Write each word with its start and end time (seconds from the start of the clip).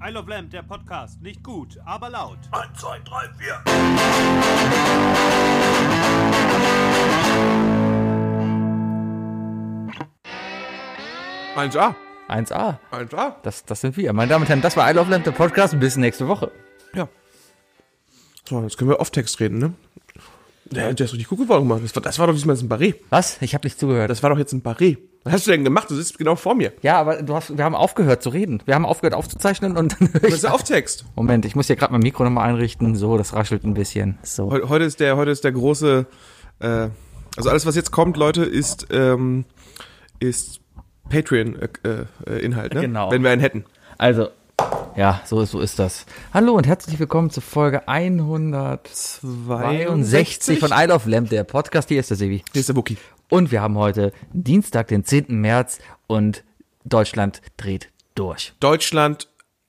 I 0.00 0.10
Love 0.10 0.30
Lamp, 0.30 0.50
der 0.52 0.62
Podcast. 0.62 1.20
Nicht 1.20 1.42
gut, 1.42 1.76
aber 1.84 2.08
laut. 2.08 2.38
1, 2.52 2.78
2, 2.80 3.00
3, 3.00 3.28
4. 3.36 3.62
1A. 11.56 11.94
1A. 12.28 12.78
1A. 12.92 13.34
Das, 13.42 13.64
das 13.64 13.80
sind 13.80 13.96
wir. 13.96 14.12
Meine 14.12 14.28
Damen 14.30 14.44
und 14.44 14.48
Herren, 14.48 14.62
das 14.62 14.76
war 14.76 14.88
I 14.88 14.94
Love 14.94 15.10
Lamp, 15.10 15.24
der 15.24 15.32
Podcast. 15.32 15.78
Bis 15.80 15.96
nächste 15.96 16.28
Woche. 16.28 16.52
Ja. 16.94 17.08
So, 18.48 18.62
jetzt 18.62 18.78
können 18.78 18.90
wir 18.90 19.00
Off-Text 19.00 19.40
reden, 19.40 19.58
ne? 19.58 19.74
Ja, 20.70 20.92
der 20.92 21.06
ist 21.06 21.12
richtig 21.12 21.26
gut 21.28 21.38
geworden 21.38 21.66
gemacht. 21.68 21.82
Das 21.82 21.96
war, 21.96 22.02
das 22.02 22.18
war 22.20 22.28
doch 22.28 22.34
diesmal 22.34 22.54
jetzt 22.54 22.62
ein 22.62 22.68
Barret. 22.68 23.00
Was? 23.10 23.42
Ich 23.42 23.52
habe 23.54 23.66
nicht 23.66 23.80
zugehört. 23.80 24.10
Das 24.10 24.22
war 24.22 24.30
doch 24.30 24.38
jetzt 24.38 24.52
ein 24.52 24.62
Barret. 24.62 24.98
Was 25.28 25.34
hast 25.40 25.46
du 25.46 25.50
denn 25.52 25.64
gemacht? 25.64 25.90
Du 25.90 25.94
sitzt 25.94 26.18
genau 26.18 26.34
vor 26.36 26.54
mir. 26.54 26.72
ja, 26.82 26.98
aber 27.00 27.22
du 27.22 27.34
hast, 27.34 27.56
wir 27.56 27.64
haben 27.64 27.74
aufgehört 27.74 28.22
zu 28.22 28.30
reden. 28.30 28.62
Wir 28.64 28.74
haben 28.74 28.84
aufgehört 28.86 29.14
aufzuzeichnen 29.14 29.76
und 29.76 29.96
dann 30.00 30.10
ich. 30.22 30.34
ist 30.34 30.44
der 30.44 30.54
Off-Text. 30.54 31.04
Moment, 31.16 31.44
ich 31.44 31.54
muss 31.54 31.66
hier 31.66 31.76
gerade 31.76 31.92
mein 31.92 32.02
Mikro 32.02 32.24
nochmal 32.24 32.48
einrichten. 32.48 32.96
So, 32.96 33.16
das 33.18 33.34
raschelt 33.34 33.64
ein 33.64 33.74
bisschen. 33.74 34.18
So. 34.22 34.50
Heu- 34.50 34.68
Heute 34.68 34.84
ist 34.84 35.00
der, 35.00 35.16
heute 35.16 35.30
ist 35.30 35.44
der 35.44 35.52
große, 35.52 36.06
äh, 36.60 36.88
also 37.36 37.50
alles, 37.50 37.64
was 37.66 37.76
jetzt 37.76 37.90
kommt, 37.92 38.16
Leute, 38.16 38.42
ist, 38.44 38.88
ähm, 38.90 39.44
ist 40.20 40.60
Patreon-Inhalt, 41.08 41.80
äh, 42.26 42.30
äh, 42.30 42.38
Inhalt, 42.44 42.74
ne? 42.74 42.80
Genau. 42.82 43.10
Wenn 43.10 43.22
wir 43.22 43.30
einen 43.30 43.40
hätten. 43.40 43.64
Also, 43.96 44.28
ja, 44.98 45.22
so, 45.24 45.44
so 45.44 45.60
ist 45.60 45.78
das. 45.78 46.06
Hallo 46.34 46.54
und 46.54 46.66
herzlich 46.66 46.98
willkommen 46.98 47.30
zur 47.30 47.44
Folge 47.44 47.86
162 47.86 50.58
von 50.58 50.72
I 50.72 50.86
Love 50.86 51.08
Lamp, 51.08 51.30
der 51.30 51.44
Podcast. 51.44 51.88
Hier 51.88 52.00
ist 52.00 52.10
der 52.10 52.16
Sebi. 52.16 52.42
Hier 52.52 52.58
ist 52.58 52.68
der 52.68 52.74
Wookie. 52.74 52.96
Und 53.28 53.52
wir 53.52 53.62
haben 53.62 53.78
heute 53.78 54.12
Dienstag, 54.32 54.88
den 54.88 55.04
10. 55.04 55.26
März 55.28 55.78
und 56.08 56.42
Deutschland 56.84 57.42
dreht 57.56 57.92
durch. 58.16 58.54
Deutschland 58.58 59.28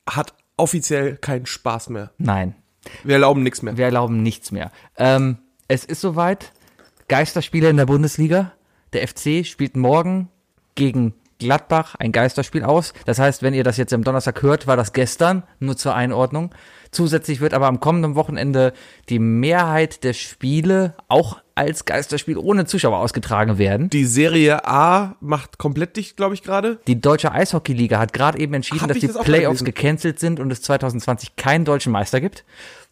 hat 0.09 0.33
offiziell 0.57 1.15
keinen 1.17 1.45
Spaß 1.45 1.89
mehr. 1.89 2.09
Nein, 2.17 2.55
Wir 3.03 3.13
erlauben 3.13 3.43
nichts 3.43 3.61
mehr. 3.61 3.77
wir 3.77 3.85
erlauben 3.85 4.23
nichts 4.23 4.51
mehr. 4.51 4.71
Ähm, 4.97 5.37
es 5.67 5.85
ist 5.85 6.01
soweit. 6.01 6.53
Geisterspiele 7.07 7.69
in 7.69 7.77
der 7.77 7.85
Bundesliga. 7.85 8.53
Der 8.93 9.07
FC 9.07 9.45
spielt 9.45 9.77
morgen 9.77 10.29
gegen 10.73 11.13
Gladbach 11.39 11.95
ein 11.95 12.11
Geisterspiel 12.11 12.63
aus. 12.63 12.93
Das 13.05 13.17
heißt, 13.17 13.41
wenn 13.41 13.53
ihr 13.53 13.63
das 13.63 13.77
jetzt 13.77 13.93
am 13.93 14.03
Donnerstag 14.03 14.41
hört, 14.41 14.67
war 14.67 14.77
das 14.77 14.93
gestern, 14.93 15.43
nur 15.59 15.77
zur 15.77 15.95
Einordnung. 15.95 16.53
Zusätzlich 16.91 17.39
wird 17.39 17.53
aber 17.53 17.67
am 17.67 17.79
kommenden 17.79 18.15
Wochenende 18.15 18.73
die 19.09 19.19
Mehrheit 19.19 20.03
der 20.03 20.13
Spiele 20.13 20.95
auch 21.07 21.39
als 21.55 21.85
Geisterspiel 21.85 22.37
ohne 22.37 22.65
Zuschauer 22.65 22.97
ausgetragen 22.97 23.57
werden. 23.57 23.89
Die 23.89 24.05
Serie 24.05 24.65
A 24.65 25.15
macht 25.19 25.57
komplett 25.57 25.97
dicht, 25.97 26.17
glaube 26.17 26.33
ich, 26.33 26.41
gerade. 26.41 26.79
Die 26.87 26.99
deutsche 26.99 27.31
Eishockeyliga 27.31 27.99
hat 27.99 28.13
gerade 28.13 28.39
eben 28.39 28.53
entschieden, 28.53 28.81
Hab 28.81 28.89
dass 28.89 28.99
die 28.99 29.07
das 29.07 29.19
Playoffs 29.19 29.63
gecancelt 29.63 30.19
sind 30.19 30.39
und 30.39 30.51
es 30.51 30.61
2020 30.61 31.35
keinen 31.35 31.65
deutschen 31.65 31.91
Meister 31.91 32.21
gibt. 32.21 32.43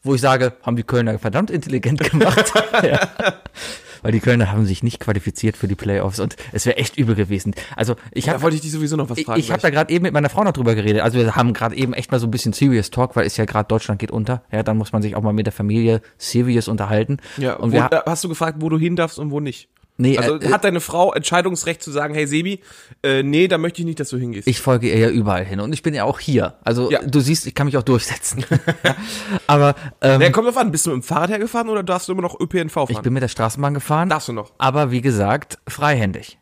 Wo 0.04 0.16
ich 0.16 0.22
sage, 0.22 0.54
haben 0.64 0.76
die 0.76 0.84
Kölner 0.84 1.18
verdammt 1.18 1.50
intelligent 1.50 2.00
gemacht. 2.00 2.54
ja. 2.84 3.10
Weil 4.02 4.12
die 4.12 4.20
Kölner 4.20 4.52
haben 4.52 4.66
sich 4.66 4.84
nicht 4.84 5.00
qualifiziert 5.00 5.58
für 5.58 5.68
die 5.68 5.76
Playoffs 5.76 6.20
und 6.20 6.36
es 6.52 6.66
wäre 6.66 6.78
echt 6.78 6.98
übel 6.98 7.16
gewesen. 7.16 7.54
Also 7.76 7.96
ich 8.12 8.26
Da 8.26 8.34
habe 8.34 8.44
wollte 8.44 8.56
ich 8.56 8.62
dich 8.62 8.72
sowieso 8.72 8.96
noch 8.96 9.10
was 9.10 9.20
fragen. 9.22 9.40
ich 9.40 9.52
habe 9.52 9.62
da 9.62 9.70
gerade 9.70 9.94
eben 9.94 10.04
mit 10.04 10.14
meiner 10.14 10.30
Frau 10.30 10.44
noch 10.44 10.54
drüber 10.54 10.76
geredet. 10.76 11.02
Also 11.02 11.18
wir 11.20 11.36
haben 11.36 11.54
gerade 11.54 11.76
eben 11.76 11.94
echt 11.94 12.12
mal 12.12 12.20
so 12.20 12.28
ein 12.28 12.32
bisschen 12.32 12.54
Serious 12.54 12.90
Talk, 12.92 13.16
weil 13.16 13.26
es 13.26 13.38
ja 13.38 13.46
gerade 13.46 13.68
Deutschland 13.68 14.00
geht 14.00 14.12
unter. 14.12 14.44
Ja, 14.52 14.64
dann 14.64 14.78
muss 14.78 14.92
man 14.92 15.02
sich 15.02 15.16
auch 15.16 15.22
mal 15.22 15.34
mit 15.34 15.46
der 15.46 15.54
Familie 15.54 16.02
serious 16.18 16.68
unterhalten. 16.68 17.18
ja, 17.38 17.56
und 17.56 17.72
wo, 17.72 17.76
wir, 17.76 17.92
äh, 17.92 18.02
hast 18.06 18.24
du 18.24 18.30
gefragt, 18.30 18.58
wo 18.60 18.70
du 18.70 18.78
hin 18.78 18.96
darfst 18.96 19.20
und 19.20 19.32
wo 19.32 19.40
nicht? 19.40 19.70
Nee, 19.98 20.18
Also 20.18 20.40
äh, 20.40 20.50
hat 20.52 20.64
deine 20.64 20.80
Frau 20.80 21.14
Entscheidungsrecht 21.14 21.82
zu 21.82 21.92
sagen, 21.92 22.14
hey 22.14 22.26
Sebi, 22.28 22.62
äh, 23.04 23.24
nee, 23.24 23.48
da 23.48 23.58
möchte 23.58 23.82
ich 23.82 23.86
nicht, 23.86 24.00
dass 24.00 24.10
du 24.10 24.18
hingehst. 24.18 24.48
Ich 24.48 24.60
folge 24.62 24.90
ihr 24.90 24.98
ja 24.98 25.10
überall 25.10 25.44
hin 25.46 25.60
und 25.60 25.74
ich 25.74 25.84
bin 25.84 25.94
ja 25.94 26.04
auch 26.06 26.20
hier. 26.20 26.56
Also 26.64 26.90
Ja. 26.92 27.02
du 27.04 27.20
siehst, 27.20 27.46
ich 27.48 27.56
kann 27.56 27.66
mich 27.66 27.78
auch 27.78 27.84
durchsetzen. 27.84 28.46
Aber 29.48 29.76
ähm, 30.02 30.22
ja, 30.22 30.30
kommt 30.30 30.48
drauf 30.48 30.58
an, 30.58 30.72
bist 30.72 30.86
du 30.86 30.92
mit 30.92 31.04
dem 31.04 31.04
Fahrrad 31.04 31.30
hergefahren 31.30 31.70
oder 31.70 31.84
darfst 31.84 32.08
du 32.08 32.14
immer 32.14 32.22
noch 32.22 32.40
ÖPNV 32.40 32.72
fahren? 32.74 32.88
ich 32.90 33.00
bin 33.00 33.14
mit 33.14 33.24
der 33.24 33.28
Straßenbahn 33.28 33.74
gefahren. 33.74 34.10
Darfst 34.10 34.28
du 34.28 34.34
noch. 34.34 34.54
Aber 34.58 34.92
wie 34.92 35.02
gesagt, 35.02 35.58
freihändig. 35.68 36.38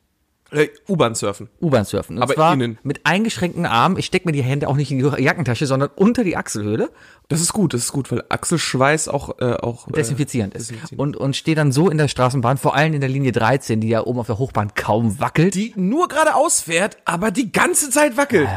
Äh, 0.52 0.68
U-Bahn 0.88 1.16
surfen. 1.16 1.50
U-Bahn 1.60 1.86
surfen. 1.86 2.18
Und 2.18 2.24
Aber 2.24 2.36
zwar 2.36 2.54
innen. 2.54 2.78
mit 2.84 3.06
eingeschränkten 3.06 3.66
Armen. 3.66 3.98
Ich 3.98 4.06
stecke 4.06 4.28
mir 4.28 4.32
die 4.32 4.44
Hände 4.44 4.68
auch 4.68 4.76
nicht 4.76 4.92
in 4.92 5.00
die 5.00 5.24
Jackentasche, 5.24 5.66
sondern 5.66 5.90
unter 5.96 6.24
die 6.24 6.38
Achselhöhle. 6.38 6.92
Das 7.28 7.42
ist 7.42 7.52
gut, 7.52 7.74
das 7.74 7.82
ist 7.82 7.92
gut, 7.92 8.12
weil 8.12 8.24
Achselschweiß 8.30 9.08
auch, 9.08 9.40
äh, 9.40 9.54
auch 9.54 9.88
äh, 9.88 9.92
Desinfizierend 9.94 10.54
ist. 10.54 10.70
desinfizierend. 10.70 11.00
Und, 11.00 11.18
und 11.18 11.36
stehe 11.36 11.56
dann 11.56 11.72
so 11.72 11.90
in 11.90 11.98
der 11.98 12.08
Straßenbahn, 12.08 12.58
vor 12.58 12.76
allem 12.76 12.94
in 12.94 13.02
der 13.02 13.10
Linie 13.10 13.32
13, 13.32 13.82
die 13.82 13.90
ja 13.90 14.04
oben 14.06 14.20
auf 14.20 14.28
der 14.28 14.38
Hochbahn 14.38 14.74
kaum 14.76 15.20
wackelt. 15.20 15.56
die 15.56 15.74
nur 15.76 16.08
geradeaus 16.08 16.62
fährt, 16.62 16.98
aber 17.06 17.32
die 17.32 17.52
ganze 17.52 17.90
Zeit 17.90 18.16
wackelt. 18.16 18.48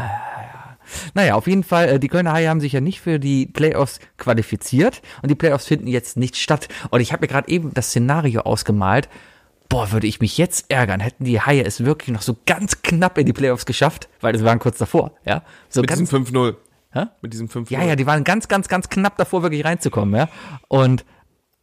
Naja, 1.14 1.34
auf 1.34 1.46
jeden 1.46 1.64
Fall, 1.64 1.88
äh, 1.88 1.98
die 2.00 2.08
Kölner 2.08 2.32
Haie 2.32 2.48
haben 2.48 2.60
sich 2.60 2.72
ja 2.72 2.80
nicht 2.80 3.00
für 3.00 3.18
die 3.18 3.46
Playoffs 3.46 4.00
qualifiziert 4.16 5.02
und 5.22 5.30
die 5.30 5.34
Playoffs 5.34 5.66
finden 5.66 5.86
jetzt 5.86 6.16
nicht 6.16 6.36
statt. 6.36 6.68
Und 6.90 7.00
ich 7.00 7.12
habe 7.12 7.22
mir 7.22 7.28
gerade 7.28 7.48
eben 7.48 7.72
das 7.74 7.88
Szenario 7.88 8.42
ausgemalt. 8.42 9.08
Boah, 9.68 9.92
würde 9.92 10.06
ich 10.06 10.20
mich 10.20 10.38
jetzt 10.38 10.70
ärgern, 10.70 11.00
hätten 11.00 11.24
die 11.24 11.40
Haie 11.40 11.62
es 11.62 11.84
wirklich 11.84 12.14
noch 12.14 12.22
so 12.22 12.36
ganz 12.46 12.82
knapp 12.82 13.18
in 13.18 13.26
die 13.26 13.34
Playoffs 13.34 13.66
geschafft, 13.66 14.08
weil 14.20 14.32
das 14.32 14.42
waren 14.42 14.58
kurz 14.58 14.78
davor, 14.78 15.12
ja. 15.26 15.42
So 15.68 15.82
Mit 15.82 15.90
ganz, 15.90 16.00
diesem 16.00 16.24
5-0. 16.24 16.56
Hä? 16.92 17.04
Mit 17.20 17.34
diesem 17.34 17.48
5-0. 17.48 17.70
ja, 17.70 17.84
ja, 17.84 17.96
die 17.96 18.06
waren 18.06 18.24
ganz, 18.24 18.48
ganz, 18.48 18.68
ganz 18.68 18.88
knapp 18.88 19.18
davor, 19.18 19.42
wirklich 19.42 19.64
reinzukommen, 19.64 20.14
ja. 20.14 20.28
Und 20.68 21.04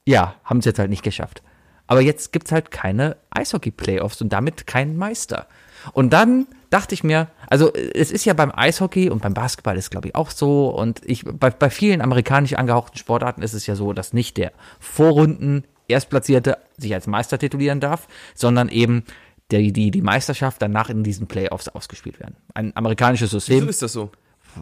ja, 0.06 0.36
haben 0.44 0.60
es 0.60 0.66
jetzt 0.66 0.78
halt 0.78 0.92
nicht 0.92 1.04
geschafft. 1.04 1.42
Aber 1.88 2.02
jetzt 2.02 2.32
gibt's 2.32 2.52
halt 2.52 2.70
keine 2.70 3.18
Eishockey-Playoffs 3.32 4.22
und 4.22 4.30
damit 4.30 4.68
keinen 4.68 4.98
Meister. 4.98 5.48
Und 5.94 6.14
dann 6.14 6.48
dachte 6.70 6.94
ich 6.96 7.04
mir, 7.04 7.28
also 7.48 7.74
es 7.74 8.12
ist 8.12 8.26
ja 8.26 8.34
beim 8.34 8.52
Eishockey 8.54 9.10
und 9.10 9.22
beim 9.22 9.34
Basketball 9.34 9.78
ist 9.78 9.92
glaube 9.92 10.10
ich 10.10 10.16
auch 10.16 10.32
so 10.32 10.70
und 10.70 11.02
ich 11.06 11.24
bei, 11.24 11.50
bei 11.50 11.70
vielen 11.70 12.02
amerikanisch 12.02 12.54
angehauchten 12.54 12.98
Sportarten 12.98 13.42
ist 13.42 13.54
es 13.54 13.68
ja 13.68 13.76
so, 13.76 13.94
dass 13.94 14.14
nicht 14.14 14.38
der 14.38 14.52
Vorrunden 14.80 15.64
Erstplatzierte 15.88 16.57
sich 16.78 16.94
als 16.94 17.07
Meister 17.07 17.38
titulieren 17.38 17.79
darf, 17.79 18.07
sondern 18.34 18.69
eben 18.69 19.03
der, 19.51 19.59
die, 19.59 19.91
die 19.91 20.01
Meisterschaft 20.01 20.62
danach 20.62 20.90
in 20.90 21.03
diesen 21.03 21.28
Playoffs 21.28 21.68
ausgespielt 21.68 22.19
werden. 22.19 22.35
Ein 22.53 22.75
amerikanisches 22.75 23.31
System 23.31 23.57
Wieso 23.57 23.69
ist 23.69 23.81
das 23.81 23.94
so? 23.94 24.12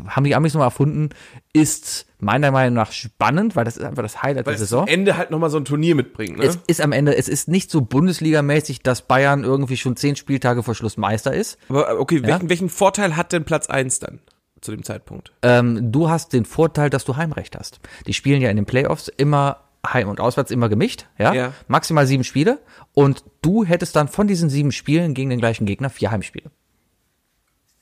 haben 0.08 0.24
die 0.24 0.36
Amis 0.36 0.54
nochmal 0.54 0.68
erfunden, 0.68 1.10
ist 1.52 2.06
meiner 2.20 2.52
Meinung 2.52 2.74
nach 2.74 2.92
spannend, 2.92 3.56
weil 3.56 3.66
das 3.66 3.78
ist 3.78 3.84
einfach 3.84 4.04
das 4.04 4.24
Highlight 4.24 4.46
Weil 4.46 4.54
der 4.54 4.60
Saison. 4.60 4.84
am 4.84 4.88
Ende 4.88 5.18
halt 5.18 5.32
nochmal 5.32 5.50
so 5.50 5.58
ein 5.58 5.66
Turnier 5.66 5.96
mitbringt, 5.96 6.38
ne? 6.38 6.46
Es 6.46 6.60
ist 6.68 6.82
am 6.82 6.92
Ende, 6.92 7.16
es 7.16 7.28
ist 7.28 7.48
nicht 7.48 7.70
so 7.70 7.82
Bundesligamäßig, 7.82 8.82
dass 8.82 9.04
Bayern 9.04 9.44
irgendwie 9.44 9.78
schon 9.78 9.96
zehn 9.96 10.16
Spieltage 10.16 10.64
vor 10.64 10.76
Schluss 10.76 10.98
Meister 10.98 11.34
ist. 11.34 11.58
Aber 11.70 11.90
äh, 11.90 11.94
okay, 11.94 12.24
welchen, 12.24 12.50
welchen 12.50 12.70
Vorteil 12.70 13.16
hat 13.16 13.34
denn 13.34 13.46
Platz 13.46 13.70
1 13.70 14.00
dann 14.00 14.20
zu 14.62 14.72
dem 14.72 14.84
Zeitpunkt? 14.84 15.32
Ähm, 15.42 15.92
du 15.92 16.10
hast 16.10 16.34
den 16.34 16.46
Vorteil, 16.46 16.90
dass 16.90 17.06
du 17.06 17.18
Heimrecht 17.18 17.58
hast. 17.58 17.80
Die 18.08 18.14
spielen 18.14 18.42
ja 18.42 18.50
in 18.50 18.56
den 18.56 18.66
Playoffs 18.66 19.10
immer 19.10 19.58
heim 19.86 20.08
und 20.10 20.20
auswärts 20.20 20.52
immer 20.52 20.70
gemischt, 20.70 21.08
ja? 21.18 21.34
Ja. 21.34 21.54
Maximal 21.68 22.08
sieben 22.08 22.24
Spiele. 22.24 22.60
Und 22.94 23.24
du 23.42 23.66
hättest 23.66 23.96
dann 23.96 24.08
von 24.08 24.28
diesen 24.28 24.50
sieben 24.50 24.72
Spielen 24.72 25.14
gegen 25.14 25.30
den 25.30 25.40
gleichen 25.40 25.66
Gegner 25.66 25.90
vier 25.90 26.12
Heimspiele. 26.12 26.52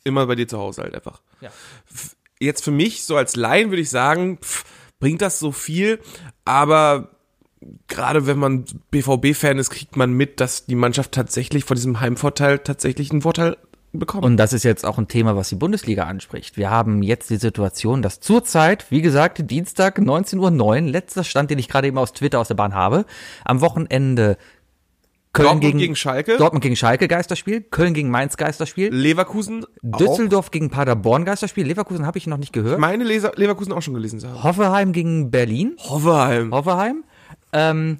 Immer 0.03 0.25
bei 0.25 0.35
dir 0.35 0.47
zu 0.47 0.57
Hause 0.57 0.81
halt 0.81 0.95
einfach. 0.95 1.21
Ja. 1.41 1.51
Jetzt 2.39 2.63
für 2.63 2.71
mich, 2.71 3.03
so 3.03 3.17
als 3.17 3.35
Laien 3.35 3.69
würde 3.69 3.83
ich 3.83 3.89
sagen, 3.89 4.39
pff, 4.39 4.65
bringt 4.99 5.21
das 5.21 5.37
so 5.37 5.51
viel, 5.51 5.99
aber 6.43 7.09
gerade 7.87 8.25
wenn 8.25 8.39
man 8.39 8.65
BVB-Fan 8.89 9.59
ist, 9.59 9.69
kriegt 9.69 9.95
man 9.95 10.11
mit, 10.13 10.39
dass 10.39 10.65
die 10.65 10.75
Mannschaft 10.75 11.11
tatsächlich 11.11 11.65
von 11.65 11.75
diesem 11.75 11.99
Heimvorteil 11.99 12.59
tatsächlich 12.59 13.11
einen 13.11 13.21
Vorteil 13.21 13.57
bekommt. 13.99 14.23
Und 14.23 14.37
das 14.37 14.53
ist 14.53 14.63
jetzt 14.63 14.85
auch 14.85 14.97
ein 14.97 15.07
Thema, 15.07 15.35
was 15.35 15.49
die 15.49 15.55
Bundesliga 15.55 16.03
anspricht. 16.03 16.57
Wir 16.57 16.69
haben 16.69 17.03
jetzt 17.03 17.29
die 17.29 17.37
Situation, 17.37 18.01
dass 18.01 18.19
zurzeit, 18.19 18.89
wie 18.89 19.01
gesagt, 19.01 19.49
Dienstag 19.49 19.99
19.09 19.99 20.39
Uhr, 20.39 20.81
letzter 20.81 21.23
Stand, 21.23 21.51
den 21.51 21.59
ich 21.59 21.67
gerade 21.67 21.87
eben 21.87 21.97
aus 21.97 22.13
Twitter 22.13 22.39
aus 22.39 22.47
der 22.47 22.55
Bahn 22.55 22.73
habe, 22.73 23.05
am 23.43 23.61
Wochenende 23.61 24.37
Köln 25.33 25.45
Dortmund 25.45 25.61
gegen, 25.61 25.77
gegen 25.79 25.95
Schalke? 25.95 26.37
Dortmund 26.37 26.61
gegen 26.61 26.75
Schalke 26.75 27.07
Geisterspiel, 27.07 27.61
Köln 27.61 27.93
gegen 27.93 28.09
Mainz 28.09 28.35
Geisterspiel, 28.35 28.93
Leverkusen 28.93 29.63
auch. 29.63 29.97
Düsseldorf 29.97 30.51
gegen 30.51 30.69
Paderborn 30.69 31.23
Geisterspiel, 31.23 31.65
Leverkusen 31.65 32.05
habe 32.05 32.17
ich 32.17 32.27
noch 32.27 32.37
nicht 32.37 32.51
gehört, 32.51 32.79
Meine 32.79 33.05
Leser 33.05 33.31
Leverkusen 33.35 33.71
auch 33.71 33.81
schon 33.81 33.93
gelesen 33.93 34.21
haben. 34.27 34.43
Hoffenheim 34.43 34.91
gegen 34.91 35.31
Berlin, 35.31 35.77
Hoffenheim. 35.77 36.51
Hoffenheim, 36.51 37.03
ähm, 37.53 37.99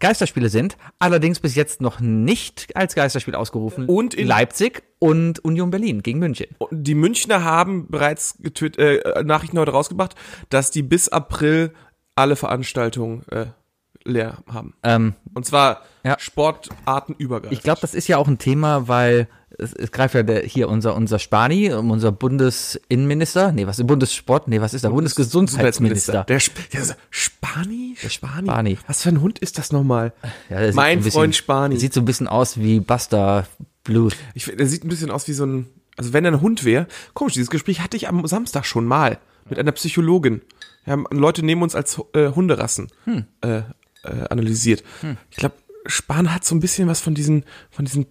Geisterspiele 0.00 0.48
sind, 0.48 0.76
allerdings 0.98 1.38
bis 1.40 1.54
jetzt 1.54 1.80
noch 1.80 2.00
nicht 2.00 2.74
als 2.76 2.94
Geisterspiel 2.94 3.34
ausgerufen. 3.34 3.86
Und 3.86 4.14
in- 4.14 4.26
Leipzig 4.26 4.82
und 4.98 5.38
Union 5.44 5.70
Berlin 5.70 6.02
gegen 6.02 6.18
München. 6.18 6.46
Die 6.70 6.94
Münchner 6.94 7.44
haben 7.44 7.88
bereits 7.88 8.36
getwit 8.40 8.76
äh, 8.78 9.22
Nachrichten 9.24 9.58
heute 9.58 9.70
rausgebracht, 9.70 10.14
dass 10.48 10.70
die 10.70 10.82
bis 10.82 11.08
April 11.08 11.72
alle 12.16 12.36
Veranstaltungen 12.36 13.22
äh, 13.30 13.46
leer 14.04 14.38
haben. 14.50 14.74
Ähm, 14.82 15.14
Und 15.32 15.46
zwar 15.46 15.82
Ja. 16.04 16.16
sportartenübergreifend. 16.18 17.52
Ich 17.56 17.62
glaube, 17.62 17.80
das 17.80 17.94
ist 17.94 18.08
ja 18.08 18.18
auch 18.18 18.28
ein 18.28 18.38
Thema, 18.38 18.88
weil 18.88 19.28
es, 19.58 19.72
es 19.72 19.90
greift 19.92 20.14
ja 20.14 20.22
der, 20.22 20.42
hier 20.42 20.68
unser, 20.68 20.94
unser 20.96 21.18
Spani, 21.18 21.72
unser 21.72 22.12
Bundesinnenminister, 22.12 23.52
nee, 23.52 23.66
was 23.66 23.78
ist 23.78 23.86
Bundessport, 23.86 24.48
nee, 24.48 24.60
was 24.60 24.74
ist 24.74 24.84
der 24.84 24.90
Bundesgesundheitsminister. 24.90 26.24
Der, 26.24 26.36
Sp 26.40 26.58
der 26.72 26.96
Spani? 27.10 27.96
Spani? 28.08 28.46
Spani. 28.48 28.78
Was 28.86 29.02
für 29.02 29.10
ein 29.10 29.20
Hund 29.20 29.38
ist 29.38 29.58
das 29.58 29.72
nochmal? 29.72 30.12
Ja, 30.50 30.60
der 30.60 30.74
mein 30.74 30.98
ein 30.98 31.04
bisschen- 31.04 31.12
Freund 31.12 31.36
Spani. 31.36 31.74
Der 31.74 31.80
sieht 31.80 31.94
so 31.94 32.00
ein 32.00 32.04
bisschen 32.04 32.28
aus 32.28 32.58
wie 32.58 32.80
Buster 32.80 33.46
Blues. 33.84 34.14
Ich, 34.34 34.44
der 34.46 34.66
sieht 34.66 34.84
ein 34.84 34.88
bisschen 34.88 35.10
aus 35.10 35.28
wie 35.28 35.32
so 35.32 35.44
ein, 35.46 35.66
also 35.96 36.12
wenn 36.12 36.24
er 36.24 36.32
ein 36.32 36.40
Hund 36.40 36.64
wäre. 36.64 36.86
Komisch, 37.12 37.34
dieses 37.34 37.50
Gespräch 37.50 37.80
hatte 37.80 37.96
ich 37.96 38.08
am 38.08 38.26
Samstag 38.26 38.64
schon 38.66 38.86
mal 38.86 39.18
mit 39.48 39.58
einer 39.58 39.72
Psychologin. 39.72 40.40
Wir 40.84 40.92
haben 40.92 41.06
Leute 41.10 41.44
neben 41.44 41.62
uns 41.62 41.74
als 41.74 42.00
äh, 42.14 42.30
Hunderassen 42.30 42.88
äh, 43.42 43.58
äh, 43.58 43.62
analysiert. 44.30 44.82
Ich 45.30 45.36
glaube, 45.36 45.54
Spahn 45.86 46.34
hat 46.34 46.44
so 46.44 46.54
ein 46.54 46.60
bisschen 46.60 46.88
was 46.88 47.00
von 47.00 47.14
diesen, 47.14 47.44
von 47.70 47.84
diesen 47.84 48.06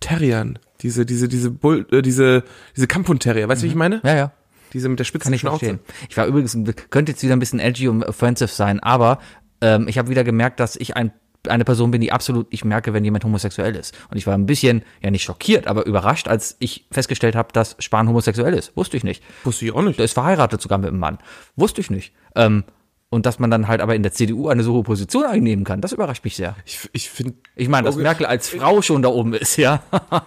Terriern. 0.00 0.58
Diese, 0.82 1.06
diese, 1.06 1.28
diese 1.28 1.50
Bull, 1.50 1.86
äh, 1.90 2.02
diese, 2.02 2.44
diese 2.76 2.86
Kampfhund-Terrier. 2.86 3.48
Weißt 3.48 3.62
du, 3.62 3.64
wie 3.66 3.70
ich 3.70 3.76
meine? 3.76 4.00
Ja, 4.04 4.14
ja. 4.14 4.32
Diese 4.72 4.88
mit 4.88 4.98
der 4.98 5.04
spitzen 5.04 5.28
Kann 5.28 5.32
ich 5.34 5.40
Schnauze. 5.40 5.66
verstehen. 5.66 5.80
Ich 6.10 6.16
war 6.16 6.26
übrigens, 6.26 6.56
könnte 6.90 7.12
jetzt 7.12 7.22
wieder 7.22 7.34
ein 7.34 7.38
bisschen 7.38 7.60
edgy 7.60 7.88
und 7.88 8.04
offensive 8.04 8.48
sein, 8.48 8.80
aber 8.80 9.20
ähm, 9.60 9.88
ich 9.88 9.96
habe 9.96 10.08
wieder 10.10 10.24
gemerkt, 10.24 10.60
dass 10.60 10.76
ich 10.76 10.96
ein, 10.96 11.12
eine 11.48 11.64
Person 11.64 11.90
bin, 11.92 12.00
die 12.00 12.12
absolut 12.12 12.52
nicht 12.52 12.64
merke, 12.64 12.92
wenn 12.92 13.04
jemand 13.04 13.24
homosexuell 13.24 13.74
ist. 13.76 13.96
Und 14.10 14.16
ich 14.16 14.26
war 14.26 14.34
ein 14.34 14.46
bisschen, 14.46 14.82
ja 15.02 15.10
nicht 15.10 15.22
schockiert, 15.22 15.66
aber 15.66 15.86
überrascht, 15.86 16.28
als 16.28 16.56
ich 16.58 16.86
festgestellt 16.90 17.36
habe, 17.36 17.52
dass 17.52 17.76
Spahn 17.78 18.08
homosexuell 18.08 18.52
ist. 18.54 18.76
Wusste 18.76 18.96
ich 18.96 19.04
nicht. 19.04 19.22
Wusste 19.44 19.64
ich 19.64 19.72
auch 19.72 19.82
nicht. 19.82 19.98
Der 19.98 20.04
ist 20.04 20.12
verheiratet 20.12 20.60
sogar 20.60 20.78
mit 20.78 20.88
einem 20.88 20.98
Mann. 20.98 21.18
Wusste 21.54 21.80
ich 21.80 21.90
nicht. 21.90 22.12
Ähm, 22.34 22.64
und 23.08 23.24
dass 23.24 23.38
man 23.38 23.50
dann 23.50 23.68
halt 23.68 23.80
aber 23.80 23.94
in 23.94 24.02
der 24.02 24.12
CDU 24.12 24.48
eine 24.48 24.62
so 24.62 24.74
hohe 24.74 24.82
Position 24.82 25.24
einnehmen 25.24 25.64
kann, 25.64 25.80
das 25.80 25.92
überrascht 25.92 26.24
mich 26.24 26.36
sehr. 26.36 26.56
Ich, 26.64 26.88
ich 26.92 27.08
finde, 27.08 27.34
Ich 27.54 27.68
meine, 27.68 27.86
dass 27.86 27.96
Merkel 27.96 28.26
als 28.26 28.48
Frau 28.48 28.82
schon 28.82 29.02
da 29.02 29.08
oben 29.08 29.32
ist, 29.34 29.56
ja. 29.56 29.82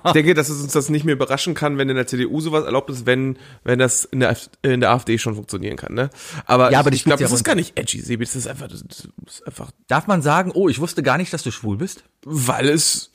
ich 0.05 0.11
denke, 0.13 0.33
dass 0.33 0.49
es 0.49 0.61
uns 0.61 0.71
das 0.71 0.89
nicht 0.89 1.03
mehr 1.03 1.15
überraschen 1.15 1.53
kann, 1.53 1.77
wenn 1.77 1.89
in 1.89 1.95
der 1.95 2.07
CDU 2.07 2.39
sowas 2.39 2.65
erlaubt 2.65 2.89
ist, 2.89 3.05
wenn, 3.05 3.37
wenn 3.63 3.79
das 3.79 4.05
in 4.05 4.21
der, 4.21 4.29
AfD 4.29 4.49
in 4.63 4.79
der 4.79 4.91
AfD 4.91 5.17
schon 5.17 5.35
funktionieren 5.35 5.75
kann, 5.75 5.93
ne? 5.93 6.09
Aber, 6.45 6.71
Ja, 6.71 6.79
aber 6.79 6.89
ich, 6.89 6.97
ich 6.97 7.03
glaube, 7.03 7.21
das 7.21 7.31
ist 7.31 7.43
gar 7.43 7.55
nicht 7.55 7.77
edgy, 7.77 7.99
Sebi. 7.99 8.23
Das 8.23 8.35
ist 8.35 8.47
einfach, 8.47 8.67
das 8.67 8.81
ist 8.81 9.09
einfach, 9.45 9.71
Darf 9.87 10.07
man 10.07 10.21
sagen, 10.21 10.51
oh, 10.53 10.69
ich 10.69 10.79
wusste 10.79 11.03
gar 11.03 11.17
nicht, 11.17 11.33
dass 11.33 11.43
du 11.43 11.51
schwul 11.51 11.77
bist? 11.77 12.03
weil 12.25 12.69
es, 12.69 13.11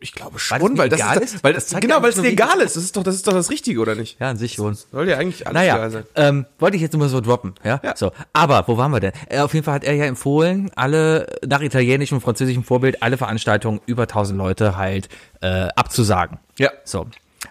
ich 0.00 0.12
glaube 0.12 0.32
Weil 0.48 0.60
schon, 0.60 0.72
mir 0.72 0.78
weil, 0.78 0.88
das 0.88 0.98
egal 1.00 1.18
ist, 1.18 1.44
weil 1.44 1.52
Das 1.52 1.66
das, 1.66 1.80
genau, 1.80 1.96
ja 1.96 2.02
weil 2.02 2.10
es 2.10 2.16
legal 2.16 2.60
ist. 2.60 2.74
Das 2.76 2.82
ist 2.84 2.96
doch, 2.96 3.02
das 3.02 3.14
ist 3.14 3.26
doch 3.26 3.32
das 3.32 3.50
Richtige, 3.50 3.80
oder 3.80 3.94
nicht? 3.94 4.18
Ja, 4.18 4.30
an 4.30 4.36
sich 4.38 4.54
schon. 4.54 4.74
Soll 4.90 5.08
ja 5.08 5.18
eigentlich 5.18 5.46
alles 5.46 5.62
egal 5.62 5.78
Naja, 5.78 5.90
sein. 5.90 6.04
ähm, 6.16 6.46
wollte 6.58 6.76
ich 6.76 6.82
jetzt 6.82 6.96
nur 6.96 7.08
so 7.08 7.20
droppen, 7.20 7.54
ja? 7.64 7.80
Ja. 7.82 7.94
So, 7.96 8.10
aber 8.32 8.64
wo 8.66 8.76
waren 8.78 8.90
wir 8.92 9.00
denn? 9.00 9.12
Äh, 9.28 9.40
auf 9.40 9.52
jeden 9.54 9.64
Fall 9.64 9.74
hat 9.74 9.84
er 9.84 9.94
ja 9.94 10.06
empfohlen, 10.06 10.70
alle 10.74 11.26
nach 11.46 11.60
italienischem 11.60 12.16
und 12.18 12.22
französischem 12.22 12.64
Vorbild 12.64 13.02
alle 13.02 13.16
Veranstaltungen 13.18 13.80
über 13.86 14.02
1000 14.04 14.38
Leute 14.38 14.76
halt 14.76 15.08
äh, 15.42 15.68
abzusagen. 15.76 16.38
Ja. 16.58 16.70
So. 16.84 17.06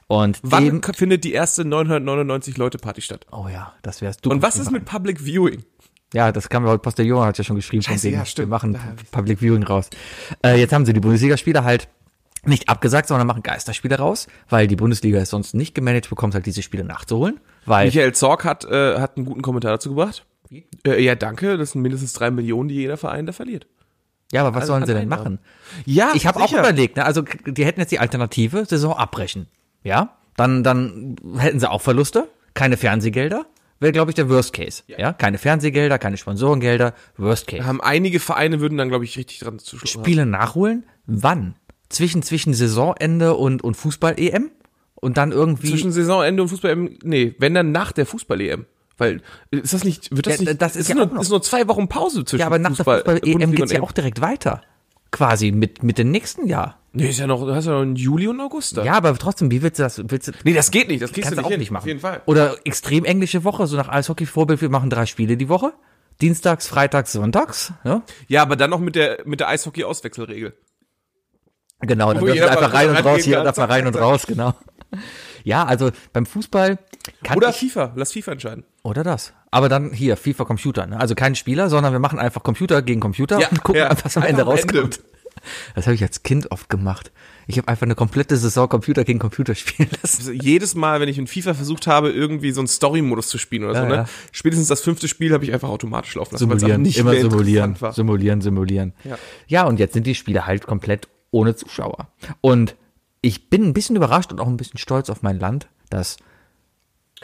Und 0.07 0.39
Wann 0.41 0.81
dem, 0.81 0.93
findet 0.93 1.23
die 1.23 1.33
erste 1.33 1.65
999 1.65 2.57
Leute 2.57 2.77
Party 2.79 3.01
statt? 3.01 3.25
oh 3.31 3.47
ja, 3.51 3.73
das 3.83 4.01
wär's 4.01 4.17
du. 4.17 4.29
Und 4.31 4.41
was 4.41 4.57
ist 4.57 4.71
mit 4.71 4.85
Public 4.85 5.19
Viewing? 5.23 5.63
Ja, 6.13 6.31
das 6.31 6.49
kam 6.49 6.63
ja 6.65 6.71
heute, 6.71 6.79
Postillon 6.81 7.23
hat 7.23 7.37
ja 7.37 7.43
schon 7.43 7.55
geschrieben, 7.55 7.83
von 7.83 7.93
Scheiße, 7.93 8.05
wegen, 8.07 8.15
ja, 8.15 8.21
wir 8.21 8.25
stimmt. 8.25 8.49
machen 8.49 8.73
Da- 8.73 8.79
Public 9.11 9.39
Viewing 9.41 9.61
raus. 9.61 9.89
Äh, 10.43 10.59
jetzt 10.59 10.73
haben 10.73 10.83
sie 10.85 10.93
die 10.93 10.99
Bundesligaspiele 10.99 11.63
halt 11.63 11.87
nicht 12.45 12.69
abgesagt, 12.69 13.07
sondern 13.07 13.27
machen 13.27 13.43
Geisterspiele 13.43 13.97
raus, 13.97 14.27
weil 14.49 14.67
die 14.67 14.75
Bundesliga 14.75 15.19
es 15.19 15.29
sonst 15.29 15.53
nicht 15.53 15.75
gemanagt 15.75 16.09
bekommt, 16.09 16.33
halt 16.35 16.45
diese 16.45 16.61
Spiele 16.61 16.83
nachzuholen. 16.83 17.39
Weil 17.65 17.85
Michael 17.87 18.13
Zorg 18.13 18.45
hat, 18.45 18.65
äh, 18.65 18.99
hat 18.99 19.17
einen 19.17 19.25
guten 19.25 19.41
Kommentar 19.41 19.71
dazu 19.71 19.89
gebracht. 19.89 20.25
Äh, 20.85 21.03
ja, 21.03 21.15
danke. 21.15 21.57
Das 21.57 21.71
sind 21.71 21.81
mindestens 21.81 22.13
drei 22.13 22.31
Millionen, 22.31 22.69
die 22.69 22.75
jeder 22.75 22.97
Verein 22.97 23.25
da 23.25 23.33
verliert. 23.33 23.67
Ja, 24.31 24.45
aber 24.45 24.55
was 24.55 24.67
sollen 24.67 24.83
an 24.83 24.87
sie 24.87 24.93
denn 24.93 25.09
machen? 25.09 25.39
Ja, 25.85 26.11
Ich 26.13 26.27
habe 26.27 26.41
auch 26.41 26.51
überlegt, 26.51 26.97
ne? 26.97 27.05
also 27.05 27.23
die 27.45 27.65
hätten 27.65 27.79
jetzt 27.79 27.91
die 27.91 27.99
Alternative, 27.99 28.65
Saison 28.65 28.93
abbrechen. 28.95 29.47
Ja, 29.83 30.17
dann, 30.35 30.63
dann 30.63 31.15
hätten 31.37 31.59
sie 31.59 31.69
auch 31.69 31.81
Verluste, 31.81 32.29
keine 32.53 32.77
Fernsehgelder, 32.77 33.47
wäre, 33.79 33.91
glaube 33.91 34.11
ich, 34.11 34.15
der 34.15 34.29
Worst 34.29 34.53
Case. 34.53 34.83
Ja. 34.87 35.13
keine 35.13 35.37
Fernsehgelder, 35.39 35.97
keine 35.97 36.17
Sponsorengelder, 36.17 36.93
Worst 37.17 37.47
Case. 37.47 37.65
Haben 37.65 37.81
einige 37.81 38.19
Vereine 38.19 38.59
würden 38.59 38.77
dann, 38.77 38.89
glaube 38.89 39.03
ich, 39.05 39.17
richtig 39.17 39.39
dran 39.39 39.57
zu 39.57 39.77
Spiele 39.85 40.25
nachholen? 40.25 40.85
Wann? 41.07 41.55
Zwischen, 41.89 42.23
zwischen 42.23 42.53
Saisonende 42.53 43.35
und, 43.35 43.63
und 43.63 43.75
Fußball-EM? 43.75 44.51
Und 44.95 45.17
dann 45.17 45.31
irgendwie. 45.31 45.69
Zwischen 45.69 45.91
Saisonende 45.91 46.43
und 46.43 46.49
Fußball, 46.49 46.75
nee, 47.03 47.35
wenn 47.39 47.53
dann 47.53 47.71
nach 47.71 47.91
der 47.91 48.05
Fußball-EM. 48.05 48.65
Weil, 48.97 49.21
ist 49.51 49.73
das 49.73 49.85
nicht, 49.85 50.13
wird 50.15 50.27
das 50.27 50.39
Ja, 50.39 50.49
nicht, 50.49 50.61
das 50.61 50.75
ist 50.75 50.81
es 50.83 50.87
ja 50.89 50.95
nur, 50.95 51.21
ist 51.21 51.29
nur 51.29 51.41
zwei 51.41 51.67
Wochen 51.69 51.87
Pause 51.87 52.25
zwischen 52.25 52.41
ja, 52.41 52.47
aber 52.47 52.59
nach 52.59 52.75
Fußball, 52.75 53.03
der 53.03 53.13
Fußball-EM 53.13 53.55
geht's 53.55 53.71
ja 53.71 53.81
auch 53.81 53.93
direkt 53.93 54.19
weiter. 54.19 54.61
Quasi 55.11 55.51
mit, 55.51 55.83
mit 55.83 55.97
dem 55.97 56.11
nächsten 56.11 56.45
Jahr. 56.47 56.79
Nee, 56.91 57.09
ist 57.09 57.19
ja 57.19 57.27
noch, 57.27 57.45
du 57.45 57.55
hast 57.55 57.65
ja 57.65 57.71
noch 57.71 57.81
einen 57.81 57.95
Juli 57.95 58.27
und 58.27 58.39
August 58.41 58.77
da. 58.77 58.83
Ja, 58.83 58.93
aber 58.93 59.17
trotzdem, 59.17 59.51
wie 59.51 59.61
willst 59.61 59.79
du 59.79 59.83
das? 59.83 60.01
Willst 60.05 60.27
du, 60.27 60.31
Nee, 60.43 60.53
das 60.53 60.69
geht 60.69 60.87
nicht, 60.87 61.01
das 61.01 61.13
kriegst 61.13 61.31
du 61.31 61.35
du 61.35 61.41
nicht, 61.41 61.45
auch 61.45 61.51
hin, 61.51 61.59
nicht 61.59 61.71
machen. 61.71 61.83
Auf 61.83 61.87
jeden 61.87 61.99
Fall. 61.99 62.21
Oder 62.25 62.57
extrem 62.65 63.05
englische 63.05 63.43
Woche, 63.43 63.67
so 63.67 63.77
nach 63.77 63.87
Eishockey-Vorbild, 63.89 64.61
wir 64.61 64.69
machen 64.69 64.89
drei 64.89 65.05
Spiele 65.05 65.37
die 65.37 65.49
Woche. 65.49 65.73
Dienstags, 66.21 66.67
Freitags, 66.67 67.13
Sonntags. 67.13 67.73
Ja? 67.83 68.01
Ja, 68.27 68.41
aber 68.41 68.55
dann 68.55 68.69
noch 68.69 68.79
mit 68.79 68.95
der, 68.95 69.19
mit 69.25 69.39
der 69.39 69.47
Eishockey-Auswechselregel. 69.47 70.53
Genau, 71.81 72.13
dann 72.13 72.23
dürfen 72.23 72.37
sie 72.37 72.43
einfach 72.43 72.73
rein 72.73 72.89
und 72.89 72.97
raus, 72.97 73.23
hier 73.23 73.43
darf 73.43 73.57
man 73.57 73.69
rein 73.69 73.87
und 73.87 73.95
raus, 73.95 74.25
genau. 74.27 74.53
Ja, 75.43 75.63
also 75.65 75.91
beim 76.13 76.25
Fußball 76.25 76.77
kann 77.23 77.37
Oder 77.37 77.49
ich, 77.49 77.55
FIFA, 77.55 77.93
lass 77.95 78.11
FIFA 78.11 78.33
entscheiden. 78.33 78.63
oder 78.83 79.03
das. 79.03 79.33
Aber 79.51 79.69
dann 79.69 79.91
hier, 79.93 80.17
FIFA 80.17 80.45
Computer, 80.45 80.85
ne? 80.85 80.99
Also 80.99 81.15
kein 81.15 81.35
Spieler, 81.35 81.69
sondern 81.69 81.93
wir 81.93 81.99
machen 81.99 82.19
einfach 82.19 82.43
Computer 82.43 82.81
gegen 82.81 82.99
Computer 82.99 83.37
und 83.37 83.63
gucken, 83.63 83.81
ja. 83.81 83.95
was 84.03 84.17
am 84.17 84.23
Ende 84.23 84.43
rauskommt. 84.43 84.99
Das 85.73 85.85
habe 85.87 85.95
ich 85.95 86.03
als 86.03 86.23
Kind 86.23 86.51
oft 86.51 86.69
gemacht. 86.69 87.11
Ich 87.47 87.57
habe 87.57 87.67
einfach 87.67 87.83
eine 87.83 87.95
komplette 87.95 88.35
Saison 88.35 88.67
Computer 88.67 89.03
gegen 89.05 89.19
Computer 89.19 89.55
spielen 89.55 89.89
lassen. 90.01 90.19
Also 90.19 90.31
jedes 90.33 90.75
Mal, 90.75 90.99
wenn 90.99 91.07
ich 91.09 91.17
in 91.17 91.27
FIFA 91.27 91.53
versucht 91.53 91.87
habe, 91.87 92.11
irgendwie 92.11 92.51
so 92.51 92.59
einen 92.61 92.67
Story-Modus 92.67 93.29
zu 93.29 93.37
spielen 93.37 93.63
oder 93.63 93.73
Ja, 93.73 93.81
so, 93.81 93.87
ne? 93.87 93.95
ja. 93.95 94.05
Spätestens 94.31 94.67
das 94.67 94.81
fünfte 94.81 95.07
Spiel 95.07 95.33
habe 95.33 95.45
ich 95.45 95.53
einfach 95.53 95.69
automatisch 95.69 96.15
laufen 96.15 96.33
lassen, 96.33 96.49
Simulieren, 96.49 96.81
nicht 96.81 96.97
immer 96.97 97.15
simulieren, 97.15 97.75
simulieren, 97.91 98.41
simulieren. 98.41 98.93
Ja. 99.05 99.17
ja, 99.47 99.63
und 99.65 99.79
jetzt 99.79 99.93
sind 99.93 100.05
die 100.05 100.15
Spiele 100.15 100.45
halt 100.45 100.67
komplett 100.67 101.07
ohne 101.31 101.55
Zuschauer. 101.55 102.07
Und 102.41 102.75
ich 103.21 103.49
bin 103.49 103.63
ein 103.65 103.73
bisschen 103.73 103.95
überrascht 103.95 104.31
und 104.31 104.39
auch 104.39 104.47
ein 104.47 104.57
bisschen 104.57 104.77
stolz 104.77 105.09
auf 105.09 105.21
mein 105.21 105.39
Land, 105.39 105.67
dass 105.89 106.17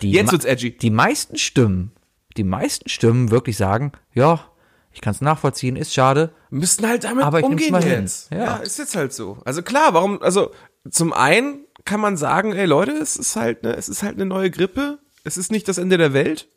die, 0.01 0.11
Jetzt 0.11 0.31
wird's 0.31 0.45
edgy. 0.45 0.75
die 0.77 0.89
meisten 0.89 1.37
Stimmen, 1.37 1.91
die 2.37 2.43
meisten 2.43 2.89
Stimmen 2.89 3.31
wirklich 3.31 3.55
sagen, 3.57 3.93
ja, 4.13 4.41
ich 4.91 5.01
kann 5.01 5.11
es 5.13 5.21
nachvollziehen, 5.21 5.75
ist 5.75 5.93
schade. 5.93 6.31
Wir 6.49 6.59
müssten 6.59 6.87
halt 6.87 7.03
damit 7.03 7.23
Aber 7.25 7.39
ich 7.39 7.45
umgehen 7.45 7.71
mal 7.71 7.83
hin. 7.83 8.01
jetzt. 8.03 8.31
Ja. 8.31 8.37
Ja. 8.37 8.55
ist 8.57 8.77
jetzt 8.79 8.95
halt 8.95 9.13
so. 9.13 9.39
Also 9.45 9.61
klar, 9.61 9.93
warum, 9.93 10.21
also 10.21 10.51
zum 10.89 11.13
einen 11.13 11.65
kann 11.85 11.99
man 11.99 12.17
sagen, 12.17 12.53
ey 12.53 12.65
Leute, 12.65 12.91
es 12.91 13.15
ist 13.15 13.35
halt 13.35 13.63
ne, 13.63 13.75
es 13.75 13.89
ist 13.89 14.03
halt 14.03 14.15
eine 14.15 14.25
neue 14.25 14.49
Grippe, 14.51 14.99
es 15.23 15.37
ist 15.37 15.51
nicht 15.51 15.67
das 15.67 15.77
Ende 15.77 15.97
der 15.97 16.13
Welt. 16.13 16.47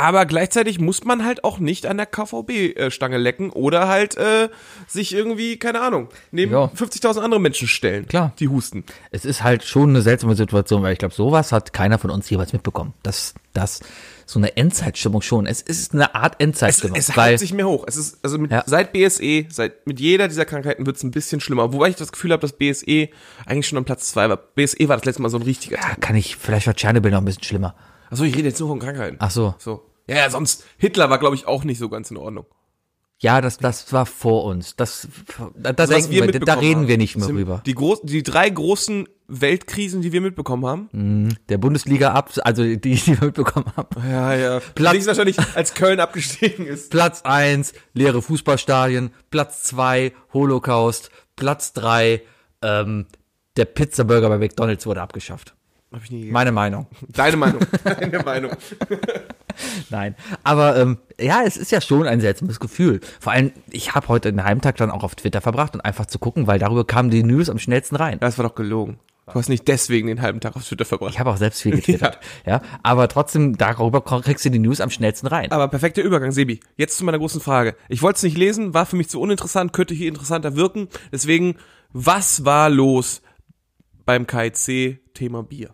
Aber 0.00 0.24
gleichzeitig 0.24 0.80
muss 0.80 1.04
man 1.04 1.26
halt 1.26 1.44
auch 1.44 1.58
nicht 1.58 1.84
an 1.84 1.98
der 1.98 2.06
KVB-Stange 2.06 3.18
lecken 3.18 3.50
oder 3.50 3.86
halt 3.86 4.16
äh, 4.16 4.48
sich 4.88 5.12
irgendwie, 5.14 5.58
keine 5.58 5.82
Ahnung, 5.82 6.08
neben 6.30 6.52
Ja. 6.52 6.64
50.000 6.74 7.20
andere 7.20 7.38
Menschen 7.38 7.68
stellen, 7.68 8.06
Klar. 8.08 8.32
die 8.38 8.48
husten. 8.48 8.84
Es 9.10 9.26
ist 9.26 9.42
halt 9.42 9.62
schon 9.62 9.90
eine 9.90 10.00
seltsame 10.00 10.34
Situation, 10.36 10.82
weil 10.82 10.94
ich 10.94 10.98
glaube, 10.98 11.12
sowas 11.14 11.52
hat 11.52 11.74
keiner 11.74 11.98
von 11.98 12.08
uns 12.08 12.30
jeweils 12.30 12.54
mitbekommen. 12.54 12.94
Das, 13.02 13.34
das, 13.52 13.80
so 14.24 14.38
eine 14.38 14.56
Endzeitstimmung 14.56 15.20
schon. 15.20 15.44
Es 15.44 15.60
ist 15.60 15.92
eine 15.92 16.14
Art 16.14 16.36
Es, 16.38 16.44
Endzeitstimmung. 16.44 16.96
es 16.96 17.14
weil, 17.14 17.32
haut 17.34 17.38
sich 17.40 17.52
mehr 17.52 17.68
hoch. 17.68 17.84
Es 17.86 17.96
ist, 17.98 18.20
also 18.24 18.38
mit, 18.38 18.50
Ja. 18.52 18.62
seit 18.64 18.94
BSE, 18.94 19.44
seit, 19.50 19.86
mit 19.86 20.00
jeder 20.00 20.28
dieser 20.28 20.46
Krankheiten 20.46 20.86
wird 20.86 20.96
es 20.96 21.02
ein 21.02 21.10
bisschen 21.10 21.40
schlimmer. 21.42 21.74
Wobei 21.74 21.90
ich 21.90 21.96
das 21.96 22.10
Gefühl 22.10 22.32
habe, 22.32 22.40
dass 22.40 22.52
BSE 22.54 23.10
eigentlich 23.44 23.68
schon 23.68 23.76
am 23.76 23.84
Platz 23.84 24.10
zwei 24.10 24.30
war. 24.30 24.38
BSE 24.38 24.88
war 24.88 24.96
das 24.96 25.04
letzte 25.04 25.20
Mal 25.20 25.28
so 25.28 25.36
ein 25.36 25.42
richtiger 25.42 25.76
ja, 25.76 25.94
kann 26.00 26.16
ich, 26.16 26.36
vielleicht 26.36 26.66
war 26.66 26.74
Tschernobyl 26.74 27.10
noch 27.10 27.18
ein 27.18 27.24
bisschen 27.26 27.42
schlimmer. 27.44 27.74
Achso, 28.08 28.24
ich 28.24 28.34
rede 28.34 28.48
jetzt 28.48 28.58
nur 28.58 28.68
von 28.70 28.78
Krankheiten. 28.78 29.16
Ach 29.20 29.30
so. 29.30 29.54
So. 29.58 29.84
Ja, 30.08 30.16
ja, 30.16 30.30
sonst, 30.30 30.64
Hitler 30.76 31.10
war, 31.10 31.18
glaube 31.18 31.36
ich, 31.36 31.46
auch 31.46 31.64
nicht 31.64 31.78
so 31.78 31.88
ganz 31.88 32.10
in 32.10 32.16
Ordnung. 32.16 32.46
Ja, 33.22 33.42
das, 33.42 33.58
das 33.58 33.92
war 33.92 34.06
vor 34.06 34.44
uns. 34.44 34.76
Das, 34.76 35.06
da, 35.54 35.72
da, 35.74 35.86
denken 35.86 36.10
wir, 36.10 36.20
da 36.22 36.26
mitbekommen 36.26 36.58
reden 36.58 36.80
haben. 36.80 36.88
wir 36.88 36.96
nicht 36.96 37.16
mehr 37.18 37.26
drüber. 37.28 37.62
Die, 37.66 37.74
groß, 37.74 38.00
die 38.04 38.22
drei 38.22 38.48
großen 38.48 39.06
Weltkrisen, 39.28 40.00
die 40.00 40.10
wir 40.12 40.22
mitbekommen 40.22 40.64
haben. 40.66 41.36
Der 41.50 41.58
Bundesliga 41.58 42.12
ab, 42.14 42.30
also 42.44 42.62
die, 42.62 42.78
die 42.80 43.06
wir 43.06 43.18
mitbekommen 43.20 43.70
haben. 43.76 43.88
Ja, 44.08 44.34
ja. 44.34 44.60
Platz- 44.74 44.92
Platz 44.94 45.06
wahrscheinlich, 45.06 45.36
als 45.54 45.74
Köln 45.74 46.00
abgestiegen 46.00 46.66
ist. 46.66 46.90
Platz 46.90 47.20
eins 47.22 47.74
leere 47.92 48.22
Fußballstadien. 48.22 49.10
Platz 49.30 49.64
zwei 49.64 50.12
Holocaust. 50.32 51.10
Platz 51.36 51.74
drei 51.74 52.22
ähm, 52.62 53.04
der 53.56 53.66
Pizzaburger 53.66 54.30
bei 54.30 54.38
McDonalds 54.38 54.86
wurde 54.86 55.02
abgeschafft. 55.02 55.54
Hab 55.92 56.02
ich 56.04 56.10
nie 56.10 56.18
gegessen. 56.20 56.32
Meine 56.32 56.52
Meinung. 56.52 56.86
Deine 57.08 57.36
Meinung. 57.36 57.60
Deine 57.84 58.18
Meinung. 58.20 58.52
Nein, 59.90 60.14
aber 60.42 60.76
ähm, 60.76 60.98
ja, 61.20 61.42
es 61.44 61.56
ist 61.56 61.72
ja 61.72 61.80
schon 61.80 62.06
ein 62.06 62.20
seltsames 62.20 62.60
Gefühl. 62.60 63.00
Vor 63.20 63.32
allem, 63.32 63.52
ich 63.70 63.94
habe 63.94 64.08
heute 64.08 64.30
den 64.32 64.44
Heimtag 64.44 64.76
dann 64.76 64.90
auch 64.90 65.04
auf 65.04 65.14
Twitter 65.14 65.40
verbracht 65.40 65.74
und 65.74 65.80
einfach 65.80 66.06
zu 66.06 66.18
gucken, 66.18 66.46
weil 66.46 66.58
darüber 66.58 66.84
kamen 66.84 67.10
die 67.10 67.22
News 67.22 67.48
am 67.50 67.58
schnellsten 67.58 67.96
rein. 67.96 68.18
Das 68.20 68.38
war 68.38 68.48
doch 68.48 68.54
gelogen. 68.54 68.98
Du 69.32 69.38
hast 69.38 69.48
nicht 69.48 69.68
deswegen 69.68 70.08
den 70.08 70.22
halben 70.22 70.40
Tag 70.40 70.56
auf 70.56 70.66
Twitter 70.66 70.84
verbracht. 70.84 71.12
Ich 71.12 71.20
habe 71.20 71.30
auch 71.30 71.36
selbst 71.36 71.62
viel 71.62 71.72
getwittert, 71.72 72.18
ja. 72.46 72.62
Aber 72.82 73.08
trotzdem, 73.08 73.56
darüber 73.56 74.02
kriegst 74.02 74.44
du 74.44 74.50
die 74.50 74.58
News 74.58 74.80
am 74.80 74.90
schnellsten 74.90 75.28
rein. 75.28 75.52
Aber 75.52 75.68
perfekter 75.68 76.02
Übergang, 76.02 76.32
Sebi. 76.32 76.60
Jetzt 76.76 76.96
zu 76.96 77.04
meiner 77.04 77.18
großen 77.18 77.40
Frage. 77.40 77.76
Ich 77.88 78.02
wollte 78.02 78.16
es 78.16 78.22
nicht 78.22 78.36
lesen, 78.36 78.74
war 78.74 78.86
für 78.86 78.96
mich 78.96 79.08
zu 79.08 79.20
uninteressant, 79.20 79.72
könnte 79.72 79.94
hier 79.94 80.08
interessanter 80.08 80.56
wirken. 80.56 80.88
Deswegen, 81.12 81.56
was 81.92 82.44
war 82.44 82.70
los 82.70 83.22
beim 84.04 84.26
KIC 84.26 85.00
Thema 85.14 85.42
Bier? 85.42 85.70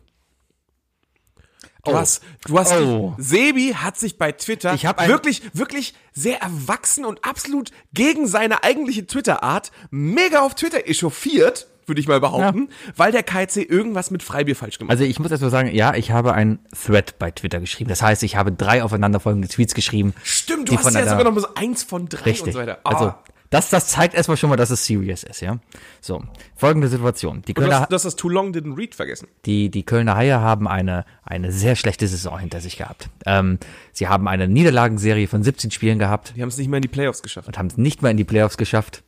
Du 1.87 1.93
Oh. 1.93 1.97
hast, 1.99 2.23
du 2.47 2.59
hast, 2.59 2.73
Oh. 2.73 3.15
Sebi 3.19 3.75
hat 3.75 3.97
sich 3.99 4.19
bei 4.19 4.33
Twitter 4.33 4.73
wirklich, 5.07 5.43
wirklich 5.53 5.95
sehr 6.13 6.41
erwachsen 6.43 7.05
und 7.05 7.25
absolut 7.25 7.71
gegen 7.95 8.27
seine 8.27 8.63
eigentliche 8.65 9.07
Twitter-Art 9.07 9.71
mega 9.91 10.41
auf 10.41 10.55
Twitter 10.55 10.87
echauffiert, 10.89 11.67
würde 11.87 12.01
ich 12.01 12.09
mal 12.09 12.21
behaupten, 12.21 12.69
weil 12.97 13.13
der 13.13 13.23
KC 13.23 13.63
irgendwas 13.63 14.11
mit 14.11 14.23
Freibier 14.25 14.57
falsch 14.57 14.79
gemacht 14.79 14.91
hat. 14.91 14.99
Also 14.99 15.09
ich 15.09 15.21
muss 15.21 15.31
erst 15.31 15.43
mal 15.45 15.51
sagen, 15.51 15.73
ja, 15.73 15.95
ich 15.95 16.11
habe 16.11 16.35
einen 16.35 16.59
Thread 16.85 17.19
bei 17.21 17.31
Twitter 17.31 17.61
geschrieben. 17.61 17.89
Das 17.89 18.03
heißt, 18.03 18.25
ich 18.25 18.35
habe 18.35 18.51
drei 18.51 18.83
aufeinanderfolgende 18.83 19.47
Tweets 19.47 19.73
geschrieben. 19.75 20.13
Stimmt, 20.25 20.69
du 20.69 20.77
hast 20.77 20.93
ja 20.93 21.05
sogar 21.09 21.23
noch 21.25 21.33
mal 21.33 21.41
so 21.41 21.55
eins 21.55 21.85
von 21.85 22.09
drei 22.09 22.19
und 22.19 22.27
Richtig. 22.27 22.53
so 22.55 22.59
weiter. 22.59 22.79
Ah. 22.83 22.91
Also 22.91 23.15
das, 23.51 23.71
das 23.71 23.89
zeigt 23.89 24.15
erstmal 24.15 24.37
schon 24.37 24.51
mal, 24.51 24.57
dass 24.57 24.71
es 24.71 24.85
serious 24.87 25.23
ist, 25.23 25.41
ja. 25.41 25.59
So, 26.01 26.23
folgende 26.55 26.89
Situation. 26.89 27.43
Die 27.43 27.53
und 27.53 27.59
du 27.59 27.63
Kölner, 27.63 27.81
hast, 27.81 27.91
du 27.91 27.95
hast 27.95 28.05
das 28.05 28.17
Too 28.17 28.29
Long 28.29 28.53
Didn't 28.53 28.77
Read 28.77 28.95
vergessen. 28.95 29.29
die, 29.45 29.71
die 29.71 29.85
Kölner 29.85 30.17
Haie 30.17 30.41
haben 30.41 30.69
eine, 30.69 31.05
eine 31.25 31.53
sehr 31.53 31.77
schlechte 31.77 32.09
Saison 32.09 32.39
hinter 32.39 32.61
sich 32.61 32.77
gehabt. 32.77 33.09
Ähm, 33.25 33.59
sie 33.93 34.09
haben 34.09 34.29
eine 34.29 34.49
Niederlagenserie 34.49 35.29
von 35.29 35.43
17 35.43 35.71
Spielen 35.71 35.99
gehabt 35.99 36.35
Die 36.37 36.43
haben 36.43 36.49
es 36.49 36.59
nicht 36.59 36.69
mehr 36.69 36.79
in 36.79 36.83
die 36.83 36.89
Playoffs 36.89 37.23
geschafft. 37.23 37.49
und 37.49 37.59
haben 37.59 37.67
es 37.67 37.77
nicht 37.77 38.03
mal 38.03 38.11
in 38.11 38.17
die 38.17 38.25
Playoffs 38.25 38.57
geschafft. 38.57 39.03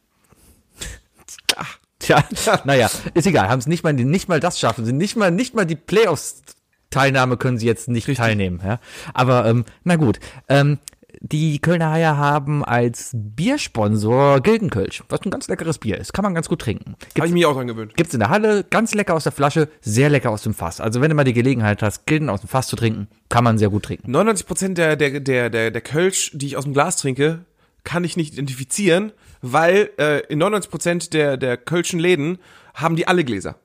Tja, 1.99 2.23
naja, 2.64 2.88
ist 3.14 3.26
egal, 3.26 3.49
haben 3.49 3.59
es 3.59 3.66
nicht 3.66 3.83
mal, 3.83 3.92
nicht 3.92 4.28
mal 4.28 4.38
das 4.38 4.61
schaffen 4.61 4.85
sie, 4.85 4.92
nicht 4.92 5.16
mal, 5.16 5.33
nicht 5.33 5.54
mal 5.54 5.66
die 5.66 5.75
Playoffs 5.75 6.42
Teilnahme 6.90 7.37
können 7.37 7.59
sie 7.59 7.66
jetzt 7.66 7.88
nicht 7.88 8.07
teilnehmen, 8.16 8.61
ja. 8.64 8.80
Aber, 9.12 9.45
ähm, 9.47 9.64
na 9.85 9.97
gut, 9.97 10.21
ähm, 10.49 10.78
die 11.20 11.58
Kölner 11.58 11.90
Haie 11.90 12.16
haben 12.16 12.64
als 12.64 13.10
Biersponsor 13.14 14.40
Gildenkölsch, 14.40 15.02
was 15.08 15.22
ein 15.22 15.30
ganz 15.30 15.48
leckeres 15.48 15.78
Bier 15.78 15.98
ist, 15.98 16.12
kann 16.12 16.22
man 16.22 16.34
ganz 16.34 16.48
gut 16.48 16.60
trinken. 16.60 16.96
Habe 17.16 17.26
ich 17.26 17.32
mich 17.32 17.46
auch 17.46 17.54
dran 17.54 17.66
gewöhnt. 17.66 17.96
Gibt's 17.96 18.14
in 18.14 18.20
der 18.20 18.30
Halle, 18.30 18.64
ganz 18.64 18.94
lecker 18.94 19.14
aus 19.14 19.25
der 19.25 19.32
Flasche, 19.32 19.68
sehr 19.80 20.10
lecker 20.10 20.30
aus 20.30 20.42
dem 20.42 20.54
Fass. 20.54 20.80
Also 20.80 21.00
wenn 21.00 21.10
du 21.10 21.16
mal 21.16 21.25
die 21.25 21.32
Gelegenheit 21.32 21.82
hast, 21.82 22.06
Gilden 22.06 22.28
aus 22.28 22.40
dem 22.40 22.48
Fass 22.48 22.68
zu 22.68 22.76
trinken, 22.76 23.08
kann 23.28 23.44
man 23.44 23.58
sehr 23.58 23.70
gut 23.70 23.84
trinken. 23.84 24.14
99% 24.14 24.75
der, 24.75 24.96
der, 24.96 25.20
der, 25.20 25.50
der, 25.50 25.70
der 25.70 25.80
Kölsch, 25.80 26.30
die 26.34 26.46
ich 26.46 26.56
aus 26.56 26.64
dem 26.64 26.72
Glas 26.72 26.96
trinke, 26.96 27.44
kann 27.84 28.04
ich 28.04 28.16
nicht 28.16 28.34
identifizieren, 28.34 29.12
weil 29.40 29.90
äh, 29.98 30.20
in 30.26 30.42
99% 30.42 31.10
der, 31.10 31.37
der 31.37 31.56
Kölschen 31.56 31.98
Läden 31.98 32.38
haben 32.75 32.96
die 32.96 33.08
alle 33.08 33.25
Gläser. 33.25 33.56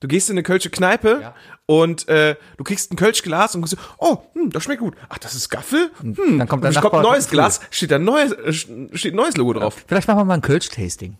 Du 0.00 0.08
gehst 0.08 0.30
in 0.30 0.34
eine 0.34 0.42
Kölsche 0.42 0.70
Kneipe 0.70 1.18
Ja. 1.22 1.34
und 1.66 2.08
äh, 2.08 2.36
du 2.56 2.64
kriegst 2.64 2.90
ein 2.92 2.96
Kölschglas 2.96 3.54
und 3.54 3.68
sagst, 3.68 3.84
oh, 3.98 4.18
hm, 4.34 4.50
das 4.50 4.64
schmeckt 4.64 4.80
gut. 4.80 4.94
Ach, 5.10 5.18
das 5.18 5.34
ist 5.34 5.50
Gaffel? 5.50 5.90
Hm, 6.00 6.38
Dann 6.38 6.48
kommt 6.48 6.64
es 6.64 6.80
kommt 6.80 6.94
ein 6.94 7.02
neues 7.02 7.28
Glas, 7.28 7.60
steht 7.70 7.90
da 7.90 7.96
ein 7.96 8.04
neues, 8.04 8.32
äh, 8.32 8.52
steht 8.52 9.12
ein 9.12 9.16
neues 9.16 9.36
Logo 9.36 9.52
drauf. 9.52 9.84
Vielleicht 9.86 10.08
machen 10.08 10.18
wir 10.18 10.24
mal 10.24 10.34
ein 10.34 10.40
Kölsch-Tasting. 10.42 11.16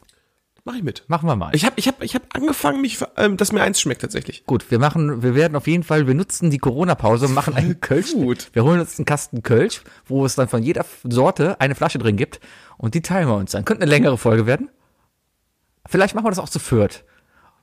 Mach 0.65 0.75
ich 0.75 0.83
mit. 0.83 1.05
Machen 1.09 1.27
wir 1.27 1.37
mal. 1.37 1.55
Ich 1.55 1.65
habe 1.65 1.75
ich 1.77 1.89
hab, 1.89 2.03
ich 2.03 2.15
hab 2.15 2.23
angefangen, 2.37 2.81
mich, 2.83 2.99
ähm, 3.17 3.37
dass 3.39 3.51
mir 3.53 3.63
eins 3.63 3.81
schmeckt 3.81 4.03
tatsächlich. 4.03 4.45
Gut, 4.47 4.71
wir 4.71 4.79
machen, 4.79 5.23
wir 5.23 5.35
werden 5.35 5.57
auf 5.57 5.67
jeden 5.67 5.83
Fall, 5.85 6.07
wir 6.07 6.15
nutzen 6.15 6.51
die 6.51 6.59
Corona-Pause 6.59 7.27
und 7.27 7.35
machen 7.35 7.55
einen 7.55 7.81
Kölsch. 7.81 8.13
gut. 8.13 8.49
Wir 8.53 8.65
holen 8.65 8.79
uns 8.81 8.99
einen 8.99 9.07
Kasten 9.07 9.43
Kölsch, 9.43 9.83
wo 10.07 10.25
es 10.27 10.35
dann 10.37 10.49
von 10.49 10.63
jeder 10.63 10.85
Sorte 11.05 11.59
eine 11.61 11.75
Flasche 11.75 11.99
drin 11.99 12.17
gibt 12.17 12.41
und 12.77 12.95
die 12.95 13.01
teilen 13.03 13.29
wir 13.29 13.37
uns 13.37 13.53
dann. 13.53 13.65
Könnte 13.65 13.83
eine 13.83 13.91
längere 13.91 14.19
Folge 14.19 14.47
werden. 14.47 14.69
Vielleicht 15.87 16.15
machen 16.15 16.27
wir 16.27 16.31
das 16.31 16.39
auch 16.39 16.49
zu 16.49 16.59
viert. 16.59 17.05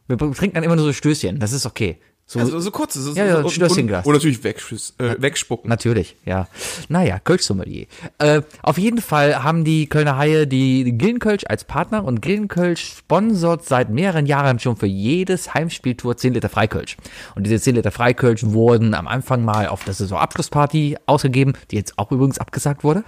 Wir 0.08 0.18
trinken 0.18 0.56
dann 0.56 0.64
immer 0.64 0.76
nur 0.76 0.86
so 0.86 0.94
Stößchen, 0.94 1.40
das 1.40 1.52
ist 1.54 1.66
okay. 1.66 1.98
So, 2.30 2.40
Also 2.40 2.60
so 2.60 2.72
kurz. 2.72 2.94
So, 2.96 3.14
Ja, 3.14 3.26
ja, 3.26 3.38
ein 3.38 3.46
und, 3.46 3.52
Stößchenglas. 3.52 4.06
und, 4.06 4.10
und 4.10 4.14
natürlich 4.18 4.44
wegschuss, 4.44 4.94
äh, 4.98 5.16
wegspucken. 5.18 5.70
Natürlich, 5.70 6.18
ja. 6.26 6.50
Naja, 6.90 7.20
Kölsch-Sommelier. 7.20 7.86
Äh, 8.18 8.42
auf 8.62 8.78
jeden 8.78 9.00
Fall 9.00 9.44
haben 9.46 9.64
die 9.64 9.88
Kölner 9.88 10.18
Haie 10.18 10.46
die 10.46 10.84
Gildenkölsch 10.98 11.46
als 11.48 11.64
Partner 11.64 12.04
und 12.04 12.22
Gildenkölsch 12.22 12.96
sponsort 12.98 13.64
seit 13.66 13.92
mehreren 13.92 14.26
Jahren 14.26 14.60
schon 14.60 14.76
für 14.76 14.88
jedes 14.88 15.54
Heimspieltour 15.54 16.18
10 16.18 16.34
Liter 16.34 16.50
Freikölsch. 16.50 16.98
Und 17.36 17.46
diese 17.46 17.62
10 17.62 17.76
Liter 17.76 17.92
Freikölsch 17.92 18.44
wurden 18.44 18.94
am 18.94 19.08
Anfang 19.08 19.46
mal 19.46 19.68
auf 19.70 19.86
der 19.86 19.94
Saisonabschlussparty 19.94 20.98
ausgegeben, 21.06 21.54
die 21.72 21.78
jetzt 21.78 21.98
auch 21.98 22.12
übrigens 22.12 22.40
abgesagt 22.40 22.84
wurde. 22.84 23.06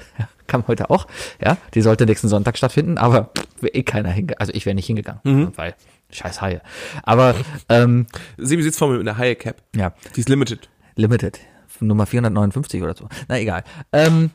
Kam 0.50 0.68
heute 0.68 0.90
auch. 0.90 1.08
Ja, 1.42 1.56
die 1.74 1.82
sollte 1.82 2.06
nächsten 2.06 2.28
Sonntag 2.28 2.58
stattfinden, 2.58 2.98
aber 2.98 3.32
wäre 3.62 3.74
eh 3.74 3.84
keiner 3.84 4.10
hingegangen. 4.10 4.40
Also 4.42 4.52
ich 4.54 4.66
wäre 4.66 4.76
nicht 4.76 4.88
hingegangen, 4.88 5.54
weil 5.56 5.76
scheiß 6.12 6.42
Haie. 6.42 6.62
Aber 7.04 7.36
ähm, 7.70 8.08
Sebi 8.38 8.64
sitzt 8.64 8.80
vor 8.80 8.90
mir 8.90 8.98
mit 8.98 9.08
einer 9.08 9.18
Haie 9.18 9.36
Cap. 9.36 9.62
ja, 9.76 9.94
Die 10.16 10.20
ist 10.20 10.28
limited. 10.30 10.68
Limited. 10.96 11.40
Nummer 11.82 12.06
459 12.06 12.82
oder 12.84 12.96
so. 12.96 13.08
Na 13.30 13.40
egal. 13.40 13.64
Ähm, 13.94 14.32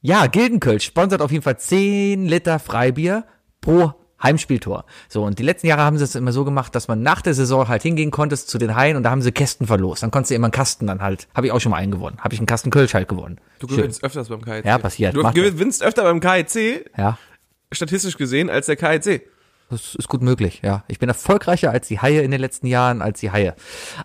ja, 0.00 0.26
Gildenkölsch 0.26 0.84
sponsert 0.84 1.20
auf 1.20 1.30
jeden 1.32 1.42
Fall 1.42 1.58
10 1.58 2.24
Liter 2.26 2.58
Freibier 2.60 3.24
pro 3.60 3.92
Heimspieltor. 4.22 4.84
So, 5.08 5.22
und 5.24 5.38
die 5.38 5.42
letzten 5.42 5.66
Jahre 5.68 5.82
haben 5.82 5.96
sie 5.98 6.04
es 6.04 6.14
immer 6.14 6.32
so 6.32 6.44
gemacht, 6.44 6.74
dass 6.74 6.88
man 6.88 7.02
nach 7.02 7.22
der 7.22 7.34
Saison 7.34 7.68
halt 7.68 7.82
hingehen 7.82 8.10
konntest 8.10 8.48
zu 8.50 8.58
den 8.58 8.74
Haien 8.74 8.96
und 8.96 9.02
da 9.04 9.10
haben 9.10 9.22
sie 9.22 9.32
Kästen 9.32 9.66
verlost. 9.66 10.02
Dann 10.02 10.10
konntest 10.10 10.30
du 10.30 10.34
immer 10.34 10.46
einen 10.46 10.52
Kasten 10.52 10.86
dann 10.86 11.00
halt, 11.02 11.28
habe 11.34 11.46
ich 11.46 11.52
auch 11.52 11.60
schon 11.60 11.70
mal 11.70 11.76
einen 11.78 11.92
gewonnen. 11.92 12.18
Habe 12.20 12.34
ich 12.34 12.40
einen 12.40 12.46
Kasten 12.46 12.70
Kölsch 12.70 12.94
halt 12.94 13.08
gewonnen. 13.08 13.38
Du 13.60 13.68
Schön. 13.68 13.76
gewinnst 13.78 14.02
öfters 14.02 14.28
beim 14.28 14.42
KIC. 14.44 14.64
Ja, 14.64 14.78
passiert. 14.78 15.14
Du 15.14 15.22
Macht 15.22 15.34
gewinnst 15.34 15.82
öfter 15.82 16.02
beim 16.04 16.20
KIC, 16.20 16.90
Ja, 16.96 17.18
statistisch 17.72 18.16
gesehen, 18.16 18.50
als 18.50 18.66
der 18.66 18.76
KIC. 18.76 19.22
das 19.70 19.94
ist 19.94 20.08
gut 20.08 20.22
möglich, 20.22 20.60
ja. 20.64 20.84
Ich 20.88 20.98
bin 20.98 21.08
erfolgreicher 21.08 21.70
als 21.70 21.86
die 21.88 22.00
Haie 22.00 22.22
in 22.22 22.30
den 22.30 22.40
letzten 22.40 22.66
Jahren, 22.66 23.02
als 23.02 23.20
die 23.20 23.30
Haie. 23.30 23.54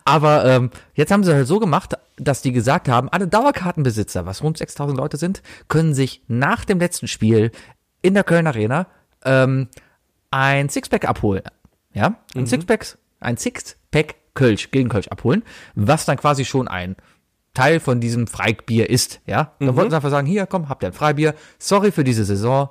Aber 0.06 0.46
ähm, 0.46 0.70
jetzt 0.94 1.12
haben 1.12 1.24
sie 1.24 1.34
halt 1.34 1.48
so 1.48 1.60
gemacht, 1.60 1.94
dass 2.18 2.42
die 2.42 2.52
gesagt 2.52 2.88
haben, 2.90 3.10
alle 3.10 3.28
Dauerkartenbesitzer, 3.28 4.26
was 4.26 4.44
rund 4.44 4.58
6000 4.58 4.98
Leute 4.98 5.18
sind, 5.18 5.42
können 5.70 5.94
sich 5.94 6.22
nach 6.28 6.66
dem 6.66 6.80
letzten 6.80 7.08
Spiel 7.08 7.52
in 8.02 8.14
der 8.14 8.24
Köln 8.24 8.46
Arena 8.46 8.88
ähm, 9.26 9.70
ein 10.34 10.68
Sixpack 10.70 11.08
abholen. 11.08 11.44
Ja, 11.94 12.16
ein 12.36 12.48
Sixpack, 12.48 12.98
ein 13.20 13.38
Sixpack 13.38 14.16
Kölsch, 14.34 14.72
gegen 14.72 14.90
Kölsch 14.90 15.10
abholen, 15.10 15.44
was 15.76 16.06
dann 16.06 16.18
quasi 16.18 16.44
schon 16.44 16.68
ein 16.68 16.96
Teil 17.54 17.80
von 17.80 18.02
diesem 18.02 18.26
Freibier 18.26 18.90
ist, 18.90 19.22
ja. 19.28 19.54
Dann 19.60 19.76
wollten 19.76 19.92
sie 19.92 19.96
einfach 19.96 20.10
sagen, 20.10 20.26
hier, 20.26 20.48
komm, 20.48 20.70
habt 20.70 20.82
ihr 20.84 20.88
ein 20.88 20.94
Freibier, 20.94 21.36
sorry 21.60 21.92
für 21.92 22.04
diese 22.04 22.26
Saison, 22.26 22.70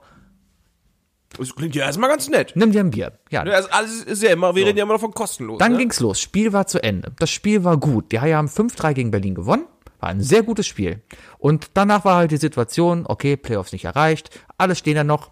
Das 1.38 1.54
klingt 1.54 1.76
ja 1.76 1.84
erstmal 1.84 2.10
ganz 2.10 2.28
nett. 2.28 2.52
nimm 2.56 2.72
dir 2.72 2.80
ein 2.80 2.90
Bier. 2.90 3.12
Ja, 3.30 3.42
Also 3.42 3.68
alles 3.70 4.02
ist 4.02 4.24
ja 4.24 4.30
immer, 4.30 4.56
wir 4.56 4.66
reden 4.66 4.78
ja 4.78 4.82
immer 4.82 4.94
noch 4.94 5.00
von 5.00 5.14
kostenlos. 5.14 5.58
Dann 5.58 5.72
ne? 5.72 5.78
ging's 5.78 6.00
los. 6.00 6.20
Spiel 6.20 6.52
war 6.52 6.66
zu 6.66 6.82
Ende. 6.82 7.12
Das 7.20 7.30
Spiel 7.30 7.62
war 7.62 7.76
gut. 7.76 8.10
Die 8.10 8.20
Haie 8.20 8.34
haben 8.34 8.48
5-3 8.48 8.92
gegen 8.92 9.10
Berlin 9.12 9.36
gewonnen. 9.36 9.66
War 10.00 10.08
ein 10.08 10.20
sehr 10.20 10.42
gutes 10.42 10.66
Spiel. 10.66 11.00
Und 11.38 11.70
danach 11.74 12.04
war 12.04 12.16
halt 12.16 12.32
die 12.32 12.36
Situation, 12.38 13.04
okay, 13.06 13.36
Playoffs 13.36 13.70
nicht 13.72 13.84
erreicht. 13.84 14.30
Alle 14.58 14.74
stehen 14.74 14.96
da 14.96 15.04
noch. 15.04 15.30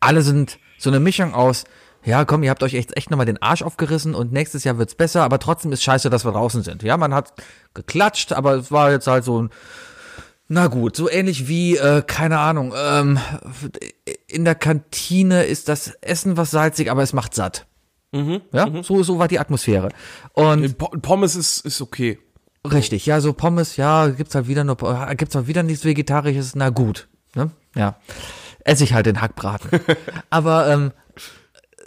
Alle 0.00 0.22
sind 0.22 0.58
so 0.78 0.90
eine 0.90 1.00
Mischung 1.00 1.34
aus, 1.34 1.64
ja, 2.04 2.24
komm, 2.24 2.42
ihr 2.42 2.50
habt 2.50 2.62
euch 2.62 2.74
echt, 2.74 2.96
echt 2.96 3.10
nochmal 3.10 3.26
den 3.26 3.40
Arsch 3.40 3.62
aufgerissen 3.62 4.14
und 4.14 4.32
nächstes 4.32 4.64
Jahr 4.64 4.76
wird's 4.78 4.94
besser, 4.94 5.22
aber 5.22 5.38
trotzdem 5.38 5.72
ist 5.72 5.82
scheiße, 5.82 6.10
dass 6.10 6.24
wir 6.24 6.32
draußen 6.32 6.62
sind. 6.62 6.82
Ja, 6.82 6.96
man 6.96 7.14
hat 7.14 7.32
geklatscht, 7.72 8.32
aber 8.32 8.54
es 8.56 8.70
war 8.70 8.90
jetzt 8.90 9.06
halt 9.06 9.24
so 9.24 9.42
ein, 9.42 9.50
na 10.48 10.66
gut, 10.66 10.94
so 10.96 11.08
ähnlich 11.10 11.48
wie, 11.48 11.78
äh, 11.78 12.02
keine 12.06 12.38
Ahnung, 12.38 12.74
ähm, 12.76 13.18
in 14.26 14.44
der 14.44 14.54
Kantine 14.54 15.44
ist 15.44 15.68
das 15.70 15.88
Essen 16.02 16.36
was 16.36 16.50
salzig, 16.50 16.90
aber 16.90 17.02
es 17.02 17.14
macht 17.14 17.34
satt. 17.34 17.66
Ja, 18.52 18.82
so, 18.82 19.02
so 19.02 19.18
war 19.18 19.26
die 19.26 19.40
Atmosphäre. 19.40 19.88
Und 20.34 20.78
Po- 20.78 20.94
Pommes 21.02 21.34
ist, 21.34 21.64
ist 21.66 21.80
okay. 21.80 22.18
richtig, 22.70 23.06
ja, 23.06 23.20
so 23.20 23.32
Pommes, 23.32 23.76
ja, 23.76 24.08
gibt's 24.08 24.34
halt 24.34 24.46
wieder 24.46 24.62
nur, 24.62 24.76
gibt's 25.16 25.34
halt 25.34 25.46
wieder 25.48 25.62
nichts 25.64 25.84
Vegetarisches, 25.84 26.54
na 26.54 26.68
gut, 26.68 27.08
ne? 27.34 27.50
Ja. 27.74 27.96
Esse 28.64 28.84
ich 28.84 28.94
halt 28.94 29.06
den 29.06 29.20
Hackbraten. 29.20 29.80
Aber, 30.30 30.68
ähm, 30.68 30.92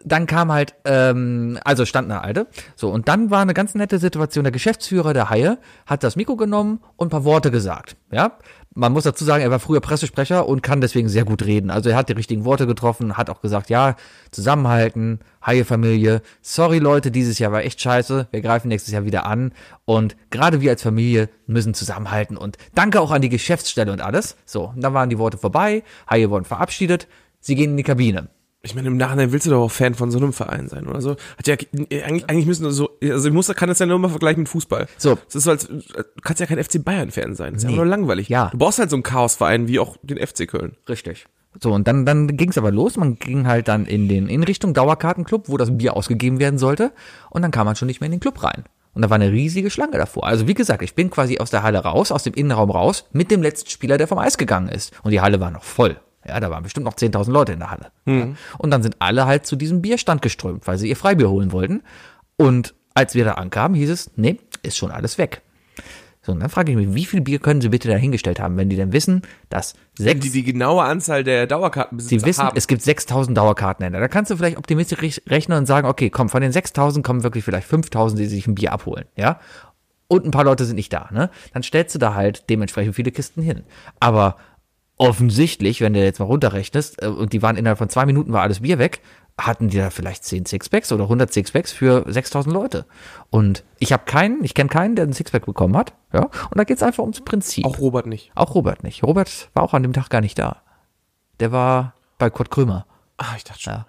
dann 0.06 0.26
kam 0.26 0.52
halt, 0.52 0.76
ähm, 0.86 1.60
also 1.64 1.86
stand 1.86 2.10
eine 2.10 2.22
alte. 2.22 2.48
So, 2.76 2.90
und 2.90 3.08
dann 3.08 3.30
war 3.30 3.42
eine 3.42 3.54
ganz 3.54 3.76
nette 3.76 4.00
Situation. 4.00 4.44
Der 4.44 4.52
Geschäftsführer 4.52 5.14
der 5.14 5.30
Haie 5.30 5.58
hat 5.86 6.04
das 6.04 6.16
Mikro 6.16 6.36
genommen 6.36 6.82
und 6.96 7.08
ein 7.08 7.10
paar 7.10 7.26
Worte 7.26 7.52
gesagt. 7.52 7.98
Ja, 8.12 8.38
man 8.78 8.94
muss 8.94 9.06
dazu 9.06 9.26
sagen, 9.26 9.42
er 9.42 9.50
war 9.50 9.60
früher 9.60 9.82
Pressesprecher 9.82 10.48
und 10.48 10.62
kann 10.62 10.82
deswegen 10.82 11.10
sehr 11.10 11.26
gut 11.26 11.44
reden. 11.44 11.72
Also 11.72 11.90
er 11.90 11.96
hat 11.96 12.10
die 12.10 12.14
richtigen 12.14 12.46
Worte 12.46 12.68
getroffen, 12.68 13.18
hat 13.18 13.32
auch 13.32 13.42
gesagt, 13.42 13.72
ja, 13.72 13.96
zusammenhalten, 14.30 15.20
Haie-Familie. 15.44 16.22
Sorry 16.44 16.78
Leute, 16.78 17.10
dieses 17.10 17.40
Jahr 17.40 17.52
war 17.52 17.64
echt 17.64 17.82
scheiße. 17.82 18.28
Wir 18.30 18.42
greifen 18.42 18.68
nächstes 18.68 18.94
Jahr 18.94 19.04
wieder 19.04 19.26
an. 19.26 19.52
Und 19.86 20.16
gerade 20.30 20.62
wir 20.62 20.70
als 20.70 20.84
Familie 20.84 21.30
müssen 21.48 21.74
zusammenhalten. 21.74 22.38
Und 22.38 22.60
danke 22.76 23.02
auch 23.02 23.10
an 23.10 23.24
die 23.24 23.30
Geschäftsstelle 23.30 23.92
und 23.92 24.02
alles. 24.02 24.38
So, 24.46 24.74
dann 24.76 24.94
waren 24.94 25.10
die 25.10 25.18
Worte 25.18 25.40
vorbei. 25.40 25.84
Haie 26.08 26.30
wurden 26.30 26.46
verabschiedet. 26.46 27.08
Sie 27.40 27.56
gehen 27.56 27.72
in 27.72 27.78
die 27.78 27.84
Kabine. 27.84 28.30
Ich 28.68 28.76
meine, 28.76 28.88
im 28.88 28.98
Nachhinein 28.98 29.32
willst 29.32 29.46
du 29.46 29.50
doch 29.50 29.62
auch 29.64 29.72
Fan 29.72 29.96
von 29.96 30.12
so 30.12 30.18
einem 30.18 30.34
Verein 30.34 30.68
sein 30.68 30.88
oder 30.88 31.02
so. 31.02 31.12
Hat 31.38 31.48
ja, 31.48 31.56
eigentlich, 31.56 32.30
eigentlich 32.30 32.46
müssen 32.46 32.70
so, 32.72 32.90
also 33.02 33.28
ich 33.28 33.34
muss, 33.34 33.48
kann 33.48 33.70
das 33.70 33.80
ja 33.80 33.86
nur 33.86 33.98
mal 34.00 34.10
vergleichen 34.10 34.42
mit 34.44 34.50
Fußball. 34.50 34.88
So. 34.98 35.16
Das 35.26 35.36
ist 35.36 35.44
so 35.46 35.52
als, 35.52 35.68
du 35.68 35.82
kannst 36.22 36.40
ja 36.40 36.46
kein 36.46 36.64
FC 36.64 36.84
Bayern-Fan 36.84 37.36
sein. 37.36 37.54
Das 37.54 37.58
ist 37.58 37.64
ja 37.64 37.70
Nee. 37.70 37.74
einfach 37.76 37.86
nur 37.86 37.90
langweilig. 37.90 38.30
Ja. 38.30 38.50
Du 38.52 38.58
brauchst 38.58 38.80
halt 38.80 38.90
so 38.90 38.96
einen 38.96 39.04
Chaosverein 39.04 39.68
wie 39.68 39.80
auch 39.80 39.98
den 40.04 40.18
FC 40.26 40.48
Köln. 40.48 40.76
Richtig. 40.88 41.26
So, 41.62 41.72
und 41.74 41.88
dann, 41.88 42.06
dann 42.06 42.28
ging's 42.38 42.58
aber 42.58 42.72
los. 42.72 42.98
Man 42.98 43.16
ging 43.18 43.48
halt 43.48 43.68
dann 43.68 43.86
in 43.86 44.08
den, 44.08 44.28
in 44.28 44.44
Richtung 44.44 44.74
Dauerkartenclub, 44.74 45.50
wo 45.50 45.58
das 45.58 45.76
Bier 45.76 45.96
ausgegeben 45.96 46.40
werden 46.40 46.60
sollte. 46.60 46.92
Und 47.32 47.42
dann 47.42 47.52
kam 47.52 47.66
man 47.66 47.76
schon 47.76 47.88
nicht 47.88 48.00
mehr 48.02 48.06
in 48.08 48.12
den 48.12 48.20
Club 48.20 48.44
rein. 48.44 48.66
Und 48.94 49.02
da 49.04 49.10
war 49.10 49.16
eine 49.16 49.32
riesige 49.32 49.70
Schlange 49.70 49.98
davor. 49.98 50.26
Also 50.26 50.48
wie 50.48 50.54
gesagt, 50.56 50.82
ich 50.82 50.96
bin 50.96 51.10
quasi 51.10 51.38
aus 51.40 51.52
der 51.52 51.64
Halle 51.64 51.80
raus, 51.80 52.12
aus 52.12 52.24
dem 52.24 52.34
Innenraum 52.34 52.72
raus, 52.72 53.06
mit 53.12 53.30
dem 53.32 53.42
letzten 53.44 53.70
Spieler, 53.70 53.98
der 53.98 54.08
vom 54.08 54.18
Eis 54.18 54.38
gegangen 54.38 54.70
ist. 54.70 54.92
Und 55.04 55.12
die 55.12 55.22
Halle 55.22 55.40
war 55.40 55.52
noch 55.52 55.64
voll. 55.64 55.98
Ja, 56.28 56.40
da 56.40 56.50
waren 56.50 56.64
bestimmt 56.64 56.86
noch 56.86 56.96
10.000 56.96 57.32
Leute 57.32 57.54
in 57.54 57.60
der 57.60 57.72
Halle. 57.72 57.92
Ja. 58.06 58.28
Und 58.58 58.72
dann 58.72 58.84
sind 58.84 58.98
alle 59.00 59.26
halt 59.26 59.46
zu 59.46 59.56
diesem 59.56 59.82
Bierstand 59.82 60.22
geströmt, 60.22 60.68
weil 60.68 60.78
sie 60.78 60.90
ihr 60.90 60.96
Freibier 60.98 61.30
holen 61.30 61.52
wollten. 61.52 61.84
Und 62.36 62.74
als 62.94 63.16
wir 63.16 63.26
da 63.26 63.34
ankamen, 63.34 63.76
hieß 63.76 63.90
es, 63.90 64.12
nee, 64.16 64.38
ist 64.64 64.78
schon 64.78 64.92
alles 64.92 65.18
weg. 65.18 65.42
So, 66.22 66.34
und 66.34 66.42
dann 66.42 66.50
frage 66.50 66.72
ich 66.72 66.78
mich, 66.78 66.94
wie 66.94 67.06
viel 67.06 67.22
Bier 67.22 67.40
können 67.40 67.62
sie 67.62 67.70
bitte 67.70 67.88
dahingestellt 67.88 68.42
haben, 68.42 68.58
wenn 68.58 68.68
die 68.70 68.76
denn 68.76 68.92
wissen, 68.92 69.22
dass 69.50 69.76
sechs, 69.98 70.20
Die 70.20 70.30
die 70.32 70.44
genaue 70.44 70.84
Anzahl 70.84 71.24
der 71.24 71.48
Dauerkartenbesitzer 71.48 72.20
sie 72.20 72.26
wissen, 72.26 72.44
haben. 72.44 72.58
es 72.58 72.68
gibt 72.68 72.82
6000 72.82 73.38
Dauerkartenhändler. 73.38 74.02
Da 74.02 74.10
kannst 74.10 74.30
du 74.32 74.36
vielleicht 74.36 74.58
optimistisch 74.58 75.00
rech- 75.00 75.22
rechnen 75.30 75.58
und 75.60 75.68
sagen, 75.68 75.88
okay, 75.88 76.10
komm, 76.10 76.28
von 76.28 76.42
den 76.42 76.52
6000 76.52 77.06
kommen 77.06 77.24
wirklich 77.24 77.46
vielleicht 77.46 77.68
5000, 77.68 78.20
die 78.20 78.26
sich 78.26 78.46
ein 78.46 78.56
Bier 78.56 78.74
abholen, 78.74 79.06
ja? 79.16 79.40
Und 80.10 80.26
ein 80.26 80.32
paar 80.32 80.44
Leute 80.44 80.66
sind 80.66 80.76
nicht 80.76 80.92
da, 80.92 81.08
ne? 81.12 81.30
Dann 81.54 81.64
stellst 81.64 81.96
du 81.96 82.00
da 82.00 82.14
halt 82.14 82.50
dementsprechend 82.50 82.96
viele 82.96 83.12
Kisten 83.12 83.42
hin. 83.42 83.64
Aber 84.02 84.36
offensichtlich, 84.98 85.82
wenn 85.82 85.94
du 85.94 86.04
jetzt 86.04 86.20
mal 86.20 86.26
runterrechnest, 86.26 87.02
äh, 87.02 87.08
und 87.08 87.34
die 87.34 87.42
waren 87.42 87.56
innerhalb 87.56 87.78
von 87.78 87.90
zwei 87.90 88.06
Minuten 88.06 88.34
war 88.34 88.42
alles 88.42 88.62
Bier 88.62 88.80
weg, 88.80 89.02
hatten 89.40 89.70
die 89.70 89.78
da 89.78 89.92
vielleicht 89.92 90.24
10 90.24 90.46
Sixpacks 90.48 90.92
oder 90.92 91.04
100 91.04 91.32
Sixpacks 91.32 91.72
für 91.72 92.04
6000 92.08 92.52
Leute. 92.54 92.86
Und 93.30 93.64
ich 93.78 93.94
habe 93.94 94.04
keinen, 94.06 94.44
ich 94.44 94.56
kenne 94.56 94.70
keinen, 94.70 94.96
der 94.96 95.04
einen 95.04 95.14
Sixpack 95.14 95.46
bekommen 95.46 95.78
hat, 95.78 95.94
ja? 96.12 96.24
Und 96.24 96.58
da 96.58 96.64
geht's 96.64 96.82
einfach 96.82 97.04
ums 97.04 97.22
Prinzip. 97.22 97.64
auch 97.66 97.78
Robert 97.78 98.08
nicht. 98.08 98.32
Auch 98.34 98.56
Robert 98.56 98.84
nicht. 98.84 99.04
Robert 99.04 99.50
war 99.54 99.64
auch 99.64 99.74
an 99.74 99.84
dem 99.84 99.94
Tag 99.94 100.10
gar 100.10 100.22
nicht 100.22 100.40
da. 100.40 100.64
Der 101.40 101.52
war 101.52 101.94
bei 102.18 102.32
Kurt 102.32 102.50
Krömer. 102.50 102.88
Ah, 103.18 103.34
ich 103.36 103.44
dachte 103.44 103.62
schon. 103.62 103.74
Ja. 103.74 103.86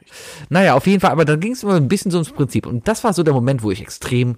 Naja, 0.50 0.74
auf 0.74 0.86
jeden 0.86 1.00
Fall, 1.00 1.10
aber 1.10 1.24
da 1.24 1.36
ging 1.36 1.52
es 1.52 1.62
immer 1.62 1.74
ein 1.74 1.88
bisschen 1.88 2.10
so 2.10 2.18
ums 2.18 2.32
Prinzip. 2.32 2.66
Und 2.66 2.86
das 2.86 3.04
war 3.04 3.14
so 3.14 3.22
der 3.22 3.34
Moment, 3.34 3.62
wo 3.62 3.70
ich 3.70 3.80
extrem 3.80 4.36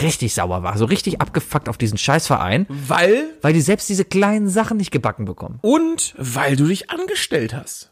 richtig 0.00 0.34
sauer 0.34 0.62
war. 0.62 0.76
So 0.78 0.84
richtig 0.84 1.20
abgefuckt 1.20 1.68
auf 1.68 1.78
diesen 1.78 1.98
Scheißverein, 1.98 2.66
Weil 2.68 3.24
weil 3.42 3.52
die 3.52 3.60
selbst 3.60 3.88
diese 3.88 4.04
kleinen 4.04 4.48
Sachen 4.48 4.76
nicht 4.76 4.90
gebacken 4.90 5.24
bekommen. 5.24 5.58
und 5.62 6.14
weil 6.18 6.56
du 6.56 6.66
dich 6.66 6.90
angestellt 6.90 7.54
hast. 7.54 7.90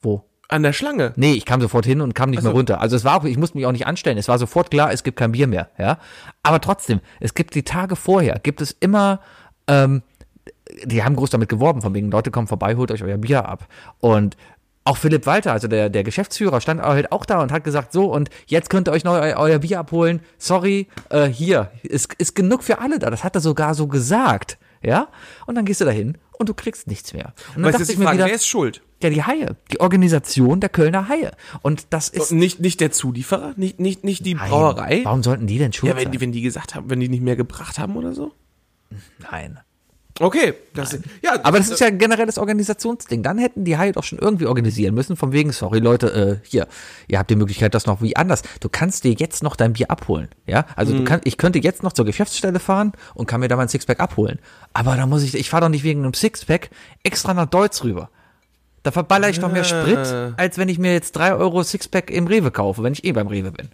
Wo? 0.00 0.24
An 0.50 0.62
der 0.62 0.72
Schlange. 0.72 1.12
Nee, 1.16 1.32
ich 1.34 1.44
kam 1.44 1.60
sofort 1.60 1.84
hin 1.84 2.00
und 2.00 2.14
kam 2.14 2.30
nicht 2.30 2.42
mehr 2.42 2.52
runter. 2.52 2.80
Also 2.80 2.96
es 2.96 3.04
war 3.04 3.20
auch, 3.20 3.24
ich 3.24 3.36
musste 3.36 3.58
mich 3.58 3.66
auch 3.66 3.72
nicht 3.72 3.86
anstellen. 3.86 4.16
Es 4.16 4.28
war 4.28 4.38
sofort 4.38 4.70
klar, 4.70 4.92
es 4.92 5.02
gibt 5.02 5.18
kein 5.18 5.32
Bier 5.32 5.46
mehr, 5.46 5.68
ja. 5.78 5.98
Aber 6.42 6.60
trotzdem, 6.60 7.00
es 7.20 7.34
gibt 7.34 7.54
die 7.54 7.64
Tage 7.64 7.96
vorher, 7.96 8.38
gibt 8.42 8.62
es 8.62 8.72
immer, 8.72 9.20
ähm, 9.66 10.02
die 10.84 11.02
haben 11.04 11.16
groß 11.16 11.28
damit 11.30 11.50
geworben, 11.50 11.82
von 11.82 11.92
wegen, 11.94 12.10
Leute 12.10 12.30
kommen 12.30 12.46
vorbei, 12.46 12.76
holt 12.76 12.90
euch 12.90 13.02
euer 13.02 13.18
Bier 13.18 13.46
ab. 13.46 13.66
Und 14.00 14.36
auch 14.88 14.96
Philipp 14.96 15.26
Walter, 15.26 15.52
also 15.52 15.68
der, 15.68 15.90
der 15.90 16.02
Geschäftsführer, 16.02 16.60
stand 16.60 16.80
halt 16.82 17.12
auch 17.12 17.24
da 17.24 17.42
und 17.42 17.52
hat 17.52 17.62
gesagt, 17.64 17.92
so, 17.92 18.12
und 18.12 18.30
jetzt 18.46 18.70
könnt 18.70 18.88
ihr 18.88 18.92
euch 18.92 19.04
noch 19.04 19.12
eu, 19.14 19.34
euer 19.36 19.58
Bier 19.58 19.78
abholen. 19.80 20.20
Sorry, 20.38 20.88
äh, 21.10 21.26
hier, 21.26 21.70
ist, 21.82 22.14
ist 22.14 22.34
genug 22.34 22.64
für 22.64 22.78
alle 22.78 22.98
da. 22.98 23.10
Das 23.10 23.22
hat 23.22 23.34
er 23.34 23.40
sogar 23.40 23.74
so 23.74 23.86
gesagt, 23.86 24.58
ja. 24.82 25.08
Und 25.46 25.54
dann 25.56 25.64
gehst 25.64 25.80
du 25.80 25.84
dahin 25.84 26.16
und 26.38 26.48
du 26.48 26.54
kriegst 26.54 26.86
nichts 26.86 27.12
mehr. 27.12 27.34
Und 27.54 27.62
dann 27.62 27.72
dachte 27.72 27.82
jetzt 27.82 27.90
ich 27.90 27.98
mir 27.98 28.04
Frage, 28.04 28.18
wieder, 28.18 28.26
wer 28.26 28.34
ist 28.34 28.46
schuld? 28.46 28.82
ja, 29.02 29.10
die 29.10 29.22
Haie, 29.22 29.56
die 29.70 29.80
Organisation 29.80 30.60
der 30.60 30.70
Kölner 30.70 31.08
Haie. 31.08 31.32
Und 31.62 31.86
das 31.90 32.08
ist 32.08 32.32
Nicht, 32.32 32.60
nicht 32.60 32.80
der 32.80 32.90
Zulieferer? 32.90 33.54
Nicht, 33.56 33.78
nicht, 33.80 34.04
nicht 34.04 34.24
die 34.24 34.34
Nein. 34.34 34.48
Brauerei? 34.48 35.02
Warum 35.04 35.22
sollten 35.22 35.46
die 35.46 35.58
denn 35.58 35.72
schuld 35.72 35.90
Ja, 35.90 35.96
wenn 35.96 36.12
sein? 36.12 36.20
wenn 36.20 36.32
die 36.32 36.42
gesagt 36.42 36.74
haben, 36.74 36.88
wenn 36.90 37.00
die 37.00 37.08
nicht 37.08 37.22
mehr 37.22 37.36
gebracht 37.36 37.78
haben 37.78 37.96
oder 37.96 38.14
so? 38.14 38.32
Nein. 39.30 39.60
Okay, 40.20 40.54
das, 40.74 40.98
ja, 41.22 41.38
Aber 41.44 41.58
das 41.58 41.68
ist 41.70 41.80
ja 41.80 41.86
ein 41.86 41.98
generelles 41.98 42.38
Organisationsding. 42.38 43.22
Dann 43.22 43.38
hätten 43.38 43.64
die 43.64 43.76
Haie 43.78 43.92
doch 43.92 44.02
schon 44.02 44.18
irgendwie 44.18 44.46
organisieren 44.46 44.94
müssen, 44.94 45.16
von 45.16 45.30
wegen, 45.32 45.52
sorry 45.52 45.78
Leute, 45.78 46.40
äh, 46.42 46.48
hier, 46.48 46.66
ihr 47.06 47.18
habt 47.18 47.30
die 47.30 47.36
Möglichkeit, 47.36 47.72
das 47.74 47.86
noch 47.86 48.02
wie 48.02 48.16
anders. 48.16 48.42
Du 48.60 48.68
kannst 48.68 49.04
dir 49.04 49.12
jetzt 49.12 49.42
noch 49.44 49.54
dein 49.54 49.74
Bier 49.74 49.90
abholen. 49.90 50.28
Ja, 50.46 50.66
also 50.74 50.92
Mhm. 50.92 50.98
du 50.98 51.04
kannst, 51.04 51.26
ich 51.26 51.36
könnte 51.36 51.60
jetzt 51.60 51.82
noch 51.84 51.92
zur 51.92 52.04
Geschäftsstelle 52.04 52.58
fahren 52.58 52.92
und 53.14 53.26
kann 53.26 53.40
mir 53.40 53.48
da 53.48 53.56
mein 53.56 53.68
Sixpack 53.68 54.00
abholen. 54.00 54.38
Aber 54.72 54.96
da 54.96 55.06
muss 55.06 55.22
ich, 55.22 55.34
ich 55.36 55.50
fahre 55.50 55.62
doch 55.62 55.68
nicht 55.70 55.84
wegen 55.84 56.02
einem 56.02 56.14
Sixpack 56.14 56.70
extra 57.04 57.32
nach 57.34 57.46
Deutsch 57.46 57.84
rüber. 57.84 58.10
Da 58.82 58.90
verballer 58.92 59.28
ich 59.28 59.38
doch 59.40 59.52
mehr 59.52 59.64
Sprit, 59.64 59.98
als 60.36 60.56
wenn 60.58 60.68
ich 60.68 60.78
mir 60.78 60.92
jetzt 60.92 61.12
drei 61.16 61.34
Euro 61.34 61.62
Sixpack 61.62 62.10
im 62.10 62.26
Rewe 62.26 62.50
kaufe, 62.50 62.82
wenn 62.82 62.92
ich 62.92 63.04
eh 63.04 63.12
beim 63.12 63.26
Rewe 63.26 63.50
bin. 63.52 63.68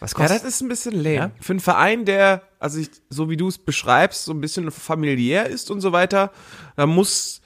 Was 0.00 0.12
Ja, 0.12 0.18
kostet 0.18 0.44
das 0.44 0.44
ist 0.44 0.60
ein 0.60 0.68
bisschen 0.68 0.94
lame. 0.94 1.14
Ja? 1.14 1.30
Für 1.40 1.52
einen 1.52 1.60
Verein, 1.60 2.04
der, 2.04 2.42
also 2.58 2.78
ich, 2.78 2.90
so 3.10 3.30
wie 3.30 3.36
du 3.36 3.48
es 3.48 3.58
beschreibst, 3.58 4.24
so 4.24 4.32
ein 4.32 4.40
bisschen 4.40 4.70
familiär 4.70 5.46
ist 5.46 5.70
und 5.70 5.80
so 5.80 5.92
weiter, 5.92 6.30
da 6.76 6.86
muss, 6.86 7.40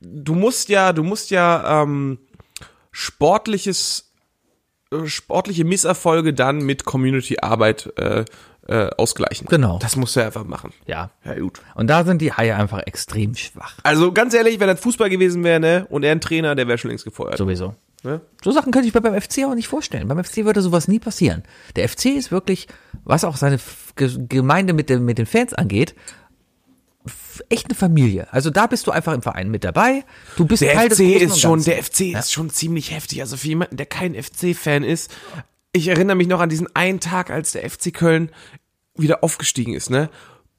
du 0.00 0.34
musst 0.34 0.68
ja, 0.68 0.92
du 0.92 1.02
musst 1.02 1.30
ja 1.30 1.82
ähm, 1.82 2.18
sportliches, 2.90 4.12
äh, 4.92 5.06
sportliche 5.06 5.64
Misserfolge 5.64 6.34
dann 6.34 6.58
mit 6.58 6.84
Community-Arbeit 6.84 7.92
äh, 7.96 8.24
äh, 8.68 8.90
ausgleichen. 8.96 9.46
Genau. 9.48 9.78
Das 9.78 9.96
musst 9.96 10.16
du 10.16 10.24
einfach 10.24 10.44
machen. 10.44 10.72
Ja. 10.86 11.10
Ja, 11.24 11.38
gut. 11.38 11.60
Und 11.74 11.88
da 11.88 12.04
sind 12.04 12.20
die 12.20 12.32
Haie 12.32 12.56
einfach 12.56 12.80
extrem 12.86 13.34
schwach. 13.34 13.74
Also 13.84 14.12
ganz 14.12 14.34
ehrlich, 14.34 14.58
wenn 14.58 14.66
das 14.66 14.80
Fußball 14.80 15.08
gewesen 15.08 15.44
wäre, 15.44 15.60
ne, 15.60 15.86
und 15.88 16.02
er 16.02 16.12
ein 16.12 16.20
Trainer, 16.20 16.54
der 16.54 16.66
wäre 16.66 16.78
schon 16.78 16.90
längst 16.90 17.04
gefeuert. 17.04 17.38
Sowieso. 17.38 17.74
Ne? 18.06 18.20
So 18.42 18.52
Sachen 18.52 18.72
könnte 18.72 18.88
ich 18.88 18.94
mir 18.94 19.00
beim 19.00 19.20
FC 19.20 19.44
auch 19.44 19.54
nicht 19.54 19.68
vorstellen. 19.68 20.06
Beim 20.08 20.22
FC 20.22 20.44
würde 20.44 20.62
sowas 20.62 20.86
nie 20.88 21.00
passieren. 21.00 21.42
Der 21.74 21.88
FC 21.88 22.06
ist 22.06 22.30
wirklich, 22.30 22.68
was 23.04 23.24
auch 23.24 23.36
seine 23.36 23.58
Gemeinde 23.96 24.72
mit, 24.72 24.88
dem, 24.88 25.04
mit 25.04 25.18
den 25.18 25.26
Fans 25.26 25.52
angeht, 25.52 25.94
echt 27.48 27.66
eine 27.66 27.74
Familie. 27.74 28.28
Also 28.32 28.50
da 28.50 28.66
bist 28.66 28.86
du 28.86 28.92
einfach 28.92 29.12
im 29.12 29.22
Verein 29.22 29.50
mit 29.50 29.64
dabei. 29.64 30.04
Du 30.36 30.46
bist 30.46 30.62
Der 30.62 30.74
Teil 30.74 30.88
des 30.88 30.98
FC 30.98 31.04
Großen 31.04 31.26
ist 31.26 31.40
schon, 31.40 31.64
der 31.64 31.82
FC 31.82 32.00
ist 32.18 32.32
schon 32.32 32.50
ziemlich 32.50 32.92
heftig. 32.92 33.20
Also 33.20 33.36
für 33.36 33.48
jemanden, 33.48 33.76
der 33.76 33.86
kein 33.86 34.14
FC-Fan 34.14 34.84
ist, 34.84 35.10
ich 35.72 35.88
erinnere 35.88 36.16
mich 36.16 36.28
noch 36.28 36.40
an 36.40 36.48
diesen 36.48 36.74
einen 36.74 37.00
Tag, 37.00 37.30
als 37.30 37.52
der 37.52 37.68
FC 37.68 37.92
Köln 37.92 38.30
wieder 38.96 39.22
aufgestiegen 39.22 39.74
ist, 39.74 39.90
ne? 39.90 40.08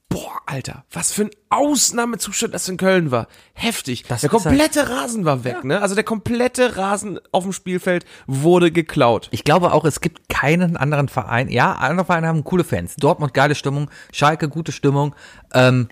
Boah, 0.10 0.39
Alter, 0.46 0.86
was 0.91 1.12
für 1.12 1.24
ein 1.24 1.30
Ausnahmezustand 1.50 2.54
das 2.54 2.70
in 2.70 2.78
Köln 2.78 3.12
war. 3.12 3.28
Heftig. 3.54 4.04
Das 4.08 4.22
der 4.22 4.32
halt- 4.32 4.41
komplette 4.43 4.89
Rasen 4.89 5.26
war 5.26 5.43
weg, 5.43 5.63
ne? 5.65 5.82
Also 5.82 5.96
der 5.96 6.06
komplette 6.06 6.78
Rasen 6.78 7.20
auf 7.32 7.43
dem 7.43 7.52
Spielfeld 7.52 8.06
wurde 8.26 8.72
geklaut. 8.72 9.28
Ich 9.32 9.43
glaube 9.43 9.74
auch, 9.74 9.84
es 9.84 10.00
gibt 10.00 10.30
keinen 10.30 10.78
anderen 10.78 11.10
Verein. 11.10 11.50
Ja, 11.50 11.74
andere 11.74 12.06
Vereine 12.06 12.28
haben 12.28 12.43
coole 12.46 12.63
Fans. 12.63 12.96
Dortmund 12.96 13.34
geile 13.34 13.54
Stimmung, 13.56 13.89
Schalke 14.13 14.48
gute 14.48 14.72
Stimmung. 14.72 15.13
Ähm, 15.54 15.89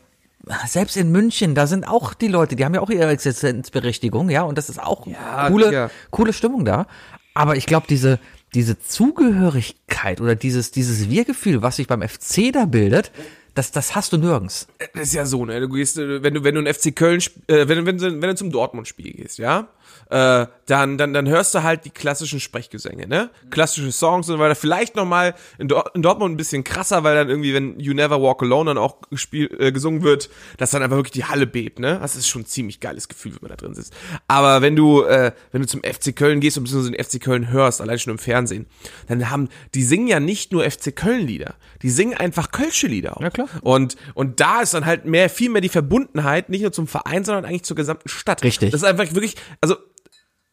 selbst 0.68 0.96
in 0.96 1.12
München, 1.12 1.54
da 1.56 1.68
sind 1.68 1.86
auch 1.88 2.14
die 2.14 2.28
Leute, 2.30 2.56
die 2.56 2.64
haben 2.64 2.74
ja 2.76 2.80
auch 2.82 2.90
ihre 2.92 3.10
Existenzberechtigung, 3.10 4.30
ja, 4.30 4.44
und 4.44 4.58
das 4.58 4.70
ist 4.70 4.82
auch 4.82 5.08
Ja, 5.08 5.50
coole, 5.50 5.66
Digga. 5.66 5.90
coole 6.12 6.34
Stimmung 6.34 6.64
da. 6.66 6.88
Aber 7.34 7.58
ich 7.58 7.66
glaube, 7.66 7.88
diese, 7.90 8.20
diese 8.54 8.78
Zugehörigkeit 8.80 10.22
oder 10.22 10.36
dieses, 10.36 10.72
dieses 10.72 11.10
Wir-Gefühl, 11.10 11.62
was 11.62 11.76
sich 11.78 11.88
beim 11.88 12.02
FC 12.02 12.52
da 12.54 12.66
bildet, 12.66 13.12
das, 13.56 13.72
das 13.72 13.96
hast 13.96 14.14
du 14.14 14.18
nirgends. 14.18 14.68
Das 14.94 15.08
ist 15.08 15.14
ja 15.14 15.26
so, 15.26 15.46
ne? 15.46 15.60
Du 15.60 15.70
gehst, 15.70 15.98
äh, 15.98 16.22
wenn 16.22 16.36
du, 16.36 16.44
wenn 16.44 16.56
du 16.56 16.62
ein 16.62 16.72
FC 16.72 16.96
Köln, 16.96 17.22
äh, 17.48 17.68
wenn, 17.68 17.86
wenn, 17.86 18.00
wenn 18.00 18.22
du 18.22 18.36
zum 18.36 18.52
Dortmund-Spiel 18.52 19.14
gehst, 19.14 19.40
ja, 19.40 19.68
äh, 20.10 20.46
dann, 20.68 20.98
dann, 20.98 21.14
dann 21.14 21.28
hörst 21.28 21.54
du 21.56 21.64
halt 21.64 21.86
die 21.86 21.90
klassischen 21.90 22.40
Sprechgesänge, 22.40 23.08
ne? 23.08 23.30
Klassische 23.50 23.92
Songs 23.92 24.30
und 24.30 24.38
so 24.38 24.40
weiter. 24.40 24.56
Vielleicht 24.56 24.96
nochmal 24.96 25.36
in, 25.58 25.68
Dor 25.68 25.92
in 25.94 26.02
Dortmund 26.02 26.34
ein 26.34 26.38
bisschen 26.38 26.64
krasser, 26.64 27.04
weil 27.04 27.16
dann 27.16 27.30
irgendwie, 27.30 27.54
wenn 27.54 27.80
You 27.80 27.94
Never 27.94 28.22
Walk 28.22 28.42
Alone 28.44 28.72
dann 28.72 28.78
auch 28.78 29.02
gespiel, 29.10 29.50
äh, 29.60 29.72
gesungen 29.72 30.04
wird, 30.04 30.30
dass 30.58 30.72
dann 30.72 30.84
einfach 30.84 30.98
wirklich 30.98 31.14
die 31.14 31.26
Halle 31.26 31.48
bebt, 31.48 31.80
ne? 31.80 32.00
Das 32.02 32.16
ist 32.16 32.28
schon 32.28 32.44
ein 32.44 32.46
ziemlich 32.46 32.80
geiles 32.80 33.08
Gefühl, 33.08 33.34
wenn 33.34 33.42
man 33.42 33.50
da 33.50 33.56
drin 33.56 33.74
sitzt. 33.74 33.94
Aber 34.28 34.62
wenn 34.62 34.76
du, 34.76 35.04
äh, 35.04 35.32
wenn 35.52 35.62
du 35.62 35.68
zum 35.68 35.82
FC 35.82 36.16
Köln 36.16 36.40
gehst 36.40 36.58
und 36.58 36.64
beziehungsweise 36.66 36.92
den 36.92 37.04
FC 37.04 37.22
Köln 37.22 37.50
hörst, 37.50 37.82
allein 37.82 38.00
schon 38.00 38.12
im 38.12 38.20
Fernsehen, 38.20 38.68
dann 39.08 39.30
haben, 39.30 39.50
die 39.74 39.84
singen 39.84 40.08
ja 40.08 40.20
nicht 40.20 40.52
nur 40.52 40.70
FC 40.70 40.96
Köln-Lieder, 40.96 41.56
die 41.82 41.90
singen 41.90 42.16
einfach 42.16 42.52
Kölsche 42.52 42.88
Lieder 42.88 43.18
auch. 43.18 43.22
Ja, 43.22 43.30
klar. 43.30 43.48
Und, 43.62 43.96
und 44.14 44.40
da 44.40 44.62
ist 44.62 44.74
dann 44.74 44.86
halt 44.86 45.06
mehr, 45.06 45.30
viel 45.30 45.50
mehr 45.50 45.62
die 45.62 45.70
Verbundenheit, 45.70 46.50
nicht 46.50 46.62
nur 46.62 46.72
zum 46.72 46.88
Verein, 46.88 47.24
sondern 47.24 47.46
eigentlich 47.46 47.64
zur 47.64 47.76
gesamten 47.76 48.10
Stadt. 48.10 48.44
Richtig. 48.44 48.72
Das 48.72 48.82
ist 48.82 48.88
einfach 48.88 49.14
wirklich, 49.14 49.36
also, 49.62 49.76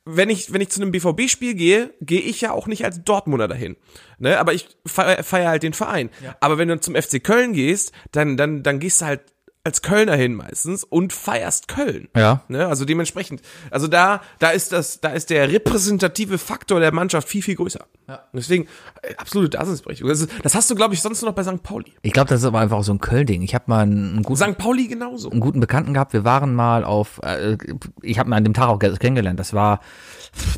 wenn 0.04 0.30
ich, 0.30 0.52
wenn 0.52 0.60
ich 0.60 0.70
zu 0.70 0.80
einem 0.80 0.90
BVB-Spiel 0.90 1.54
gehe, 1.54 1.94
gehe 2.00 2.20
ich 2.20 2.40
ja 2.40 2.52
auch 2.52 2.66
nicht 2.66 2.84
als 2.84 3.02
Dortmunder 3.04 3.48
dahin. 3.48 3.76
Ne? 4.18 4.38
Aber 4.38 4.52
ich 4.52 4.68
feiere 4.84 5.22
feier 5.22 5.50
halt 5.50 5.62
den 5.62 5.74
Verein. 5.74 6.10
Aber 6.40 6.58
wenn 6.58 6.68
du 6.68 6.80
zum 6.80 6.94
FC 6.94 7.22
Köln 7.22 7.52
gehst, 7.52 7.92
dann, 8.10 8.36
dann, 8.36 8.62
dann 8.62 8.80
gehst 8.80 9.00
du 9.00 9.06
halt 9.06 9.22
als 9.64 9.80
Kölner 9.80 10.16
hin 10.16 10.34
meistens 10.34 10.82
und 10.82 11.12
feierst 11.12 11.68
Köln. 11.68 12.08
Ja. 12.16 12.42
Ne? 12.48 12.66
Also 12.66 12.84
dementsprechend. 12.84 13.42
Also 13.70 13.86
da, 13.86 14.20
da 14.40 14.50
ist 14.50 14.72
das, 14.72 15.00
da 15.00 15.10
ist 15.10 15.30
der 15.30 15.50
repräsentative 15.52 16.38
Faktor 16.38 16.80
der 16.80 16.92
Mannschaft 16.92 17.28
viel, 17.28 17.42
viel 17.42 17.54
größer. 17.54 17.86
Ja. 18.08 18.24
Deswegen, 18.32 18.66
äh, 19.02 19.14
absolute 19.16 19.50
Daseinsberechtigung. 19.50 20.08
Das, 20.08 20.20
ist, 20.20 20.30
das 20.42 20.56
hast 20.56 20.68
du, 20.68 20.74
glaube 20.74 20.94
ich, 20.94 21.02
sonst 21.02 21.22
nur 21.22 21.30
noch 21.30 21.36
bei 21.36 21.44
St. 21.44 21.62
Pauli. 21.62 21.92
Ich 22.02 22.12
glaube, 22.12 22.28
das 22.28 22.40
ist 22.40 22.46
aber 22.46 22.58
einfach 22.58 22.78
auch 22.78 22.82
so 22.82 22.92
ein 22.92 22.98
Köln-Ding. 22.98 23.42
Ich 23.42 23.54
habe 23.54 23.64
mal 23.68 23.82
einen 23.82 24.24
guten, 24.24 24.52
St. 24.52 24.58
Pauli 24.58 24.88
genauso. 24.88 25.30
einen 25.30 25.40
guten 25.40 25.60
Bekannten 25.60 25.94
gehabt. 25.94 26.12
Wir 26.12 26.24
waren 26.24 26.56
mal 26.56 26.82
auf, 26.82 27.20
äh, 27.22 27.56
ich 28.02 28.18
habe 28.18 28.30
ihn 28.30 28.32
an 28.32 28.42
dem 28.42 28.54
Tag 28.54 28.68
auch 28.68 28.80
kennengelernt. 28.80 29.38
Das 29.38 29.52
war 29.52 29.78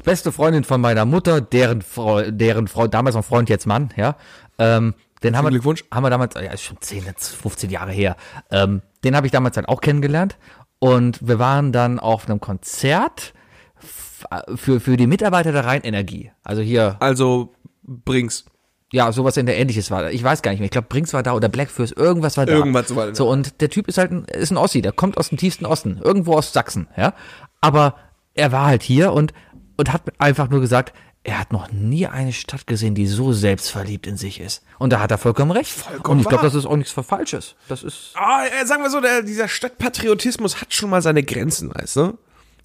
beste 0.04 0.32
Freundin 0.32 0.64
von 0.64 0.80
meiner 0.80 1.04
Mutter, 1.04 1.42
deren 1.42 1.82
Frau, 1.82 2.22
deren 2.22 2.68
Frau, 2.68 2.86
damals 2.86 3.16
noch 3.16 3.24
Freund, 3.24 3.50
jetzt 3.50 3.66
Mann, 3.66 3.90
ja. 3.96 4.16
Ähm, 4.56 4.94
den 5.24 5.36
haben 5.36 5.44
wir, 5.46 5.50
Glückwunsch. 5.50 5.84
haben 5.92 6.04
wir 6.04 6.10
damals, 6.10 6.34
ja, 6.34 6.52
ist 6.52 6.62
schon 6.62 6.80
10, 6.80 7.04
jetzt 7.06 7.34
15 7.34 7.70
Jahre 7.70 7.90
her. 7.92 8.16
Ähm, 8.50 8.82
den 9.02 9.16
habe 9.16 9.26
ich 9.26 9.32
damals 9.32 9.56
halt 9.56 9.68
auch 9.68 9.80
kennengelernt. 9.80 10.36
Und 10.78 11.26
wir 11.26 11.38
waren 11.38 11.72
dann 11.72 11.98
auf 11.98 12.28
einem 12.28 12.40
Konzert 12.40 13.32
f- 13.78 14.26
für, 14.54 14.80
für 14.80 14.96
die 14.96 15.06
Mitarbeiter 15.06 15.50
der 15.52 15.64
Rheinenergie. 15.64 16.30
Also 16.42 16.62
hier, 16.62 16.96
Also 17.00 17.54
Brinks. 17.82 18.44
ja, 18.92 19.10
sowas 19.12 19.36
in 19.36 19.46
der 19.46 19.56
ähnliches 19.58 19.90
war. 19.90 20.02
da. 20.02 20.10
Ich 20.10 20.22
weiß 20.22 20.42
gar 20.42 20.50
nicht 20.50 20.60
mehr. 20.60 20.66
Ich 20.66 20.70
glaube, 20.72 20.88
Brinks 20.88 21.12
war 21.14 21.22
da 21.22 21.32
oder 21.32 21.48
Blackfist, 21.48 21.96
irgendwas 21.96 22.36
war 22.36 22.46
da. 22.46 22.52
Irgendwas 22.52 22.94
war 22.94 23.06
da. 23.08 23.14
So, 23.14 23.28
und 23.30 23.60
der 23.60 23.70
Typ 23.70 23.88
ist 23.88 23.98
halt 23.98 24.12
ein, 24.12 24.24
ist 24.26 24.50
ein 24.50 24.56
Ossi, 24.56 24.82
der 24.82 24.92
kommt 24.92 25.16
aus 25.18 25.30
dem 25.30 25.38
tiefsten 25.38 25.66
Osten, 25.66 25.98
irgendwo 26.02 26.34
aus 26.34 26.52
Sachsen, 26.52 26.88
ja. 26.96 27.14
Aber 27.60 27.94
er 28.34 28.52
war 28.52 28.66
halt 28.66 28.82
hier 28.82 29.12
und, 29.12 29.32
und 29.76 29.92
hat 29.92 30.02
einfach 30.18 30.48
nur 30.50 30.60
gesagt, 30.60 30.92
er 31.24 31.38
hat 31.38 31.52
noch 31.52 31.72
nie 31.72 32.06
eine 32.06 32.34
Stadt 32.34 32.66
gesehen, 32.66 32.94
die 32.94 33.06
so 33.06 33.32
selbstverliebt 33.32 34.06
in 34.06 34.18
sich 34.18 34.40
ist. 34.40 34.62
Und 34.78 34.92
da 34.92 35.00
hat 35.00 35.10
er 35.10 35.16
vollkommen 35.16 35.50
recht. 35.50 35.70
Vollkommen 35.70 36.18
Und 36.18 36.22
ich 36.22 36.28
glaube, 36.28 36.44
das 36.44 36.54
ist 36.54 36.66
auch 36.66 36.76
nichts 36.76 36.92
Falsches. 36.92 37.54
Das 37.66 37.82
ist, 37.82 38.12
Ah, 38.14 38.44
äh, 38.44 38.66
sagen 38.66 38.82
wir 38.82 38.90
so, 38.90 39.00
der, 39.00 39.22
dieser 39.22 39.48
Stadtpatriotismus 39.48 40.60
hat 40.60 40.74
schon 40.74 40.90
mal 40.90 41.00
seine 41.00 41.22
Grenzen, 41.22 41.74
weißt 41.74 41.96
du? 41.96 42.18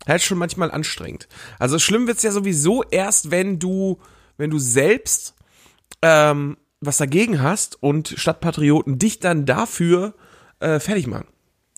Er 0.06 0.18
ist 0.18 0.26
schon 0.26 0.38
manchmal 0.38 0.72
anstrengend. 0.72 1.30
Also 1.58 1.80
schlimm 1.80 2.08
wird's 2.08 2.24
ja 2.24 2.32
sowieso 2.32 2.84
erst, 2.84 3.32
wenn 3.32 3.60
du, 3.60 3.98
wenn 4.38 4.50
du 4.50 4.60
selbst 4.60 5.36
ähm, 6.02 6.58
was 6.82 6.98
dagegen 6.98 7.42
hast 7.42 7.82
und 7.82 8.14
Stadtpatrioten 8.18 9.00
dich 9.00 9.20
dann 9.20 9.46
dafür 9.46 10.16
äh, 10.60 10.80
fertig 10.80 11.08
machen. 11.08 11.28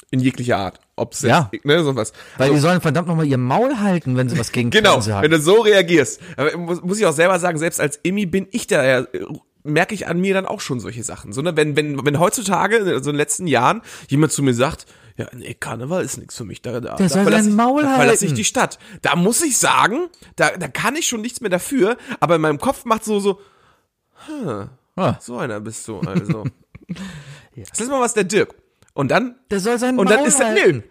In 0.09 0.19
jeglicher 0.19 0.57
Art. 0.57 0.79
Ob's 1.01 1.21
Ja. 1.23 1.49
jetzt, 1.51 1.65
ne, 1.65 1.83
sowas. 1.83 2.13
weil 2.37 2.51
die 2.51 2.59
sollen 2.59 2.79
verdammt 2.81 3.07
nochmal 3.07 3.25
ihr 3.25 3.37
Maul 3.37 3.79
halten, 3.79 4.15
wenn 4.17 4.29
sie 4.29 4.37
was 4.39 4.51
gegen 4.51 4.69
Genau, 4.69 4.91
Fernsehen 4.93 5.15
haben. 5.15 5.23
wenn 5.23 5.31
du 5.31 5.39
so 5.39 5.61
reagierst. 5.61 6.21
Aber 6.37 6.55
muss, 6.57 6.81
muss 6.81 6.99
ich 6.99 7.05
auch 7.05 7.13
selber 7.13 7.37
sagen, 7.39 7.57
selbst 7.57 7.79
als 7.81 7.99
Immi 8.03 8.25
bin 8.25 8.47
ich 8.51 8.67
da, 8.67 8.83
ja, 8.85 9.05
merke 9.63 9.93
ich 9.93 10.07
an 10.07 10.19
mir 10.19 10.33
dann 10.33 10.45
auch 10.45 10.61
schon 10.61 10.79
solche 10.79 11.03
Sachen. 11.03 11.33
So, 11.33 11.41
ne? 11.41 11.55
wenn, 11.57 11.75
wenn, 11.75 12.03
wenn 12.05 12.19
heutzutage, 12.19 12.83
so 12.85 12.93
in 12.95 13.03
den 13.03 13.15
letzten 13.15 13.45
Jahren, 13.47 13.81
jemand 14.07 14.31
zu 14.31 14.41
mir 14.43 14.53
sagt, 14.53 14.85
ja, 15.17 15.27
nee, 15.35 15.53
Karneval 15.53 16.03
ist 16.03 16.17
nichts 16.17 16.35
für 16.37 16.45
mich. 16.45 16.61
Da, 16.61 16.73
da, 16.79 16.79
Der 16.79 16.91
da 16.95 17.09
soll 17.09 17.23
verlasse 17.23 17.43
sein 17.43 17.51
ich- 17.51 17.57
Maul 17.57 17.83
da 17.83 17.95
verlasse 17.95 18.25
ich 18.25 18.33
die 18.33 18.45
Stadt. 18.45 18.79
Da 19.01 19.15
muss 19.15 19.41
ich 19.43 19.57
sagen, 19.57 20.07
da, 20.35 20.51
da 20.57 20.67
kann 20.67 20.95
ich 20.95 21.07
schon 21.07 21.21
nichts 21.21 21.41
mehr 21.41 21.49
dafür, 21.49 21.97
aber 22.19 22.35
in 22.35 22.41
meinem 22.41 22.59
Kopf 22.59 22.85
macht 22.85 23.03
so, 23.03 23.19
so, 23.19 23.39
Ah. 24.95 25.17
so 25.19 25.37
einer 25.37 25.59
bist 25.59 25.87
du, 25.87 25.99
also. 25.99 26.43
Das 27.55 27.67
letzte 27.79 27.87
Mal 27.87 27.99
was 28.01 28.13
der 28.13 28.23
Dirk. 28.23 28.55
Und 28.93 29.11
dann 29.11 29.35
Der 29.49 29.59
soll 29.59 29.77
sein 29.77 29.97
und 29.99 30.05
Maul 30.05 30.15
dann 30.17 30.25
ist 30.25 30.39
er, 30.39 30.53
nö, 30.53 30.81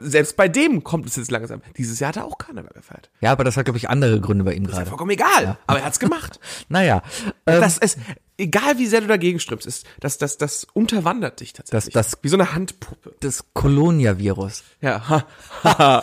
selbst 0.00 0.36
bei 0.36 0.48
dem 0.48 0.82
kommt 0.82 1.06
es 1.06 1.16
jetzt 1.16 1.30
langsam. 1.30 1.62
Dieses 1.76 2.00
Jahr 2.00 2.08
hat 2.08 2.16
er 2.16 2.24
auch 2.24 2.38
Karneval 2.38 2.72
gefeiert. 2.74 3.10
Ja, 3.20 3.32
aber 3.32 3.44
das 3.44 3.56
hat, 3.56 3.64
glaube 3.66 3.78
ich, 3.78 3.88
andere 3.90 4.20
Gründe 4.20 4.44
bei 4.44 4.54
ihm 4.54 4.66
gerade. 4.66 4.86
Vollkommen 4.86 5.10
egal. 5.10 5.56
Aber 5.66 5.78
er 5.80 5.84
hat's 5.84 6.00
gemacht. 6.00 6.40
Naja, 6.68 7.02
ähm, 7.46 7.60
das 7.60 7.78
ist, 7.78 7.98
egal 8.38 8.78
wie 8.78 8.86
sehr 8.86 9.00
du 9.02 9.06
dagegen 9.06 9.38
strömst, 9.40 9.66
ist, 9.66 9.86
das, 10.00 10.18
das, 10.18 10.38
das 10.38 10.66
unterwandert 10.72 11.40
dich 11.40 11.52
tatsächlich. 11.52 11.92
Das- 11.94 12.10
das- 12.12 12.18
wie 12.22 12.28
so 12.28 12.36
eine 12.36 12.54
Handpuppe. 12.54 13.14
das 13.20 13.44
Colonia-Virus. 13.52 14.64
Ja, 14.80 15.08
ha. 15.64 16.02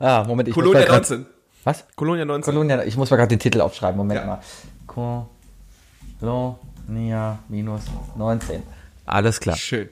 Ah, 0.00 0.24
Moment, 0.26 0.48
ich 0.48 0.54
Kolonia 0.54 0.80
muss 0.80 0.88
grad- 0.88 1.10
19. 1.10 1.26
Was? 1.64 1.84
Kolonia 1.96 2.24
19. 2.24 2.52
Colonia, 2.52 2.82
ich 2.84 2.96
muss 2.96 3.10
mal 3.10 3.16
gerade 3.16 3.28
den 3.28 3.38
Titel 3.38 3.60
aufschreiben. 3.60 3.96
Moment 3.96 4.20
Ja. 4.20 4.26
mal. 4.26 5.26
Colonia 6.20 7.38
minus 7.48 7.82
19. 8.16 8.62
Alles 9.06 9.40
klar. 9.40 9.56
Schön. 9.56 9.88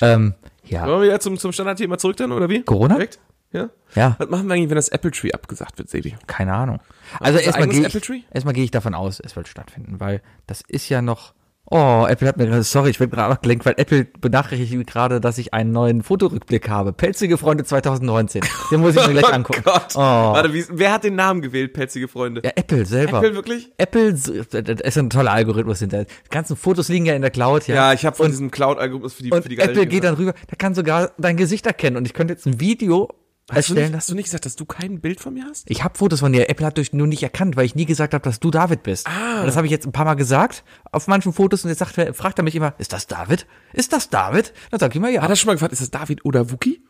Ähm, 0.00 0.34
ja. 0.64 0.86
Wollen 0.86 1.00
wir 1.00 1.08
wieder 1.08 1.20
zum, 1.20 1.38
zum 1.38 1.52
Standardthema 1.52 1.98
zurück 1.98 2.16
dann, 2.16 2.32
oder 2.32 2.48
wie? 2.48 2.62
Corona? 2.62 2.94
Direkt? 2.94 3.18
Ja? 3.52 3.70
Ja. 3.94 4.16
Was 4.18 4.28
machen 4.28 4.46
wir 4.48 4.54
eigentlich, 4.54 4.68
wenn 4.68 4.76
das 4.76 4.88
Apple 4.88 5.10
Tree 5.10 5.32
abgesagt 5.32 5.78
wird, 5.78 5.88
Sebi? 5.88 6.16
Keine 6.26 6.52
Ahnung. 6.52 6.80
Also 7.18 7.38
erstmal 7.38 7.68
gehe 7.68 7.86
Apple 7.86 8.00
Tree? 8.00 8.16
ich, 8.16 8.34
erstmal 8.34 8.54
gehe 8.54 8.64
ich 8.64 8.70
davon 8.70 8.94
aus, 8.94 9.20
es 9.20 9.36
wird 9.36 9.48
stattfinden, 9.48 10.00
weil 10.00 10.20
das 10.46 10.60
ist 10.60 10.88
ja 10.88 11.02
noch. 11.02 11.34
Oh, 11.70 12.06
Apple 12.08 12.26
hat 12.26 12.38
mir 12.38 12.46
gerade, 12.46 12.62
sorry, 12.62 12.90
ich 12.90 12.98
bin 12.98 13.10
gerade 13.10 13.32
abgelenkt, 13.32 13.66
weil 13.66 13.74
Apple 13.76 14.06
benachrichtigt 14.20 14.72
mich 14.72 14.86
gerade, 14.86 15.20
dass 15.20 15.36
ich 15.36 15.52
einen 15.52 15.70
neuen 15.70 16.02
Fotorückblick 16.02 16.68
habe. 16.70 16.94
Pelzige 16.94 17.36
Freunde 17.36 17.64
2019. 17.64 18.40
Den 18.70 18.80
muss 18.80 18.96
ich 18.96 19.06
mir 19.06 19.12
gleich 19.12 19.32
angucken. 19.32 19.62
Gott. 19.64 19.88
Oh. 19.94 19.98
Warte, 19.98 20.54
wie, 20.54 20.64
wer 20.70 20.92
hat 20.92 21.04
den 21.04 21.14
Namen 21.14 21.42
gewählt, 21.42 21.74
pelzige 21.74 22.08
Freunde? 22.08 22.40
Ja, 22.42 22.52
Apple 22.56 22.86
selber. 22.86 23.18
Apple 23.18 23.34
wirklich? 23.34 23.70
Apple, 23.76 24.14
das 24.14 24.80
ist 24.80 24.98
ein 24.98 25.10
toller 25.10 25.32
Algorithmus 25.32 25.80
hinter. 25.80 26.04
Die 26.04 26.30
ganzen 26.30 26.56
Fotos 26.56 26.88
liegen 26.88 27.04
ja 27.04 27.14
in 27.14 27.22
der 27.22 27.30
Cloud, 27.30 27.66
ja. 27.68 27.74
Ja, 27.74 27.92
ich 27.92 28.06
habe 28.06 28.16
von 28.16 28.26
und, 28.26 28.32
diesem 28.32 28.50
Cloud-Algorithmus 28.50 29.12
für 29.12 29.22
die, 29.22 29.30
und 29.30 29.42
für 29.42 29.48
die 29.50 29.56
Galerie 29.56 29.72
Apple 29.72 29.86
geht 29.86 30.04
dann 30.04 30.14
rüber, 30.14 30.32
der 30.50 30.56
kann 30.56 30.74
sogar 30.74 31.10
dein 31.18 31.36
Gesicht 31.36 31.66
erkennen 31.66 31.98
und 31.98 32.06
ich 32.06 32.14
könnte 32.14 32.32
jetzt 32.32 32.46
ein 32.46 32.60
Video 32.60 33.10
Hast 33.50 33.70
du, 33.70 33.74
nicht, 33.74 33.94
hast 33.94 34.10
du 34.10 34.14
nicht 34.14 34.26
gesagt, 34.26 34.44
dass 34.44 34.56
du 34.56 34.66
kein 34.66 35.00
Bild 35.00 35.20
von 35.20 35.32
mir 35.32 35.44
hast? 35.44 35.70
Ich 35.70 35.82
habe 35.82 35.96
Fotos 35.96 36.20
von 36.20 36.32
dir. 36.32 36.50
Apple 36.50 36.66
hat 36.66 36.76
dich 36.76 36.92
nur 36.92 37.06
nicht 37.06 37.22
erkannt, 37.22 37.56
weil 37.56 37.64
ich 37.64 37.74
nie 37.74 37.86
gesagt 37.86 38.12
habe, 38.12 38.22
dass 38.22 38.40
du 38.40 38.50
David 38.50 38.82
bist. 38.82 39.06
Ah. 39.06 39.40
Und 39.40 39.46
das 39.46 39.56
habe 39.56 39.66
ich 39.66 39.70
jetzt 39.70 39.86
ein 39.86 39.92
paar 39.92 40.04
Mal 40.04 40.14
gesagt 40.14 40.64
auf 40.92 41.06
manchen 41.06 41.32
Fotos 41.32 41.64
und 41.64 41.70
jetzt 41.70 41.78
sagt, 41.78 41.94
fragt 42.14 42.38
er 42.38 42.42
mich 42.44 42.54
immer, 42.54 42.74
ist 42.76 42.92
das 42.92 43.06
David? 43.06 43.46
Ist 43.72 43.92
das 43.94 44.10
David? 44.10 44.52
Dann 44.70 44.80
sag 44.80 44.90
ich 44.90 44.96
immer 44.96 45.08
ja. 45.08 45.22
Hat 45.22 45.30
er 45.30 45.36
schon 45.36 45.46
mal 45.46 45.54
gefragt, 45.54 45.72
ist 45.72 45.80
das 45.80 45.90
David 45.90 46.24
oder 46.26 46.50
Wookie? 46.50 46.82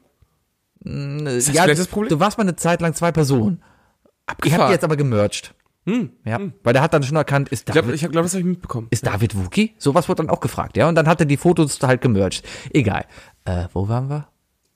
das 0.80 1.46
das 1.46 1.48
vielleicht 1.48 1.78
das 1.78 1.86
Problem? 1.86 2.08
Du 2.08 2.20
warst 2.20 2.38
mal 2.38 2.42
eine 2.42 2.56
Zeit 2.56 2.80
lang 2.80 2.94
zwei 2.94 3.12
Personen. 3.12 3.62
Ich 4.04 4.30
Abgefahren. 4.30 4.60
habe 4.62 4.70
die 4.70 4.74
jetzt 4.74 4.84
aber 4.84 4.96
gemerged. 4.96 5.54
Ja, 6.26 6.38
weil 6.64 6.72
der 6.74 6.82
hat 6.82 6.92
dann 6.92 7.02
schon 7.02 7.16
erkannt, 7.16 7.48
ist 7.48 7.60
Ich 7.60 7.64
David, 7.74 7.82
glaube, 7.82 7.94
ich 7.94 8.10
glaub, 8.10 8.22
das 8.24 8.32
habe 8.32 8.40
ich 8.40 8.46
mitbekommen. 8.46 8.88
ist 8.90 9.06
David 9.06 9.36
Wookie? 9.36 9.74
Sowas 9.78 10.06
wurde 10.08 10.22
dann 10.22 10.30
auch 10.30 10.40
gefragt, 10.40 10.76
ja. 10.76 10.86
Und 10.88 10.96
dann 10.96 11.08
hat 11.08 11.20
er 11.20 11.26
die 11.26 11.38
Fotos 11.38 11.78
halt 11.82 12.02
gemerged. 12.02 12.42
Egal. 12.74 13.06
Äh, 13.46 13.68
wo 13.72 13.88
waren 13.88 14.10
wir? 14.10 14.28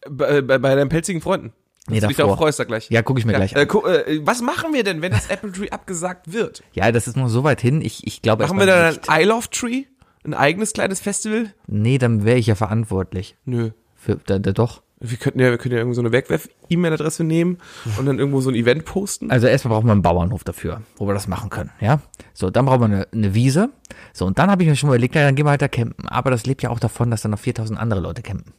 Bei, 0.09 0.41
bei, 0.41 0.59
bei 0.59 0.75
deinen 0.75 0.89
pelzigen 0.89 1.21
Freunden. 1.21 1.53
Nee, 1.89 2.01
du 2.01 2.07
dich 2.07 2.17
darauf 2.17 2.37
freust, 2.39 2.59
da 2.61 2.65
gleich. 2.65 2.89
Ja, 2.91 3.03
guck 3.03 3.19
ich 3.19 3.25
mir 3.27 3.33
gleich 3.33 3.55
Äh, 3.55 3.61
an. 3.63 3.69
gu- 3.69 3.85
äh, 3.87 4.21
was 4.25 4.41
machen 4.41 4.73
wir 4.73 4.85
denn, 4.85 5.03
wenn 5.03 5.11
das 5.13 5.29
Apple 5.31 5.51
Tree 5.53 5.71
abgesagt 5.71 6.33
wird? 6.33 6.63
Ja, 6.75 6.93
das 6.93 7.09
ist 7.09 7.17
noch 7.17 7.29
so 7.29 7.43
weit 7.45 7.61
hin. 7.61 7.81
Ich, 7.83 8.07
ich 8.07 8.23
glaube 8.23 8.45
Machen 8.45 8.59
wir 8.59 8.67
dann 8.67 8.95
nicht. 8.95 9.09
ein 9.09 9.21
I 9.23 9.25
Love 9.25 9.49
Tree? 9.51 9.85
Ein 10.25 10.35
eigenes 10.35 10.73
kleines 10.73 11.01
Festival? 11.01 11.53
Nee, 11.67 11.99
dann 11.99 12.25
wäre 12.25 12.39
ich 12.39 12.47
ja 12.47 12.55
verantwortlich. 12.55 13.37
Nö. 13.45 13.71
Für, 13.97 14.17
da, 14.27 14.39
da, 14.39 14.53
doch. 14.53 14.83
Wir 15.01 15.17
könnten 15.19 15.41
ja, 15.41 15.51
wir 15.51 15.59
können 15.59 15.73
ja 15.73 15.79
irgendwo 15.79 15.95
so 15.97 16.01
eine 16.03 16.13
Wegwerf-E-Mail-Adresse 16.13 17.25
nehmen 17.25 17.59
und 17.99 18.07
dann 18.07 18.21
irgendwo 18.21 18.41
so 18.41 18.51
ein 18.51 18.55
Event 18.55 18.85
posten. 18.85 19.33
Also 19.33 19.49
erstmal 19.49 19.75
brauchen 19.75 19.87
wir 19.89 19.93
einen 19.93 20.03
Bauernhof 20.03 20.45
dafür, 20.45 20.83
wo 20.97 21.09
wir 21.09 21.15
das 21.15 21.27
machen 21.27 21.51
können, 21.51 21.71
ja. 21.81 22.01
So, 22.35 22.51
dann 22.51 22.67
brauchen 22.67 22.81
wir 22.83 22.85
eine, 22.87 23.09
eine 23.13 23.35
Wiese. 23.35 23.71
So, 24.13 24.27
und 24.27 24.39
dann 24.39 24.49
habe 24.49 24.63
ich 24.63 24.69
mir 24.69 24.77
schon 24.77 24.89
mal 24.89 24.95
überlegt, 24.95 25.17
na, 25.17 25.23
dann 25.23 25.35
gehen 25.35 25.45
wir 25.47 25.51
halt 25.51 25.63
da 25.63 25.67
campen. 25.67 26.07
Aber 26.07 26.31
das 26.31 26.47
lebt 26.47 26.63
ja 26.63 26.71
auch 26.71 26.79
davon, 26.79 27.11
dass 27.11 27.23
dann 27.23 27.33
noch 27.33 27.41
4000 27.41 27.81
andere 27.81 27.99
Leute 27.99 28.23
campen. 28.23 28.53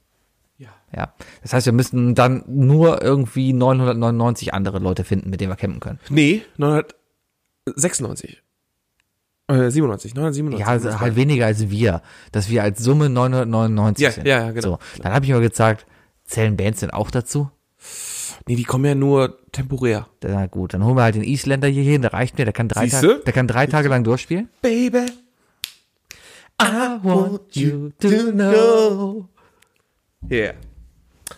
Ja. 0.58 0.70
Ja. 0.96 1.14
Das 1.42 1.54
heißt, 1.54 1.66
wir 1.66 1.74
müssten 1.74 2.16
dann 2.16 2.44
nur 2.48 3.02
irgendwie 3.02 3.54
999 3.54 4.54
andere 4.54 4.80
Leute 4.80 5.04
finden, 5.04 5.30
mit 5.30 5.42
denen 5.42 5.52
wir 5.52 5.56
campen 5.56 5.80
können. 5.80 6.00
Nee, 6.10 6.42
996. 6.58 8.42
Äh, 9.48 9.70
97, 9.72 10.16
997. 10.16 10.60
Ja, 10.60 10.68
also 10.72 11.00
halt 11.00 11.16
weniger 11.16 11.46
als 11.48 11.70
wir. 11.70 12.02
Dass 12.32 12.50
wir 12.50 12.64
als 12.64 12.82
Summe 12.82 13.10
999 13.10 14.04
Ja, 14.04 14.12
sind. 14.12 14.28
ja, 14.28 14.46
ja, 14.46 14.52
genau. 14.52 14.80
So, 14.96 15.02
dann 15.02 15.14
habe 15.14 15.26
ich 15.26 15.32
mir 15.32 15.40
gesagt, 15.42 15.86
zählen 16.24 16.56
Bands 16.56 16.80
denn 16.80 16.92
auch 16.92 17.12
dazu? 17.12 17.50
Nee, 18.48 18.56
die 18.56 18.64
kommen 18.64 18.86
ja 18.86 18.96
nur 18.96 19.38
temporär. 19.52 20.08
Na 20.24 20.46
gut, 20.48 20.74
dann 20.74 20.84
holen 20.86 20.96
wir 20.96 21.04
halt 21.04 21.16
den 21.16 21.24
Isländer 21.24 21.68
hier 21.68 21.84
hin, 21.84 22.02
der 22.02 22.14
reicht 22.14 22.38
mir, 22.38 22.46
der 22.46 22.54
kann 22.54 22.68
drei, 22.70 22.88
Siehste? 22.88 23.08
Tage, 23.08 23.20
der 23.26 23.34
kann 23.34 23.48
drei 23.48 23.68
Tage 23.68 23.90
lang 23.90 24.04
durchspielen. 24.04 24.50
Baby. 24.62 25.06
I 26.62 26.98
want 27.04 27.56
you 27.56 27.90
to 28.00 28.32
know. 28.32 29.28
Yeah. 30.30 30.54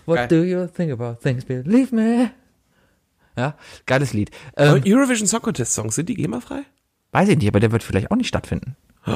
What 0.06 0.16
Geil. 0.16 0.28
do 0.28 0.44
you 0.44 0.68
think 0.68 0.92
about 0.92 1.22
things? 1.22 1.46
Believe 1.46 1.94
me. 1.94 2.32
Ja, 3.38 3.56
geiles 3.86 4.14
Lied. 4.14 4.32
Ähm, 4.56 4.82
Eurovision 4.86 5.28
Song 5.28 5.42
Contest 5.42 5.74
Songs, 5.74 5.96
sind 5.96 6.08
die 6.08 6.16
GEMA-frei? 6.16 6.64
weiß 7.16 7.30
ich 7.30 7.38
nicht, 7.38 7.48
aber 7.48 7.60
der 7.60 7.72
wird 7.72 7.82
vielleicht 7.82 8.12
auch 8.12 8.16
nicht 8.16 8.28
stattfinden. 8.28 8.76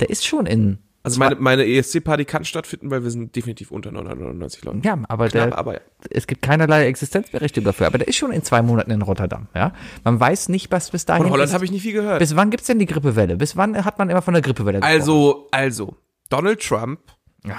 Der 0.00 0.10
ist 0.10 0.26
schon 0.26 0.46
in. 0.46 0.78
Also 1.04 1.20
meine, 1.20 1.36
meine 1.36 1.64
ESC-Party 1.64 2.24
kann 2.24 2.44
stattfinden, 2.44 2.90
weil 2.90 3.04
wir 3.04 3.10
sind 3.10 3.36
definitiv 3.36 3.70
unter 3.70 3.92
999 3.92 4.64
Leuten. 4.64 4.82
Ja, 4.82 4.98
aber 5.08 5.28
Knapp, 5.28 5.50
der, 5.50 5.58
aber 5.58 5.74
ja. 5.74 5.80
es 6.10 6.26
gibt 6.26 6.42
keinerlei 6.42 6.86
Existenzberechtigung 6.86 7.66
dafür. 7.66 7.86
Aber 7.86 7.98
der 7.98 8.08
ist 8.08 8.16
schon 8.16 8.32
in 8.32 8.42
zwei 8.42 8.62
Monaten 8.62 8.90
in 8.90 9.02
Rotterdam. 9.02 9.48
Ja, 9.54 9.74
man 10.02 10.18
weiß 10.18 10.48
nicht, 10.48 10.72
was 10.72 10.90
bis 10.90 11.04
dahin. 11.04 11.24
Von 11.24 11.32
Holland 11.32 11.52
habe 11.52 11.64
ich 11.64 11.70
nicht 11.70 11.82
viel 11.82 11.92
gehört. 11.92 12.18
Bis 12.18 12.34
wann 12.34 12.50
gibt's 12.50 12.66
denn 12.66 12.80
die 12.80 12.86
Grippewelle? 12.86 13.36
Bis 13.36 13.56
wann 13.56 13.84
hat 13.84 13.98
man 13.98 14.10
immer 14.10 14.22
von 14.22 14.34
der 14.34 14.42
Grippewelle 14.42 14.80
gesprochen? 14.80 15.00
Also, 15.00 15.48
also, 15.52 15.96
Donald 16.30 16.60
Trump, 16.60 17.00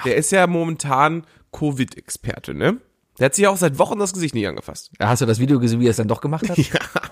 der 0.05 0.15
ist 0.15 0.31
ja 0.31 0.47
momentan 0.47 1.25
Covid-Experte, 1.51 2.53
ne? 2.53 2.77
Der 3.19 3.25
hat 3.25 3.35
sich 3.35 3.43
ja 3.43 3.49
auch 3.49 3.57
seit 3.57 3.77
Wochen 3.77 3.99
das 3.99 4.13
Gesicht 4.13 4.33
nicht 4.33 4.47
angefasst. 4.47 4.91
Hast 4.99 5.21
du 5.21 5.25
das 5.25 5.39
Video 5.39 5.59
gesehen, 5.59 5.79
wie 5.79 5.87
er 5.87 5.91
es 5.91 5.97
dann 5.97 6.07
doch 6.07 6.21
gemacht 6.21 6.49
hat? 6.49 6.57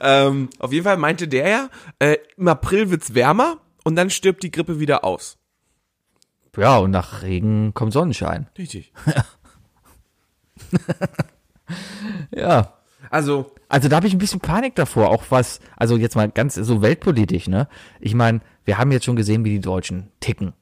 Ähm, 0.00 0.50
auf 0.60 0.72
jeden 0.72 0.84
Fall 0.84 0.98
meinte 0.98 1.26
der 1.26 1.48
ja, 1.48 1.68
äh, 1.98 2.18
im 2.36 2.46
April 2.46 2.90
wird's 2.90 3.14
wärmer 3.14 3.56
und 3.82 3.96
dann 3.96 4.08
stirbt 4.08 4.44
die 4.44 4.52
Grippe 4.52 4.78
wieder 4.78 5.02
aus. 5.02 5.36
ja, 6.56 6.78
und 6.78 6.92
nach 6.92 7.22
Regen 7.22 7.74
kommt 7.74 7.92
Sonnenschein. 7.92 8.46
Richtig. 8.56 8.92
Ja. 12.34 12.74
Also, 13.10 13.52
Also 13.68 13.88
da 13.88 13.96
habe 13.96 14.06
ich 14.06 14.12
ein 14.14 14.18
bisschen 14.18 14.40
Panik 14.40 14.74
davor, 14.74 15.10
auch 15.10 15.24
was, 15.30 15.60
also 15.76 15.96
jetzt 15.96 16.16
mal 16.16 16.28
ganz 16.30 16.54
so 16.54 16.82
weltpolitisch, 16.82 17.48
ne? 17.48 17.68
Ich 18.00 18.14
meine, 18.14 18.40
wir 18.64 18.78
haben 18.78 18.92
jetzt 18.92 19.04
schon 19.04 19.16
gesehen, 19.16 19.44
wie 19.44 19.50
die 19.50 19.60
Deutschen 19.60 20.10
ticken. 20.20 20.52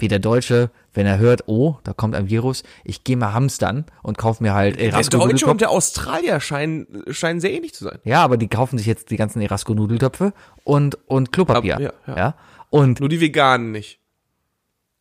Wie 0.00 0.06
der 0.08 0.20
Deutsche, 0.20 0.70
wenn 0.94 1.06
er 1.06 1.18
hört, 1.18 1.48
oh, 1.48 1.76
da 1.82 1.92
kommt 1.92 2.14
ein 2.14 2.28
Virus, 2.28 2.62
ich 2.84 3.02
gehe 3.02 3.16
mal 3.16 3.32
hamstern 3.32 3.84
und 4.02 4.16
kauf 4.16 4.40
mir 4.40 4.54
halt 4.54 4.78
der 4.78 4.86
Erasco 4.92 5.18
Deutsche 5.18 5.46
und 5.46 5.60
der 5.60 5.70
Australier 5.70 6.38
scheinen, 6.40 7.02
scheinen 7.10 7.40
sehr 7.40 7.52
ähnlich 7.52 7.74
zu 7.74 7.84
sein. 7.84 7.98
Ja, 8.04 8.22
aber 8.22 8.36
die 8.36 8.46
kaufen 8.48 8.78
sich 8.78 8.86
jetzt 8.86 9.10
die 9.10 9.16
ganzen 9.16 9.40
Erasco 9.42 9.74
Nudeltöpfe 9.74 10.32
und 10.64 10.96
und 11.08 11.32
Klopapier, 11.32 11.76
Ab- 11.76 11.80
ja, 11.80 11.92
ja, 12.06 12.16
ja. 12.16 12.34
Und 12.70 13.00
Nur 13.00 13.08
die 13.08 13.20
Veganen 13.20 13.72
nicht. 13.72 13.98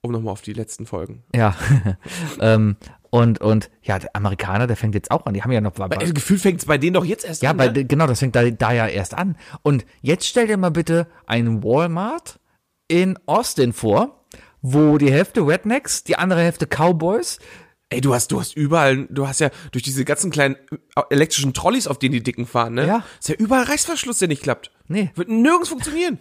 Um 0.01 0.11
nochmal 0.11 0.31
auf 0.31 0.41
die 0.41 0.53
letzten 0.53 0.85
Folgen. 0.85 1.23
ja, 1.35 1.55
ähm, 2.39 2.77
und 3.09 3.39
und 3.41 3.69
ja, 3.81 3.99
der 3.99 4.15
Amerikaner, 4.15 4.67
der 4.67 4.77
fängt 4.77 4.95
jetzt 4.95 5.11
auch 5.11 5.25
an. 5.25 5.33
Die 5.33 5.43
haben 5.43 5.51
ja 5.51 5.61
noch 5.61 5.77
Aber 5.79 6.01
äh, 6.01 6.11
Gefühl 6.11 6.37
fängt's 6.37 6.65
bei 6.65 6.77
denen 6.77 6.93
doch 6.93 7.05
jetzt 7.05 7.25
erst 7.25 7.41
Ja, 7.41 7.51
an. 7.51 7.57
weil 7.57 7.71
ne? 7.71 7.85
genau, 7.85 8.05
das 8.07 8.19
fängt 8.19 8.35
da, 8.35 8.49
da 8.49 8.71
ja 8.71 8.87
erst 8.87 9.13
an. 9.13 9.37
Und 9.63 9.85
jetzt 10.01 10.25
stell 10.27 10.47
dir 10.47 10.57
mal 10.57 10.71
bitte 10.71 11.07
einen 11.25 11.63
Walmart 11.63 12.39
in 12.87 13.17
Austin 13.25 13.73
vor, 13.73 14.25
wo 14.61 14.97
die 14.97 15.11
Hälfte 15.11 15.41
Rednecks, 15.41 16.03
die 16.03 16.17
andere 16.17 16.41
Hälfte 16.41 16.67
Cowboys, 16.67 17.39
Ey, 17.89 18.01
du 18.01 18.13
hast, 18.13 18.33
du 18.33 18.39
hast 18.41 18.57
überall, 18.57 19.07
du 19.09 19.29
hast 19.29 19.39
ja 19.39 19.49
durch 19.71 19.81
diese 19.81 20.03
ganzen 20.03 20.29
kleinen 20.29 20.57
äh, 20.95 21.01
elektrischen 21.09 21.53
Trolleys, 21.53 21.87
auf 21.87 21.97
denen 21.97 22.11
die 22.11 22.23
Dicken 22.23 22.45
fahren, 22.45 22.73
ne? 22.73 22.85
Ja. 22.85 23.05
Ist 23.17 23.29
ja 23.29 23.35
überall 23.35 23.63
Reißverschluss, 23.63 24.19
der 24.19 24.27
nicht 24.27 24.43
klappt. 24.43 24.71
Nee. 24.89 25.11
Wird 25.15 25.29
nirgends 25.29 25.69
funktionieren. 25.69 26.19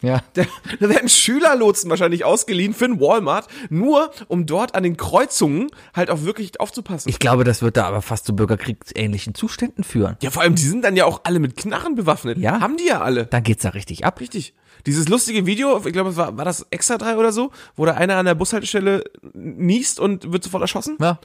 Ja. 0.00 0.22
Da, 0.34 0.42
da 0.80 0.88
werden 0.88 1.08
Schülerlotsen 1.08 1.90
wahrscheinlich 1.90 2.24
ausgeliehen 2.24 2.74
für 2.74 2.86
einen 2.86 3.00
Walmart, 3.00 3.48
nur 3.70 4.10
um 4.28 4.46
dort 4.46 4.74
an 4.74 4.82
den 4.82 4.96
Kreuzungen 4.96 5.68
halt 5.94 6.10
auch 6.10 6.22
wirklich 6.22 6.60
aufzupassen. 6.60 7.08
Ich 7.08 7.18
glaube, 7.18 7.44
das 7.44 7.62
wird 7.62 7.76
da 7.76 7.86
aber 7.86 8.02
fast 8.02 8.26
zu 8.26 8.34
bürgerkriegsähnlichen 8.34 9.34
Zuständen 9.34 9.84
führen. 9.84 10.16
ja, 10.22 10.30
vor 10.30 10.42
allem, 10.42 10.54
die 10.54 10.62
sind 10.62 10.84
dann 10.84 10.96
ja 10.96 11.04
auch 11.04 11.20
alle 11.24 11.38
mit 11.38 11.56
Knarren 11.56 11.94
bewaffnet. 11.94 12.38
Ja. 12.38 12.60
Haben 12.60 12.76
die 12.76 12.86
ja 12.86 13.00
alle. 13.00 13.26
Dann 13.26 13.42
geht's 13.42 13.62
da 13.62 13.70
richtig 13.70 14.04
ab. 14.04 14.20
Richtig. 14.20 14.54
Dieses 14.86 15.08
lustige 15.08 15.44
Video, 15.44 15.84
ich 15.84 15.92
glaube, 15.92 16.10
es 16.10 16.16
war, 16.16 16.36
war 16.36 16.44
das 16.44 16.66
Extra 16.70 16.98
3 16.98 17.16
oder 17.16 17.32
so, 17.32 17.50
wo 17.76 17.84
da 17.84 17.94
einer 17.94 18.16
an 18.16 18.26
der 18.26 18.34
Bushaltestelle 18.34 19.04
niest 19.34 19.98
und 19.98 20.32
wird 20.32 20.44
sofort 20.44 20.62
erschossen? 20.62 20.96
Ja. 21.00 21.18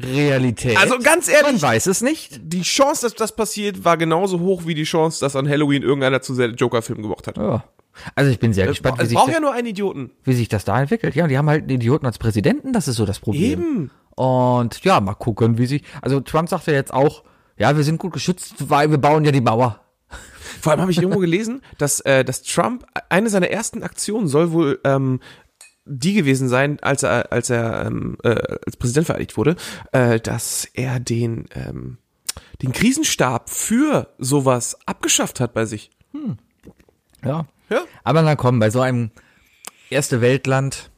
Realität. 0.00 0.78
Also 0.78 0.98
ganz 0.98 1.28
ehrlich, 1.28 1.60
man 1.60 1.62
weiß 1.62 1.86
es 1.86 2.02
nicht. 2.02 2.40
die 2.42 2.62
Chance, 2.62 3.02
dass 3.02 3.14
das 3.14 3.34
passiert, 3.34 3.84
war 3.84 3.96
genauso 3.96 4.40
hoch 4.40 4.62
wie 4.64 4.74
die 4.74 4.84
Chance, 4.84 5.20
dass 5.20 5.34
an 5.34 5.48
Halloween 5.48 5.82
irgendeiner 5.82 6.22
zu 6.22 6.34
sehr 6.34 6.48
Joker-Film 6.48 7.02
gemacht 7.02 7.26
hat. 7.26 7.36
Ja. 7.36 7.64
Also 8.14 8.30
ich 8.30 8.38
bin 8.38 8.52
sehr 8.52 8.66
gespannt, 8.66 9.00
wie 9.00 9.06
sich, 9.06 9.16
braucht 9.16 9.28
das, 9.28 9.34
ja 9.34 9.40
nur 9.40 9.52
einen 9.52 9.66
Idioten. 9.66 10.12
wie 10.22 10.34
sich 10.34 10.48
das 10.48 10.64
da 10.64 10.80
entwickelt. 10.80 11.16
Ja, 11.16 11.26
die 11.26 11.36
haben 11.36 11.48
halt 11.48 11.62
einen 11.62 11.70
Idioten 11.70 12.06
als 12.06 12.18
Präsidenten, 12.18 12.72
das 12.72 12.86
ist 12.86 12.96
so 12.96 13.06
das 13.06 13.18
Problem. 13.18 13.60
Eben. 13.60 13.90
Und 14.14 14.84
ja, 14.84 15.00
mal 15.00 15.14
gucken, 15.14 15.58
wie 15.58 15.66
sich. 15.66 15.82
Also 16.00 16.20
Trump 16.20 16.48
sagt 16.48 16.66
ja 16.66 16.74
jetzt 16.74 16.92
auch, 16.92 17.24
ja, 17.56 17.76
wir 17.76 17.82
sind 17.82 17.98
gut 17.98 18.12
geschützt, 18.12 18.54
weil 18.68 18.90
wir 18.90 18.98
bauen 18.98 19.24
ja 19.24 19.32
die 19.32 19.40
Mauer. 19.40 19.80
Vor 20.60 20.72
allem 20.72 20.80
habe 20.80 20.90
ich 20.90 20.98
irgendwo 20.98 21.20
gelesen, 21.20 21.62
dass, 21.76 22.00
äh, 22.00 22.24
dass 22.24 22.42
Trump, 22.42 22.84
eine 23.08 23.30
seiner 23.30 23.50
ersten 23.50 23.82
Aktionen 23.82 24.26
soll 24.26 24.52
wohl 24.52 24.80
ähm, 24.84 25.20
die 25.88 26.14
gewesen 26.14 26.48
sein, 26.48 26.78
als 26.80 27.02
er, 27.02 27.32
als 27.32 27.50
er 27.50 27.86
ähm, 27.86 28.16
äh, 28.22 28.36
als 28.66 28.76
Präsident 28.76 29.06
vereidigt 29.06 29.36
wurde, 29.36 29.56
äh, 29.92 30.20
dass 30.20 30.66
er 30.74 31.00
den, 31.00 31.46
ähm, 31.54 31.98
den 32.62 32.72
Krisenstab 32.72 33.50
für 33.50 34.14
sowas 34.18 34.78
abgeschafft 34.86 35.40
hat 35.40 35.54
bei 35.54 35.64
sich. 35.64 35.90
Ja. 37.24 37.46
Ja. 37.70 37.82
Aber 38.04 38.22
na 38.22 38.36
komm, 38.36 38.60
bei 38.60 38.70
so 38.70 38.80
einem 38.80 39.10
erste 39.90 40.20
Weltland, 40.20 40.90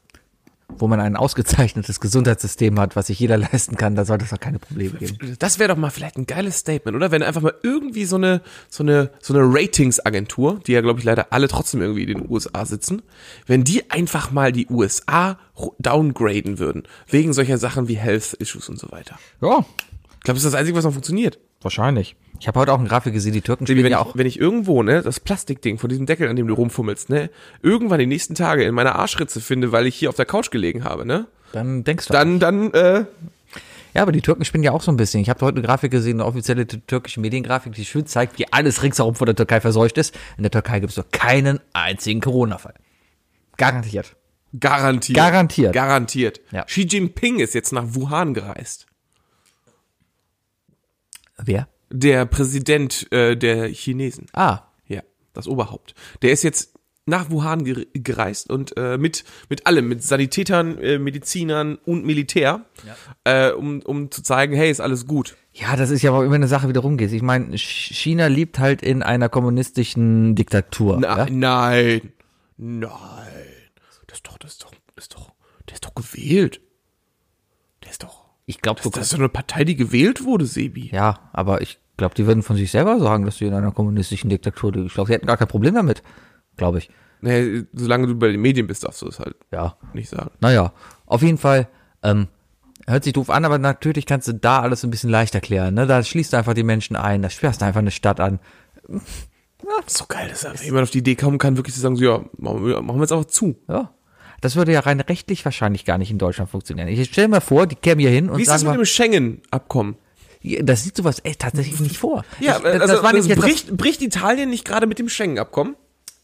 wo 0.77 0.87
man 0.87 0.99
ein 0.99 1.15
ausgezeichnetes 1.15 1.99
Gesundheitssystem 1.99 2.79
hat, 2.79 2.95
was 2.95 3.07
sich 3.07 3.19
jeder 3.19 3.37
leisten 3.51 3.75
kann, 3.75 3.95
da 3.95 4.05
sollte 4.05 4.25
es 4.25 4.33
auch 4.33 4.39
keine 4.39 4.59
Probleme 4.59 4.97
geben. 4.97 5.35
Das 5.39 5.59
wäre 5.59 5.69
doch 5.69 5.77
mal 5.77 5.89
vielleicht 5.89 6.17
ein 6.17 6.25
geiles 6.25 6.57
Statement, 6.57 6.95
oder? 6.95 7.11
Wenn 7.11 7.23
einfach 7.23 7.41
mal 7.41 7.53
irgendwie 7.63 8.05
so 8.05 8.15
eine, 8.15 8.41
so 8.69 8.83
eine, 8.83 9.11
so 9.21 9.33
eine 9.33 9.43
Ratingsagentur, 9.45 10.59
die 10.65 10.73
ja, 10.73 10.81
glaube 10.81 10.99
ich, 10.99 11.05
leider 11.05 11.27
alle 11.31 11.47
trotzdem 11.47 11.81
irgendwie 11.81 12.03
in 12.03 12.19
den 12.19 12.29
USA 12.29 12.65
sitzen, 12.65 13.01
wenn 13.47 13.63
die 13.63 13.89
einfach 13.91 14.31
mal 14.31 14.51
die 14.51 14.67
USA 14.69 15.37
downgraden 15.79 16.59
würden, 16.59 16.83
wegen 17.07 17.33
solcher 17.33 17.57
Sachen 17.57 17.87
wie 17.87 17.95
Health 17.95 18.33
Issues 18.33 18.69
und 18.69 18.79
so 18.79 18.91
weiter. 18.91 19.17
Ja, 19.41 19.59
Ich 19.59 20.19
glaube, 20.21 20.35
das 20.35 20.45
ist 20.45 20.53
das 20.53 20.55
Einzige, 20.55 20.77
was 20.77 20.85
noch 20.85 20.93
funktioniert. 20.93 21.39
wahrscheinlich. 21.61 22.15
Ich 22.41 22.47
habe 22.47 22.59
heute 22.59 22.73
auch 22.73 22.79
eine 22.79 22.89
Grafik 22.89 23.13
gesehen, 23.13 23.33
die 23.33 23.41
Türken 23.41 23.67
spielen 23.67 23.83
wenn, 23.83 23.91
ja 23.91 24.01
ich, 24.01 24.05
auch. 24.07 24.15
wenn 24.15 24.25
ich 24.25 24.39
irgendwo, 24.39 24.81
ne, 24.81 25.03
das 25.03 25.19
Plastikding 25.19 25.77
von 25.77 25.91
diesem 25.91 26.07
Deckel, 26.07 26.27
an 26.27 26.35
dem 26.35 26.47
du 26.47 26.55
rumfummelst, 26.55 27.11
ne, 27.11 27.29
irgendwann 27.61 27.99
die 27.99 28.07
nächsten 28.07 28.33
Tage 28.33 28.63
in 28.63 28.73
meiner 28.73 28.95
Arschritze 28.95 29.39
finde, 29.41 29.71
weil 29.71 29.85
ich 29.85 29.95
hier 29.95 30.09
auf 30.09 30.15
der 30.15 30.25
Couch 30.25 30.49
gelegen 30.49 30.83
habe, 30.83 31.05
ne, 31.05 31.27
Dann 31.51 31.83
denkst 31.83 32.07
du. 32.07 32.13
dann, 32.13 32.39
dann, 32.39 32.73
äh, 32.73 33.05
Ja, 33.93 34.01
aber 34.01 34.11
die 34.11 34.21
Türken 34.21 34.43
spinnen 34.43 34.63
ja 34.63 34.71
auch 34.71 34.81
so 34.81 34.91
ein 34.91 34.97
bisschen. 34.97 35.21
Ich 35.21 35.29
habe 35.29 35.45
heute 35.45 35.57
eine 35.57 35.67
Grafik 35.67 35.91
gesehen, 35.91 36.19
eine 36.19 36.25
offizielle 36.25 36.65
türkische 36.65 37.19
Mediengrafik, 37.19 37.73
die 37.73 37.85
schön 37.85 38.07
zeigt, 38.07 38.39
wie 38.39 38.51
alles 38.51 38.81
ringsherum 38.81 39.13
von 39.13 39.27
der 39.27 39.35
Türkei 39.35 39.61
verseucht 39.61 39.99
ist. 39.99 40.17
In 40.37 40.43
der 40.43 40.51
Türkei 40.51 40.79
gibt 40.79 40.89
es 40.89 40.95
doch 40.95 41.11
keinen 41.11 41.59
einzigen 41.73 42.21
Corona-Fall. 42.21 42.73
Garantiert. 43.57 44.15
garantiert. 44.59 45.15
Garantiert. 45.17 45.73
Garantiert. 45.73 46.41
Ja. 46.51 46.63
Xi 46.63 46.87
Jinping 46.87 47.39
ist 47.39 47.53
jetzt 47.53 47.71
nach 47.71 47.85
Wuhan 47.89 48.33
gereist. 48.33 48.87
Wer? 51.37 51.67
Der 51.91 52.25
Präsident 52.25 53.11
äh, 53.11 53.35
der 53.35 53.67
Chinesen. 53.69 54.27
Ah, 54.33 54.61
Ja, 54.87 55.01
das 55.33 55.47
Oberhaupt. 55.47 55.93
Der 56.21 56.31
ist 56.31 56.43
jetzt 56.43 56.73
nach 57.05 57.29
Wuhan 57.31 57.65
ger 57.65 57.83
gereist 57.93 58.49
und 58.49 58.77
äh, 58.77 58.97
mit 58.97 59.23
mit 59.49 59.65
allem, 59.65 59.87
mit 59.89 60.03
Sanitätern, 60.03 60.77
äh, 60.77 60.99
Medizinern 60.99 61.77
und 61.83 62.05
Militär, 62.05 62.63
äh, 63.23 63.51
um 63.51 63.81
um 63.81 64.11
zu 64.11 64.21
zeigen, 64.21 64.53
hey, 64.55 64.69
ist 64.69 64.79
alles 64.81 65.07
gut. 65.07 65.35
Ja, 65.53 65.75
das 65.75 65.89
ist 65.89 66.01
ja 66.03 66.11
aber 66.11 66.23
immer 66.23 66.35
eine 66.35 66.47
Sache, 66.47 66.69
wie 66.69 66.73
du 66.73 66.79
rumgehst. 66.79 67.13
Ich 67.13 67.23
meine, 67.23 67.55
Ch- 67.55 67.93
China 67.93 68.27
lebt 68.27 68.59
halt 68.59 68.81
in 68.83 69.03
einer 69.03 69.27
kommunistischen 69.29 70.35
Diktatur. 70.35 70.99
Na, 71.01 71.17
ja? 71.17 71.27
Nein, 71.29 72.13
nein, 72.57 72.89
das 74.07 74.15
ist 74.17 74.27
doch, 74.27 74.37
das 74.37 74.51
ist 74.53 74.63
doch, 74.63 74.71
das 74.95 75.05
ist 75.05 75.15
doch, 75.15 75.31
der 75.67 75.73
ist 75.73 75.85
doch 75.85 75.95
gewählt. 75.95 76.61
Der 77.83 77.91
ist 77.91 78.03
doch, 78.03 78.25
Ich 78.45 78.61
glaube, 78.61 78.79
das, 78.81 78.91
das 78.91 79.03
ist 79.07 79.13
doch 79.13 79.19
eine 79.19 79.29
Partei, 79.29 79.63
die 79.65 79.75
gewählt 79.75 80.23
wurde, 80.23 80.45
Sebi. 80.45 80.89
ja, 80.93 81.29
aber 81.33 81.61
ich 81.61 81.79
glaube, 81.97 82.15
die 82.15 82.25
würden 82.25 82.43
von 82.43 82.55
sich 82.55 82.71
selber 82.71 82.99
sagen, 82.99 83.25
dass 83.25 83.37
sie 83.37 83.45
in 83.45 83.53
einer 83.53 83.71
kommunistischen 83.71 84.29
Diktatur. 84.29 84.75
Ich 84.75 84.93
glaube, 84.93 85.07
sie 85.07 85.13
hätten 85.13 85.27
gar 85.27 85.37
kein 85.37 85.47
Problem 85.47 85.73
damit. 85.75 86.01
Glaube 86.57 86.79
ich. 86.79 86.89
Nee, 87.21 87.63
solange 87.73 88.07
du 88.07 88.15
bei 88.15 88.31
den 88.31 88.41
Medien 88.41 88.65
bist, 88.67 88.83
darfst 88.83 89.01
du 89.01 89.05
das 89.05 89.19
halt 89.19 89.35
Ja. 89.51 89.77
nicht 89.93 90.09
sagen. 90.09 90.31
Naja, 90.39 90.73
auf 91.05 91.21
jeden 91.21 91.37
Fall, 91.37 91.67
ähm, 92.01 92.27
hört 92.87 93.03
sich 93.03 93.13
doof 93.13 93.29
an, 93.29 93.45
aber 93.45 93.59
natürlich 93.59 94.05
kannst 94.07 94.27
du 94.27 94.33
da 94.33 94.61
alles 94.61 94.83
ein 94.83 94.89
bisschen 94.89 95.11
leichter 95.11 95.39
klären. 95.39 95.75
Ne? 95.75 95.85
Da 95.85 96.01
schließt 96.03 96.33
du 96.33 96.37
einfach 96.37 96.55
die 96.55 96.63
Menschen 96.63 96.95
ein, 96.95 97.21
da 97.21 97.29
sperrst 97.29 97.61
du 97.61 97.65
einfach 97.65 97.79
eine 97.81 97.91
Stadt 97.91 98.19
an. 98.19 98.39
Das 99.63 99.93
ist 99.93 99.97
so 99.99 100.05
geil, 100.07 100.27
dass 100.27 100.43
einfach 100.43 100.63
jemand 100.63 100.83
auf 100.83 100.89
die 100.89 100.97
Idee 100.97 101.15
kommen 101.15 101.37
kann, 101.37 101.55
wirklich 101.55 101.75
zu 101.75 101.81
sagen, 101.81 101.95
so, 101.95 102.03
ja, 102.03 102.25
machen 102.37 102.65
wir, 102.65 102.81
machen 102.81 102.97
wir 102.97 103.03
jetzt 103.03 103.11
einfach 103.11 103.25
zu. 103.27 103.55
Ja. 103.69 103.91
Das 104.41 104.55
würde 104.55 104.71
ja 104.73 104.79
rein 104.79 104.99
rechtlich 104.99 105.45
wahrscheinlich 105.45 105.85
gar 105.85 105.99
nicht 105.99 106.09
in 106.09 106.17
Deutschland 106.17 106.49
funktionieren. 106.49 106.87
Ich 106.87 107.09
stelle 107.09 107.27
mir 107.27 107.41
vor, 107.41 107.67
die 107.67 107.75
kämen 107.75 107.99
hier 107.99 108.09
hin 108.09 108.29
und 108.31 108.39
Wie 108.39 108.41
ist 108.41 108.49
das 108.49 108.61
sagen 108.61 108.71
mit 108.71 108.79
dem 108.81 108.85
Schengen-Abkommen? 108.85 109.97
Das 110.63 110.83
sieht 110.83 110.97
sowas 110.97 111.19
echt 111.23 111.39
tatsächlich 111.41 111.79
nicht 111.79 111.97
vor. 111.97 112.23
Ja, 112.39 112.57
ich, 112.59 112.65
also 112.65 112.79
das 112.95 113.03
war 113.03 113.13
das 113.13 113.27
jetzt 113.27 113.39
bricht, 113.39 113.77
bricht 113.77 114.01
Italien 114.01 114.49
nicht 114.49 114.65
gerade 114.65 114.87
mit 114.87 114.99
dem 114.99 115.09
Schengen-Abkommen? 115.09 115.75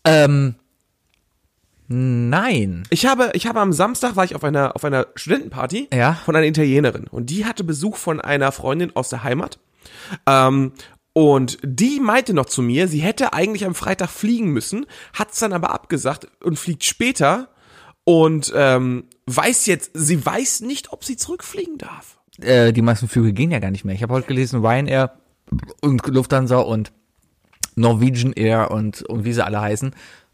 ähm, 0.05 0.55
nein. 1.87 2.83
Ich 2.89 3.05
habe, 3.05 3.31
ich 3.33 3.47
habe 3.47 3.59
am 3.59 3.73
Samstag 3.73 4.15
war 4.15 4.25
ich 4.25 4.35
auf 4.35 4.43
einer, 4.43 4.75
auf 4.75 4.83
einer 4.83 5.07
Studentenparty 5.15 5.89
Ja. 5.93 6.13
von 6.25 6.35
einer 6.35 6.45
Italienerin 6.47 7.07
und 7.07 7.29
die 7.29 7.45
hatte 7.45 7.63
Besuch 7.63 7.97
von 7.97 8.19
einer 8.21 8.51
Freundin 8.51 8.95
aus 8.95 9.09
der 9.09 9.23
Heimat. 9.23 9.59
Ähm, 10.25 10.73
und 11.13 11.57
die 11.63 11.99
meinte 11.99 12.33
noch 12.33 12.45
zu 12.45 12.61
mir, 12.61 12.87
sie 12.87 12.99
hätte 12.99 13.33
eigentlich 13.33 13.65
am 13.65 13.73
Freitag 13.73 14.09
fliegen 14.09 14.49
müssen, 14.51 14.85
hat's 15.13 15.39
dann 15.39 15.53
aber 15.53 15.71
abgesagt 15.71 16.27
und 16.43 16.59
fliegt 16.59 16.83
später 16.83 17.49
und 18.03 18.53
ähm, 18.55 19.05
weiß 19.25 19.65
jetzt, 19.65 19.91
sie 19.93 20.23
weiß 20.23 20.61
nicht, 20.61 20.91
ob 20.93 21.03
sie 21.03 21.17
zurückfliegen 21.17 21.77
darf. 21.77 22.16
Äh, 22.41 22.71
die 22.73 22.81
meisten 22.81 23.07
Flüge 23.07 23.33
gehen 23.33 23.51
ja 23.51 23.59
gar 23.59 23.71
nicht 23.71 23.85
mehr. 23.85 23.95
Ich 23.95 24.03
habe 24.03 24.13
heute 24.13 24.27
gelesen, 24.27 24.63
Ryanair 24.65 25.11
und 25.81 26.05
Lufthansa 26.07 26.57
und 26.57 26.91
Norwegian 27.75 28.33
Air 28.33 28.71
und, 28.71 29.01
und 29.03 29.23
wie 29.25 29.33
sie 29.33 29.43
alle 29.45 29.61
heißen. 29.61 29.91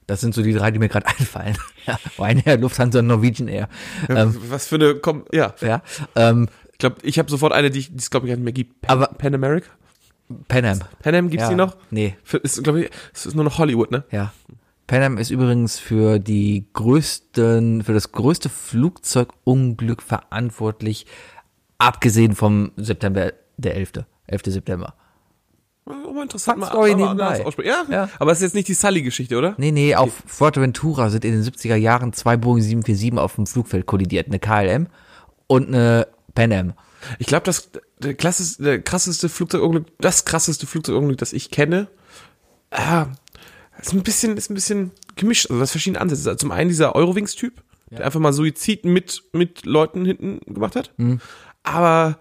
Das 0.08 0.20
sind 0.22 0.34
so 0.34 0.42
die 0.44 0.54
drei, 0.54 0.72
die 0.72 0.80
mir 0.80 0.90
gerade 0.90 1.08
einfallen. 1.20 1.58
Ja, 1.86 1.98
Ryanair, 2.20 2.58
Lufthansa 2.58 3.00
und 3.00 3.08
Norwegian 3.08 3.48
Air. 3.48 3.70
Ähm, 4.10 4.36
Was 4.50 4.68
für 4.68 4.76
eine, 4.76 4.96
komm, 4.96 5.24
ja. 5.32 5.54
ja, 5.62 5.82
ähm, 6.16 6.48
Ich 6.74 6.78
glaube, 6.80 6.98
ich 7.04 7.20
habe 7.20 7.30
sofort 7.30 7.54
eine, 7.54 7.70
die 7.70 7.88
es 7.98 8.10
glaube 8.10 8.26
ich 8.28 8.32
gar 8.32 8.36
nicht 8.38 8.44
mehr 8.44 8.54
gibt. 8.54 8.82
Pan, 8.82 8.92
Aber- 8.98 9.08
Pan 9.16 9.34
America? 9.36 9.68
Pan 10.48 10.66
Am. 10.66 10.80
Pan 11.02 11.16
Am 11.16 11.30
gibt's 11.30 11.44
Ja. 11.44 11.50
die 11.50 11.56
noch? 11.56 11.76
Nee. 11.92 12.16
Für, 12.24 12.38
ist 12.38 12.64
glaube 12.64 12.84
ich, 12.86 12.90
es 13.14 13.26
ist 13.26 13.36
nur 13.36 13.44
noch 13.44 13.58
Hollywood, 13.60 13.92
ne? 13.92 14.04
Ja. 14.10 14.34
Pan 14.88 15.04
Am 15.04 15.18
ist 15.18 15.30
übrigens 15.30 15.80
für 15.80 16.18
die 16.20 16.66
größten, 16.74 17.84
für 17.84 17.94
das 17.94 18.12
größte 18.14 18.50
Flugzeugunglück 18.50 20.02
verantwortlich, 20.02 21.06
abgesehen 21.78 22.36
vom 22.36 22.72
September, 22.78 23.34
der 23.58 23.76
11. 23.76 23.92
11. 24.28 24.42
September. 24.46 24.94
Aber 25.86 26.22
interessant, 26.22 26.60
Fun 26.60 26.68
Story 26.68 26.92
anders 27.04 27.42
aussprechen. 27.42 27.68
Ja, 27.70 27.84
Ja. 27.90 28.10
aber 28.20 28.32
es 28.32 28.38
ist 28.38 28.44
jetzt 28.44 28.56
nicht 28.56 28.70
die 28.70 28.74
Sully-Geschichte, 28.74 29.38
oder? 29.38 29.54
Nee, 29.58 29.72
nee, 29.72 29.96
auf 29.96 30.14
Fuerteventura 30.28 31.10
sind 31.10 31.26
in 31.26 31.34
den 31.34 31.44
70er 31.44 31.76
Jahren 31.76 32.14
zwei 32.14 32.38
Boeing 32.38 32.62
747 32.62 33.20
auf 33.20 33.36
dem 33.36 33.46
Flugfeld 33.48 33.86
kollidiert. 33.86 34.28
Eine 34.28 34.40
KLM 34.40 34.88
und 35.48 35.68
eine 35.68 36.08
Pan 36.36 36.54
Am. 36.54 36.74
Ich 37.20 37.28
glaube, 37.28 37.46
das 37.46 37.70
der, 38.00 38.14
klasses, 38.14 38.58
der 38.58 38.82
krasseste 38.82 39.28
Flugzeugunglück, 39.28 39.88
das 40.00 40.24
krasseste 40.24 40.68
Flugzeugunglück, 40.68 41.18
das 41.18 41.34
ich 41.34 41.52
kenne, 41.52 41.88
ah, 42.72 43.08
ist 43.82 43.92
ein 43.94 44.04
bisschen, 44.04 44.38
ist 44.38 44.50
ein 44.50 44.54
bisschen 44.56 44.92
gemischt. 45.18 45.48
Also 45.50 45.60
das 45.60 45.72
verschiedene 45.72 46.00
Ansätze. 46.00 46.38
Zum 46.38 46.52
einen 46.52 46.70
dieser 46.70 46.96
Eurowings-Typ, 46.96 47.62
der 47.92 48.06
einfach 48.06 48.22
mal 48.22 48.32
Suizid 48.32 48.86
mit 48.86 49.22
mit 49.34 49.66
Leuten 49.66 50.06
hinten 50.06 50.40
gemacht 50.54 50.78
hat. 50.78 50.94
Aber 51.64 52.20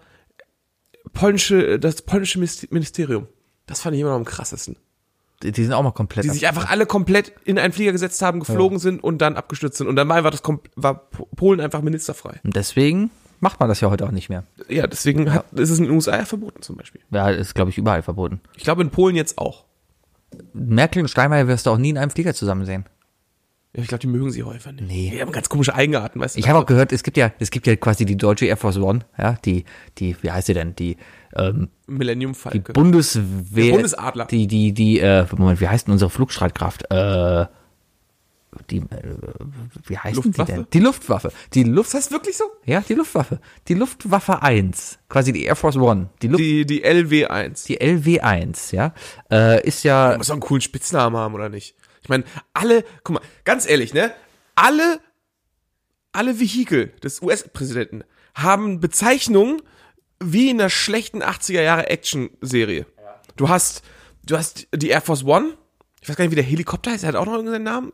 polnische, 1.13 1.79
das 1.79 2.01
polnische 2.01 2.39
Minis- 2.39 2.67
Ministerium, 2.71 3.27
das 3.65 3.81
fand 3.81 3.95
ich 3.95 4.01
immer 4.01 4.11
noch 4.11 4.17
am 4.17 4.25
krassesten. 4.25 4.77
Die, 5.41 5.51
die 5.51 5.63
sind 5.63 5.73
auch 5.73 5.83
mal 5.83 5.91
komplett. 5.91 6.23
Die 6.25 6.29
sich 6.29 6.47
einfach 6.47 6.69
alle 6.69 6.85
komplett 6.85 7.33
in 7.43 7.59
einen 7.59 7.73
Flieger 7.73 7.91
gesetzt 7.91 8.21
haben, 8.21 8.39
geflogen 8.39 8.79
sind 8.79 9.03
und 9.03 9.17
dann 9.19 9.35
abgestürzt 9.35 9.77
sind. 9.77 9.87
Und 9.87 9.95
dann 9.97 10.07
war 10.07 10.15
einfach 10.15 10.31
das 10.31 10.41
war 10.75 11.09
Polen 11.35 11.59
einfach 11.59 11.81
ministerfrei. 11.81 12.39
und 12.43 12.55
deswegen 12.55 13.11
macht 13.41 13.59
man 13.59 13.67
das 13.67 13.81
ja 13.81 13.89
heute 13.89 14.05
auch 14.05 14.11
nicht 14.11 14.29
mehr. 14.29 14.45
Ja, 14.69 14.87
deswegen 14.87 15.33
hat, 15.33 15.51
ist 15.51 15.69
es 15.69 15.79
in 15.79 15.85
den 15.85 15.93
USA 15.93 16.15
ja 16.17 16.23
verboten 16.25 16.61
zum 16.61 16.77
Beispiel. 16.77 17.01
Ja, 17.11 17.29
ist, 17.29 17.53
glaube 17.55 17.71
ich, 17.71 17.77
überall 17.77 18.01
verboten. 18.01 18.39
Ich 18.55 18.63
glaube 18.63 18.81
in 18.83 18.89
Polen 18.89 19.17
jetzt 19.17 19.37
auch. 19.37 19.65
Merkel 20.53 21.01
und 21.01 21.09
Steinmeier 21.09 21.47
wirst 21.47 21.65
du 21.65 21.71
auch 21.71 21.77
nie 21.77 21.89
in 21.89 21.97
einem 21.97 22.09
Flieger 22.09 22.33
zusammen 22.33 22.65
sehen. 22.65 22.85
Ja, 23.75 23.81
ich 23.81 23.87
glaube, 23.87 24.01
die 24.01 24.07
mögen 24.07 24.29
sie 24.29 24.43
häufig 24.43 24.71
nicht. 24.73 24.87
Nee. 24.87 25.09
Die 25.15 25.19
haben 25.21 25.31
ganz 25.31 25.49
komische 25.49 25.73
Eigenarten, 25.73 26.19
weißt 26.19 26.35
du? 26.35 26.39
Ich 26.39 26.47
habe 26.47 26.59
auch 26.59 26.65
gehört, 26.67 26.91
es 26.91 27.01
gibt 27.01 27.17
ja, 27.17 27.31
es 27.39 27.49
gibt 27.49 27.65
ja 27.65 27.75
quasi 27.75 28.05
die 28.05 28.15
deutsche 28.15 28.45
Air 28.45 28.57
Force 28.57 28.77
One, 28.77 28.99
ja, 29.17 29.33
die, 29.45 29.65
die, 29.97 30.15
wie 30.21 30.29
heißt 30.31 30.45
sie 30.47 30.53
denn, 30.53 30.75
die, 30.75 30.95
ähm, 31.35 31.69
Millennium 31.87 32.33
die 32.33 32.37
Falke. 32.39 32.73
Bundeswehr, 32.73 33.23
Der 33.65 33.71
Bundesadler. 33.71 34.25
die, 34.25 34.45
die, 34.45 34.73
die, 34.73 34.99
äh, 34.99 35.25
Moment, 35.35 35.59
wie 35.59 35.67
heißt 35.67 35.87
denn 35.87 35.93
unsere 35.93 36.11
Flugstreitkraft? 36.11 36.83
Äh, 36.91 37.47
die, 38.69 38.77
äh, 38.77 38.83
wie 39.87 39.97
heißt 39.97 40.23
die 40.23 40.29
denn? 40.45 40.67
Die 40.71 40.79
Luftwaffe. 40.79 41.31
Die 41.55 41.63
Luft, 41.63 41.87
ist 41.95 42.05
das 42.05 42.11
wirklich 42.11 42.37
so? 42.37 42.43
ja, 42.65 42.81
die 42.87 42.93
Luftwaffe. 42.93 43.39
Die 43.67 43.73
Luftwaffe 43.73 44.43
1, 44.43 44.99
quasi 45.09 45.33
die 45.33 45.45
Air 45.45 45.55
Force 45.55 45.77
One, 45.77 46.09
die 46.21 46.27
Luft, 46.27 46.39
Die, 46.39 46.63
die 46.67 46.85
LW1. 46.85 47.65
die 47.65 47.79
LW1, 47.81 48.75
ja, 48.75 48.93
äh, 49.31 49.65
ist 49.67 49.81
ja, 49.83 50.13
muss 50.17 50.27
doch 50.27 50.33
einen 50.33 50.41
coolen 50.41 50.61
Spitznamen 50.61 51.17
haben, 51.17 51.33
oder 51.33 51.49
nicht? 51.49 51.75
Ich 52.03 52.09
meine, 52.09 52.25
alle, 52.53 52.83
guck 53.03 53.15
mal, 53.15 53.23
ganz 53.45 53.67
ehrlich, 53.67 53.93
ne? 53.93 54.13
Alle, 54.55 54.99
alle 56.11 56.39
Vehikel 56.39 56.89
des 57.03 57.21
US-Präsidenten 57.21 58.03
haben 58.35 58.79
Bezeichnungen 58.79 59.61
wie 60.19 60.49
in 60.49 60.59
einer 60.59 60.69
schlechten 60.69 61.23
80er 61.23 61.61
Jahre 61.61 61.89
Action-Serie. 61.89 62.85
Du 63.35 63.49
hast, 63.49 63.83
du 64.25 64.37
hast 64.37 64.67
die 64.73 64.89
Air 64.89 65.01
Force 65.01 65.23
One. 65.23 65.57
Ich 66.01 66.09
weiß 66.09 66.15
gar 66.15 66.25
nicht, 66.25 66.31
wie 66.31 66.35
der 66.35 66.43
Helikopter 66.43 66.91
heißt. 66.91 67.03
Er 67.03 67.09
hat 67.09 67.15
auch 67.15 67.25
noch 67.25 67.33
irgendeinen 67.33 67.63
Namen. 67.63 67.91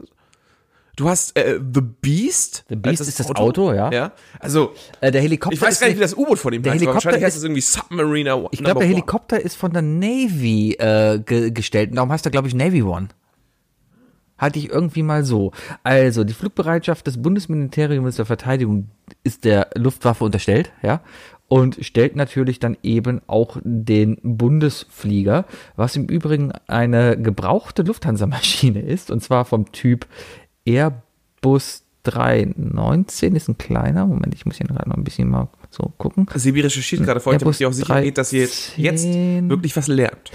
Du 0.96 1.08
hast 1.08 1.38
äh, 1.38 1.60
The 1.74 1.82
Beast. 1.82 2.66
The 2.68 2.76
Beast 2.76 3.02
ist 3.02 3.20
das 3.20 3.34
Auto, 3.34 3.72
ja. 3.72 3.90
Ja. 3.90 4.12
Also, 4.40 4.74
äh, 5.00 5.12
der 5.12 5.22
Helikopter 5.22 5.54
ich 5.56 5.62
weiß 5.62 5.80
gar 5.80 5.88
nicht, 5.88 5.96
wie 5.96 6.02
das 6.02 6.14
U-Boot 6.14 6.40
von 6.40 6.52
ihm 6.52 6.62
der 6.62 6.74
heißt. 6.74 6.82
Helikopter 6.82 7.22
heißt 7.22 7.38
es 7.38 7.44
irgendwie 7.44 7.62
Submariner 7.62 8.50
Ich 8.52 8.62
glaube, 8.62 8.82
der 8.82 8.90
Helikopter 8.90 9.40
ist 9.40 9.56
von 9.56 9.72
der 9.72 9.82
Navy 9.82 10.74
äh, 10.74 11.20
ge 11.20 11.52
gestellt. 11.52 11.96
Darum 11.96 12.12
heißt 12.12 12.26
er, 12.26 12.32
glaube 12.32 12.50
ich, 12.50 12.54
Navy 12.54 12.84
One. 12.84 13.08
Hatte 14.40 14.58
ich 14.58 14.70
irgendwie 14.70 15.04
mal 15.04 15.24
so. 15.24 15.52
Also, 15.84 16.24
die 16.24 16.34
Flugbereitschaft 16.34 17.06
des 17.06 17.22
Bundesministeriums 17.22 18.16
der 18.16 18.26
Verteidigung 18.26 18.90
ist 19.24 19.46
der 19.46 19.70
Luftwaffe 19.76 20.24
unterstellt, 20.24 20.72
ja. 20.82 21.02
Und 21.48 21.78
stellt 21.82 22.16
natürlich 22.16 22.60
dann 22.60 22.78
eben 22.84 23.22
auch 23.28 23.58
den 23.64 24.18
Bundesflieger, 24.22 25.46
was 25.76 25.96
im 25.96 26.06
Übrigen 26.06 26.52
eine 26.68 27.18
gebrauchte 27.20 27.82
Lufthansa-Maschine 27.84 28.82
ist, 28.82 29.12
und 29.12 29.22
zwar 29.22 29.46
vom 29.46 29.72
Typ 29.72 30.08
Airbus 30.66 31.84
319, 32.04 33.36
ist 33.36 33.50
ein 33.50 33.58
kleiner. 33.58 34.06
Moment, 34.06 34.34
ich 34.34 34.46
muss 34.46 34.58
hier 34.58 34.68
gerade 34.68 34.90
noch 34.90 34.96
ein 34.96 35.04
bisschen 35.04 35.30
mal 35.30 35.50
so 35.70 35.92
gucken. 35.98 36.28
Sie 36.36 36.52
recherchiert 36.52 37.04
gerade 37.04 37.20
vor 37.20 37.36
damit 37.38 37.60
ihr 37.60 37.68
auch 37.68 37.74
sicher 37.74 38.02
geht, 38.02 38.18
dass 38.18 38.32
ihr 38.32 38.42
jetzt, 38.42 38.78
jetzt 38.78 39.06
310. 39.06 39.50
wirklich 39.50 39.76
was 39.76 39.88
lernt. 39.88 40.32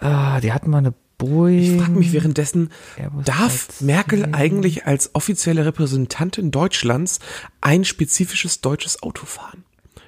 Ah, 0.00 0.40
die 0.40 0.52
hatten 0.52 0.70
mal 0.70 0.78
eine 0.78 0.92
Boeing. 1.18 1.58
Ich 1.76 1.80
frage 1.80 1.98
mich 1.98 2.12
währenddessen, 2.12 2.70
Airbus 2.98 3.24
darf 3.24 3.66
13. 3.68 3.86
Merkel 3.86 4.28
eigentlich 4.32 4.86
als 4.86 5.14
offizielle 5.14 5.64
Repräsentantin 5.64 6.50
Deutschlands 6.50 7.20
ein 7.60 7.84
spezifisches 7.84 8.60
deutsches 8.60 9.02
Auto 9.02 9.26
fahren? 9.26 9.64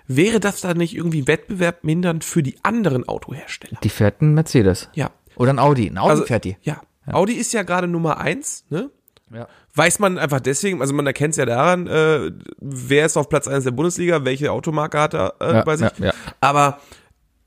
Wäre 0.06 0.40
das 0.40 0.60
dann 0.62 0.78
nicht 0.78 0.96
irgendwie 0.96 1.26
wettbewerbmindernd 1.26 2.24
für 2.24 2.42
die 2.42 2.56
anderen 2.62 3.06
Autohersteller? 3.08 3.78
Die 3.82 3.90
fährt 3.90 4.22
ein 4.22 4.34
Mercedes. 4.34 4.88
Ja. 4.94 5.10
Oder 5.36 5.52
ein 5.52 5.58
Audi. 5.58 5.88
Ein 5.88 5.98
Audi 5.98 6.10
Also, 6.10 6.24
fährt 6.24 6.44
die. 6.44 6.56
Ja. 6.62 6.80
Audi 7.06 7.34
ist 7.34 7.52
ja 7.52 7.62
gerade 7.62 7.86
Nummer 7.88 8.18
eins, 8.18 8.64
ne? 8.70 8.90
Ja. 9.32 9.46
Weiß 9.74 9.98
man 9.98 10.18
einfach 10.18 10.40
deswegen, 10.40 10.80
also 10.80 10.94
man 10.94 11.06
erkennt 11.06 11.32
es 11.32 11.36
ja 11.36 11.44
daran, 11.44 11.86
äh, 11.86 12.30
wer 12.58 13.04
ist 13.06 13.18
auf 13.18 13.28
Platz 13.28 13.46
eins 13.46 13.64
der 13.64 13.70
Bundesliga, 13.72 14.24
welche 14.24 14.50
Automarke 14.50 14.98
hat 14.98 15.14
er 15.14 15.34
äh, 15.40 15.52
Ja, 15.56 15.64
bei 15.64 15.76
sich. 15.76 15.90
ja, 15.98 16.06
ja. 16.06 16.12
Aber 16.40 16.80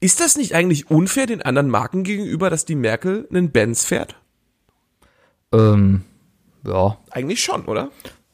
ist 0.02 0.20
das 0.20 0.36
nicht 0.36 0.54
eigentlich 0.54 0.92
unfair 0.92 1.28
den 1.28 1.42
anderen 1.42 1.70
Marken 1.70 2.04
gegenüber, 2.04 2.50
dass 2.50 2.66
die 2.66 2.76
Merkel 2.76 3.28
einen 3.30 3.52
Benz 3.52 3.86
fährt? 3.86 4.16
Ähm, 5.54 6.04
ja, 6.66 6.98
Eigentlich 7.12 7.44
schon, 7.44 7.66
oder? 7.66 7.90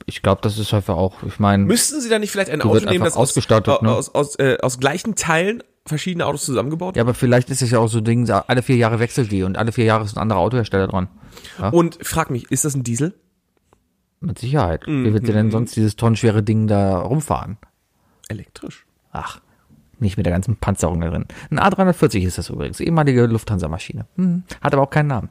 ich 0.10 0.22
glaube, 0.22 0.40
das 0.42 0.58
ist 0.58 0.74
einfach 0.74 0.96
auch, 0.96 1.22
ich 1.24 1.38
meine, 1.38 1.66
Müssten 1.66 2.00
sie 2.00 2.10
da 2.10 2.18
nicht 2.18 2.32
vielleicht 2.32 2.50
ein 2.50 2.62
Auto 2.62 2.86
nehmen, 2.86 3.04
das 3.04 3.14
aus, 3.14 3.30
ausgestattet, 3.30 3.82
ne? 3.82 3.92
aus, 3.92 4.16
aus, 4.16 4.40
äh, 4.40 4.58
aus 4.62 4.80
gleichen 4.80 5.16
Teilen 5.16 5.62
verschiedene 5.86 6.26
Autos 6.26 6.46
zusammengebaut 6.46 6.96
ja, 6.96 7.04
aber 7.04 7.14
vielleicht 7.14 7.50
ist 7.50 7.62
es 7.62 7.72
ja 7.72 7.80
auch 7.80 7.88
so 7.88 8.00
ein 8.00 8.06
Ding, 8.06 8.30
alle 8.30 8.64
vier 8.64 8.78
Jahre 8.78 9.00
wechselt 9.00 9.32
die 9.32 9.44
und 9.44 9.58
alle 9.58 9.74
vier 9.74 9.86
Jahre 9.86 10.06
ist 10.06 10.16
ein 10.16 10.22
anderer 10.22 10.40
Autohersteller 10.40 10.88
dran. 10.88 11.10
Und 11.72 11.98
frag 12.02 12.30
mich, 12.30 12.50
ist 12.52 12.66
das 12.66 12.74
ein 12.76 12.84
Diesel? 12.84 13.14
Mit 14.20 14.40
Sicherheit. 14.40 14.88
Mhm, 14.88 15.06
Wie 15.06 15.14
wird 15.14 15.26
sie 15.26 15.34
denn 15.34 15.52
sonst 15.52 15.76
dieses 15.76 15.96
tonnenschwere 15.96 16.42
Ding 16.42 16.68
da 16.68 17.00
rumfahren? 17.00 17.58
Elektrisch. 18.30 18.86
Ach, 19.12 19.40
nicht 20.00 20.18
mit 20.18 20.26
der 20.26 20.34
ganzen 20.34 20.58
Panzerung 20.58 21.02
da 21.02 21.10
drin. 21.10 21.26
Ein 21.50 21.60
A340 21.60 22.26
ist 22.26 22.38
das 22.38 22.50
übrigens, 22.50 22.80
ehemalige 22.80 23.26
Lufthansa-Maschine. 23.26 24.06
Hm, 24.16 24.44
hat 24.62 24.74
aber 24.74 24.84
auch 24.84 24.90
keinen 24.90 25.08
Namen. 25.08 25.30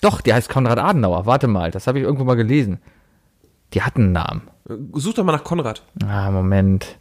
Doch, 0.00 0.20
der 0.20 0.34
heißt 0.34 0.48
Konrad 0.48 0.78
Adenauer. 0.78 1.26
Warte 1.26 1.46
mal, 1.46 1.70
das 1.70 1.86
habe 1.86 1.98
ich 1.98 2.04
irgendwo 2.04 2.24
mal 2.24 2.34
gelesen. 2.34 2.80
Die 3.72 3.82
hatten 3.82 4.02
einen 4.02 4.12
Namen. 4.12 4.42
Äh, 4.68 4.74
Such 4.94 5.14
doch 5.14 5.24
mal 5.24 5.32
nach 5.32 5.44
Konrad. 5.44 5.82
Ah, 6.04 6.30
Moment. 6.30 6.98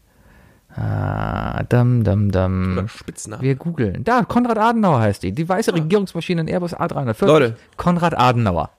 Ah, 0.75 1.63
dam, 1.63 2.03
dam, 2.03 2.31
dam. 2.31 2.77
Oder 2.77 2.87
Spitznamen. 2.87 3.43
Wir 3.43 3.55
googeln. 3.55 4.03
Da, 4.03 4.23
Konrad 4.23 4.57
Adenauer 4.57 4.99
heißt 5.01 5.23
die. 5.23 5.33
Die 5.33 5.49
weiße 5.49 5.73
Regierungsmaschine 5.73 6.41
in 6.41 6.47
Airbus 6.47 6.75
A340. 6.75 7.25
Leute. 7.25 7.57
Konrad 7.75 8.17
Adenauer. 8.17 8.69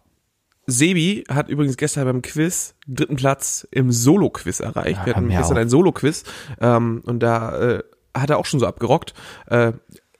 Sebi 0.66 1.24
hat 1.28 1.48
übrigens 1.48 1.76
gestern 1.76 2.04
beim 2.06 2.22
Quiz 2.22 2.74
dritten 2.86 3.16
Platz 3.16 3.66
im 3.70 3.90
Solo-Quiz 3.90 4.60
erreicht. 4.60 5.00
Ja, 5.00 5.06
Wir 5.06 5.14
hatten 5.16 5.28
gestern 5.28 5.56
auf. 5.56 5.62
ein 5.62 5.68
Solo-Quiz 5.68 6.24
ähm, 6.60 7.02
und 7.04 7.20
da 7.20 7.58
äh, 7.58 7.82
hat 8.16 8.30
er 8.30 8.38
auch 8.38 8.46
schon 8.46 8.60
so 8.60 8.66
abgerockt. 8.66 9.14
Äh, 9.46 9.72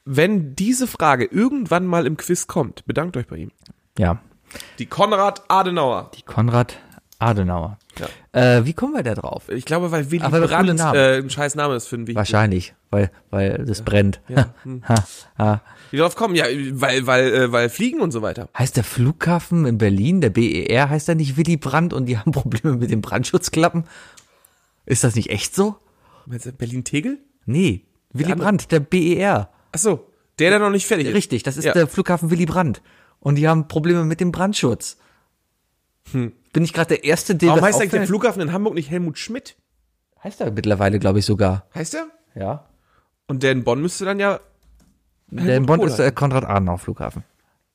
wenn 0.05 0.57
diese 0.57 0.87
Frage 0.89 1.25
irgendwann 1.27 1.87
mal 1.87 2.07
im 2.07 2.17
Quiz 2.17 2.49
kommt, 2.49 2.85
bedankt 2.87 3.17
euch 3.17 3.27
bei 3.29 3.37
ihm. 3.37 3.53
Ja, 3.99 4.19
Die 4.81 4.87
Konrad 4.87 5.43
Adenauer. 5.49 6.11
die 6.17 6.23
Konrad 6.23 6.77
Adenauer. 7.21 7.79
Ja. 8.01 8.57
Äh, 8.59 8.65
wie 8.65 8.73
kommen 8.73 8.95
wir 8.95 9.05
da 9.05 9.15
drauf? 9.15 9.49
Ich 9.49 9.65
glaube, 9.65 9.93
weil 9.93 10.11
Willy 10.11 10.23
Ach, 10.25 10.33
weil 10.33 10.41
Brandt 10.49 10.75
Namen. 10.77 10.99
äh, 10.99 11.19
ein 11.19 11.31
scheiß 11.31 11.55
Name 11.55 11.77
ist 11.77 11.87
für 11.87 11.95
ein 11.97 12.07
Vehikel. 12.09 12.17
Wahrscheinlich, 12.17 12.75
weil, 12.91 13.13
weil 13.31 13.65
das 13.65 13.83
brennt. 13.83 14.21
Ha, 14.89 15.05
ha. 15.39 15.61
Wie 15.93 15.99
drauf 15.99 16.17
kommen? 16.17 16.35
Ja, 16.35 16.47
weil, 16.73 17.07
weil, 17.07 17.33
äh, 17.35 17.53
weil 17.53 17.69
Fliegen 17.69 18.01
und 18.01 18.11
so 18.11 18.21
weiter. 18.23 18.49
Heißt 18.59 18.77
der 18.77 18.83
Flughafen 18.85 19.65
in 19.67 19.79
Berlin, 19.79 20.21
der 20.21 20.31
BER, 20.31 20.89
heißt 20.91 21.07
der 21.07 21.15
nicht 21.15 21.37
Willy 21.37 21.57
Brandt 21.57 21.93
und 21.93 22.07
die 22.07 22.19
haben 22.19 22.33
Probleme 22.33 22.77
mit 22.77 22.91
den 22.91 23.01
Brandschutzklappen? 23.03 23.85
Ist 24.87 25.05
das 25.05 25.15
nicht 25.15 25.31
echt 25.31 25.55
so? 25.55 25.77
Meinst 26.27 26.47
du 26.47 26.53
Berlin-Tegel? 26.53 27.19
Nee, 27.47 27.85
Willy 28.13 28.33
andere- 28.33 28.47
Brandt, 28.47 28.73
der 28.73 28.81
BER. 28.81 29.51
Ach 29.73 29.79
so, 29.79 30.09
der, 30.39 30.51
der 30.51 30.59
noch 30.59 30.71
nicht 30.71 30.87
fertig 30.87 31.07
ist. 31.07 31.15
Richtig, 31.15 31.43
das 31.45 31.57
ist 31.57 31.65
Ja. 31.65 31.73
der 31.73 31.87
Flughafen 31.87 32.31
Willy 32.31 32.47
Brandt. 32.47 32.83
Und 33.21 33.37
die 33.37 33.47
haben 33.47 33.69
Probleme 33.69 34.05
mit 34.05 34.19
dem 34.21 34.33
Brandschutz. 34.33 34.97
Bin 36.13 36.33
ich 36.65 36.73
gerade 36.73 36.89
der 36.97 37.05
Erste, 37.05 37.35
der 37.37 37.51
Warum 37.51 37.63
heißt 37.63 37.81
eigentlich 37.81 37.91
der? 37.93 38.07
Flughafen 38.07 38.43
in 38.43 38.53
Hamburg 38.53 38.75
nicht 38.75 38.91
Helmut 38.91 39.19
Schmidt? 39.19 39.57
Heißt 40.25 40.41
er 40.41 40.51
mittlerweile, 40.51 40.99
glaube 40.99 41.21
ich, 41.21 41.25
sogar. 41.25 41.67
Heißt 41.75 41.95
er? 41.95 42.07
Ja. 42.35 42.67
Und 43.29 43.43
der 43.43 43.53
in 43.53 43.63
Bonn 43.65 43.81
müsste 43.81 44.05
dann 44.05 44.19
ja. 44.19 44.41
Der 45.37 45.57
in 45.57 45.67
Bonn 45.67 45.79
Kohl 45.81 45.89
ist 45.89 45.99
der 45.99 46.13
Konrad-Adenauer-Flughafen. 46.13 47.25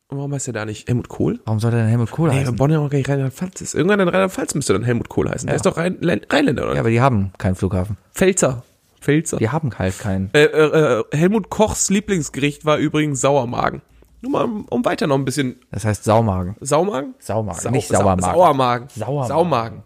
Und 0.09 0.17
warum 0.19 0.33
heißt 0.33 0.47
der 0.47 0.53
da 0.53 0.65
nicht 0.65 0.87
Helmut 0.87 1.09
Kohl? 1.09 1.39
Warum 1.45 1.59
soll 1.59 1.71
der 1.71 1.81
denn 1.81 1.89
Helmut 1.89 2.11
Kohl 2.11 2.29
Nee, 2.29 2.39
heißen? 2.41 2.55
Bonn 2.55 2.71
ja 2.71 2.79
auch 2.79 2.89
gar 2.89 2.97
nicht 2.97 3.09
Rheinland-Pfalz 3.09 3.59
ist. 3.61 3.75
Irgendwann 3.75 3.99
in 3.99 4.07
Rheinland-Pfalz 4.07 4.55
müsste 4.55 4.73
dann 4.73 4.83
Helmut 4.83 5.09
Kohl 5.09 5.29
heißen. 5.29 5.47
Der 5.47 5.55
ist 5.55 5.65
doch 5.65 5.75
Rhein 5.75 5.97
Län- 6.01 6.21
Rheinländer, 6.29 6.63
oder? 6.63 6.73
Ja, 6.75 6.79
aber 6.79 6.89
die 6.89 7.01
haben 7.01 7.31
keinen 7.37 7.55
Flughafen. 7.55 7.97
Pfälzer. 8.13 8.63
Pfälzer. 9.01 9.37
Die 9.37 9.49
haben 9.49 9.77
halt 9.77 9.99
keinen. 9.99 10.29
Äh, 10.33 10.43
äh, 10.45 10.99
äh, 10.99 11.03
Helmut 11.11 11.49
Kochs 11.49 11.89
Lieblingsgericht 11.89 12.65
war 12.65 12.77
übrigens 12.77 13.19
Sauermagen. 13.21 13.81
Nur 14.21 14.31
mal, 14.31 14.47
um, 14.69 14.85
weiter 14.85 15.05
noch 15.07 15.15
ein 15.15 15.25
bisschen. 15.25 15.57
Das 15.71 15.85
heißt 15.85 16.03
Saumagen. 16.03 16.55
Saumagen? 16.61 17.13
Saumagen, 17.19 17.71
nicht 17.71 17.87
Sauermagen. 17.89 18.21
Sauermagen. 18.23 18.87
Sauermagen. 18.95 19.27
Saumagen. 19.27 19.83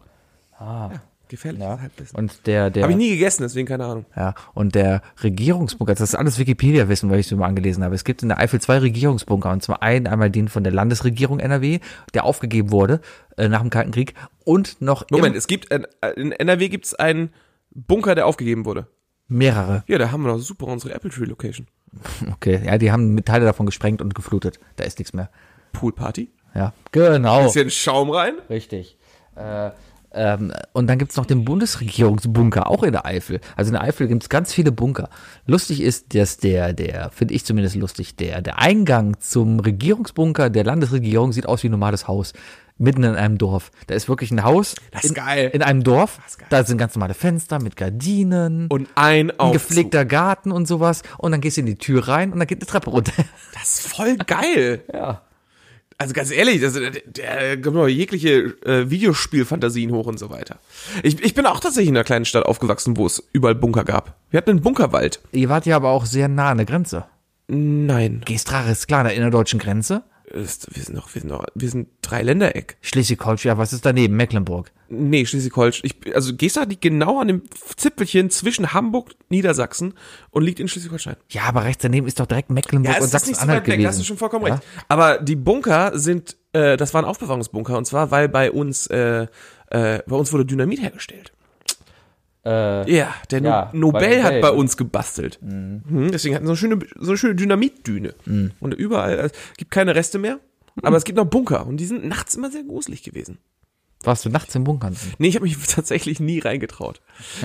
Ah. 0.57 0.89
Ja, 0.93 1.01
gefährliches 1.31 1.67
Ja. 1.67 1.79
Und 2.13 2.45
der, 2.45 2.69
der. 2.69 2.83
Habe 2.83 2.91
ich 2.91 2.97
nie 2.97 3.09
gegessen, 3.09 3.41
deswegen 3.41 3.67
keine 3.67 3.85
Ahnung. 3.85 4.05
Ja, 4.15 4.35
und 4.53 4.75
der 4.75 5.01
Regierungsbunker, 5.23 5.93
das 5.93 6.01
ist 6.01 6.15
alles 6.15 6.37
Wikipedia-Wissen, 6.37 7.09
weil 7.09 7.19
ich 7.19 7.25
es 7.25 7.31
immer 7.31 7.45
angelesen 7.45 7.83
habe. 7.83 7.95
Es 7.95 8.03
gibt 8.03 8.21
in 8.21 8.29
der 8.29 8.37
Eifel 8.37 8.61
zwei 8.61 8.77
Regierungsbunker, 8.77 9.51
und 9.51 9.63
zwar 9.63 9.81
einen, 9.81 10.05
einmal 10.05 10.29
den 10.29 10.47
von 10.47 10.63
der 10.63 10.73
Landesregierung 10.73 11.39
NRW, 11.39 11.79
der 12.13 12.25
aufgegeben 12.25 12.71
wurde 12.71 13.01
äh, 13.37 13.49
nach 13.49 13.61
dem 13.61 13.71
Kalten 13.71 13.91
Krieg, 13.91 14.13
und 14.43 14.81
noch 14.81 15.05
Moment, 15.09 15.35
es 15.35 15.47
gibt, 15.47 15.71
ein, 15.71 15.87
in 16.15 16.31
NRW 16.31 16.69
gibt 16.69 16.85
es 16.85 16.93
einen 16.95 17.29
Bunker, 17.71 18.15
der 18.15 18.27
aufgegeben 18.27 18.65
wurde. 18.65 18.87
mehrere. 19.27 19.83
Ja, 19.87 19.97
da 19.97 20.11
haben 20.11 20.23
wir 20.23 20.31
doch 20.31 20.39
super 20.39 20.67
unsere 20.67 20.93
Apple 20.93 21.09
Tree 21.09 21.25
Location. 21.25 21.67
Okay, 22.33 22.61
ja, 22.65 22.77
die 22.77 22.91
haben 22.91 23.23
Teile 23.25 23.45
davon 23.45 23.65
gesprengt 23.65 24.01
und 24.01 24.15
geflutet. 24.15 24.59
Da 24.77 24.85
ist 24.85 24.97
nichts 24.97 25.13
mehr. 25.13 25.29
Poolparty. 25.73 26.29
Ja, 26.55 26.73
genau. 26.91 27.43
Bisschen 27.43 27.69
Schaum 27.69 28.09
rein. 28.09 28.35
Richtig. 28.49 28.97
Äh, 29.35 29.71
ähm, 30.13 30.51
und 30.73 30.87
dann 30.87 30.97
gibt's 30.97 31.15
noch 31.15 31.25
den 31.25 31.45
Bundesregierungsbunker, 31.45 32.69
auch 32.69 32.83
in 32.83 32.91
der 32.91 33.05
Eifel. 33.05 33.39
Also 33.55 33.69
in 33.69 33.73
der 33.73 33.83
Eifel 33.83 34.07
gibt's 34.07 34.29
ganz 34.29 34.53
viele 34.53 34.71
Bunker. 34.71 35.09
Lustig 35.45 35.81
ist, 35.81 36.13
dass 36.15 36.37
der, 36.37 36.73
der, 36.73 37.11
finde 37.11 37.33
ich 37.33 37.45
zumindest 37.45 37.75
lustig, 37.75 38.15
der, 38.15 38.41
der 38.41 38.59
Eingang 38.59 39.19
zum 39.19 39.59
Regierungsbunker 39.59 40.49
der 40.49 40.65
Landesregierung 40.65 41.31
sieht 41.31 41.45
aus 41.45 41.63
wie 41.63 41.69
ein 41.69 41.71
normales 41.71 42.07
Haus. 42.07 42.33
Mitten 42.77 43.03
in 43.03 43.15
einem 43.15 43.37
Dorf. 43.37 43.71
Da 43.85 43.93
ist 43.93 44.09
wirklich 44.09 44.31
ein 44.31 44.43
Haus. 44.43 44.73
Das 44.91 45.03
ist 45.03 45.11
in, 45.11 45.15
geil. 45.15 45.51
In 45.53 45.61
einem 45.61 45.83
Dorf. 45.83 46.19
ist 46.25 46.39
geil. 46.39 46.47
Da 46.49 46.63
sind 46.63 46.79
ganz 46.79 46.95
normale 46.95 47.13
Fenster 47.13 47.61
mit 47.61 47.75
Gardinen. 47.75 48.67
Und 48.67 48.89
ein 48.95 49.29
ein 49.29 49.39
Aufzug. 49.39 49.53
gepflegter 49.53 50.03
Garten 50.03 50.51
und 50.51 50.67
sowas. 50.67 51.03
Und 51.19 51.31
dann 51.31 51.41
gehst 51.41 51.57
du 51.57 51.61
in 51.61 51.67
die 51.67 51.77
Tür 51.77 52.07
rein 52.07 52.33
und 52.33 52.39
dann 52.39 52.47
geht 52.47 52.57
eine 52.57 52.65
Treppe 52.65 52.89
runter. 52.89 53.11
Das 53.53 53.79
ist 53.79 53.87
voll 53.87 54.17
geil. 54.17 54.83
ja. 54.93 55.21
Also 56.01 56.15
ganz 56.15 56.31
ehrlich, 56.31 56.61
das, 56.61 56.73
der, 56.73 57.61
kommt 57.61 57.75
noch 57.75 57.87
jegliche 57.87 58.55
äh, 58.65 58.89
Videospielfantasien 58.89 59.91
hoch 59.91 60.07
und 60.07 60.17
so 60.17 60.31
weiter. 60.31 60.57
Ich, 61.03 61.23
ich 61.23 61.35
bin 61.35 61.45
auch 61.45 61.59
tatsächlich 61.59 61.89
in 61.89 61.95
einer 61.95 62.03
kleinen 62.03 62.25
Stadt 62.25 62.43
aufgewachsen, 62.43 62.97
wo 62.97 63.05
es 63.05 63.23
überall 63.33 63.53
Bunker 63.53 63.83
gab. 63.83 64.15
Wir 64.31 64.39
hatten 64.39 64.49
einen 64.49 64.61
Bunkerwald. 64.61 65.19
Ihr 65.31 65.49
wart 65.49 65.67
ja 65.67 65.75
aber 65.75 65.89
auch 65.89 66.07
sehr 66.07 66.27
nah 66.27 66.49
an 66.49 66.57
der 66.57 66.65
Grenze. 66.65 67.05
Nein. 67.47 68.23
Gestrach 68.25 68.67
ist 68.67 68.87
klar, 68.87 69.01
in 69.01 69.07
der 69.09 69.15
innerdeutschen 69.15 69.59
Grenze. 69.59 70.01
Ist, 70.33 70.75
wir 70.75 70.83
sind 70.83 70.95
noch, 70.95 71.13
wir 71.13 71.21
sind 71.21 71.29
noch, 71.29 71.45
wir 71.53 71.69
sind 71.69 71.89
Dreiländereck. 72.01 72.77
Schleswig-Holstein, 72.81 73.49
ja, 73.49 73.57
was 73.57 73.73
ist 73.73 73.85
daneben? 73.85 74.15
Mecklenburg. 74.15 74.71
Nee, 74.89 75.25
Schleswig-Holstein. 75.25 75.91
Ich, 76.03 76.15
also 76.15 76.35
Gesta 76.35 76.63
liegt 76.63 76.81
genau 76.81 77.19
an 77.19 77.27
dem 77.27 77.43
Zipfelchen 77.75 78.29
zwischen 78.29 78.73
Hamburg, 78.73 79.11
Niedersachsen 79.29 79.93
und 80.29 80.43
liegt 80.43 80.59
in 80.59 80.67
Schleswig-Holstein. 80.67 81.15
Ja, 81.29 81.43
aber 81.43 81.63
rechts 81.63 81.81
daneben 81.81 82.07
ist 82.07 82.19
doch 82.19 82.25
direkt 82.25 82.49
Mecklenburg 82.49 83.01
und 83.01 83.07
Sachsen-Anhalt 83.07 83.65
gewesen. 83.65 83.87
hast 83.87 83.99
du 83.99 84.03
schon 84.03 84.17
vollkommen 84.17 84.47
ja? 84.47 84.55
recht. 84.55 84.65
Aber 84.87 85.17
die 85.19 85.35
Bunker 85.35 85.97
sind, 85.97 86.37
äh, 86.53 86.77
das 86.77 86.93
waren 86.93 87.05
Aufbewahrungsbunker 87.05 87.77
und 87.77 87.85
zwar, 87.85 88.11
weil 88.11 88.29
bei 88.29 88.51
uns, 88.51 88.87
äh, 88.87 89.27
äh, 89.67 89.99
bei 90.05 90.15
uns 90.15 90.31
wurde 90.33 90.45
Dynamit 90.45 90.81
hergestellt. 90.81 91.33
Äh, 92.45 92.91
Ja, 92.91 93.13
der 93.29 93.41
no 93.41 93.67
Nobel, 93.73 94.01
bei 94.01 94.23
hat 94.23 94.31
Nobel. 94.33 94.41
bei 94.41 94.51
uns 94.51 94.77
gebastelt. 94.77 95.39
Mhm. 95.41 96.09
Deswegen 96.11 96.35
hatten 96.35 96.45
wir 96.47 96.55
so 96.55 96.65
eine 96.65 96.75
schöne, 96.75 96.85
so 96.99 97.11
eine 97.11 97.17
schöne 97.17 97.35
Dynamitdüne. 97.35 98.15
Und 98.59 98.73
überall, 98.73 99.19
äh, 99.19 99.25
es 99.25 99.57
gibt 99.57 99.71
keine 99.71 99.93
Reste 99.95 100.17
mehr, 100.19 100.39
aber 100.81 100.97
es 100.97 101.03
gibt 101.03 101.17
noch 101.17 101.25
Bunker 101.25 101.67
und 101.67 101.77
die 101.77 101.85
sind 101.85 102.05
nachts 102.05 102.35
immer 102.35 102.49
sehr 102.49 102.63
gruselig 102.63 103.03
gewesen. 103.03 103.37
warst 104.03 104.25
du 104.25 104.29
nachts 104.29 104.55
im 104.55 104.63
Bunker? 104.63 104.91
Nee, 105.19 105.27
ich 105.27 105.35
habe 105.35 105.43
mich 105.45 105.57
tatsächlich 105.67 106.19
nie 106.19 106.39
reingetraut. 106.39 107.01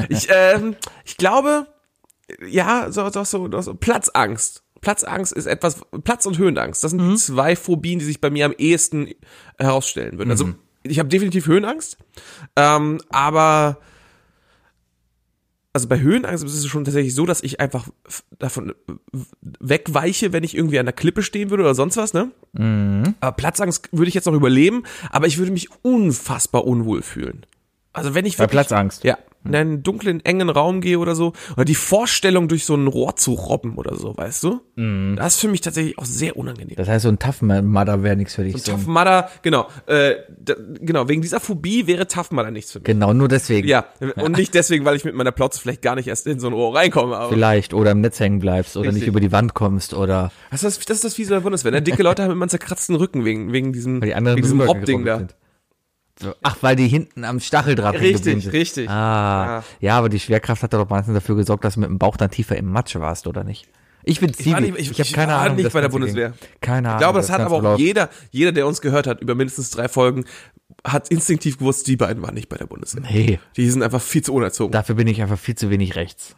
Ich, 0.08 0.28
ähm, 0.30 0.76
ich 1.04 1.16
glaube, 1.18 1.66
ja, 2.48 2.90
so, 2.90 3.08
so, 3.10 3.24
so, 3.24 3.60
so 3.60 3.74
Platzangst. 3.74 4.62
Platzangst 4.80 5.32
ist 5.32 5.46
etwas, 5.46 5.80
Platz- 6.04 6.26
und 6.26 6.38
Höhenangst. 6.38 6.82
Das 6.84 6.92
sind 6.92 7.06
die 7.06 7.16
zwei 7.16 7.56
Phobien, 7.56 7.98
die 7.98 8.04
sich 8.04 8.20
bei 8.20 8.30
mir 8.30 8.46
am 8.46 8.54
ehesten 8.56 9.08
herausstellen 9.58 10.16
würden. 10.18 10.30
Also 10.30 10.50
ich 10.82 10.98
habe 10.98 11.08
definitiv 11.08 11.46
Höhenangst, 11.46 11.98
ähm, 12.56 13.00
aber 13.10 13.78
also 15.76 15.88
bei 15.88 16.00
Höhenangst 16.00 16.42
ist 16.42 16.54
es 16.54 16.66
schon 16.66 16.84
tatsächlich 16.84 17.14
so, 17.14 17.26
dass 17.26 17.42
ich 17.42 17.60
einfach 17.60 17.86
davon 18.38 18.72
wegweiche, 19.60 20.32
wenn 20.32 20.42
ich 20.42 20.56
irgendwie 20.56 20.78
an 20.78 20.86
der 20.86 20.94
Klippe 20.94 21.22
stehen 21.22 21.50
würde 21.50 21.64
oder 21.64 21.74
sonst 21.74 21.98
was, 21.98 22.14
ne? 22.14 22.30
Aber 23.20 23.32
Platzangst 23.36 23.90
würde 23.92 24.08
ich 24.08 24.14
jetzt 24.14 24.24
noch 24.24 24.32
überleben, 24.32 24.84
aber 25.10 25.26
ich 25.26 25.36
würde 25.36 25.52
mich 25.52 25.68
unfassbar 25.82 26.66
unwohl 26.66 27.02
fühlen. 27.02 27.44
Also 27.96 28.14
wenn 28.14 28.26
ich 28.26 28.36
Bei 28.36 28.44
wirklich, 28.44 28.52
Platzangst? 28.68 29.04
Ja, 29.04 29.18
in 29.46 29.54
einen 29.54 29.82
dunklen, 29.82 30.24
engen 30.24 30.48
Raum 30.50 30.80
gehe 30.80 30.98
oder 30.98 31.14
so, 31.14 31.32
oder 31.54 31.64
die 31.64 31.74
Vorstellung, 31.76 32.48
durch 32.48 32.64
so 32.64 32.74
ein 32.74 32.86
Rohr 32.88 33.16
zu 33.16 33.32
robben 33.34 33.76
oder 33.76 33.94
so, 33.96 34.16
weißt 34.16 34.42
du? 34.42 34.60
Das 35.16 35.34
ist 35.34 35.40
für 35.40 35.48
mich 35.48 35.60
tatsächlich 35.60 35.96
auch 35.98 36.04
sehr 36.04 36.36
unangenehm. 36.36 36.74
Das 36.76 36.88
heißt, 36.88 37.04
so 37.04 37.08
ein 37.08 37.18
Tough 37.18 37.42
Mudder 37.42 38.02
wäre 38.02 38.16
nichts 38.16 38.34
für 38.34 38.44
dich. 38.44 38.60
So 38.60 38.72
Tough 38.72 38.86
ein- 38.86 38.92
Mudder, 38.92 39.30
genau, 39.42 39.68
äh, 39.86 40.16
da, 40.38 40.54
genau, 40.80 41.08
wegen 41.08 41.22
dieser 41.22 41.40
Phobie 41.40 41.86
wäre 41.86 42.06
Tough 42.08 42.32
Mudder 42.32 42.50
nichts 42.50 42.72
für 42.72 42.78
mich. 42.80 42.84
Genau, 42.86 43.12
nur 43.12 43.28
deswegen. 43.28 43.68
Ja, 43.68 43.86
und 44.16 44.36
nicht 44.36 44.52
deswegen, 44.54 44.84
weil 44.84 44.96
ich 44.96 45.04
mit 45.04 45.14
meiner 45.14 45.32
Plotze 45.32 45.60
vielleicht 45.60 45.82
gar 45.82 45.94
nicht 45.94 46.08
erst 46.08 46.26
in 46.26 46.40
so 46.40 46.48
ein 46.48 46.52
Rohr 46.52 46.74
reinkomme, 46.74 47.16
aber 47.16 47.32
Vielleicht. 47.32 47.72
Oder 47.72 47.92
im 47.92 48.00
Netz 48.00 48.18
hängen 48.20 48.40
bleibst 48.40 48.76
oder 48.76 48.88
Richtig. 48.88 49.02
nicht 49.02 49.08
über 49.08 49.20
die 49.20 49.32
Wand 49.32 49.54
kommst 49.54 49.94
oder 49.94 50.32
das 50.50 50.62
ist 50.62 50.78
das, 50.78 50.84
das, 50.86 50.96
ist 50.96 51.04
das 51.04 51.14
Fiese 51.14 51.34
der 51.34 51.40
Bundeswehr. 51.40 51.70
Ne? 51.70 51.82
Dicke 51.82 52.02
Leute 52.02 52.22
haben 52.24 52.32
immer 52.32 52.42
einen 52.44 52.50
zerkratzten 52.50 52.96
Rücken 52.96 53.24
wegen, 53.24 53.52
wegen 53.52 53.72
diesem, 53.72 54.00
die 54.00 54.14
anderen 54.14 54.36
wegen 54.36 54.44
diesem 54.44 54.58
drüber 54.58 54.72
Robbding 54.72 55.04
da. 55.04 55.18
sind. 55.18 55.34
Ach, 56.42 56.56
weil 56.62 56.76
die 56.76 56.88
hinten 56.88 57.24
am 57.24 57.40
Stacheldraht 57.40 57.94
Richtig, 57.96 58.16
geblieben 58.16 58.40
sind. 58.40 58.52
richtig. 58.52 58.88
Ah, 58.88 59.58
Ah. 59.58 59.64
ja, 59.80 59.98
aber 59.98 60.08
die 60.08 60.18
Schwerkraft 60.20 60.62
hat 60.62 60.72
doch 60.72 60.88
meistens 60.88 61.14
dafür 61.14 61.36
gesorgt, 61.36 61.64
dass 61.64 61.74
du 61.74 61.80
mit 61.80 61.90
dem 61.90 61.98
Bauch 61.98 62.16
dann 62.16 62.30
tiefer 62.30 62.56
im 62.56 62.66
Matsch 62.72 62.96
warst, 62.96 63.26
oder 63.26 63.44
nicht? 63.44 63.68
Ich 64.02 64.20
bin 64.20 64.30
Ich 64.30 64.46
war 64.52 64.58
Zivi. 64.58 64.70
nicht, 64.72 64.78
ich, 64.80 64.90
ich 64.92 64.98
habe 65.00 65.10
keine 65.12 65.32
war 65.32 65.40
Ahnung. 65.42 65.56
nicht 65.56 65.66
das 65.66 65.72
bei 65.72 65.80
der 65.80 65.88
Bundeswehr. 65.88 66.30
ging. 66.30 66.38
Keine 66.60 66.88
Ahnung. 66.88 66.98
Ich 67.00 67.02
glaube, 67.04 67.18
das 67.18 67.28
wie 67.28 67.32
hat 67.32 67.40
aber 67.40 67.56
auch 67.56 67.62
läuft. 67.62 67.80
jeder, 67.80 68.08
jeder, 68.30 68.52
der 68.52 68.66
uns 68.66 68.80
gehört 68.80 69.06
hat, 69.06 69.20
über 69.20 69.34
mindestens 69.34 69.70
drei 69.70 69.88
Folgen, 69.88 70.24
hat 70.86 71.08
instinktiv 71.08 71.58
gewusst, 71.58 71.86
die 71.88 71.96
beiden 71.96 72.22
waren 72.22 72.34
nicht 72.34 72.48
bei 72.48 72.56
der 72.56 72.66
Bundeswehr. 72.66 73.02
Nee, 73.02 73.40
Die 73.56 73.68
sind 73.68 73.82
einfach 73.82 74.00
viel 74.00 74.22
zu 74.22 74.32
unerzogen. 74.32 74.72
dafür 74.72 74.94
bin 74.94 75.08
ich 75.08 75.20
einfach 75.22 75.38
viel 75.38 75.56
zu 75.56 75.70
wenig 75.70 75.96
rechts. 75.96 76.34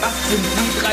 Das 0.00 0.14
die 0.30 0.65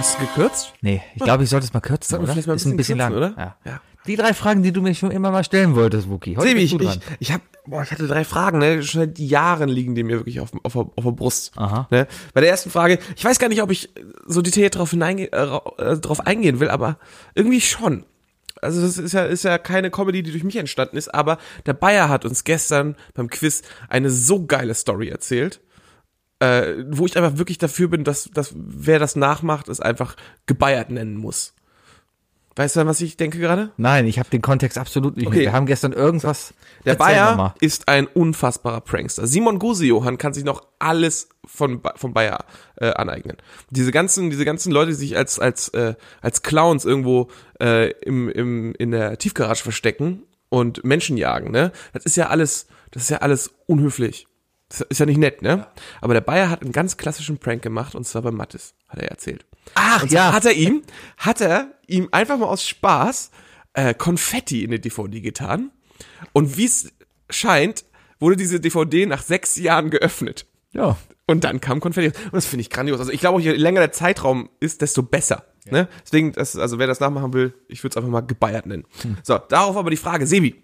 Hast 0.00 0.18
du 0.18 0.26
gekürzt? 0.26 0.72
Nee, 0.80 1.02
ich 1.14 1.22
glaube, 1.22 1.44
ich 1.44 1.50
sollte 1.50 1.66
es 1.66 1.74
mal 1.74 1.80
kürzen, 1.80 2.08
Sollten 2.12 2.24
oder? 2.24 2.32
vielleicht 2.32 2.46
mal 2.48 2.54
ein 2.54 2.56
Ist 2.56 2.64
ein 2.64 2.74
bisschen 2.78 2.96
bisschen 2.96 2.98
lang, 2.98 3.12
kürzen, 3.12 3.34
oder? 3.34 3.56
Ja. 3.66 3.70
Ja. 3.72 3.80
Die 4.06 4.16
drei 4.16 4.32
Fragen, 4.32 4.62
die 4.62 4.72
du 4.72 4.80
mir 4.80 4.94
schon 4.94 5.10
immer 5.10 5.30
mal 5.30 5.44
stellen 5.44 5.76
wolltest, 5.76 6.08
Wookie. 6.08 6.38
Heute 6.38 6.48
Sebi, 6.48 6.62
ich, 6.62 6.72
ich, 6.74 7.00
ich 7.18 7.32
hab, 7.32 7.42
boah, 7.66 7.82
ich 7.82 7.90
hatte 7.90 8.06
drei 8.06 8.24
Fragen, 8.24 8.58
ne? 8.60 8.82
Schon 8.82 9.02
seit 9.02 9.18
Jahren 9.18 9.68
liegen 9.68 9.94
die 9.94 10.02
mir 10.02 10.16
wirklich 10.16 10.40
auf, 10.40 10.52
auf, 10.62 10.72
der- 10.72 10.86
auf 10.96 11.04
der 11.04 11.10
Brust. 11.10 11.52
Aha. 11.56 11.86
Ne? 11.90 12.06
Bei 12.32 12.40
der 12.40 12.48
ersten 12.48 12.70
Frage, 12.70 12.98
ich 13.14 13.22
weiß 13.22 13.38
gar 13.38 13.50
nicht, 13.50 13.60
ob 13.62 13.70
ich 13.70 13.90
so 14.26 14.40
detailliert 14.40 14.76
drauf, 14.76 14.90
hineinge 14.90 15.30
äh, 15.32 15.58
äh, 15.76 15.98
drauf 15.98 16.26
eingehen 16.26 16.60
will, 16.60 16.70
aber 16.70 16.96
irgendwie 17.34 17.60
schon. 17.60 18.06
Also 18.62 18.80
das 18.80 18.96
ist 18.96 19.12
ja, 19.12 19.24
ist 19.26 19.44
ja 19.44 19.58
keine 19.58 19.90
Comedy, 19.90 20.22
die 20.22 20.30
durch 20.32 20.44
mich 20.44 20.56
entstanden 20.56 20.96
ist, 20.96 21.12
aber 21.14 21.36
der 21.66 21.74
Bayer 21.74 22.08
hat 22.08 22.24
uns 22.24 22.44
gestern 22.44 22.96
beim 23.12 23.28
Quiz 23.28 23.60
eine 23.90 24.08
so 24.08 24.46
geile 24.46 24.72
Story 24.74 25.08
erzählt, 25.08 25.60
äh, 26.40 26.84
wo 26.88 27.06
ich 27.06 27.16
einfach 27.16 27.38
wirklich 27.38 27.58
dafür 27.58 27.88
bin, 27.88 28.04
dass, 28.04 28.30
dass 28.32 28.52
wer 28.54 28.98
das 28.98 29.16
nachmacht, 29.16 29.68
es 29.68 29.80
einfach 29.80 30.16
gebeiert 30.46 30.90
nennen 30.90 31.16
muss. 31.16 31.54
Weißt 32.56 32.76
du, 32.76 32.84
was 32.84 33.00
ich 33.00 33.16
denke 33.16 33.38
gerade? 33.38 33.70
Nein, 33.76 34.06
ich 34.06 34.18
habe 34.18 34.28
den 34.28 34.42
Kontext 34.42 34.76
absolut 34.76 35.16
nicht. 35.16 35.28
Okay. 35.28 35.40
Wir 35.40 35.52
haben 35.52 35.66
gestern 35.66 35.92
irgendwas. 35.92 36.52
Der 36.84 36.96
Bayer 36.96 37.54
ist 37.60 37.88
ein 37.88 38.06
unfassbarer 38.06 38.80
Prankster. 38.80 39.26
Simon 39.26 39.58
Gusejohann 39.58 40.18
kann 40.18 40.34
sich 40.34 40.44
noch 40.44 40.66
alles 40.78 41.28
von, 41.46 41.80
von 41.94 42.12
Bayer 42.12 42.44
äh, 42.76 42.90
aneignen. 42.90 43.36
Diese 43.70 43.92
ganzen, 43.92 44.30
diese 44.30 44.44
ganzen 44.44 44.72
Leute, 44.72 44.90
die 44.90 44.96
sich 44.96 45.16
als, 45.16 45.38
als, 45.38 45.68
äh, 45.68 45.94
als 46.22 46.42
Clowns 46.42 46.84
irgendwo 46.84 47.28
äh, 47.60 47.92
im, 48.00 48.28
im, 48.28 48.74
in 48.74 48.90
der 48.90 49.16
Tiefgarage 49.16 49.62
verstecken 49.62 50.24
und 50.48 50.84
Menschen 50.84 51.16
jagen, 51.16 51.52
ne? 51.52 51.70
Das 51.92 52.04
ist 52.04 52.16
ja 52.16 52.28
alles, 52.28 52.66
das 52.90 53.04
ist 53.04 53.10
ja 53.10 53.18
alles 53.18 53.54
unhöflich. 53.66 54.26
Das 54.70 54.80
ist 54.82 55.00
ja 55.00 55.06
nicht 55.06 55.18
nett, 55.18 55.42
ne? 55.42 55.66
Aber 56.00 56.14
der 56.14 56.20
Bayer 56.20 56.48
hat 56.48 56.62
einen 56.62 56.72
ganz 56.72 56.96
klassischen 56.96 57.38
Prank 57.38 57.60
gemacht 57.60 57.94
und 57.94 58.06
zwar 58.06 58.22
bei 58.22 58.30
Mattes, 58.30 58.74
hat 58.88 59.00
er 59.00 59.08
erzählt. 59.10 59.44
Ach, 59.74 60.04
Und 60.04 60.12
ja. 60.12 60.32
hat 60.32 60.44
er 60.44 60.52
ihm, 60.52 60.82
hat 61.18 61.40
er 61.40 61.72
ihm 61.86 62.08
einfach 62.12 62.38
mal 62.38 62.46
aus 62.46 62.66
Spaß 62.66 63.30
äh, 63.74 63.94
Konfetti 63.94 64.64
in 64.64 64.70
die 64.70 64.80
DVD 64.80 65.20
getan. 65.20 65.70
Und 66.32 66.56
wie 66.56 66.64
es 66.66 66.92
scheint, 67.28 67.84
wurde 68.20 68.36
diese 68.36 68.60
DVD 68.60 69.06
nach 69.06 69.22
sechs 69.22 69.56
Jahren 69.56 69.90
geöffnet. 69.90 70.46
Ja. 70.72 70.96
Und 71.26 71.44
dann 71.44 71.60
kam 71.60 71.80
Konfetti. 71.80 72.16
Und 72.26 72.34
das 72.34 72.46
finde 72.46 72.62
ich 72.62 72.70
grandios. 72.70 73.00
Also 73.00 73.12
ich 73.12 73.20
glaube, 73.20 73.40
je 73.40 73.52
länger 73.52 73.80
der 73.80 73.92
Zeitraum 73.92 74.50
ist, 74.60 74.82
desto 74.82 75.02
besser. 75.02 75.44
Ne? 75.70 75.88
Deswegen, 76.04 76.32
das, 76.32 76.56
also 76.56 76.78
wer 76.78 76.86
das 76.86 77.00
nachmachen 77.00 77.32
will, 77.32 77.54
ich 77.68 77.82
würde 77.84 77.92
es 77.92 77.96
einfach 77.96 78.10
mal 78.10 78.20
gebeiert 78.22 78.66
nennen. 78.66 78.84
So, 79.22 79.38
darauf 79.38 79.76
aber 79.76 79.90
die 79.90 79.96
Frage, 79.96 80.26
Sebi. 80.26 80.62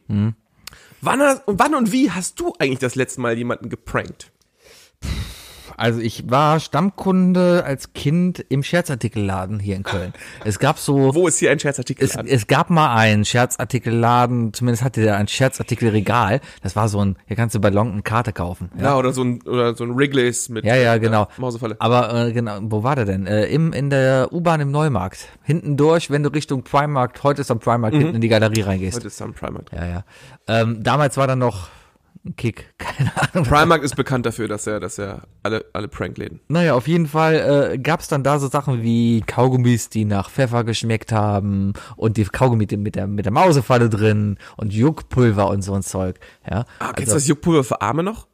Wann, 1.07 1.41
wann 1.47 1.77
und 1.77 1.93
wie 1.93 2.11
hast 2.11 2.41
du 2.41 2.53
eigentlich 2.59 2.81
das 2.81 2.97
letzte 2.97 3.21
Mal 3.21 3.39
jemanden 3.39 3.69
geprankt? 3.69 4.33
Also 5.77 6.01
ich 6.01 6.31
war 6.31 6.59
Stammkunde 6.59 7.63
als 7.67 7.93
Kind 7.93 8.45
im 8.49 8.63
Scherzartikelladen 8.63 9.59
hier 9.61 9.77
in 9.77 9.83
Köln. 9.83 10.13
Es 10.45 10.59
gab 10.59 10.79
so, 10.79 11.15
Wo 11.15 11.29
ist 11.29 11.39
hier 11.39 11.51
ein 11.51 11.59
Scherzartikel? 11.59 12.05
es, 12.05 12.17
es 12.17 12.47
gab 12.47 12.71
mal 12.71 12.95
einen 12.97 13.25
Scherzartikelladen, 13.25 14.53
zumindest 14.55 14.83
hatte 14.83 15.03
der 15.03 15.17
ein 15.17 15.29
Scherzartikelregal. 15.29 16.41
Das 16.63 16.77
war 16.77 16.89
so 16.89 17.05
ein, 17.05 17.17
hier 17.27 17.37
kannst 17.37 17.55
du 17.55 17.61
bei 17.61 17.69
Long 17.71 17.93
eine 17.93 18.03
Karte 18.03 18.33
kaufen. 18.33 18.71
ja, 18.81 18.97
oder 18.97 19.13
so 19.13 19.23
ein, 19.23 19.43
oder 19.43 19.75
so 19.75 19.85
ein 19.85 19.97
Wrigley's 19.97 20.49
mit 20.49 20.65
Ja, 20.65 20.77
ja, 20.77 20.97
genau. 20.99 21.29
Mausefalle. 21.37 21.77
Aber 21.79 22.27
äh, 22.27 22.33
genau, 22.33 22.59
wo 22.63 22.83
war 22.83 22.97
der 22.97 23.05
denn? 23.05 23.27
Äh, 23.27 23.45
im, 23.47 23.73
in 23.73 23.91
der 23.91 24.33
U-Bahn 24.33 24.61
im 24.61 24.71
Neumarkt. 24.71 25.29
Hinten 25.43 25.77
durch, 25.77 26.11
wenn 26.11 26.23
du 26.23 26.31
Richtung 26.31 26.63
Primark, 26.63 27.23
heute 27.23 27.43
ist 27.43 27.51
am 27.51 27.59
Primark, 27.59 27.93
hinten 27.95 28.15
in 28.15 28.21
die 28.21 28.29
Galerie 28.29 28.63
reingehst. 28.63 28.97
Heute 28.97 29.09
ist 29.09 29.19
Sun 29.19 29.35
Primark. 29.35 29.71
Ja, 29.73 29.87
ja. 29.87 30.05
Ähm, 30.49 30.83
damals 30.83 31.17
war 31.17 31.27
da 31.27 31.37
noch 31.37 31.69
Kick, 32.35 32.75
keine 32.79 33.13
Ahnung. 33.17 33.45
Primark 33.47 33.83
ist 33.83 33.95
bekannt 33.95 34.27
dafür, 34.27 34.49
dass 34.49 34.67
er, 34.67 34.81
dass 34.81 34.99
er 34.99 35.23
alle, 35.43 35.65
alle 35.73 35.87
Prankläden. 35.87 36.41
Naja, 36.49 36.75
auf 36.75 36.89
jeden 36.89 37.07
Fall 37.07 37.71
äh, 37.75 37.79
gab's 37.79 38.09
dann 38.09 38.25
da 38.25 38.39
so 38.39 38.49
Sachen 38.49 38.83
wie 38.83 39.21
Kaugummis, 39.27 39.89
die 39.91 40.05
nach 40.05 40.31
Pfeffer 40.31 40.65
geschmeckt 40.65 41.13
haben 41.13 41.75
und 41.97 42.17
die 42.17 42.25
Kaugummi 42.25 42.67
mit 42.77 42.97
der, 42.97 43.07
mit 43.07 43.25
der 43.27 43.33
Mausefalle 43.33 43.89
drin 43.89 44.39
und 44.57 44.73
Juckpulver 44.73 45.49
und 45.49 45.63
so 45.63 45.75
ein 45.75 45.83
Zeug. 45.83 46.19
Ja, 46.51 46.65
Ah, 46.79 46.93
kennst 46.95 46.99
also, 46.99 47.13
du 47.13 47.15
das 47.17 47.27
Juckpulver 47.29 47.63
für 47.65 47.81
Arme 47.83 48.03
noch? 48.03 48.27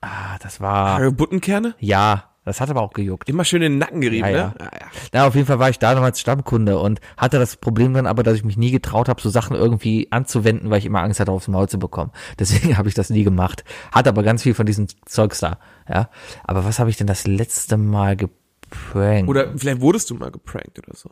ah, 0.00 0.38
das 0.40 0.60
war, 0.60 1.00
Ah. 1.02 1.10
Buttenkerne? 1.10 1.74
ja, 1.80 2.24
Das 2.46 2.60
hat 2.60 2.70
aber 2.70 2.80
auch 2.80 2.92
gejuckt. 2.92 3.28
Immer 3.28 3.44
schön 3.44 3.60
in 3.60 3.72
den 3.72 3.78
Nacken 3.78 4.00
gerieben, 4.00 4.28
Ja, 4.28 4.30
ne? 4.30 4.54
ja. 4.60 4.68
Na, 5.12 5.26
auf 5.26 5.34
jeden 5.34 5.46
Fall 5.46 5.58
war 5.58 5.68
ich 5.68 5.78
da 5.80 5.92
nochmals 5.94 6.20
Stammkunde 6.20 6.78
und 6.78 7.00
hatte 7.16 7.38
das 7.40 7.56
Problem 7.56 7.92
dann 7.92 8.06
aber, 8.06 8.22
dass 8.22 8.36
ich 8.36 8.44
mich 8.44 8.56
nie 8.56 8.70
getraut 8.70 9.08
habe, 9.08 9.20
so 9.20 9.28
Sachen 9.28 9.56
irgendwie 9.56 10.06
anzuwenden, 10.12 10.70
weil 10.70 10.78
ich 10.78 10.86
immer 10.86 11.02
Angst 11.02 11.18
hatte, 11.20 11.32
aufs 11.32 11.48
Maul 11.48 11.68
zu 11.68 11.78
bekommen. 11.78 12.12
Deswegen 12.38 12.78
habe 12.78 12.88
ich 12.88 12.94
das 12.94 13.10
nie 13.10 13.24
gemacht. 13.24 13.64
Hat 13.92 14.06
aber 14.08 14.22
ganz 14.22 14.42
viel 14.44 14.54
von 14.54 14.64
diesem 14.64 14.86
Zeugs 15.06 15.40
da. 15.40 15.58
Ja. 15.88 16.08
Aber 16.44 16.64
was 16.64 16.78
habe 16.78 16.88
ich 16.88 16.96
denn 16.96 17.08
das 17.08 17.26
letzte 17.26 17.76
Mal 17.76 18.16
geprankt? 18.16 19.28
Oder 19.28 19.52
vielleicht 19.58 19.80
wurdest 19.80 20.08
du 20.10 20.14
mal 20.14 20.30
geprankt 20.30 20.78
oder 20.78 20.96
so. 20.96 21.10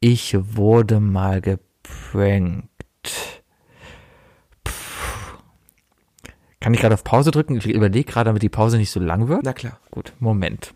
ich 0.00 0.36
wurde 0.40 1.00
mal 1.00 1.40
geprankt. 1.40 2.68
Kann 6.68 6.74
ich 6.74 6.80
gerade 6.82 6.96
auf 6.96 7.02
Pause 7.02 7.30
drücken? 7.30 7.56
Ich 7.56 7.66
überlege 7.66 8.04
gerade, 8.04 8.28
damit 8.28 8.42
die 8.42 8.50
Pause 8.50 8.76
nicht 8.76 8.90
so 8.90 9.00
lang 9.00 9.28
wird. 9.28 9.40
Na 9.42 9.54
klar. 9.54 9.80
Gut, 9.90 10.12
Moment. 10.18 10.74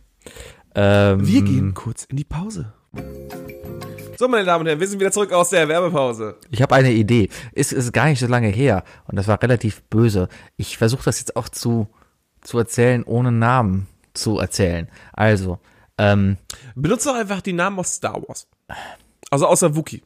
Ähm, 0.75 1.27
Wir 1.27 1.43
gehen 1.43 1.75
kurz 1.75 2.05
in 2.05 2.17
die 2.17 2.25
Pause. 2.25 2.73
So, 4.17 4.27
meine 4.27 4.47
Damen 4.47 4.63
und 4.63 4.69
Herren, 4.69 4.81
wir 4.81 4.89
sind 4.89 5.01
wieder 5.01 5.13
zurück 5.13 5.35
aus 5.35 5.51
der 5.51 5.69
Werbepause. 5.69 6.37
Ich 6.51 6.63
habe 6.63 6.75
eine 6.77 6.93
Idee. 6.93 7.29
Ist 7.53 7.75
ist 7.75 7.93
gar 7.93 8.07
nicht 8.07 8.21
so 8.21 8.27
lange 8.27 8.49
her 8.49 8.85
und 9.07 9.17
das 9.17 9.29
war 9.29 9.43
relativ 9.43 9.83
böse. 9.91 10.31
Ich 10.57 10.79
versuche 10.79 11.05
das 11.05 11.19
jetzt 11.19 11.37
auch 11.37 11.51
zu 11.51 11.91
zu 12.41 12.57
erzählen, 12.57 13.05
ohne 13.05 13.31
Namen 13.31 13.87
zu 14.15 14.39
erzählen. 14.39 14.89
Also, 15.13 15.59
ähm, 15.99 16.39
Benutzt 16.75 17.05
doch 17.05 17.17
einfach 17.17 17.43
die 17.43 17.53
Namen 17.53 17.79
aus 17.79 17.97
Star 17.97 18.15
Wars. 18.27 18.49
Also 19.31 19.47
außer 19.47 19.77
Wookie. 19.77 20.03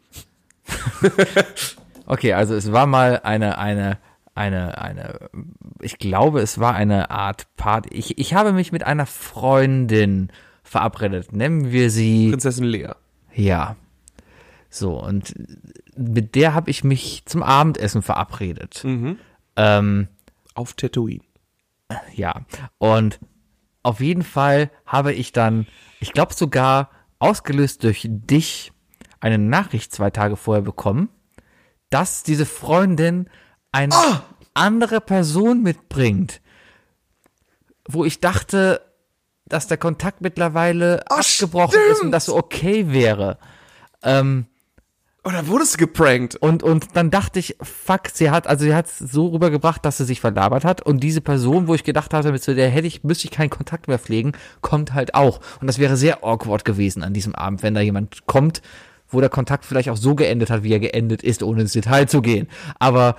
okay, 2.07 2.32
also 2.32 2.57
es 2.57 2.72
war 2.72 2.87
mal 2.89 3.20
eine 3.22 3.59
eine 3.59 3.99
eine 4.37 4.78
eine 4.78 5.30
ich 5.80 5.99
glaube, 5.99 6.41
es 6.41 6.59
war 6.59 6.74
eine 6.74 7.11
Art 7.11 7.47
Party. 7.57 7.91
Ich 7.95 8.18
ich 8.18 8.34
habe 8.34 8.53
mich 8.53 8.72
mit 8.72 8.84
einer 8.84 9.07
Freundin 9.07 10.30
verabredet. 10.62 11.32
Nennen 11.32 11.72
wir 11.72 11.91
sie 11.91 12.30
Prinzessin 12.30 12.64
Lea. 12.64 12.91
ja. 13.34 13.76
So 14.68 15.01
und 15.03 15.32
mit 15.97 16.34
der 16.34 16.53
habe 16.53 16.70
ich 16.70 16.84
mich 16.84 17.22
zum 17.24 17.43
Abendessen 17.43 18.03
verabredet. 18.03 18.84
Ähm, 19.57 20.09
Auf 20.55 20.74
Tatooine. 20.74 21.22
Ja, 22.14 22.43
und 22.78 23.18
auf 23.82 24.01
jeden 24.01 24.24
Fall 24.24 24.70
habe 24.84 25.12
ich 25.12 25.32
dann, 25.32 25.66
ich 26.01 26.12
glaube 26.12 26.34
sogar 26.34 26.91
ausgelöst 27.20 27.84
durch 27.84 28.07
dich, 28.11 28.72
eine 29.20 29.39
Nachricht 29.39 29.93
zwei 29.93 30.11
Tage 30.11 30.37
vorher 30.37 30.62
bekommen, 30.62 31.09
dass 31.89 32.24
diese 32.24 32.45
Freundin 32.45 33.30
eine 33.77 34.22
andere 34.55 35.01
Person 35.01 35.62
mitbringt, 35.62 36.41
wo 37.89 38.05
ich 38.05 38.20
dachte, 38.20 38.81
dass 39.47 39.68
der 39.68 39.77
Kontakt 39.77 40.20
mittlerweile 40.22 41.05
abgebrochen 41.09 41.79
ist 41.93 42.03
und 42.03 42.11
das 42.11 42.27
so 42.27 42.37
okay 42.37 42.91
wäre. 42.93 43.39
Ähm, 44.03 44.47
Oder 45.24 45.47
wurdest 45.47 45.74
du 45.74 45.79
geprankt? 45.79 46.37
und, 46.37 46.62
und 46.62 46.97
dann 46.97 47.11
dachte 47.11 47.39
ich, 47.39 47.57
fuck, 47.61 48.09
sie 48.12 48.31
hat, 48.31 48.47
also 48.47 48.64
sie 48.64 48.74
hat 48.74 48.87
es 48.87 48.99
so 48.99 49.29
rübergebracht, 49.29 49.85
dass 49.85 49.99
sie 49.99 50.05
sich 50.05 50.20
verlabert 50.20 50.64
hat. 50.64 50.83
Und 50.83 51.01
diese 51.01 51.20
Person, 51.20 51.68
wo 51.68 51.74
ich 51.74 51.85
gedacht 51.85 52.12
hatte, 52.14 52.33
mit 52.33 52.45
der 52.47 52.68
hätte 52.68 52.87
ich, 52.87 53.05
müsste 53.05 53.27
ich 53.27 53.31
keinen 53.31 53.51
Kontakt 53.51 53.89
mehr 53.89 53.99
pflegen, 53.99 54.33
kommt 54.62 54.95
halt 54.95 55.14
auch. 55.14 55.41
Und 55.61 55.66
das 55.66 55.79
wäre 55.79 55.97
sehr 55.97 56.24
awkward 56.24 56.64
gewesen 56.64 57.05
an 57.05 57.12
diesem 57.12 57.35
Abend, 57.35 57.62
wenn 57.62 57.74
da 57.74 57.81
jemand 57.81 58.27
kommt, 58.27 58.62
wo 59.09 59.20
der 59.20 59.31
Kontakt 59.31 59.64
vielleicht 59.64 59.91
auch 59.91 59.97
so 59.97 60.16
geendet 60.16 60.51
hat, 60.51 60.64
wie 60.64 60.72
er 60.72 60.81
geendet 60.81 61.22
ist, 61.22 61.43
ohne 61.45 61.61
ins 61.62 61.72
Detail 61.72 62.09
zu 62.09 62.20
gehen. 62.20 62.49
Aber 62.81 63.14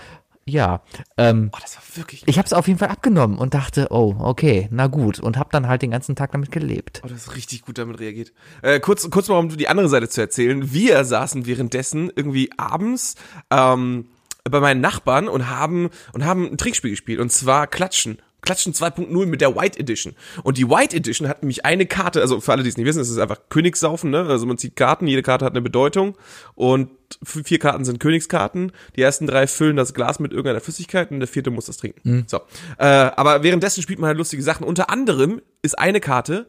ja, 0.47 0.81
ähm, 1.17 1.49
Oh, 1.53 1.57
das 1.61 1.75
war 1.75 1.83
wirklich. 1.95 2.23
ich 2.25 2.37
habe 2.37 2.45
es 2.45 2.53
auf 2.53 2.67
jeden 2.67 2.79
Fall 2.79 2.87
abgenommen 2.89 3.37
und 3.37 3.53
dachte, 3.53 3.87
oh, 3.91 4.15
okay, 4.19 4.67
na 4.71 4.87
gut. 4.87 5.19
Und 5.19 5.37
habe 5.37 5.49
dann 5.51 5.67
halt 5.67 5.81
den 5.81 5.91
ganzen 5.91 6.15
Tag 6.15 6.31
damit 6.31 6.51
gelebt. 6.51 7.01
Oh, 7.03 7.07
das 7.07 7.27
ist 7.27 7.35
richtig 7.35 7.63
gut 7.63 7.77
damit 7.77 7.99
reagiert. 7.99 8.31
Äh, 8.61 8.79
kurz, 8.79 9.09
kurz 9.09 9.27
mal, 9.27 9.37
um 9.37 9.49
die 9.49 9.67
andere 9.67 9.89
Seite 9.89 10.09
zu 10.09 10.21
erzählen. 10.21 10.71
Wir 10.73 11.03
saßen 11.03 11.45
währenddessen 11.45 12.11
irgendwie 12.15 12.49
abends 12.57 13.15
ähm, 13.51 14.07
bei 14.49 14.59
meinen 14.61 14.79
Nachbarn 14.81 15.27
und 15.27 15.49
haben 15.49 15.89
und 16.13 16.23
haben 16.25 16.47
ein 16.49 16.57
Trickspiel 16.57 16.91
gespielt 16.91 17.19
und 17.19 17.31
zwar 17.31 17.67
Klatschen. 17.67 18.19
Klatschen 18.41 18.73
2.0 18.73 19.25
mit 19.25 19.41
der 19.41 19.55
White 19.55 19.79
Edition. 19.79 20.13
Und 20.43 20.57
die 20.57 20.69
White 20.69 20.95
Edition 20.95 21.27
hat 21.27 21.41
nämlich 21.41 21.65
eine 21.65 21.85
Karte, 21.85 22.21
also 22.21 22.39
für 22.39 22.51
alle, 22.51 22.63
die 22.63 22.69
es 22.69 22.77
nicht 22.77 22.85
wissen, 22.85 23.01
es 23.01 23.09
ist 23.09 23.17
einfach 23.17 23.39
Königssaufen, 23.49 24.09
ne? 24.11 24.25
Also 24.27 24.45
man 24.45 24.57
zieht 24.57 24.75
Karten, 24.75 25.07
jede 25.07 25.23
Karte 25.23 25.43
hat 25.43 25.53
eine 25.53 25.61
Bedeutung 25.61 26.17
und 26.55 26.89
vier 27.23 27.59
Karten 27.59 27.85
sind 27.85 27.99
Königskarten. 27.99 28.71
Die 28.95 29.01
ersten 29.01 29.27
drei 29.27 29.47
füllen 29.47 29.75
das 29.75 29.93
Glas 29.93 30.19
mit 30.19 30.31
irgendeiner 30.31 30.59
Flüssigkeit 30.61 31.11
und 31.11 31.19
der 31.19 31.27
vierte 31.27 31.51
muss 31.51 31.65
das 31.65 31.77
trinken. 31.77 32.01
So. 32.27 32.41
Äh, 32.77 32.85
aber 32.85 33.43
währenddessen 33.43 33.81
spielt 33.81 33.99
man 33.99 34.09
halt 34.09 34.17
lustige 34.17 34.43
Sachen. 34.43 34.65
Unter 34.65 34.89
anderem 34.89 35.41
ist 35.61 35.79
eine 35.79 35.99
Karte, 35.99 36.47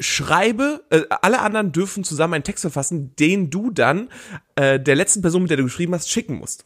schreibe, 0.00 0.84
äh, 0.90 1.02
alle 1.22 1.40
anderen 1.40 1.72
dürfen 1.72 2.04
zusammen 2.04 2.34
einen 2.34 2.44
Text 2.44 2.62
verfassen, 2.62 3.14
den 3.16 3.50
du 3.50 3.70
dann 3.70 4.08
äh, 4.54 4.80
der 4.80 4.96
letzten 4.96 5.22
Person, 5.22 5.42
mit 5.42 5.50
der 5.50 5.58
du 5.58 5.64
geschrieben 5.64 5.94
hast, 5.94 6.10
schicken 6.10 6.34
musst. 6.36 6.64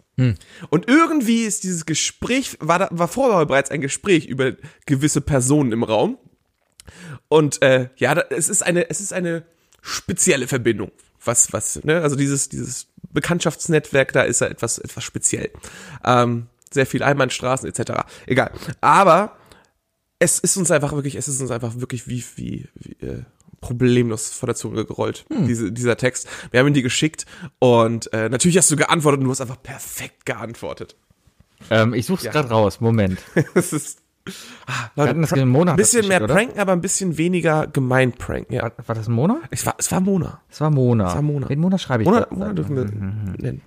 Und 0.68 0.88
irgendwie 0.88 1.44
ist 1.44 1.64
dieses 1.64 1.86
Gespräch, 1.86 2.56
war, 2.60 2.78
da, 2.78 2.88
war 2.90 3.08
vorher 3.08 3.44
bereits 3.46 3.70
ein 3.70 3.80
Gespräch 3.80 4.26
über 4.26 4.52
gewisse 4.86 5.20
Personen 5.20 5.72
im 5.72 5.82
Raum. 5.82 6.18
Und 7.28 7.62
äh, 7.62 7.88
ja, 7.96 8.14
da, 8.14 8.22
es 8.30 8.48
ist 8.48 8.62
eine, 8.62 8.90
es 8.90 9.00
ist 9.00 9.12
eine 9.12 9.44
spezielle 9.80 10.46
Verbindung. 10.46 10.92
Was, 11.24 11.52
was, 11.52 11.82
ne? 11.84 12.02
Also 12.02 12.16
dieses, 12.16 12.48
dieses 12.48 12.88
Bekanntschaftsnetzwerk, 13.12 14.12
da 14.12 14.22
ist 14.22 14.40
er 14.40 14.50
etwas, 14.50 14.78
etwas 14.78 15.04
speziell. 15.04 15.50
Ähm, 16.04 16.48
sehr 16.70 16.86
viel 16.86 17.02
Einbahnstraßen 17.02 17.68
etc. 17.68 18.02
Egal. 18.26 18.50
Aber 18.80 19.36
es 20.18 20.38
ist 20.38 20.56
uns 20.56 20.70
einfach 20.70 20.92
wirklich, 20.92 21.16
es 21.16 21.28
ist 21.28 21.40
uns 21.40 21.50
einfach 21.50 21.74
wirklich 21.76 22.06
wie, 22.08 22.24
wie, 22.36 22.68
wie 22.74 23.06
äh, 23.06 23.22
problemlos 23.62 24.28
vor 24.28 24.46
der 24.48 24.54
Zunge 24.56 24.84
gerollt, 24.84 25.24
diese, 25.30 25.72
dieser 25.72 25.96
Text. 25.96 26.28
Wir 26.50 26.60
haben 26.60 26.66
ihn 26.66 26.74
dir 26.74 26.82
geschickt 26.82 27.24
und 27.60 28.12
äh, 28.12 28.28
natürlich 28.28 28.58
hast 28.58 28.70
du 28.70 28.76
geantwortet 28.76 29.20
und 29.20 29.24
du 29.24 29.30
hast 29.30 29.40
einfach 29.40 29.62
perfekt 29.62 30.26
geantwortet. 30.26 30.96
Ähm, 31.70 31.94
ich 31.94 32.04
suche 32.04 32.26
es 32.26 32.32
gerade 32.32 32.50
raus. 32.50 32.80
Moment. 32.82 33.18
Das 33.54 33.72
ist 33.72 34.00
ah, 34.66 34.90
hatten 34.96 35.22
das 35.22 35.32
in 35.32 35.40
einem 35.40 35.50
Monat 35.50 35.72
ein 35.74 35.76
bisschen 35.76 36.06
mehr 36.06 36.22
oder? 36.22 36.34
pranken, 36.34 36.58
aber 36.60 36.72
ein 36.72 36.80
bisschen 36.80 37.16
weniger 37.18 37.66
gemein 37.66 38.12
pranken. 38.12 38.52
Ja, 38.54 38.70
War 38.86 38.94
das 38.94 39.08
ein 39.08 39.12
Mona? 39.14 39.40
es 39.50 39.64
war, 39.66 39.74
es 39.78 39.90
war 39.90 40.00
Mona. 40.00 40.40
Es 40.50 40.60
war 40.60 40.70
Mona. 40.70 41.08
Es 41.08 41.14
war 41.14 41.22
Mona. 41.22 41.46
Den 41.46 41.60
Mona 41.60 41.78
schreibe 41.78 42.02
ich. 42.02 42.08
Mona. 42.08 42.26
Mona 42.30 42.52
dürfen 42.52 42.76
wir 42.76 42.84
Mhm. 42.84 43.34
nennen. 43.38 43.62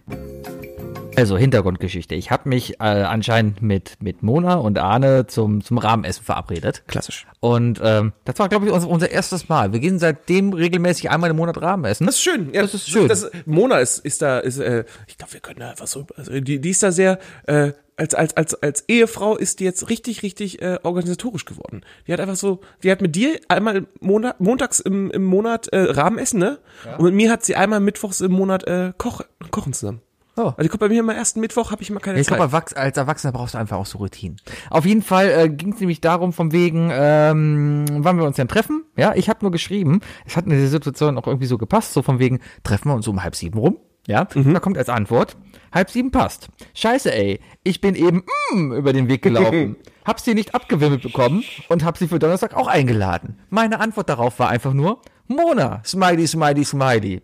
Also 1.18 1.38
Hintergrundgeschichte. 1.38 2.16
Ich 2.16 2.32
habe 2.32 2.49
mich 2.49 2.80
äh, 2.80 2.84
anscheinend 2.84 3.61
mit 3.61 3.97
mit 4.01 4.24
Mona 4.24 4.55
und 4.55 4.80
Arne 4.80 5.28
zum 5.28 5.63
zum 5.63 5.78
Rahmenessen 5.78 6.24
verabredet. 6.24 6.84
Klassisch. 6.88 7.28
Und 7.39 7.80
ähm, 7.84 8.13
das 8.24 8.39
war, 8.39 8.49
glaube 8.49 8.66
ich, 8.66 8.72
unser, 8.72 8.89
unser 8.89 9.11
erstes 9.11 9.49
Mal. 9.49 9.74
Wir 9.74 9.80
gehen 9.80 9.99
seitdem 9.99 10.53
regelmäßig 10.53 11.09
einmal 11.09 11.30
im 11.30 11.36
Monat 11.36 11.61
Rahmen 11.61 11.86
essen. 11.86 12.05
Das 12.05 12.16
ist 12.16 12.22
schön. 12.22 12.53
Ja, 12.53 12.61
Das 12.61 12.74
ist 12.74 12.89
schön. 12.89 13.07
Das, 13.07 13.30
Mona 13.45 13.80
ist, 13.80 13.99
ist 13.99 14.22
da, 14.22 14.39
ist, 14.39 14.57
äh, 14.57 14.86
ich 15.07 15.18
glaube, 15.18 15.34
wir 15.34 15.39
können 15.39 15.59
da 15.59 15.70
einfach 15.70 15.88
so, 15.88 16.07
also 16.16 16.39
die, 16.39 16.59
die 16.59 16.70
ist 16.70 16.84
da 16.84 16.91
sehr, 16.91 17.20
äh, 17.47 17.74
als, 17.97 18.13
als, 18.13 18.36
als, 18.36 18.61
als 18.61 18.84
Ehefrau 18.88 19.38
ist 19.38 19.59
die 19.59 19.63
jetzt 19.63 19.89
richtig, 19.89 20.24
richtig 20.24 20.61
äh, 20.61 20.80
organisatorisch 20.84 21.45
geworden. 21.45 21.82
Die 22.07 22.13
hat 22.13 22.20
einfach 22.20 22.36
so, 22.36 22.59
die 22.84 22.91
hat 22.91 23.01
mit 23.01 23.16
dir 23.16 23.39
einmal 23.47 23.88
Monat, 23.99 24.39
montags 24.41 24.80
im, 24.80 25.11
im 25.11 25.24
Monat 25.24 25.68
äh, 25.70 25.80
Rahmenessen, 25.80 26.39
ne? 26.39 26.59
Und 26.97 27.05
mit 27.05 27.13
mir 27.13 27.32
hat 27.32 27.45
sie 27.45 27.55
einmal 27.55 27.80
mittwochs 27.80 28.22
im 28.22 28.32
Monat 28.32 28.68
äh, 28.68 28.91
Koch, 28.97 29.22
kochen 29.51 29.74
zusammen. 29.74 30.01
Oh. 30.38 30.53
Also 30.57 30.69
kommt 30.69 30.81
bei 30.81 30.89
mir 30.89 30.99
immer 30.99 31.15
ersten 31.15 31.39
Mittwoch, 31.39 31.71
habe 31.71 31.81
ich 31.81 31.89
immer 31.89 31.99
keine 32.01 32.19
Ich 32.19 32.27
Zeit. 32.27 32.38
glaube, 32.38 32.51
Erwachs 32.51 32.73
als 32.73 32.97
Erwachsener 32.97 33.31
brauchst 33.31 33.53
du 33.53 33.57
einfach 33.57 33.77
auch 33.77 33.86
so 33.86 33.99
Routinen. 33.99 34.38
Auf 34.69 34.86
jeden 34.86 35.01
Fall 35.01 35.29
äh, 35.29 35.49
ging 35.49 35.73
es 35.73 35.79
nämlich 35.79 36.01
darum, 36.01 36.33
vom 36.33 36.51
wegen, 36.51 36.89
ähm, 36.91 37.86
wann 37.89 38.17
wir 38.17 38.25
uns 38.25 38.36
denn 38.36 38.47
treffen. 38.47 38.83
Ja, 38.97 39.13
ich 39.15 39.29
habe 39.29 39.39
nur 39.43 39.51
geschrieben, 39.51 40.01
es 40.25 40.36
hat 40.36 40.45
in 40.45 40.51
der 40.51 40.67
Situation 40.67 41.17
auch 41.17 41.27
irgendwie 41.27 41.47
so 41.47 41.57
gepasst, 41.57 41.93
so 41.93 42.01
von 42.01 42.19
wegen, 42.19 42.41
treffen 42.63 42.89
wir 42.89 42.95
uns 42.95 43.07
um 43.07 43.23
halb 43.23 43.36
sieben 43.36 43.57
rum. 43.57 43.77
Ja, 44.07 44.25
da 44.25 44.59
kommt 44.59 44.77
als 44.77 44.89
Antwort, 44.89 45.36
halb 45.73 45.89
sieben 45.89 46.11
passt. 46.11 46.49
Scheiße, 46.75 47.11
ey, 47.11 47.39
ich 47.63 47.81
bin 47.81 47.95
eben 47.95 48.23
mm, 48.53 48.73
über 48.73 48.93
den 48.93 49.07
Weg 49.07 49.23
gelaufen. 49.23 49.77
hab 50.05 50.19
sie 50.19 50.36
nicht 50.36 50.53
abgewimmelt 50.53 51.01
bekommen 51.01 51.43
und 51.69 51.83
hab 51.83 51.97
sie 51.97 52.07
für 52.07 52.19
Donnerstag 52.19 52.53
auch 52.55 52.67
eingeladen. 52.67 53.39
Meine 53.49 53.79
Antwort 53.79 54.09
darauf 54.09 54.38
war 54.38 54.49
einfach 54.49 54.73
nur, 54.73 55.01
Mona, 55.27 55.81
smiley, 55.83 56.27
smiley, 56.27 56.63
smiley. 56.63 57.21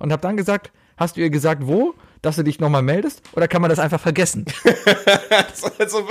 Und 0.00 0.12
hab 0.12 0.22
dann 0.22 0.36
gesagt, 0.36 0.72
hast 0.96 1.16
du 1.16 1.20
ihr 1.20 1.30
gesagt, 1.30 1.66
wo? 1.66 1.94
Dass 2.22 2.36
du 2.36 2.44
dich 2.44 2.60
nochmal 2.60 2.82
meldest? 2.82 3.20
Oder 3.32 3.48
kann 3.48 3.60
man 3.60 3.68
das 3.68 3.80
einfach 3.80 4.00
vergessen? 4.00 4.44
also, 5.78 6.08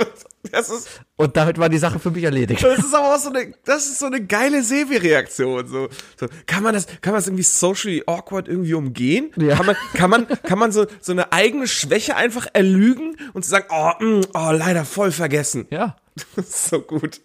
das 0.50 0.68
ist, 0.68 1.00
Und 1.16 1.36
damit 1.38 1.56
war 1.56 1.70
die 1.70 1.78
Sache 1.78 1.98
für 1.98 2.10
mich 2.10 2.24
erledigt. 2.24 2.62
Das 2.62 2.78
ist 2.80 2.94
aber 2.94 3.14
auch 3.14 3.18
so 3.18 3.30
eine, 3.30 3.54
das 3.64 3.86
ist 3.86 3.98
so 4.00 4.06
eine 4.06 4.22
geile 4.24 4.62
Sebi-Reaktion. 4.62 5.66
So, 5.66 5.88
so, 6.18 6.26
kann 6.46 6.62
man 6.62 6.74
das, 6.74 6.86
kann 7.00 7.12
man 7.12 7.14
das 7.14 7.28
irgendwie 7.28 7.44
socially 7.44 8.02
awkward 8.06 8.46
irgendwie 8.46 8.74
umgehen? 8.74 9.30
Ja. 9.36 9.56
Kann 9.56 9.66
man, 9.66 9.76
kann 9.94 10.10
man, 10.10 10.26
kann 10.26 10.58
man 10.58 10.72
so, 10.72 10.86
so 11.00 11.12
eine 11.12 11.32
eigene 11.32 11.66
Schwäche 11.66 12.14
einfach 12.14 12.46
erlügen 12.52 13.16
und 13.32 13.44
zu 13.44 13.50
sagen, 13.50 13.66
oh, 13.70 13.92
mh, 13.98 14.26
oh, 14.34 14.50
leider 14.52 14.84
voll 14.84 15.12
vergessen. 15.12 15.66
Ja. 15.70 15.96
Das 16.36 16.46
ist 16.46 16.68
so 16.68 16.80
gut. 16.80 17.22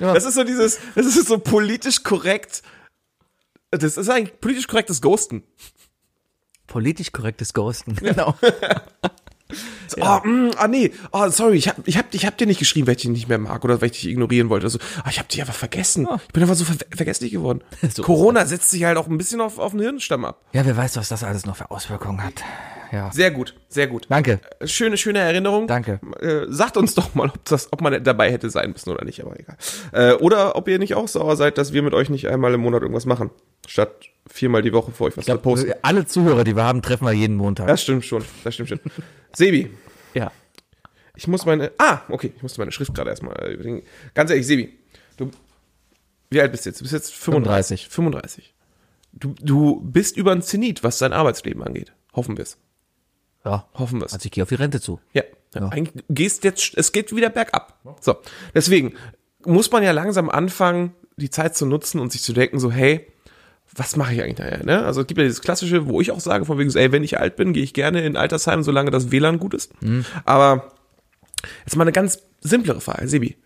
Ja. 0.00 0.12
Das 0.12 0.24
ist 0.24 0.34
so 0.34 0.42
dieses, 0.42 0.80
das 0.96 1.06
ist 1.06 1.28
so 1.28 1.38
politisch 1.38 2.02
korrekt. 2.02 2.62
Das 3.70 3.96
ist 3.96 4.08
eigentlich 4.10 4.40
politisch 4.40 4.66
korrektes 4.66 5.00
Ghosten. 5.00 5.44
Politisch 6.72 7.12
korrektes 7.12 7.52
Ghosten. 7.52 7.94
Genau. 7.96 8.34
So, 9.86 10.00
oh, 10.00 10.20
mm, 10.26 10.52
ah 10.56 10.66
nee, 10.66 10.92
oh, 11.12 11.28
sorry, 11.28 11.56
ich 11.56 11.68
hab, 11.68 11.86
ich 11.86 11.98
hab, 11.98 12.14
ich 12.14 12.24
hab 12.24 12.38
dir 12.38 12.46
nicht 12.46 12.58
geschrieben, 12.58 12.86
weil 12.86 12.94
ich 12.94 13.02
dich 13.02 13.10
nicht 13.10 13.28
mehr 13.28 13.36
mag 13.36 13.62
oder 13.62 13.82
weil 13.82 13.90
ich 13.90 14.00
dich 14.00 14.08
ignorieren 14.08 14.48
wollte. 14.48 14.64
Also, 14.64 14.78
ah, 15.04 15.10
ich 15.10 15.18
hab 15.18 15.28
dich 15.28 15.42
einfach 15.42 15.54
vergessen. 15.54 16.08
Ich 16.28 16.32
bin 16.32 16.42
einfach 16.42 16.54
so 16.54 16.64
ver 16.64 16.76
vergesslich 16.96 17.32
geworden. 17.32 17.60
So 17.94 18.02
Corona 18.02 18.46
setzt 18.46 18.70
sich 18.70 18.84
halt 18.84 18.96
auch 18.96 19.06
ein 19.08 19.18
bisschen 19.18 19.42
auf, 19.42 19.58
auf 19.58 19.72
den 19.72 19.80
Hirnstamm 19.80 20.24
ab. 20.24 20.40
Ja, 20.54 20.64
wer 20.64 20.74
weiß, 20.74 20.96
was 20.96 21.10
das 21.10 21.22
alles 21.22 21.44
noch 21.44 21.56
für 21.56 21.70
Auswirkungen 21.70 22.24
hat. 22.24 22.42
Ja. 22.92 23.10
Sehr 23.10 23.30
gut, 23.30 23.54
sehr 23.68 23.86
gut. 23.86 24.04
Danke. 24.10 24.38
Schöne, 24.64 24.98
schöne 24.98 25.18
Erinnerung. 25.20 25.66
Danke. 25.66 25.98
Äh, 26.20 26.44
sagt 26.52 26.76
uns 26.76 26.94
doch 26.94 27.14
mal, 27.14 27.28
ob, 27.30 27.42
das, 27.46 27.72
ob 27.72 27.80
man 27.80 28.04
dabei 28.04 28.30
hätte 28.30 28.50
sein 28.50 28.70
müssen 28.70 28.90
oder 28.90 29.02
nicht, 29.04 29.22
aber 29.24 29.40
egal. 29.40 29.56
Äh, 29.92 30.12
oder 30.16 30.56
ob 30.56 30.68
ihr 30.68 30.78
nicht 30.78 30.94
auch 30.94 31.08
sauer 31.08 31.36
seid, 31.36 31.56
dass 31.56 31.72
wir 31.72 31.82
mit 31.82 31.94
euch 31.94 32.10
nicht 32.10 32.28
einmal 32.28 32.52
im 32.52 32.60
Monat 32.60 32.82
irgendwas 32.82 33.06
machen. 33.06 33.30
Statt 33.66 33.94
viermal 34.30 34.60
die 34.60 34.74
Woche 34.74 34.92
für 34.92 35.04
euch 35.04 35.16
was 35.16 35.24
zu 35.24 35.38
posten. 35.38 35.72
Alle 35.80 36.04
Zuhörer, 36.04 36.44
die 36.44 36.54
wir 36.54 36.64
haben, 36.64 36.82
treffen 36.82 37.06
wir 37.06 37.12
jeden 37.12 37.36
Montag. 37.36 37.66
Das 37.66 37.82
stimmt 37.82 38.04
schon, 38.04 38.22
das 38.44 38.54
stimmt 38.54 38.68
schon. 38.68 38.80
Sebi, 39.32 39.70
Ja. 40.12 40.30
ich 41.16 41.26
muss 41.26 41.46
meine. 41.46 41.72
Ah, 41.78 42.00
okay, 42.10 42.32
ich 42.36 42.42
musste 42.42 42.60
meine 42.60 42.72
Schrift 42.72 42.94
gerade 42.94 43.08
erstmal 43.08 43.36
äh, 43.42 43.54
überlegen. 43.54 43.82
Ganz 44.14 44.30
ehrlich, 44.30 44.46
Sebi, 44.46 44.78
du. 45.16 45.30
Wie 46.28 46.40
alt 46.42 46.52
bist 46.52 46.66
du 46.66 46.70
jetzt? 46.70 46.80
Du 46.80 46.84
bist 46.84 46.92
jetzt 46.92 47.14
35. 47.14 47.88
35. 47.88 48.54
Du, 49.14 49.34
du 49.40 49.80
bist 49.82 50.16
über 50.18 50.32
ein 50.32 50.42
Zenit, 50.42 50.82
was 50.82 50.98
dein 50.98 51.12
Arbeitsleben 51.14 51.62
angeht. 51.62 51.92
Hoffen 52.14 52.36
wir 52.36 52.42
es. 52.42 52.58
Ja. 53.44 53.66
Hoffen 53.74 54.00
wir 54.00 54.06
es. 54.06 54.12
Also 54.12 54.26
ich 54.26 54.32
gehe 54.32 54.42
auf 54.42 54.48
die 54.48 54.54
Rente 54.56 54.80
zu. 54.80 55.00
Ja, 55.12 55.22
ja. 55.54 55.68
Eigentlich 55.68 56.04
gehst 56.08 56.44
jetzt, 56.44 56.76
es 56.76 56.92
geht 56.92 57.14
wieder 57.14 57.30
bergab. 57.30 57.78
So, 58.00 58.16
deswegen 58.54 58.94
muss 59.44 59.70
man 59.70 59.82
ja 59.82 59.90
langsam 59.92 60.30
anfangen, 60.30 60.94
die 61.16 61.30
Zeit 61.30 61.56
zu 61.56 61.66
nutzen 61.66 61.98
und 61.98 62.12
sich 62.12 62.22
zu 62.22 62.32
denken, 62.32 62.58
so, 62.58 62.70
hey, 62.70 63.06
was 63.74 63.96
mache 63.96 64.14
ich 64.14 64.22
eigentlich 64.22 64.38
nachher? 64.38 64.64
Ne? 64.64 64.84
Also 64.84 65.00
es 65.00 65.06
gibt 65.06 65.18
ja 65.18 65.24
dieses 65.24 65.40
klassische, 65.40 65.86
wo 65.86 66.00
ich 66.00 66.10
auch 66.10 66.20
sage, 66.20 66.44
von 66.44 66.58
wegen, 66.58 66.70
so, 66.70 66.78
ey, 66.78 66.92
wenn 66.92 67.04
ich 67.04 67.18
alt 67.18 67.36
bin, 67.36 67.52
gehe 67.52 67.62
ich 67.62 67.74
gerne 67.74 68.04
in 68.04 68.16
Altersheim, 68.16 68.62
solange 68.62 68.90
das 68.90 69.10
WLAN 69.10 69.38
gut 69.38 69.54
ist. 69.54 69.72
Aber 70.24 70.72
jetzt 71.64 71.76
mal 71.76 71.84
eine 71.84 71.92
ganz 71.92 72.20
simplere 72.40 72.80
Frage, 72.80 73.08
Sebi. 73.08 73.36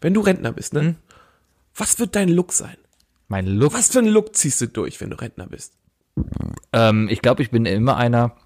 Wenn 0.00 0.14
du 0.14 0.20
Rentner 0.20 0.52
bist, 0.52 0.74
ne? 0.74 0.96
Was 1.74 1.98
wird 1.98 2.16
dein 2.16 2.28
Look 2.28 2.52
sein? 2.52 2.76
Mein 3.28 3.46
Look. 3.46 3.74
Was 3.74 3.88
für 3.90 3.98
einen 3.98 4.08
Look 4.08 4.34
ziehst 4.34 4.60
du 4.60 4.68
durch, 4.68 5.00
wenn 5.00 5.10
du 5.10 5.16
Rentner 5.16 5.46
bist? 5.46 5.74
Ähm, 6.72 7.08
ich 7.10 7.22
glaube, 7.22 7.42
ich 7.42 7.50
bin 7.50 7.66
immer 7.66 7.96
einer. 7.96 8.36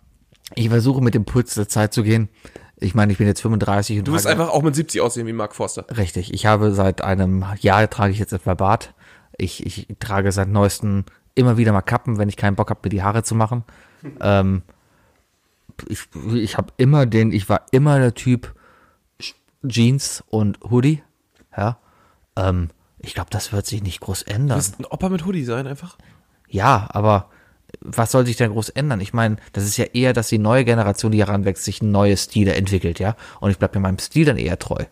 Ich 0.54 0.68
versuche 0.68 1.00
mit 1.02 1.14
dem 1.14 1.24
Puls 1.24 1.54
der 1.54 1.68
Zeit 1.68 1.92
zu 1.94 2.02
gehen. 2.02 2.28
Ich 2.76 2.94
meine, 2.94 3.12
ich 3.12 3.18
bin 3.18 3.26
jetzt 3.26 3.42
35 3.42 3.98
und 3.98 4.08
Du 4.08 4.12
wirst 4.12 4.26
trage- 4.26 4.32
einfach 4.40 4.48
auch 4.54 4.62
mit 4.62 4.74
70 4.74 5.00
aussehen 5.00 5.26
wie 5.26 5.32
Mark 5.32 5.54
Forster. 5.54 5.84
Richtig. 5.96 6.32
Ich 6.32 6.46
habe 6.46 6.72
seit 6.72 7.02
einem 7.02 7.44
Jahr 7.60 7.88
trage 7.90 8.12
ich 8.12 8.18
jetzt 8.18 8.32
etwa 8.32 8.54
Bart. 8.54 8.94
Ich, 9.36 9.64
ich 9.66 9.86
trage 10.00 10.32
seit 10.32 10.48
neuestem 10.48 11.04
immer 11.34 11.56
wieder 11.56 11.72
mal 11.72 11.82
Kappen, 11.82 12.18
wenn 12.18 12.28
ich 12.28 12.36
keinen 12.36 12.56
Bock 12.56 12.70
habe, 12.70 12.80
mir 12.84 12.90
die 12.90 13.02
Haare 13.02 13.22
zu 13.22 13.34
machen. 13.34 13.64
Ähm, 14.22 14.62
ich 15.88 16.08
ich 16.32 16.56
habe 16.56 16.72
immer 16.78 17.04
den, 17.04 17.32
ich 17.32 17.48
war 17.50 17.66
immer 17.70 17.98
der 17.98 18.14
Typ 18.14 18.54
Jeans 19.66 20.24
und 20.28 20.58
Hoodie. 20.70 21.02
Ja. 21.56 21.78
Ähm, 22.36 22.70
ich 22.98 23.14
glaube, 23.14 23.28
das 23.30 23.52
wird 23.52 23.66
sich 23.66 23.82
nicht 23.82 24.00
groß 24.00 24.22
ändern. 24.22 24.48
Du 24.58 24.64
wirst 24.64 24.80
ein 24.80 24.84
Opa 24.86 25.08
mit 25.10 25.24
Hoodie 25.26 25.44
sein 25.44 25.66
einfach. 25.66 25.98
Ja, 26.48 26.88
aber 26.92 27.28
was 27.80 28.12
soll 28.12 28.26
sich 28.26 28.36
denn 28.36 28.52
groß 28.52 28.70
ändern? 28.70 29.00
Ich 29.00 29.12
meine, 29.12 29.36
das 29.52 29.64
ist 29.64 29.76
ja 29.76 29.84
eher, 29.86 30.12
dass 30.12 30.28
die 30.28 30.38
neue 30.38 30.64
Generation, 30.64 31.12
die 31.12 31.18
heranwächst, 31.18 31.64
sich 31.64 31.82
neue 31.82 32.16
Stile 32.16 32.54
entwickelt, 32.54 32.98
ja. 32.98 33.16
Und 33.40 33.50
ich 33.50 33.58
bleibe 33.58 33.78
mir 33.78 33.82
meinem 33.82 33.98
Stil 33.98 34.24
dann 34.24 34.36
eher 34.36 34.58
treu, 34.58 34.84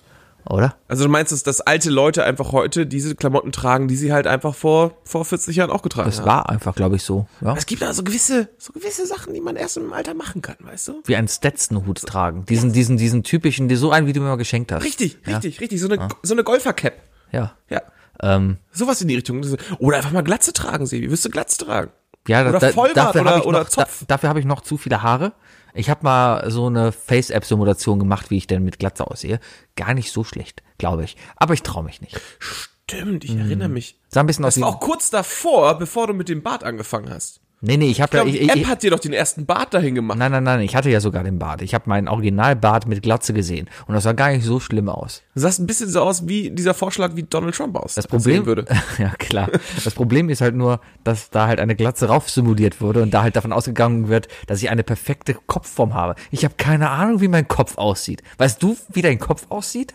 oder? 0.48 0.76
Also 0.88 1.04
du 1.04 1.10
meinst, 1.10 1.32
dass, 1.32 1.42
dass 1.42 1.60
alte 1.60 1.90
Leute 1.90 2.24
einfach 2.24 2.52
heute 2.52 2.86
diese 2.86 3.14
Klamotten 3.14 3.52
tragen, 3.52 3.88
die 3.88 3.96
sie 3.96 4.12
halt 4.12 4.26
einfach 4.26 4.54
vor, 4.54 4.96
vor 5.04 5.24
40 5.24 5.56
Jahren 5.56 5.70
auch 5.70 5.82
getragen 5.82 6.08
Das 6.08 6.18
haben? 6.20 6.26
war 6.26 6.48
einfach, 6.48 6.74
glaube 6.74 6.96
ich, 6.96 7.02
so. 7.02 7.26
Ja? 7.40 7.54
Es 7.56 7.66
gibt 7.66 7.82
da 7.82 7.92
so 7.92 8.02
gewisse, 8.02 8.48
so 8.58 8.72
gewisse 8.72 9.06
Sachen, 9.06 9.34
die 9.34 9.40
man 9.40 9.56
erst 9.56 9.76
im 9.76 9.92
Alter 9.92 10.14
machen 10.14 10.40
kann, 10.42 10.56
weißt 10.60 10.88
du? 10.88 11.02
Wie 11.04 11.16
einen 11.16 11.28
Stetson-Hut 11.28 12.02
tragen. 12.02 12.44
Diesen, 12.46 12.72
diesen, 12.72 12.96
diesen 12.96 13.22
typischen, 13.24 13.74
so 13.76 13.90
einen, 13.90 14.06
wie 14.06 14.12
du 14.12 14.20
mir 14.20 14.28
mal 14.28 14.36
geschenkt 14.36 14.72
hast. 14.72 14.84
Richtig, 14.84 15.18
richtig, 15.26 15.60
richtig. 15.60 15.80
So 15.80 15.88
eine, 15.88 16.08
so 16.22 16.34
eine 16.34 16.44
Golfer-Cap. 16.44 16.94
Ja. 17.32 17.52
Ja. 17.68 17.82
Ähm, 18.20 18.56
Sowas 18.72 19.00
in 19.00 19.08
die 19.08 19.14
Richtung. 19.14 19.44
Oder 19.78 19.98
einfach 19.98 20.10
mal 20.12 20.22
Glatze 20.22 20.52
tragen, 20.52 20.86
Sebi. 20.86 21.10
Wirst 21.10 21.24
du 21.24 21.30
Glatze 21.30 21.64
tragen? 21.64 21.90
Ja, 22.28 22.44
da, 22.44 22.50
Oder 22.50 22.58
da, 22.60 22.68
Vollbart 22.72 22.96
dafür 23.16 23.20
oder- 23.22 23.30
habe 23.30 23.40
ich, 23.40 23.46
oder 23.46 23.58
noch- 23.60 23.64
da, 23.68 23.70
Zopf. 23.86 24.04
dafür 24.06 24.28
habe 24.28 24.38
ich 24.40 24.46
noch 24.46 24.60
zu 24.60 24.76
viele 24.76 25.02
Haare. 25.02 25.32
Ich 25.74 25.90
habe 25.90 26.00
mal 26.02 26.50
so 26.50 26.66
eine 26.66 26.92
Face-App-Simulation 26.92 27.98
gemacht, 27.98 28.30
wie 28.30 28.36
ich 28.38 28.46
denn 28.46 28.64
mit 28.64 28.78
Glatze 28.78 29.06
aussehe. 29.06 29.38
Gar 29.76 29.94
nicht 29.94 30.12
so 30.12 30.24
schlecht, 30.24 30.62
glaube 30.78 31.04
ich. 31.04 31.16
Aber 31.36 31.54
ich 31.54 31.62
traue 31.62 31.84
mich 31.84 32.00
nicht. 32.00 32.18
Stimmt, 32.38 33.24
ich 33.24 33.36
erinnere 33.36 33.68
mich. 33.68 34.00
Sah 34.08 34.20
ein 34.20 34.26
bisschen 34.26 34.44
aus 34.44 34.54
Das 34.54 34.58
wie... 34.58 34.62
war 34.62 34.70
auch 34.70 34.80
kurz 34.80 35.10
davor, 35.10 35.78
bevor 35.78 36.06
du 36.06 36.14
mit 36.14 36.28
dem 36.28 36.42
Bart 36.42 36.64
angefangen 36.64 37.10
hast. 37.10 37.40
Nee, 37.60 37.76
nee, 37.76 37.90
ich 37.90 38.00
habe 38.00 38.16
ja... 38.16 38.24
Ich, 38.24 38.40
ich, 38.40 38.50
App 38.50 38.66
hat 38.66 38.82
dir 38.84 38.90
doch 38.92 39.00
den 39.00 39.12
ersten 39.12 39.44
Bart 39.44 39.74
dahin 39.74 39.96
gemacht. 39.96 40.18
Nein, 40.18 40.30
nein, 40.30 40.44
nein, 40.44 40.60
ich 40.60 40.76
hatte 40.76 40.90
ja 40.90 41.00
sogar 41.00 41.24
den 41.24 41.40
Bart. 41.40 41.60
Ich 41.60 41.74
habe 41.74 41.88
meinen 41.88 42.06
Originalbart 42.06 42.86
mit 42.86 43.02
Glatze 43.02 43.32
gesehen 43.34 43.68
und 43.86 43.94
das 43.94 44.04
sah 44.04 44.12
gar 44.12 44.30
nicht 44.30 44.44
so 44.44 44.60
schlimm 44.60 44.88
aus. 44.88 45.22
Du 45.34 45.40
sahst 45.40 45.58
ein 45.58 45.66
bisschen 45.66 45.88
so 45.88 46.00
aus 46.02 46.28
wie 46.28 46.50
dieser 46.50 46.72
Vorschlag, 46.72 47.16
wie 47.16 47.24
Donald 47.24 47.56
Trump 47.56 47.76
aus. 47.76 47.94
Das 47.94 48.06
Problem 48.06 48.46
würde. 48.46 48.64
ja 48.98 49.10
klar. 49.18 49.50
Das 49.82 49.94
Problem 49.94 50.28
ist 50.28 50.40
halt 50.40 50.54
nur, 50.54 50.80
dass 51.02 51.30
da 51.30 51.48
halt 51.48 51.58
eine 51.58 51.74
Glatze 51.74 52.06
rauf 52.06 52.30
simuliert 52.30 52.80
wurde 52.80 53.02
und 53.02 53.12
da 53.12 53.22
halt 53.22 53.34
davon 53.34 53.52
ausgegangen 53.52 54.08
wird, 54.08 54.28
dass 54.46 54.62
ich 54.62 54.70
eine 54.70 54.84
perfekte 54.84 55.34
Kopfform 55.34 55.94
habe. 55.94 56.14
Ich 56.30 56.44
habe 56.44 56.54
keine 56.56 56.90
Ahnung, 56.90 57.20
wie 57.20 57.28
mein 57.28 57.48
Kopf 57.48 57.76
aussieht. 57.76 58.22
Weißt 58.38 58.62
du, 58.62 58.76
wie 58.92 59.02
dein 59.02 59.18
Kopf 59.18 59.46
aussieht? 59.48 59.94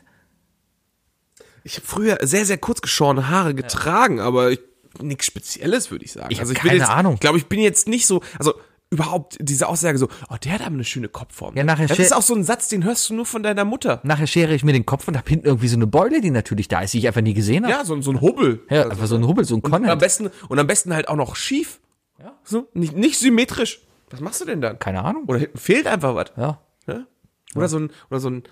Ich 1.64 1.78
habe 1.78 1.88
früher 1.88 2.18
sehr, 2.22 2.46
sehr 2.46 2.58
kurz 2.58 2.82
geschorene 2.82 3.30
Haare 3.30 3.56
getragen, 3.56 4.20
aber 4.20 4.52
ich, 4.52 4.60
nichts 5.02 5.26
Spezielles, 5.26 5.92
würde 5.92 6.06
ich 6.06 6.12
sagen. 6.12 6.28
Ich 6.30 6.40
also 6.40 6.54
ich 6.54 6.60
keine 6.60 6.78
jetzt, 6.78 6.90
Ahnung. 6.90 7.16
Ich 7.16 7.20
glaube, 7.20 7.38
ich 7.38 7.48
bin 7.48 7.60
jetzt 7.60 7.88
nicht 7.88 8.06
so, 8.06 8.22
also 8.38 8.54
überhaupt 8.90 9.38
diese 9.40 9.68
Aussage 9.68 9.98
so, 9.98 10.08
oh, 10.30 10.36
der 10.44 10.54
hat 10.54 10.62
aber 10.62 10.76
eine 10.76 10.84
schöne 10.84 11.10
Kopfform. 11.10 11.56
Ja, 11.58 11.64
nachher 11.64 11.88
das 11.88 12.00
ist 12.00 12.14
auch 12.14 12.22
so 12.22 12.36
ein 12.36 12.44
Satz, 12.44 12.68
den 12.68 12.84
hörst 12.84 13.10
du 13.10 13.16
nur 13.16 13.26
von 13.26 13.42
deiner 13.42 13.66
Mutter. 13.66 14.02
Nachher 14.04 14.28
schere 14.28 14.54
ich 14.54 14.64
mir 14.64 14.74
den 14.74 14.86
Kopf 14.86 15.08
und 15.08 15.18
hab 15.18 15.28
hinten 15.28 15.48
irgendwie 15.48 15.68
so 15.68 15.78
eine 15.78 15.88
Beule, 15.88 16.22
die 16.22 16.30
natürlich 16.30 16.68
da 16.68 16.82
ist, 16.82 16.94
die 16.94 17.00
ich 17.00 17.08
einfach 17.08 17.22
nie 17.22 17.34
gesehen 17.34 17.64
habe. 17.64 17.74
Ja, 17.74 17.86
so, 17.86 18.00
so 18.02 18.12
ein 18.12 18.22
Hubbel. 18.22 18.62
Ja, 18.70 18.90
einfach 18.90 19.08
so 19.08 19.16
ein 19.16 19.28
Hubbel, 19.28 19.46
so 19.46 19.56
ein 19.56 19.62
und 19.62 19.74
am 19.74 19.98
besten 19.98 20.30
und 20.48 20.60
am 20.60 20.68
besten 20.68 20.94
halt 20.94 21.08
auch 21.08 21.16
noch 21.16 21.36
schief. 21.36 21.80
Ja. 22.20 22.34
So, 22.44 22.68
nicht, 22.74 22.96
nicht 22.96 23.20
symmetrisch. 23.20 23.82
Was 24.12 24.20
machst 24.20 24.42
du 24.42 24.46
denn 24.46 24.62
dann? 24.62 24.78
Keine 24.78 25.04
Ahnung. 25.04 25.24
Oder 25.26 25.40
hinten 25.40 25.58
fehlt 25.58 25.88
einfach 25.88 26.14
was. 26.14 26.32
Ja, 26.38 26.60
Ne? 26.86 27.08
Oder 27.56 27.68
so 27.68 27.80
ein 27.80 27.92
oder 28.10 28.20
so 28.20 28.30
ein 28.30 28.44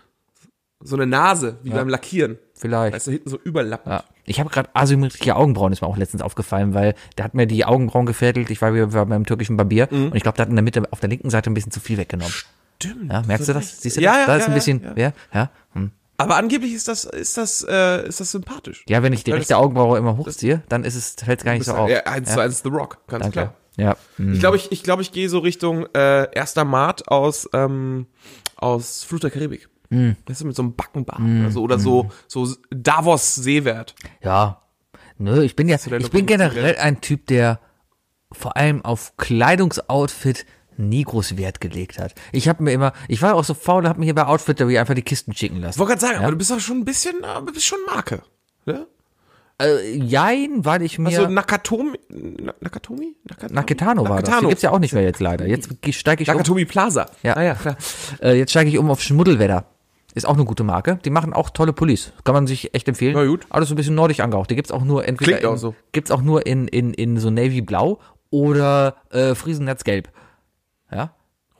so 0.79 0.95
eine 0.95 1.05
Nase 1.05 1.57
wie 1.63 1.69
beim 1.69 1.89
Lackieren. 1.89 2.39
Vielleicht. 2.61 2.95
Weißt 2.95 3.07
du, 3.07 3.11
hinten 3.11 3.29
so 3.29 3.37
überlappend. 3.43 3.87
Ja. 3.93 4.03
Ich 4.25 4.39
habe 4.39 4.49
gerade 4.49 4.69
asymmetrische 4.73 5.35
Augenbrauen, 5.35 5.73
ist 5.73 5.81
mir 5.81 5.87
auch 5.87 5.97
letztens 5.97 6.21
aufgefallen, 6.21 6.73
weil 6.73 6.95
der 7.17 7.25
hat 7.25 7.33
mir 7.33 7.47
die 7.47 7.65
Augenbrauen 7.65 8.05
gefädelt. 8.05 8.49
Ich 8.49 8.61
war, 8.61 8.73
wir 8.73 8.93
waren 8.93 9.09
beim 9.09 9.25
türkischen 9.25 9.57
Barbier 9.57 9.87
Mhm. 9.91 10.05
und 10.07 10.15
ich 10.15 10.23
glaube, 10.23 10.37
der 10.37 10.43
hat 10.43 10.49
in 10.49 10.55
der 10.55 10.63
Mitte 10.63 10.83
auf 10.91 10.99
der 10.99 11.09
linken 11.09 11.29
Seite 11.29 11.49
ein 11.51 11.53
bisschen 11.53 11.71
zu 11.71 11.79
viel 11.81 11.97
weggenommen. 11.97 12.33
Stimmt. 12.81 13.11
Ja, 13.11 13.21
merkst 13.23 13.49
du 13.49 13.53
das? 13.53 13.81
Siehst 13.81 13.97
du 13.97 14.01
Ja, 14.01 14.11
das? 14.11 14.19
ja, 14.21 14.25
da 14.27 14.35
ist 14.37 14.47
ein 14.47 14.53
bisschen, 14.53 14.81
ja. 14.95 15.11
ja. 15.33 15.49
Hm. 15.73 15.91
Aber 16.17 16.35
angeblich 16.37 16.73
ist 16.73 16.87
das 16.87 17.03
ist 17.05 17.37
das 17.37 17.65
äh, 17.67 18.07
ist 18.07 18.19
das 18.19 18.31
sympathisch. 18.31 18.85
Ja, 18.87 19.01
wenn 19.01 19.11
ich 19.11 19.23
die 19.23 19.31
Weil 19.31 19.39
rechte 19.39 19.53
das- 19.55 19.61
Augenbraue 19.61 19.97
immer 19.97 20.17
hochziehe, 20.17 20.61
dann 20.69 20.83
ist 20.83 20.95
es, 20.95 21.15
fällt 21.23 21.39
es 21.39 21.45
gar 21.45 21.53
nicht 21.53 21.65
so 21.65 21.73
auf. 21.73 21.89
Ja, 21.89 22.01
eins 22.05 22.31
zu 22.31 22.39
eins 22.39 22.61
The 22.63 22.69
Rock, 22.69 22.99
ganz 23.07 23.23
Danke. 23.23 23.31
klar. 23.33 23.53
Ja. 23.77 23.95
hm. 24.17 24.33
Ich 24.33 24.39
glaube, 24.39 24.57
ich, 24.57 24.71
ich, 24.71 24.83
glaube, 24.83 25.01
ich 25.01 25.11
gehe 25.11 25.29
so 25.29 25.39
Richtung 25.39 25.87
äh, 25.95 26.31
erster 26.35 26.63
Mart 26.65 27.07
aus, 27.07 27.49
ähm, 27.53 28.05
aus 28.55 29.03
Flut 29.03 29.23
der 29.23 29.31
Karibik. 29.31 29.67
Hm. 29.91 30.15
Das 30.25 30.37
ist 30.39 30.43
mit 30.45 30.55
so 30.55 30.63
einem 30.63 30.75
Backenbart 30.75 31.19
oder 31.19 31.51
so, 31.51 31.61
oder 31.63 31.77
so, 31.79 32.09
so 32.27 32.47
Davos 32.69 33.35
Seewert. 33.35 33.93
Ja. 34.23 34.61
Nö, 35.17 35.43
ich 35.43 35.55
bin 35.55 35.67
ja, 35.69 35.77
ich 35.77 36.09
bin 36.11 36.25
generell 36.25 36.77
ein 36.77 36.99
Typ, 37.01 37.27
der 37.27 37.59
vor 38.31 38.57
allem 38.57 38.83
auf 38.83 39.15
Kleidungsoutfit 39.17 40.45
nie 40.77 41.03
groß 41.03 41.37
Wert 41.37 41.61
gelegt 41.61 41.99
hat. 41.99 42.15
Ich 42.31 42.47
habe 42.47 42.63
mir 42.63 42.71
immer, 42.71 42.93
ich 43.07 43.21
war 43.21 43.35
auch 43.35 43.43
so 43.43 43.53
faul, 43.53 43.87
habe 43.87 43.99
mir 43.99 44.05
hier 44.05 44.15
bei 44.15 44.25
Outfitter 44.25 44.65
einfach 44.67 44.95
die 44.95 45.01
Kisten 45.03 45.35
schicken 45.35 45.57
lassen. 45.57 45.75
Ich 45.75 45.79
wollte 45.79 45.91
gerade 45.91 46.01
sagen, 46.01 46.13
Ja. 46.15 46.21
aber 46.21 46.31
du 46.31 46.37
bist 46.37 46.51
auch 46.51 46.59
schon 46.59 46.77
ein 46.79 46.85
bisschen, 46.85 47.23
aber 47.23 47.47
du 47.47 47.53
bist 47.53 47.65
schon 47.65 47.77
Marke. 47.85 48.23
Ne? 48.65 48.87
Äh, 49.61 49.95
jein, 49.95 50.65
weil 50.65 50.81
ich 50.81 50.97
mir 50.97 51.09
Also 51.09 51.27
Nakatomi, 51.27 51.99
Na- 52.09 52.53
Nakatomi? 52.61 53.15
Nakatomi? 53.25 53.53
Naketano 53.53 54.03
war 54.03 54.09
das. 54.09 54.17
Die 54.23 54.29
Nakatano. 54.31 54.49
gibt's 54.49 54.63
ja 54.63 54.71
auch 54.71 54.79
nicht 54.79 54.93
mehr 54.93 55.03
jetzt 55.03 55.19
leider. 55.19 55.45
Jetzt 55.45 55.69
steige 55.93 56.23
ich 56.23 56.29
um. 56.29 56.35
Nakatomi 56.35 56.65
Plaza. 56.65 57.05
Ja. 57.21 57.35
Ah, 57.35 57.43
ja, 57.43 57.53
klar. 57.53 57.77
Äh, 58.23 58.37
jetzt 58.39 58.49
steige 58.51 58.69
ich 58.71 58.77
um 58.79 58.89
auf 58.89 59.01
Schmuddelwetter. 59.03 59.65
Ist 60.13 60.25
auch 60.27 60.33
eine 60.35 60.45
gute 60.45 60.63
Marke. 60.63 60.99
Die 61.05 61.09
machen 61.09 61.31
auch 61.33 61.49
tolle 61.49 61.71
Pullis. 61.73 62.11
Kann 62.25 62.33
man 62.35 62.47
sich 62.47 62.73
echt 62.73 62.87
empfehlen. 62.87 63.13
Na 63.15 63.25
gut. 63.25 63.45
Alles 63.49 63.69
so 63.69 63.75
ein 63.75 63.77
bisschen 63.77 63.95
nordisch 63.95 64.19
angehaucht. 64.19 64.49
Die 64.49 64.55
gibt's 64.55 64.71
auch 64.71 64.83
nur 64.83 65.07
entweder 65.07 65.31
Klingt 65.37 65.45
auch 65.45 65.53
in, 65.53 65.57
so. 65.57 65.75
gibt's 65.93 66.11
auch 66.11 66.21
nur 66.21 66.45
in, 66.45 66.67
in, 66.67 66.93
in 66.93 67.17
so 67.17 67.29
Navy 67.29 67.61
Blau 67.61 67.99
oder 68.29 68.95
äh, 69.11 69.35
Friesennetzgelb. 69.35 70.09
Ja? 70.91 71.11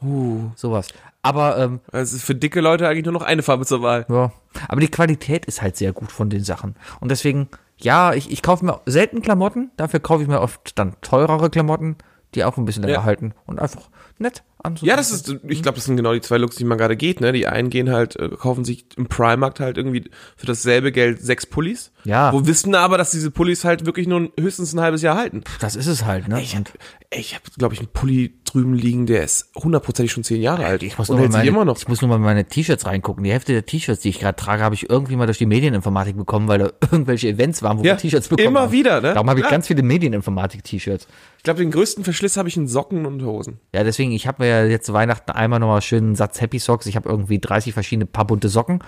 Uh. 0.02 0.49
Sowas. 0.56 0.88
Aber 1.22 1.58
ähm, 1.60 1.80
Es 1.91 2.12
ist 2.14 2.24
für 2.24 2.36
dicke 2.36 2.62
Leute 2.62 2.88
eigentlich 2.88 3.06
nur 3.06 3.14
noch 3.14 3.22
eine 3.22 3.43
Farbe 3.43 3.66
zur 3.66 3.82
Wahl. 3.84 4.06
ja, 4.10 4.32
aber 4.68 4.82
die 4.82 4.89
Qualität 4.89 5.45
ist 5.45 5.62
halt 5.62 5.78
sehr 5.78 5.93
gut 5.93 6.12
von 6.12 6.30
den 6.30 6.43
Sachen. 6.43 6.76
Und 6.99 7.10
deswegen, 7.10 7.47
ja, 7.78 8.14
ich, 8.14 8.32
ich 8.32 8.41
kaufe 8.41 8.66
mir 8.66 8.82
selten 8.88 9.22
Klamotten, 9.22 9.70
dafür 9.78 9.99
kaufe 9.99 10.24
ich 10.24 10.28
mir 10.28 10.41
oft 10.41 10.78
dann 10.80 10.95
teurere 11.02 11.49
Klamotten, 11.52 11.97
die 12.34 12.43
auch 12.43 12.58
ein 12.58 12.66
bisschen 12.66 12.84
länger 12.84 12.95
Ja. 12.99 13.04
halten 13.04 13.34
und 13.45 13.60
einfach 13.60 13.89
nett 14.18 14.43
anzusehen. 14.64 14.89
Ja, 14.89 14.95
das 14.95 15.12
ist, 15.12 15.36
ich 15.47 15.62
glaube, 15.64 15.76
das 15.78 15.86
sind 15.86 15.97
genau 15.97 16.14
die 16.14 16.22
zwei 16.22 16.38
Looks, 16.38 16.55
die 16.55 16.64
man 16.64 16.78
gerade 16.78 16.95
geht, 16.95 17.22
ne? 17.22 17.32
Die 17.32 17.47
einen 17.47 17.70
gehen 17.70 17.89
halt, 17.91 18.16
äh, 18.18 18.30
kaufen 18.30 18.64
sich 18.66 18.86
im 18.97 19.07
Primarkt 19.07 19.59
halt 19.59 19.78
irgendwie 19.78 20.09
für 20.38 20.45
dasselbe 20.45 20.91
Geld 20.91 21.22
sechs 21.22 21.45
Pullis. 21.45 21.91
Ja. 22.03 22.34
Wo 22.34 22.45
wissen 22.47 22.74
aber, 22.76 22.97
dass 22.97 23.12
diese 23.12 23.32
Pullis 23.32 23.64
halt 23.64 23.86
wirklich 23.86 24.07
nur 24.07 24.32
höchstens 24.39 24.74
ein 24.74 24.82
halbes 24.82 25.01
Jahr 25.01 25.18
halten. 25.18 25.43
Das 25.59 25.76
ist 25.76 25.88
es 25.88 26.05
halt, 26.05 26.28
ne? 26.28 26.41
Ich 26.41 26.53
hab, 26.55 26.59
Und 26.59 26.72
ey, 27.12 27.20
ich 27.20 27.34
habe, 27.36 27.43
glaube 27.57 27.74
ich, 27.74 27.80
einen 27.80 27.89
Pulli 27.89 28.34
drüben 28.45 28.74
liegen, 28.74 29.05
der 29.05 29.24
ist 29.24 29.49
hundertprozentig 29.55 30.12
schon 30.12 30.24
zehn 30.24 30.41
Jahre 30.41 30.66
alt. 30.66 30.84
ich 30.84 30.97
muss, 30.97 31.09
und 31.09 31.18
nur 31.18 31.28
mal 31.28 31.38
meine, 31.38 31.47
immer 31.49 31.64
noch. 31.64 31.78
ich 31.78 31.88
muss 31.88 32.01
nur 32.01 32.09
mal 32.09 32.16
in 32.18 32.22
meine 32.22 32.45
T-Shirts 32.45 32.86
reingucken. 32.86 33.24
Die 33.24 33.32
Hälfte 33.32 33.53
der 33.53 33.66
T-Shirts, 33.66 34.01
die 34.01 34.09
ich 34.09 34.20
gerade 34.20 34.36
trage, 34.36 34.62
habe 34.64 34.76
ich 34.76 34.89
irgendwie 34.89 35.16
mal 35.16 35.26
durch 35.26 35.38
die 35.38 35.45
Medieninformatik 35.45 36.18
bekommen, 36.18 36.47
weil 36.49 36.59
da 36.59 36.72
irgendwelche 36.91 37.30
Events 37.30 37.62
waren, 37.64 37.78
wo 37.80 37.84
Ja, 37.84 37.93
wir 37.93 37.97
T-Shirts 37.97 38.28
bekommen 38.28 38.47
immer 38.47 38.62
haben. 38.64 38.72
wieder, 38.74 38.99
ne? 38.99 39.14
Darum 39.14 39.30
habe 39.30 39.39
ich 39.39 39.45
Ja. 39.45 39.51
ganz 39.51 39.68
viele 39.68 39.84
Medieninformatik-T-Shirts. 39.84 41.07
Ich 41.38 41.43
glaube, 41.43 41.59
den 41.62 41.72
größten 41.72 42.03
Verschliss 42.03 42.38
habe 42.38 42.49
ich 42.49 42.57
in 42.57 42.68
Socken 42.68 43.05
und 43.05 43.24
Hosen. 43.24 43.59
Ja, 43.74 43.84
deswegen, 43.84 44.12
ich 44.12 44.28
habe 44.28 44.43
mir 44.43 44.49
ja 44.52 44.66
jetzt 44.66 44.86
zu 44.86 44.93
Weihnachten 44.93 45.32
einmal 45.32 45.60
nochmal 45.60 45.82
schön 45.82 46.04
einen 46.06 46.16
Satz 46.16 46.39
Happy 46.41 46.60
Socks. 46.60 46.86
Ich 46.86 46.95
habe 46.95 47.10
irgendwie 47.10 47.39
30 47.39 47.74
verschiedene 47.74 48.06
paar 48.06 48.26
bunte 48.26 48.49
Socken. 48.49 48.84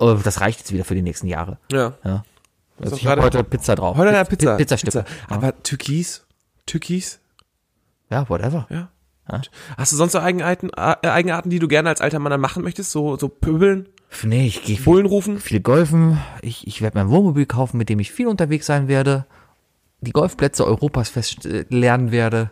Äh, 0.00 0.14
Das 0.24 0.40
reicht 0.40 0.60
jetzt 0.60 0.72
wieder 0.72 0.84
für 0.84 0.94
die 0.94 1.02
nächsten 1.02 1.26
Jahre. 1.26 1.58
Ja. 1.72 1.94
Ja. 2.04 2.24
Also 2.80 2.96
ich 2.96 3.06
habe 3.06 3.22
heute 3.22 3.42
Pizza 3.44 3.74
drauf. 3.74 3.96
Heute 3.96 4.10
Pi- 4.10 4.16
eine 4.16 4.24
Pizza. 4.24 4.52
Pi- 4.56 4.62
Pizzastücke. 4.64 5.04
Aber 5.28 5.62
Türkis? 5.62 6.24
Türkis? 6.66 7.20
Ja, 8.10 8.28
whatever. 8.28 8.66
Ja. 8.70 8.88
Hast 9.76 9.92
du 9.92 9.96
sonst 9.96 10.12
so 10.12 10.20
Eigenarten, 10.20 10.70
äh, 10.74 11.06
Eigenarten, 11.06 11.50
die 11.50 11.58
du 11.58 11.68
gerne 11.68 11.90
als 11.90 12.00
alter 12.00 12.18
Mann 12.18 12.30
dann 12.30 12.40
machen 12.40 12.62
möchtest? 12.62 12.92
So, 12.92 13.18
so 13.18 13.28
pöbeln, 13.28 13.86
Nee, 14.22 14.46
ich 14.46 14.62
gehe 14.64 14.76
viel, 14.76 14.84
Bullen 14.86 15.04
rufen? 15.04 15.38
viel 15.38 15.60
golfen. 15.60 16.18
Ich, 16.40 16.66
ich 16.66 16.80
werde 16.80 16.96
mein 16.96 17.10
Wohnmobil 17.10 17.44
kaufen, 17.44 17.76
mit 17.76 17.90
dem 17.90 18.00
ich 18.00 18.10
viel 18.10 18.26
unterwegs 18.26 18.64
sein 18.64 18.88
werde. 18.88 19.26
Die 20.00 20.12
Golfplätze 20.12 20.64
Europas 20.64 21.10
fest 21.10 21.44
äh, 21.44 21.66
lernen 21.68 22.10
werde. 22.10 22.50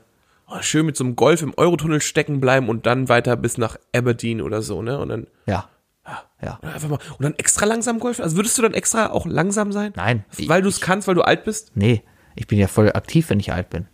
Oh, 0.49 0.61
schön 0.61 0.87
mit 0.87 0.97
so 0.97 1.03
einem 1.05 1.17
Golf 1.17 1.43
im 1.43 1.53
Eurotunnel 1.57 2.01
stecken 2.01 2.41
bleiben 2.41 2.69
und 2.69 2.87
dann 2.87 3.09
weiter 3.09 3.37
bis 3.37 3.59
nach 3.59 3.77
Aberdeen 3.95 4.41
oder 4.41 4.63
so, 4.63 4.83
ne? 4.83 4.99
Und 4.99 5.09
dann 5.09 5.27
Ja. 5.47 5.69
Ja. 6.41 6.61
einfach 6.63 6.89
mal 6.89 6.99
und 7.19 7.23
dann 7.25 7.35
extra 7.37 7.65
langsam 7.67 7.99
golfen. 7.99 8.23
Also 8.23 8.37
würdest 8.37 8.57
du 8.59 8.63
dann 8.63 8.75
extra 8.75 9.11
auch 9.11 9.27
langsam 9.27 9.73
sein? 9.73 9.93
Nein. 9.97 10.25
Weil 10.47 10.63
du 10.63 10.69
es 10.69 10.81
kannst, 10.81 11.09
weil 11.09 11.15
du 11.17 11.23
alt 11.23 11.45
bist? 11.45 11.73
Nee, 11.75 12.03
ich 12.37 12.47
bin 12.47 12.59
ja 12.59 12.69
voll 12.69 12.93
aktiv, 12.93 13.31
wenn 13.31 13.41
ich 13.41 13.53
alt 13.53 13.71
bin. 13.71 13.89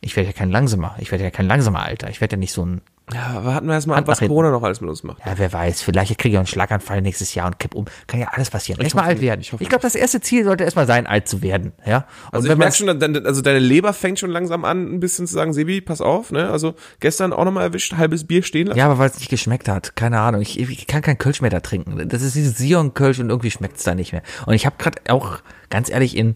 Ich 0.00 0.14
werde 0.14 0.28
ja 0.28 0.32
kein 0.32 0.50
langsamer. 0.50 0.94
Ich 0.98 1.10
werde 1.10 1.24
ja 1.24 1.30
kein 1.30 1.46
langsamer 1.48 1.82
Alter. 1.82 2.08
Ich 2.10 2.20
werde 2.20 2.36
ja 2.36 2.38
nicht 2.38 2.52
so 2.52 2.64
ein 2.64 2.82
Ja, 3.14 3.44
warten 3.44 3.66
wir 3.66 3.74
erstmal 3.74 3.98
ab, 3.98 4.06
was. 4.06 4.18
Corona 4.20 4.50
noch 4.50 4.62
alles 4.62 4.80
mit 4.80 4.90
uns 4.90 5.02
macht. 5.02 5.18
Ja, 5.24 5.32
wer 5.36 5.52
weiß, 5.52 5.82
vielleicht 5.82 6.18
kriege 6.18 6.32
ich 6.32 6.36
auch 6.36 6.40
einen 6.40 6.46
Schlaganfall 6.46 7.00
nächstes 7.02 7.34
Jahr 7.34 7.46
und 7.46 7.58
kipp 7.58 7.74
um. 7.74 7.86
Kann 8.06 8.20
ja 8.20 8.28
alles 8.32 8.50
passieren. 8.50 8.80
Erstmal 8.80 9.04
alt 9.06 9.20
werden. 9.20 9.40
Ich 9.40 9.52
Ich, 9.52 9.68
glaube, 9.68 9.82
das 9.82 9.94
erste 9.94 10.20
Ziel 10.20 10.44
sollte 10.44 10.64
erstmal 10.64 10.86
sein, 10.86 11.06
alt 11.06 11.28
zu 11.28 11.42
werden. 11.42 11.72
Ja. 11.86 12.06
Und 12.30 12.34
Also 12.36 12.48
ich 12.50 12.56
merke 12.56 12.74
schon, 12.74 12.98
dein- 13.00 13.24
also 13.26 13.40
deine 13.40 13.58
Leber 13.58 13.92
fängt 13.92 14.18
schon 14.18 14.30
langsam 14.30 14.64
an, 14.64 14.94
ein 14.94 15.00
bisschen 15.00 15.26
zu 15.26 15.34
sagen, 15.34 15.52
Sebi, 15.52 15.80
pass 15.80 16.00
auf, 16.00 16.30
ne? 16.32 16.50
Also 16.50 16.74
gestern 17.00 17.32
auch 17.32 17.44
nochmal 17.44 17.64
erwischt, 17.64 17.94
halbes 17.96 18.24
Bier 18.26 18.42
stehen 18.42 18.66
lassen. 18.68 18.78
ja, 18.78 18.86
aber 18.86 18.98
weil 18.98 19.08
es 19.10 19.18
nicht 19.18 19.30
geschmeckt 19.30 19.68
hat. 19.68 19.96
Keine 19.96 20.20
Ahnung. 20.20 20.42
Ich, 20.42 20.58
ich 20.60 20.86
kann 20.86 21.02
kein 21.02 21.18
Kölsch 21.18 21.40
mehr 21.40 21.50
da 21.50 21.60
trinken. 21.60 22.08
Das 22.08 22.22
ist 22.22 22.34
dieses 22.34 22.58
Sion-Kölsch 22.58 23.18
und 23.20 23.30
irgendwie 23.30 23.50
schmeckt 23.50 23.78
es 23.78 23.84
da 23.84 23.94
nicht 23.94 24.12
mehr. 24.12 24.22
Und 24.46 24.54
ich 24.54 24.66
habe 24.66 24.76
gerade 24.78 24.98
auch, 25.10 25.38
ganz 25.70 25.88
ehrlich, 25.90 26.16
in, 26.16 26.34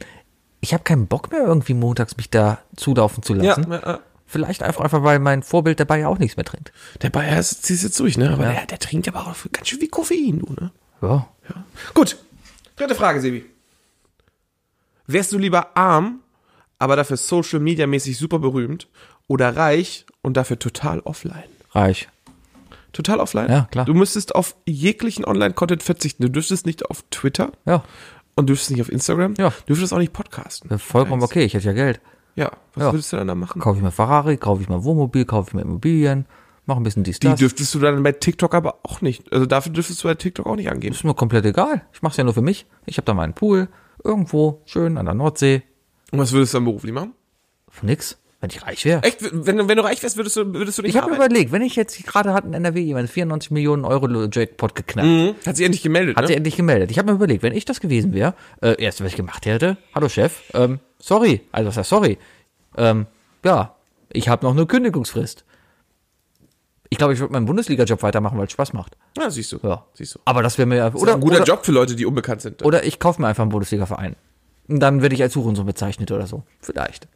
ich 0.61 0.73
habe 0.75 0.85
keinen 0.85 1.07
Bock 1.07 1.31
mehr 1.31 1.43
irgendwie 1.45 1.75
montags 1.75 2.17
mich 2.17 2.31
da 2.31 2.59
zulaufen 2.77 3.23
zu 3.23 3.35
ja, 3.35 3.43
lassen. 3.57 3.67
ja. 3.71 3.99
Vielleicht 4.33 4.63
einfach, 4.63 4.81
einfach, 4.83 5.03
weil 5.03 5.19
mein 5.19 5.43
Vorbild 5.43 5.79
dabei 5.79 5.99
ja 6.01 6.09
auch 6.09 6.19
nichts 6.19 6.39
mehr 6.39 6.45
trinkt. 6.47 6.73
Der 7.03 7.11
Bayer 7.11 7.39
ist- 7.39 7.65
zieht 7.65 7.83
jetzt 7.83 8.01
durch, 8.01 8.17
ne? 8.17 8.31
Aber 8.33 8.45
der, 8.45 8.65
der 8.65 8.79
trinkt 8.79 9.07
aber 9.09 9.27
auch 9.27 9.37
ganz 9.53 9.69
schön 9.69 9.81
wie 9.83 9.89
Koffein, 9.89 10.39
du, 10.39 10.55
ne? 10.55 10.71
Ja. 11.03 11.29
Gut. 11.93 12.17
Dritte 12.77 12.95
Frage, 12.95 13.21
Sebi. 13.21 13.45
Wärst 15.07 15.33
du 15.33 15.39
lieber 15.39 15.77
arm, 15.77 16.21
aber 16.79 16.97
dafür 16.97 17.17
Social 17.17 17.61
Media 17.61 17.87
mäßig 17.87 18.17
super 18.17 18.39
berühmt 18.39 18.89
oder 19.29 19.55
reich 19.57 20.07
und 20.23 20.37
dafür 20.37 20.59
total 20.59 21.01
offline? 21.01 21.45
Reich. 21.73 22.09
Total 22.93 23.21
offline? 23.21 23.51
Ja, 23.51 23.69
klar. 23.71 23.85
Du 23.85 23.95
müsstest 23.95 24.35
auf 24.35 24.55
jeglichen 24.67 25.25
Online-Content 25.25 25.83
verzichten. 25.83 26.23
Du 26.23 26.31
dürftest 26.31 26.67
nicht 26.67 26.87
auf 26.91 27.05
Twitter 27.11 27.53
Ja. 27.67 27.85
und 28.35 28.49
dürftest 28.49 28.71
nicht 28.71 28.81
auf 28.81 28.91
Instagram. 28.93 29.35
Ja. 29.39 29.51
Du 29.51 29.67
dürftest 29.75 29.93
auch 29.93 29.99
nicht 29.99 30.13
podcasten. 30.13 30.79
Vollkommen 30.79 31.23
okay. 31.23 31.45
Ich 31.45 31.55
hätte 31.55 31.67
ja 31.67 31.73
Geld. 31.73 32.01
Ja. 32.35 32.51
Was 32.75 32.85
Ja. 32.85 32.93
würdest 32.93 33.13
du 33.13 33.17
dann 33.17 33.27
da 33.29 33.35
machen? 33.35 33.61
Kaufe 33.61 33.77
ich 33.79 33.83
mir 33.85 33.91
Ferrari, 33.91 34.37
kaufe 34.37 34.63
ich 34.63 34.69
mir 34.69 34.83
Wohnmobil, 34.85 35.25
kaufe 35.25 35.51
ich 35.51 35.55
mir 35.55 35.63
Immobilien, 35.63 36.27
mache 36.67 36.81
ein 36.81 36.83
bisschen 36.85 37.03
dies, 37.05 37.19
Die 37.19 37.29
das. 37.29 37.39
dürftest 37.39 37.75
du 37.75 37.79
dann 37.79 38.03
bei 38.03 38.13
TikTok 38.13 38.55
aber 38.55 38.79
auch 38.85 39.01
nicht. 39.01 39.31
Also 39.33 39.47
dafür 39.47 39.73
dürftest 39.73 40.03
du 40.03 40.09
bei 40.09 40.15
TikTok 40.15 40.47
auch 40.47 40.57
nicht 40.57 40.71
angeben. 40.71 40.95
ist 40.95 41.05
mir 41.05 41.15
komplett 41.15 41.45
egal. 41.45 41.83
Ich 41.93 42.03
mache 42.03 42.13
es 42.13 42.17
ja 42.17 42.25
nur 42.25 42.35
für 42.35 42.43
mich. 42.43 42.67
Ich 42.87 42.97
habe 42.97 43.05
da 43.05 43.15
meinen 43.15 43.35
Pool 43.35 43.69
irgendwo 44.05 44.63
schön 44.65 44.97
an 44.99 45.05
der 45.07 45.15
Nordsee. 45.15 45.63
Und 46.11 46.19
was 46.19 46.33
würdest 46.33 46.55
du 46.55 46.59
dann 46.59 46.65
beruflich 46.65 46.93
machen? 46.93 47.13
Nix, 47.83 48.19
wenn 48.41 48.51
ich 48.51 48.63
reich 48.63 48.85
wäre. 48.85 49.03
Echt? 49.03 49.19
Wenn, 49.23 49.57
du- 49.57 49.69
wenn 49.69 49.77
du 49.77 49.85
reich 49.85 50.03
wärst, 50.03 50.17
würdest 50.17 50.37
du, 50.37 50.53
würdest 50.55 50.77
du 50.79 50.83
nicht 50.83 50.95
Ich 50.95 51.01
habe 51.01 51.15
überlegt, 51.15 51.53
wenn 51.53 51.63
ich 51.63 51.75
jetzt 51.77 52.05
gerade 52.07 52.33
hat 52.35 52.45
in 52.45 52.53
NRW 52.55 52.81
jemand 52.81 53.09
94 53.09 53.51
Millionen 53.51 53.85
Euro 53.85 54.09
Jackpot 54.31 54.75
geknackt, 54.75 55.07
Mhm. 55.09 55.35
Hat 55.47 55.57
sich 55.57 55.65
endlich 55.65 55.83
gemeldet, 55.83 56.17
hat 56.17 56.23
ne? 56.25 56.29
sie 56.29 56.35
endlich 56.35 56.57
gemeldet. 56.57 56.91
Ich 56.91 56.99
habe 56.99 57.11
mir 57.11 57.15
überlegt, 57.17 57.43
wenn 57.43 57.55
ich 57.55 57.65
das 57.65 57.81
gewesen 57.81 58.13
wäre, 58.13 58.35
äh, 58.61 58.75
erst 58.83 59.01
was 59.01 59.09
ich 59.09 59.17
gemacht 59.17 59.47
hätte, 59.47 59.79
hallo 59.95 60.09
Chef, 60.09 60.43
ähm, 60.55 60.81
sorry, 61.03 61.43
also 61.53 61.69
was 61.69 61.77
heißt 61.77 61.91
sorry, 61.91 62.17
ähm, 62.77 63.07
ja, 63.45 63.75
ich 64.11 64.29
habe 64.29 64.47
noch 64.47 64.53
eine 64.53 64.65
Kündigungsfrist. 64.67 65.45
Ich 66.91 66.99
glaube, 66.99 67.15
ich 67.15 67.21
würde 67.21 67.33
meinen 67.33 67.47
Bundesliga-Job 67.47 68.03
weitermachen, 68.03 68.37
weil 68.39 68.45
es 68.47 68.53
Spaß 68.53 68.75
macht. 68.75 68.97
Ja, 69.17 69.31
siehst 69.31 69.53
du. 69.53 69.59
Ja. 69.63 69.87
Siehst 69.95 70.15
du. 70.15 70.19
Aber 70.27 70.43
das 70.43 70.59
wäre 70.59 70.67
mir 70.67 70.87
Oder 70.89 70.95
oder 71.01 71.15
ein 71.15 71.21
guter 71.21 71.37
oder, 71.37 71.45
Job 71.45 71.65
für 71.65 71.73
Leute, 71.73 71.97
die 71.97 72.05
unbekannt 72.05 72.43
sind. 72.43 72.63
Oder 72.63 72.85
ich 72.85 72.99
kaufe 72.99 73.21
mir 73.21 73.29
einfach 73.29 73.43
einen 73.43 73.51
Bundesliga-Verein. 73.51 74.15
Und 74.69 74.81
dann 74.81 75.01
werde 75.01 75.15
ich 75.15 75.23
als 75.23 75.35
Hurensohn 75.35 75.65
bezeichnet 75.67 76.11
oder 76.13 76.27
so. 76.27 76.43
Vielleicht. 76.61 77.09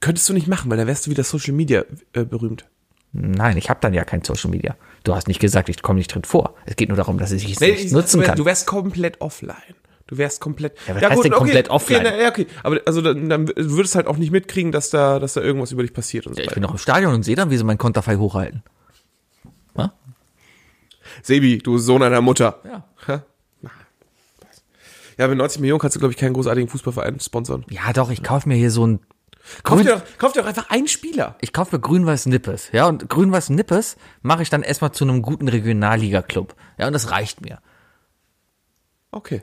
Könntest 0.00 0.28
du 0.28 0.32
nicht 0.32 0.48
machen, 0.48 0.68
weil 0.68 0.78
da 0.78 0.86
wärst 0.88 1.06
du 1.06 1.10
wieder 1.12 1.22
Social 1.22 1.54
Media 1.54 1.84
äh, 2.12 2.24
berühmt. 2.24 2.64
Nein, 3.12 3.56
ich 3.56 3.70
habe 3.70 3.78
dann 3.80 3.94
ja 3.94 4.04
kein 4.04 4.24
Social 4.24 4.50
Media. 4.50 4.74
Du 5.04 5.14
hast 5.14 5.28
nicht 5.28 5.38
gesagt, 5.38 5.68
ich 5.68 5.80
komme 5.80 5.98
nicht 5.98 6.12
drin 6.12 6.24
vor. 6.24 6.54
Es 6.66 6.74
geht 6.74 6.88
nur 6.88 6.96
darum, 6.96 7.18
dass 7.18 7.30
ich 7.30 7.48
es 7.52 7.60
Nee, 7.60 7.72
nicht 7.72 7.84
ich- 7.84 7.92
nutzen 7.92 8.20
kann. 8.22 8.36
Du 8.36 8.44
wärst 8.44 8.66
komplett 8.66 9.20
offline. 9.20 9.76
Du 10.06 10.18
wärst 10.18 10.40
komplett. 10.40 10.76
Ja, 10.86 10.96
was 10.96 11.02
heißt 11.02 11.24
denn 11.24 11.32
komplett 11.32 11.70
offline? 11.70 12.00
Okay, 12.00 12.10
na, 12.16 12.22
ja, 12.22 12.28
okay. 12.28 12.46
Aber 12.62 12.80
also 12.86 13.00
dann, 13.00 13.28
dann 13.28 13.46
du 13.46 13.70
würdest 13.70 13.94
halt 13.94 14.06
auch 14.06 14.16
nicht 14.16 14.30
mitkriegen, 14.30 14.72
dass 14.72 14.90
da, 14.90 15.18
dass 15.18 15.34
da 15.34 15.40
irgendwas 15.40 15.72
über 15.72 15.82
dich 15.82 15.92
passiert 15.92 16.26
und 16.26 16.36
so 16.36 16.42
ich 16.42 16.50
bin 16.50 16.62
noch 16.62 16.72
im 16.72 16.78
Stadion 16.78 17.14
und 17.14 17.22
sehe 17.22 17.36
dann, 17.36 17.50
wie 17.50 17.56
sie 17.56 17.64
mein 17.64 17.78
Konterfei 17.78 18.16
hochhalten. 18.16 18.62
Sebi, 21.22 21.58
du 21.58 21.78
Sohn 21.78 22.02
einer 22.02 22.20
Mutter. 22.20 22.60
Ja. 22.64 22.84
Ha? 23.08 23.22
Ja, 25.18 25.28
mit 25.28 25.36
90 25.36 25.60
Millionen 25.60 25.80
kannst 25.80 25.94
du, 25.94 26.00
glaube 26.00 26.12
ich, 26.12 26.18
keinen 26.18 26.32
großartigen 26.32 26.68
Fußballverein 26.68 27.20
sponsern. 27.20 27.64
Ja, 27.68 27.92
doch, 27.92 28.10
ich 28.10 28.22
kaufe 28.22 28.48
mir 28.48 28.54
hier 28.54 28.70
so 28.70 28.86
ein. 28.86 29.00
Kauf 29.62 29.82
dir, 29.82 29.96
doch, 29.96 30.02
kauf 30.18 30.32
dir 30.32 30.40
doch 30.40 30.48
einfach 30.48 30.70
einen 30.70 30.88
Spieler. 30.88 31.36
ich 31.40 31.52
kaufe 31.52 31.76
mir 31.76 31.80
Grün-Weiß 31.80 32.26
Nippes. 32.26 32.70
Ja, 32.72 32.86
und 32.86 33.08
Grün-Weiß 33.08 33.50
Nippes 33.50 33.96
mache 34.22 34.42
ich 34.42 34.50
dann 34.50 34.62
erstmal 34.62 34.92
zu 34.92 35.04
einem 35.04 35.20
guten 35.20 35.48
Regionalliga-Club. 35.48 36.54
Ja, 36.78 36.86
und 36.86 36.92
das 36.92 37.10
reicht 37.10 37.40
mir. 37.40 37.58
Okay. 39.10 39.42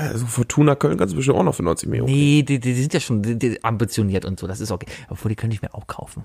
Also 0.00 0.26
Fortuna 0.26 0.74
Köln 0.74 0.98
kannst 0.98 1.12
du 1.12 1.16
bestimmt 1.16 1.38
auch 1.38 1.42
noch 1.42 1.54
für 1.54 1.62
90 1.62 1.88
Millionen. 1.88 2.12
Nee, 2.12 2.42
die, 2.42 2.58
die, 2.58 2.74
sind 2.74 2.94
ja 2.94 3.00
schon 3.00 3.22
die, 3.22 3.38
die 3.38 3.62
ambitioniert 3.64 4.24
und 4.24 4.38
so, 4.40 4.46
das 4.46 4.60
ist 4.60 4.70
okay. 4.70 4.86
Obwohl, 5.08 5.28
die 5.28 5.36
könnte 5.36 5.54
ich 5.54 5.62
mir 5.62 5.74
auch 5.74 5.86
kaufen. 5.86 6.24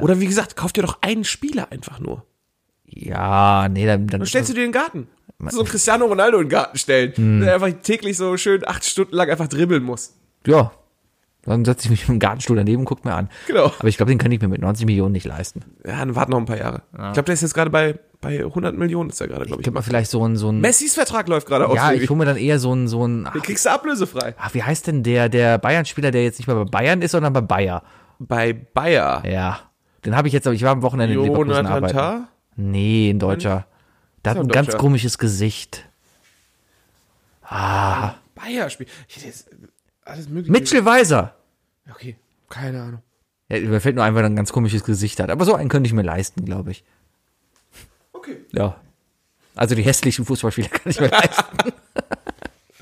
Oder 0.00 0.20
wie 0.20 0.26
gesagt, 0.26 0.56
kauf 0.56 0.72
dir 0.72 0.82
doch 0.82 0.98
einen 1.02 1.24
Spieler 1.24 1.70
einfach 1.70 2.00
nur. 2.00 2.24
Ja, 2.84 3.68
nee, 3.68 3.86
dann, 3.86 4.06
dann 4.06 4.20
Dann 4.20 4.26
stellst 4.26 4.50
du 4.50 4.54
dir 4.54 4.62
den 4.62 4.72
Garten. 4.72 5.08
So 5.50 5.62
Cristiano 5.62 6.06
Ronaldo 6.06 6.38
in 6.38 6.44
den 6.44 6.50
Garten 6.50 6.78
stellen, 6.78 7.12
Hm. 7.14 7.40
der 7.40 7.54
einfach 7.54 7.70
täglich 7.82 8.16
so 8.16 8.36
schön 8.36 8.66
acht 8.66 8.84
Stunden 8.84 9.14
lang 9.14 9.30
einfach 9.30 9.46
dribbeln 9.46 9.84
muss. 9.84 10.14
Ja. 10.46 10.72
Dann 11.48 11.64
setze 11.64 11.86
ich 11.86 11.90
mich 11.90 12.08
im 12.08 12.18
Gartenstuhl 12.18 12.56
daneben 12.56 12.80
und 12.80 12.84
guck 12.84 13.04
mir 13.04 13.14
an. 13.14 13.28
Genau. 13.46 13.72
Aber 13.78 13.88
ich 13.88 13.96
glaube, 13.96 14.12
den 14.12 14.18
kann 14.18 14.30
ich 14.30 14.40
mir 14.40 14.48
mit 14.48 14.60
90 14.60 14.86
Millionen 14.86 15.12
nicht 15.12 15.26
leisten. 15.26 15.64
Ja, 15.86 15.98
dann 15.98 16.14
warten 16.14 16.32
noch 16.32 16.38
ein 16.38 16.44
paar 16.46 16.58
Jahre. 16.58 16.82
Ich 16.92 16.98
glaube, 16.98 17.22
der 17.22 17.34
ist 17.34 17.42
jetzt 17.42 17.54
gerade 17.54 17.70
bei, 17.70 17.98
bei 18.20 18.40
100 18.44 18.76
Millionen, 18.76 19.10
ist 19.10 19.20
er 19.20 19.28
gerade, 19.28 19.46
glaube 19.46 19.62
ich. 19.62 19.64
Gib 19.64 19.74
mal 19.74 19.82
vielleicht 19.82 20.10
so 20.10 20.24
ein, 20.26 20.36
so 20.36 20.50
ein. 20.50 20.60
Messis 20.60 20.94
Vertrag 20.94 21.28
läuft 21.28 21.46
gerade 21.46 21.68
aus. 21.68 21.74
ja, 21.76 21.92
ich 21.92 22.08
hole 22.10 22.18
mir 22.18 22.24
dann 22.26 22.36
eher 22.36 22.58
so 22.58 22.74
ein, 22.74 22.88
so 22.88 23.06
ein. 23.06 23.26
Ach, 23.26 23.32
Den 23.32 23.42
kriegst 23.42 23.64
du 23.66 23.70
ablösefrei. 23.70 24.34
ach, 24.38 24.52
wie 24.54 24.62
heißt 24.62 24.86
denn 24.86 25.02
der, 25.02 25.28
der 25.28 25.58
Bayern-Spieler, 25.58 26.10
der 26.10 26.24
jetzt 26.24 26.38
nicht 26.38 26.46
mehr 26.46 26.56
bei 26.56 26.64
Bayern 26.64 27.02
ist, 27.02 27.12
sondern 27.12 27.32
bei 27.32 27.40
Bayer? 27.40 27.82
Bei 28.18 28.52
Bayer. 28.52 29.22
Ja. 29.26 29.60
Den 30.04 30.16
habe 30.16 30.28
ich 30.28 30.34
jetzt, 30.34 30.46
aber 30.46 30.54
ich 30.54 30.62
war 30.62 30.72
am 30.72 30.82
Wochenende 30.82 31.14
in 31.14 31.22
Leverkusen 31.22 31.66
arbeiten. 31.66 31.96
Tah? 31.96 32.28
Nee, 32.56 33.10
ein 33.10 33.18
Deutscher. 33.18 33.66
Der 34.24 34.32
hat 34.32 34.38
ein 34.38 34.46
ein 34.46 34.48
ganz 34.48 34.76
komisches 34.76 35.18
Gesicht. 35.18 35.84
Bayer 37.50 38.70
spielt. 38.70 38.90
Ich 39.08 39.16
alles 40.04 40.28
mögliche. 40.28 40.52
Mitchell 40.52 40.84
Weiser. 40.84 41.34
Okay, 41.90 42.16
keine 42.48 42.82
Ahnung. 42.82 43.02
Ja, 43.48 43.60
mir 43.60 43.80
fällt 43.80 43.96
nur 43.96 44.04
ein, 44.04 44.14
weil 44.14 44.24
er 44.24 44.30
ein 44.30 44.36
ganz 44.36 44.52
komisches 44.52 44.84
Gesicht 44.84 45.20
hat. 45.20 45.30
Aber 45.30 45.44
so 45.44 45.54
einen 45.54 45.68
könnte 45.68 45.86
ich 45.86 45.94
mir 45.94 46.02
leisten, 46.02 46.44
glaube 46.44 46.70
ich. 46.70 46.84
Okay. 48.12 48.36
Ja. 48.52 48.80
Also 49.54 49.74
die 49.74 49.82
hässlichen 49.82 50.24
Fußballspieler 50.24 50.68
kann 50.72 50.90
ich 50.90 51.00
mir 51.00 51.08
leisten. 51.08 51.72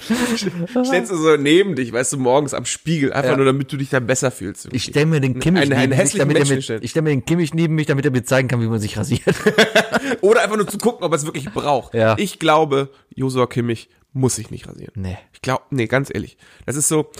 Stellst 0.84 1.10
du 1.12 1.16
so 1.16 1.36
neben 1.36 1.74
dich, 1.74 1.92
weißt 1.92 2.12
du, 2.14 2.16
morgens 2.18 2.54
am 2.54 2.64
Spiegel, 2.64 3.12
einfach 3.12 3.30
Ja. 3.32 3.36
nur 3.36 3.46
damit 3.46 3.72
du 3.72 3.76
dich 3.76 3.90
dann 3.90 4.06
besser 4.06 4.30
fühlst. 4.30 4.68
Ich 4.72 4.84
stelle 4.84 5.06
mir 5.06 5.20
den 5.20 5.38
Kimmich 5.38 5.62
Einen- 5.62 5.72
einen 5.72 5.90
neben 5.90 6.02
mich, 6.02 6.12
damit 6.14 6.36
er 6.36 6.40
Menschen 6.40 6.56
mir, 6.56 6.62
stellen. 6.62 6.80
ich 6.82 6.90
stelle 6.90 7.04
mir 7.04 7.10
den 7.10 7.24
Kimmich 7.24 7.54
neben 7.54 7.74
mich, 7.74 7.86
damit 7.86 8.04
er 8.04 8.10
mir 8.10 8.24
zeigen 8.24 8.48
kann, 8.48 8.60
wie 8.60 8.66
man 8.66 8.80
sich 8.80 8.96
rasiert. 8.96 9.22
Oder 10.20 10.42
einfach 10.42 10.56
nur 10.56 10.66
zu 10.68 10.78
gucken, 10.78 11.04
ob 11.04 11.12
er 11.12 11.16
es 11.16 11.24
wirklich 11.24 11.50
braucht. 11.52 11.94
Ja. 11.94 12.16
Ich 12.18 12.38
glaube, 12.38 12.90
Josua 13.14 13.46
Kimmich 13.46 13.88
muss 14.12 14.36
sich 14.36 14.50
nicht 14.50 14.66
rasieren. 14.66 14.92
Nee. 14.94 15.18
Ich 15.34 15.42
glaube, 15.42 15.64
nee, 15.70 15.86
ganz 15.86 16.08
ehrlich. 16.12 16.38
Das 16.64 16.74
ist 16.76 16.88
so, 16.88 17.10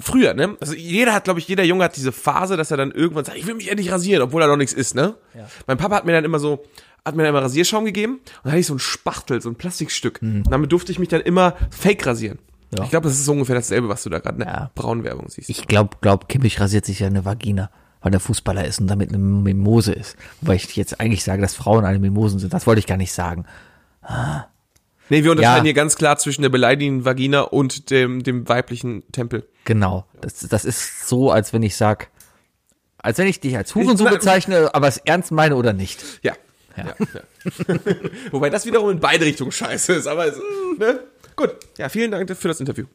früher, 0.00 0.34
ne? 0.34 0.56
Also 0.60 0.74
jeder 0.74 1.12
hat, 1.12 1.24
glaube 1.24 1.40
ich, 1.40 1.48
jeder 1.48 1.64
Junge 1.64 1.82
hat 1.82 1.96
diese 1.96 2.12
Phase, 2.12 2.56
dass 2.56 2.70
er 2.70 2.76
dann 2.76 2.92
irgendwann 2.92 3.24
sagt, 3.24 3.36
ich 3.38 3.46
will 3.46 3.54
mich 3.54 3.70
endlich 3.70 3.90
rasieren, 3.90 4.22
obwohl 4.22 4.40
er 4.42 4.46
noch 4.48 4.56
nichts 4.56 4.72
ist, 4.72 4.94
ne? 4.94 5.16
Ja. 5.34 5.48
Mein 5.66 5.78
Papa 5.78 5.96
hat 5.96 6.04
mir 6.06 6.12
dann 6.12 6.24
immer 6.24 6.38
so, 6.38 6.64
hat 7.04 7.14
mir 7.16 7.22
dann 7.24 7.30
immer 7.30 7.42
Rasierschaum 7.42 7.84
gegeben 7.84 8.14
und 8.14 8.30
dann 8.44 8.52
hatte 8.52 8.60
ich 8.60 8.66
so 8.66 8.74
ein 8.74 8.78
Spachtel, 8.78 9.40
so 9.42 9.48
ein 9.50 9.56
Plastikstück. 9.56 10.20
Und 10.22 10.44
damit 10.50 10.72
durfte 10.72 10.90
ich 10.92 10.98
mich 10.98 11.08
dann 11.08 11.20
immer 11.20 11.54
fake 11.70 12.06
rasieren. 12.06 12.38
Mhm. 12.70 12.78
Ja. 12.78 12.84
Ich 12.84 12.90
glaube, 12.90 13.08
das 13.08 13.18
ist 13.18 13.24
so 13.26 13.32
ungefähr 13.32 13.54
dasselbe, 13.54 13.88
was 13.88 14.02
du 14.02 14.10
da 14.10 14.18
gerade 14.18 14.36
in 14.38 14.44
der 14.44 14.52
Ja. 14.52 14.70
Braunwerbung 14.74 15.28
siehst. 15.28 15.48
Ich 15.50 15.66
glaube, 15.66 15.96
glaub, 16.00 16.28
Kimmich 16.28 16.58
rasiert 16.60 16.84
sich 16.86 17.00
ja 17.00 17.06
eine 17.06 17.24
Vagina, 17.24 17.70
weil 18.00 18.10
der 18.10 18.20
Fußballer 18.20 18.64
ist 18.64 18.80
und 18.80 18.86
damit 18.88 19.10
eine 19.10 19.18
Mimose 19.18 19.92
ist. 19.92 20.16
Wobei 20.40 20.54
ich 20.56 20.74
jetzt 20.76 20.98
eigentlich 21.00 21.22
sage, 21.24 21.42
dass 21.42 21.54
Frauen 21.54 21.84
alle 21.84 21.98
Mimosen 21.98 22.38
sind. 22.38 22.52
Das 22.54 22.66
wollte 22.66 22.78
ich 22.80 22.86
gar 22.86 22.96
nicht 22.96 23.12
sagen. 23.12 23.44
nee, 25.08 25.22
wir 25.24 25.30
unterscheiden 25.30 25.58
Ja. 25.58 25.62
hier 25.64 25.74
ganz 25.74 25.96
klar 25.96 26.16
zwischen 26.18 26.42
der 26.42 26.48
beleidigenden 26.48 27.04
Vagina 27.04 27.42
und 27.42 27.90
dem, 27.90 28.22
dem 28.22 28.48
weiblichen 28.48 29.02
Tempel. 29.12 29.46
Genau. 29.64 30.06
Das, 30.20 30.40
das 30.40 30.64
ist 30.64 31.06
so, 31.08 31.30
als 31.30 31.52
wenn 31.52 31.62
ich 31.62 31.76
sag, 31.76 32.08
als 32.98 33.18
wenn 33.18 33.26
ich 33.28 33.40
dich 33.40 33.56
als 33.56 33.74
Hurensohn 33.74 34.10
bezeichne, 34.10 34.74
aber 34.74 34.88
es 34.88 34.96
ernst 34.98 35.30
meine 35.32 35.56
oder 35.56 35.72
nicht. 35.72 36.02
Ja. 36.22 36.32
Ja. 36.76 36.84
ja. 36.86 37.76
Wobei 38.30 38.50
das 38.50 38.66
wiederum 38.66 38.90
in 38.90 39.00
beide 39.00 39.24
Richtungen 39.24 39.52
scheiße 39.52 39.94
ist, 39.94 40.06
aber 40.06 40.26
es, 40.26 40.36
ne? 40.78 41.00
Gut. 41.36 41.56
Ja, 41.78 41.88
vielen 41.88 42.10
Dank 42.10 42.30
für 42.36 42.48
das 42.48 42.60
Interview. 42.60 42.86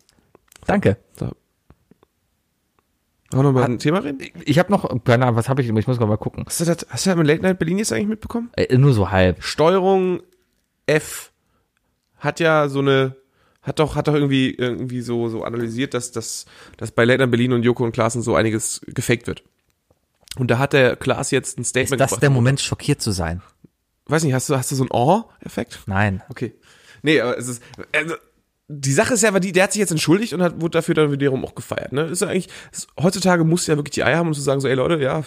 Danke. 0.66 0.98
So. 1.18 1.32
Wollen 3.32 3.44
wir 3.46 3.52
noch 3.52 3.54
mal 3.54 3.66
ein 3.66 3.80
Thema 3.80 4.00
reden? 4.00 4.20
Ich 4.46 4.58
habe 4.58 4.72
noch, 4.72 4.90
keine 5.04 5.26
Ahnung, 5.26 5.36
was 5.36 5.50
habe 5.50 5.62
ich, 5.62 5.70
ich 5.70 5.88
muss 5.88 6.00
mal 6.00 6.18
gucken. 6.18 6.46
Hast 6.48 6.62
du 6.62 6.66
das, 6.66 6.86
hast 6.90 7.06
du 7.06 7.10
das 7.12 7.18
mit 7.18 7.28
Late 7.28 7.44
Night 7.44 7.60
Berlin 7.60 7.78
jetzt 7.78 7.94
eigentlich 7.94 8.08
mitbekommen? 8.08 8.50
Äh, 8.56 8.76
nur 8.78 8.94
so 8.94 9.12
halb. 9.12 9.44
Steuerung 9.44 10.22
F 10.88 11.32
hat 12.18 12.40
ja 12.40 12.68
so 12.70 12.80
eine, 12.80 13.16
hat 13.62 13.80
doch, 13.80 13.96
hat 13.96 14.08
doch 14.08 14.16
irgendwie, 14.16 14.52
irgendwie 14.52 15.02
so, 15.02 15.30
so 15.30 15.44
analysiert, 15.44 15.94
dass, 15.94 16.12
dass, 16.12 16.46
dass 16.78 16.92
bei 16.92 17.06
Late 17.06 17.20
Night 17.20 17.32
Berlin 17.32 17.54
und 17.54 17.64
Joko 17.64 17.84
und 17.84 17.92
Klaassen 17.92 18.24
so 18.24 18.36
einiges 18.36 18.82
gefaked 18.88 19.28
wird. 19.28 19.44
Und 20.38 20.50
da 20.50 20.58
hat 20.58 20.74
der 20.74 20.96
Klaas 20.96 21.30
jetzt 21.32 21.60
ein 21.60 21.62
Ist 21.62 21.70
Statement 21.70 22.00
das 22.00 22.20
der 22.20 22.30
Moment, 22.30 22.60
schockiert 22.62 23.02
zu 23.02 23.12
sein? 23.12 23.42
Weiß 24.10 24.24
nicht, 24.24 24.34
hast 24.34 24.50
du, 24.50 24.58
hast 24.58 24.72
du 24.72 24.76
so 24.76 24.84
einen 24.84 24.92
Oh-Effekt? 24.92 25.82
Nein. 25.86 26.24
Okay. 26.30 26.54
Nee, 27.04 27.22
aber 27.22 27.38
es 27.38 27.48
ist, 27.48 27.64
also, 27.96 28.16
die 28.72 28.94
Sache 28.94 29.16
ist 29.16 29.24
ja, 29.24 29.30
aber 29.30 29.40
die, 29.40 29.52
der 29.52 29.64
hat 29.64 29.74
sich 29.74 29.80
jetzt 29.80 29.90
entschuldigt 29.90 30.32
und 30.34 30.44
hat, 30.44 30.62
wurde 30.62 30.78
dafür 30.78 30.94
dann 30.94 31.12
wiederum 31.12 31.44
auch 31.44 31.56
gefeiert, 31.56 31.92
ne? 31.92 32.04
Ist 32.04 32.22
ja 32.22 32.28
eigentlich, 32.28 32.50
ist, 32.72 32.88
heutzutage 33.02 33.44
musst 33.44 33.68
du 33.68 33.72
ja 33.72 33.78
wirklich 33.80 33.96
die 33.96 34.04
Eier 34.04 34.18
haben, 34.18 34.28
um 34.28 34.34
zu 34.36 34.42
sagen, 34.42 34.62
so, 34.62 34.68
ey 34.68 34.76
Leute, 34.76 35.02
ja, 35.02 35.16
haben 35.16 35.24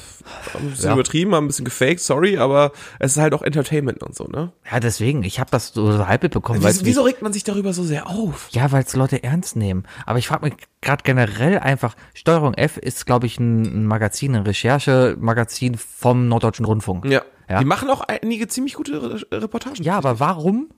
ein 0.54 0.70
bisschen 0.70 0.86
Ja. 0.86 0.92
übertrieben, 0.94 1.34
haben 1.34 1.46
ein 1.46 1.48
bisschen 1.48 1.64
gefaked, 1.64 1.98
sorry, 1.98 2.38
aber 2.38 2.70
es 3.00 3.16
ist 3.16 3.18
halt 3.20 3.34
auch 3.34 3.42
Entertainment 3.42 4.00
und 4.04 4.14
so, 4.14 4.24
ne? 4.24 4.52
Ja, 4.70 4.78
deswegen, 4.78 5.24
ich 5.24 5.40
habe 5.40 5.50
das 5.50 5.72
so, 5.74 5.90
so 5.90 6.06
halb 6.06 6.22
mitbekommen. 6.22 6.62
weil's 6.62 6.76
Wieso, 6.76 6.86
wieso 6.86 7.02
regt 7.02 7.22
man 7.22 7.32
sich 7.32 7.42
darüber 7.42 7.72
so 7.72 7.82
sehr 7.82 8.08
auf? 8.08 8.48
Ja, 8.52 8.70
weil 8.70 8.84
es 8.84 8.94
Leute 8.94 9.24
ernst 9.24 9.56
nehmen. 9.56 9.82
Aber 10.06 10.20
ich 10.20 10.28
frage 10.28 10.44
mich 10.44 10.54
gerade 10.80 11.02
generell 11.02 11.58
einfach, 11.58 11.96
Steuerung 12.14 12.54
F 12.54 12.76
ist, 12.76 13.06
glaube 13.06 13.26
ich, 13.26 13.40
ein, 13.40 13.62
ein 13.62 13.86
Magazin, 13.86 14.36
ein 14.36 14.44
Recherche-Magazin 14.44 15.76
vom 15.76 16.28
Norddeutschen 16.28 16.64
Rundfunk. 16.64 17.06
Ja. 17.06 17.22
Ja. 17.48 17.58
Die 17.58 17.64
machen 17.64 17.90
auch 17.90 18.02
einige 18.02 18.46
ziemlich 18.46 18.74
gute 18.74 19.02
Re 19.02 19.26
Reportagen. 19.32 19.82
Ja, 19.82 19.98
aber 19.98 20.20
warum 20.20 20.68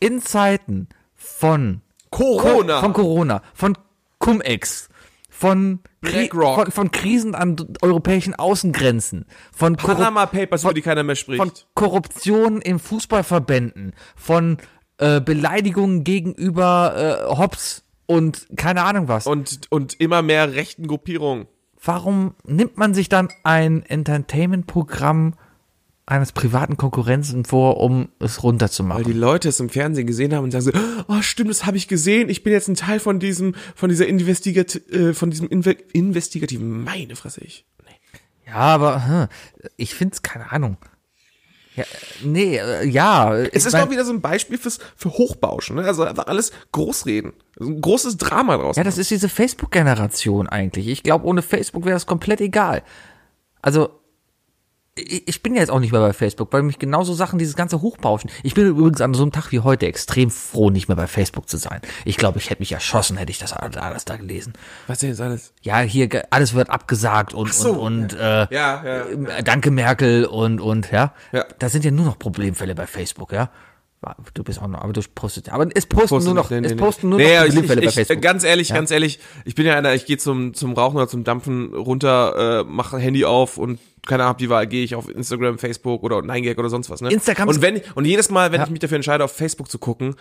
in 0.00 0.22
Zeiten 0.22 0.88
von 1.14 1.82
Corona. 2.12 2.80
von 2.80 2.92
Corona, 2.92 3.42
von 3.54 3.76
Cum-Ex, 4.18 4.88
von, 5.28 5.80
Kri- 6.04 6.30
von, 6.30 6.70
von 6.70 6.90
Krisen 6.92 7.34
an 7.34 7.56
europäischen 7.82 8.34
Außengrenzen, 8.36 9.24
von, 9.52 9.74
Panama 9.76 10.26
Papers, 10.26 10.62
über 10.62 10.74
die 10.74 10.82
keiner 10.82 11.02
mehr 11.02 11.16
spricht. 11.16 11.38
von 11.40 11.50
Korruption 11.74 12.60
in 12.60 12.78
Fußballverbänden, 12.78 13.92
von 14.14 14.58
äh, 14.98 15.20
Beleidigungen 15.20 16.04
gegenüber 16.04 17.26
äh, 17.28 17.34
Hobbs 17.36 17.82
und 18.06 18.46
keine 18.56 18.84
Ahnung 18.84 19.08
was. 19.08 19.26
und, 19.26 19.66
und 19.70 19.98
immer 20.00 20.22
mehr 20.22 20.54
rechten 20.54 20.86
Gruppierungen. 20.86 21.48
Warum 21.84 22.34
nimmt 22.44 22.76
man 22.78 22.94
sich 22.94 23.08
dann 23.08 23.28
ein 23.42 23.82
Entertainment-Programm 23.84 25.34
eines 26.06 26.32
privaten 26.32 26.76
Konkurrenzen 26.76 27.44
vor, 27.44 27.78
um 27.78 28.08
es 28.18 28.38
Weil 28.38 28.42
runterzumachen? 28.42 29.04
die 29.04 29.12
Leute 29.12 29.48
es 29.48 29.60
im 29.60 29.70
Fernsehen 29.70 30.06
gesehen 30.06 30.34
haben 30.34 30.44
und 30.44 30.50
sagen 30.50 30.64
so, 30.64 30.72
oh 31.08 31.22
stimmt, 31.22 31.50
das 31.50 31.64
habe 31.64 31.76
ich 31.76 31.88
gesehen, 31.88 32.28
ich 32.28 32.42
bin 32.42 32.52
jetzt 32.52 32.68
ein 32.68 32.74
Teil 32.74 32.98
von 32.98 33.20
diesem, 33.20 33.54
von 33.74 33.88
dieser 33.88 34.06
Investigat 34.06 34.76
äh, 34.90 35.14
von 35.14 35.30
diesem 35.30 35.48
Inve 35.48 35.76
investigativen, 35.92 36.82
meine 36.84 37.16
Fresse 37.16 37.42
ich. 37.42 37.66
Nee. 37.84 38.50
Ja, 38.50 38.56
aber 38.56 39.06
hm, 39.06 39.28
ich 39.76 39.94
finde 39.94 40.14
es 40.14 40.22
keine 40.22 40.50
Ahnung. 40.50 40.76
Ja, 41.74 41.84
nee, 42.22 42.58
äh, 42.58 42.86
ja. 42.86 43.34
Es 43.34 43.64
ist 43.64 43.74
doch 43.74 43.90
wieder 43.90 44.04
so 44.04 44.12
ein 44.12 44.20
Beispiel 44.20 44.58
fürs, 44.58 44.78
für 44.94 45.10
Hochbauschen, 45.10 45.76
ne? 45.76 45.84
also 45.84 46.02
einfach 46.02 46.26
alles 46.26 46.52
Großreden. 46.72 47.32
Also 47.58 47.72
ein 47.72 47.80
großes 47.80 48.18
Drama 48.18 48.58
draus. 48.58 48.76
Ja, 48.76 48.84
das 48.84 48.98
ist 48.98 49.10
diese 49.10 49.28
Facebook-Generation 49.28 50.48
eigentlich. 50.48 50.88
Ich 50.88 51.02
glaube, 51.02 51.24
ohne 51.24 51.40
Facebook 51.40 51.84
wäre 51.84 51.94
das 51.94 52.06
komplett 52.06 52.42
egal. 52.42 52.82
Also, 53.62 54.01
ich 54.94 55.42
bin 55.42 55.54
ja 55.54 55.60
jetzt 55.60 55.70
auch 55.70 55.80
nicht 55.80 55.92
mehr 55.92 56.02
bei 56.02 56.12
Facebook, 56.12 56.52
weil 56.52 56.62
mich 56.62 56.78
genauso 56.78 57.14
Sachen, 57.14 57.38
dieses 57.38 57.56
ganze 57.56 57.80
Hochbauschen. 57.80 58.30
Ich 58.42 58.52
bin 58.52 58.66
übrigens 58.66 59.00
an 59.00 59.14
so 59.14 59.22
einem 59.22 59.32
Tag 59.32 59.50
wie 59.50 59.60
heute 59.60 59.86
extrem 59.86 60.30
froh, 60.30 60.68
nicht 60.68 60.88
mehr 60.88 60.96
bei 60.96 61.06
Facebook 61.06 61.48
zu 61.48 61.56
sein. 61.56 61.80
Ich 62.04 62.18
glaube, 62.18 62.38
ich 62.38 62.50
hätte 62.50 62.60
mich 62.60 62.72
erschossen, 62.72 63.16
hätte 63.16 63.30
ich 63.30 63.38
das 63.38 63.54
alles 63.54 64.04
da 64.04 64.16
gelesen. 64.16 64.52
Was 64.86 64.98
denn 64.98 65.08
jetzt 65.08 65.22
alles? 65.22 65.54
Ja, 65.62 65.78
hier, 65.80 66.08
alles 66.28 66.52
wird 66.52 66.68
abgesagt 66.68 67.32
und, 67.32 67.54
so. 67.54 67.70
und, 67.72 68.12
und 68.12 68.20
äh, 68.20 68.46
Ja, 68.54 68.84
ja. 68.84 69.42
danke 69.42 69.70
Merkel 69.70 70.26
und, 70.26 70.60
und, 70.60 70.90
ja. 70.92 71.14
Ja. 71.32 71.46
Da 71.58 71.70
sind 71.70 71.86
ja 71.86 71.90
nur 71.90 72.04
noch 72.04 72.18
Problemfälle 72.18 72.74
bei 72.74 72.86
Facebook, 72.86 73.32
ja. 73.32 73.50
Du 74.34 74.42
bist 74.42 74.60
auch 74.60 74.66
noch, 74.66 74.80
aber 74.80 74.92
du 74.92 75.00
postest, 75.14 75.48
aber 75.48 75.68
es 75.74 75.86
posten 75.86 76.24
nur 76.24 76.34
noch, 76.34 76.50
Nee, 76.50 76.60
nee, 76.60 76.66
es 76.66 76.72
nee. 76.72 76.78
posten 76.78 77.08
nur 77.08 77.18
nee, 77.18 77.24
noch 77.24 77.30
ja, 77.30 77.44
ich, 77.44 77.50
Problemfälle 77.50 77.80
ich, 77.82 77.86
bei 77.86 77.92
Facebook. 77.92 78.20
Ganz 78.20 78.42
ehrlich, 78.42 78.70
Ja. 78.70 78.74
ganz 78.74 78.90
ehrlich, 78.90 79.20
ich 79.44 79.54
bin 79.54 79.64
ja 79.64 79.76
einer, 79.76 79.94
ich 79.94 80.06
gehe 80.06 80.18
zum, 80.18 80.54
zum 80.54 80.72
Rauchen 80.72 80.96
oder 80.96 81.06
zum 81.06 81.22
Dampfen 81.22 81.72
runter, 81.72 82.62
äh, 82.62 82.64
mache 82.64 82.98
Handy 82.98 83.24
auf 83.24 83.58
und 83.58 83.78
keine 84.06 84.24
Ahnung, 84.24 84.36
die 84.38 84.48
Wahl 84.50 84.66
gehe 84.66 84.84
ich 84.84 84.94
auf 84.94 85.08
Instagram, 85.08 85.58
Facebook 85.58 86.02
oder 86.02 86.16
9gag 86.18 86.58
oder 86.58 86.68
sonst 86.68 86.90
was, 86.90 87.00
ne? 87.00 87.10
Instagram 87.12 87.48
und 87.48 87.62
wenn 87.62 87.80
und 87.94 88.04
jedes 88.04 88.30
Mal, 88.30 88.50
wenn 88.52 88.58
Ja. 88.60 88.64
ich 88.64 88.70
mich 88.70 88.80
dafür 88.80 88.96
entscheide, 88.96 89.24
auf 89.24 89.32
Facebook 89.32 89.70
zu 89.70 89.78
gucken, 89.78 90.16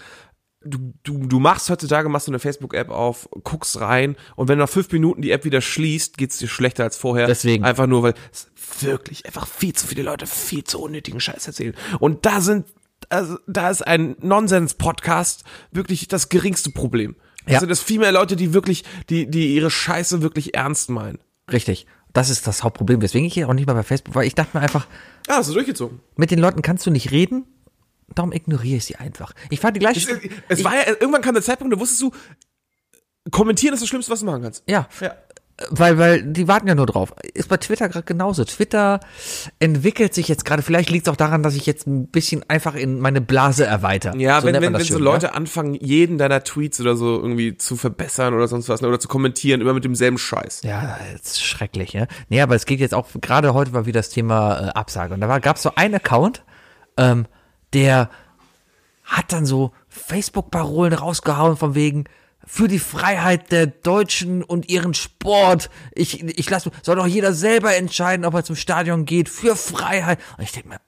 du, 0.64 0.94
du, 1.04 1.26
du 1.26 1.40
machst 1.40 1.70
heutzutage, 1.70 2.08
machst 2.10 2.28
du 2.28 2.32
eine 2.32 2.40
Facebook-App 2.40 2.90
auf, 2.90 3.28
guckst 3.44 3.80
rein 3.82 4.16
und 4.36 4.48
wenn 4.48 4.60
nach 4.60 4.70
fünf 4.70 4.92
Minuten 4.92 5.22
die 5.24 5.32
App 5.32 5.46
wieder 5.46 5.62
schließt, 5.62 6.18
geht's 6.18 6.38
dir 6.38 6.48
schlechter 6.48 6.84
als 6.84 6.98
vorher. 6.98 7.26
Deswegen. 7.28 7.64
Einfach 7.64 7.88
nur, 7.88 8.04
weil 8.04 8.14
es 8.32 8.52
wirklich 8.82 9.26
einfach 9.26 9.48
viel 9.48 9.74
zu 9.74 9.88
viele 9.88 10.04
Leute 10.04 10.28
viel 10.28 10.64
zu 10.64 10.80
unnötigen 10.80 11.20
Scheiß 11.20 11.48
erzählen. 11.48 11.74
Und 12.00 12.26
da 12.26 12.40
sind, 12.42 12.68
also 13.10 13.38
da 13.48 13.70
ist 13.72 13.82
ein 13.86 14.16
Nonsens-Podcast 14.22 15.44
wirklich 15.72 16.08
das 16.08 16.30
geringste 16.30 16.70
Problem. 16.72 17.16
Ja. 17.48 17.56
Also 17.56 17.66
das 17.66 17.82
viel 17.82 18.00
mehr 18.00 18.12
Leute, 18.12 18.36
die 18.36 18.54
wirklich, 18.54 18.84
die, 19.10 19.26
die 19.30 19.56
ihre 19.56 19.72
Scheiße 19.72 20.22
wirklich 20.22 20.54
ernst 20.54 20.90
meinen. 20.90 21.18
Richtig. 21.52 21.88
Das 22.14 22.30
ist 22.30 22.46
das 22.48 22.64
Hauptproblem, 22.64 23.02
weswegen 23.02 23.26
ich 23.28 23.34
hier 23.34 23.48
auch 23.48 23.54
nicht 23.54 23.66
mehr 23.68 23.76
bei 23.76 23.84
Facebook 23.84 24.16
war. 24.16 24.24
Ich 24.24 24.36
dachte 24.36 24.58
mir 24.58 24.62
einfach, 24.64 24.88
Ah, 25.28 25.38
hast 25.38 25.50
du 25.50 25.54
durchgezogen. 25.54 26.00
mit 26.16 26.32
den 26.32 26.40
Leuten 26.40 26.62
kannst 26.62 26.86
du 26.86 26.92
nicht 26.92 27.12
reden, 27.12 27.46
darum 28.16 28.32
ignoriere 28.34 28.78
ich 28.78 28.86
sie 28.86 28.96
einfach. 28.98 29.34
Ich 29.50 29.60
fahre 29.60 29.74
die 29.74 29.80
gleiche. 29.80 30.00
Es, 30.50 30.58
es 30.60 30.64
war 30.64 30.76
ja, 30.76 30.88
irgendwann 30.88 31.22
kam 31.22 31.34
der 31.36 31.44
Zeitpunkt, 31.44 31.74
da 31.74 31.80
wusstest 31.80 32.02
du, 32.02 32.12
kommentieren 33.32 33.74
ist 33.74 33.82
das 33.82 33.90
Schlimmste, 33.90 34.12
was 34.12 34.20
du 34.20 34.26
machen 34.26 34.42
kannst. 34.44 34.64
ja, 34.68 34.88
Ja. 35.00 35.16
Weil, 35.70 35.98
weil 35.98 36.24
die 36.24 36.48
warten 36.48 36.68
ja 36.68 36.76
nur 36.76 36.86
drauf. 36.86 37.14
Ist 37.34 37.50
bei 37.50 37.58
Twitter 37.58 37.90
gerade 37.90 38.06
genauso. 38.06 38.44
Twitter 38.46 39.00
entwickelt 39.60 40.14
sich 40.14 40.28
jetzt 40.28 40.46
gerade. 40.46 40.62
Vielleicht 40.62 40.90
liegt 40.90 41.08
es 41.08 41.12
auch 41.12 41.18
daran, 41.18 41.44
dass 41.44 41.56
ich 41.56 41.66
jetzt 41.66 41.88
ein 41.88 42.08
bisschen 42.08 42.48
einfach 42.50 42.76
in 42.76 43.00
meine 43.00 43.22
Blase 43.22 43.66
erweitere. 43.66 44.18
Ja, 44.18 44.42
So 44.42 44.48
wenn, 44.48 44.56
wenn, 44.56 44.64
wenn 44.64 44.74
das 44.74 44.88
so 44.88 44.96
schön, 44.96 45.04
Leute 45.04 45.28
ja? 45.28 45.32
anfangen, 45.34 45.76
jeden 45.76 46.18
deiner 46.18 46.44
Tweets 46.44 46.82
oder 46.82 46.96
so 46.96 47.20
irgendwie 47.22 47.58
zu 47.58 47.76
verbessern 47.76 48.34
oder 48.34 48.48
sonst 48.48 48.70
was, 48.70 48.82
ne, 48.82 48.88
oder 48.88 49.00
zu 49.00 49.08
kommentieren, 49.08 49.62
immer 49.62 49.74
mit 49.74 49.84
demselben 49.84 50.18
Scheiß. 50.18 50.64
Ja, 50.64 50.98
das 51.14 51.34
ist 51.34 51.44
schrecklich, 51.44 51.94
ja. 51.94 52.08
Nee, 52.30 52.42
aber 52.42 52.56
es 52.56 52.66
geht 52.66 52.80
jetzt 52.80 52.94
auch, 52.94 53.08
gerade 53.22 53.54
heute 53.54 53.74
war 53.74 53.86
wieder 53.86 54.00
das 54.00 54.10
Thema 54.10 54.68
äh, 54.68 54.70
Absage. 54.70 55.14
Und 55.14 55.22
da 55.22 55.40
gab 55.40 55.58
es 55.58 55.64
so 55.64 55.72
einen 55.76 55.96
Account, 55.96 56.44
ähm, 56.98 57.26
der 57.74 58.10
hat 59.04 59.34
dann 59.34 59.46
so 59.46 59.72
Facebook-Parolen 59.90 60.94
rausgehauen 60.94 61.58
von 61.58 61.76
wegen 61.76 62.06
für 62.52 62.68
die 62.68 62.80
Freiheit 62.80 63.50
der 63.54 63.66
Deutschen 63.66 64.44
und 64.44 64.70
ihren 64.70 64.94
Sport. 64.94 65.70
Ich, 65.96 66.22
ich 66.22 66.50
lasse, 66.50 66.70
soll 66.84 66.98
doch 66.98 67.08
jeder 67.08 67.32
selber 67.32 67.74
entscheiden, 67.78 68.26
ob 68.26 68.34
er 68.34 68.44
zum 68.44 68.58
Stadion 68.58 69.06
geht, 69.06 69.30
für 69.30 69.56
Freiheit. 69.56 70.20
Und 70.38 70.44
ich 70.44 70.52
denke 70.52 70.68
mir, 70.68 70.82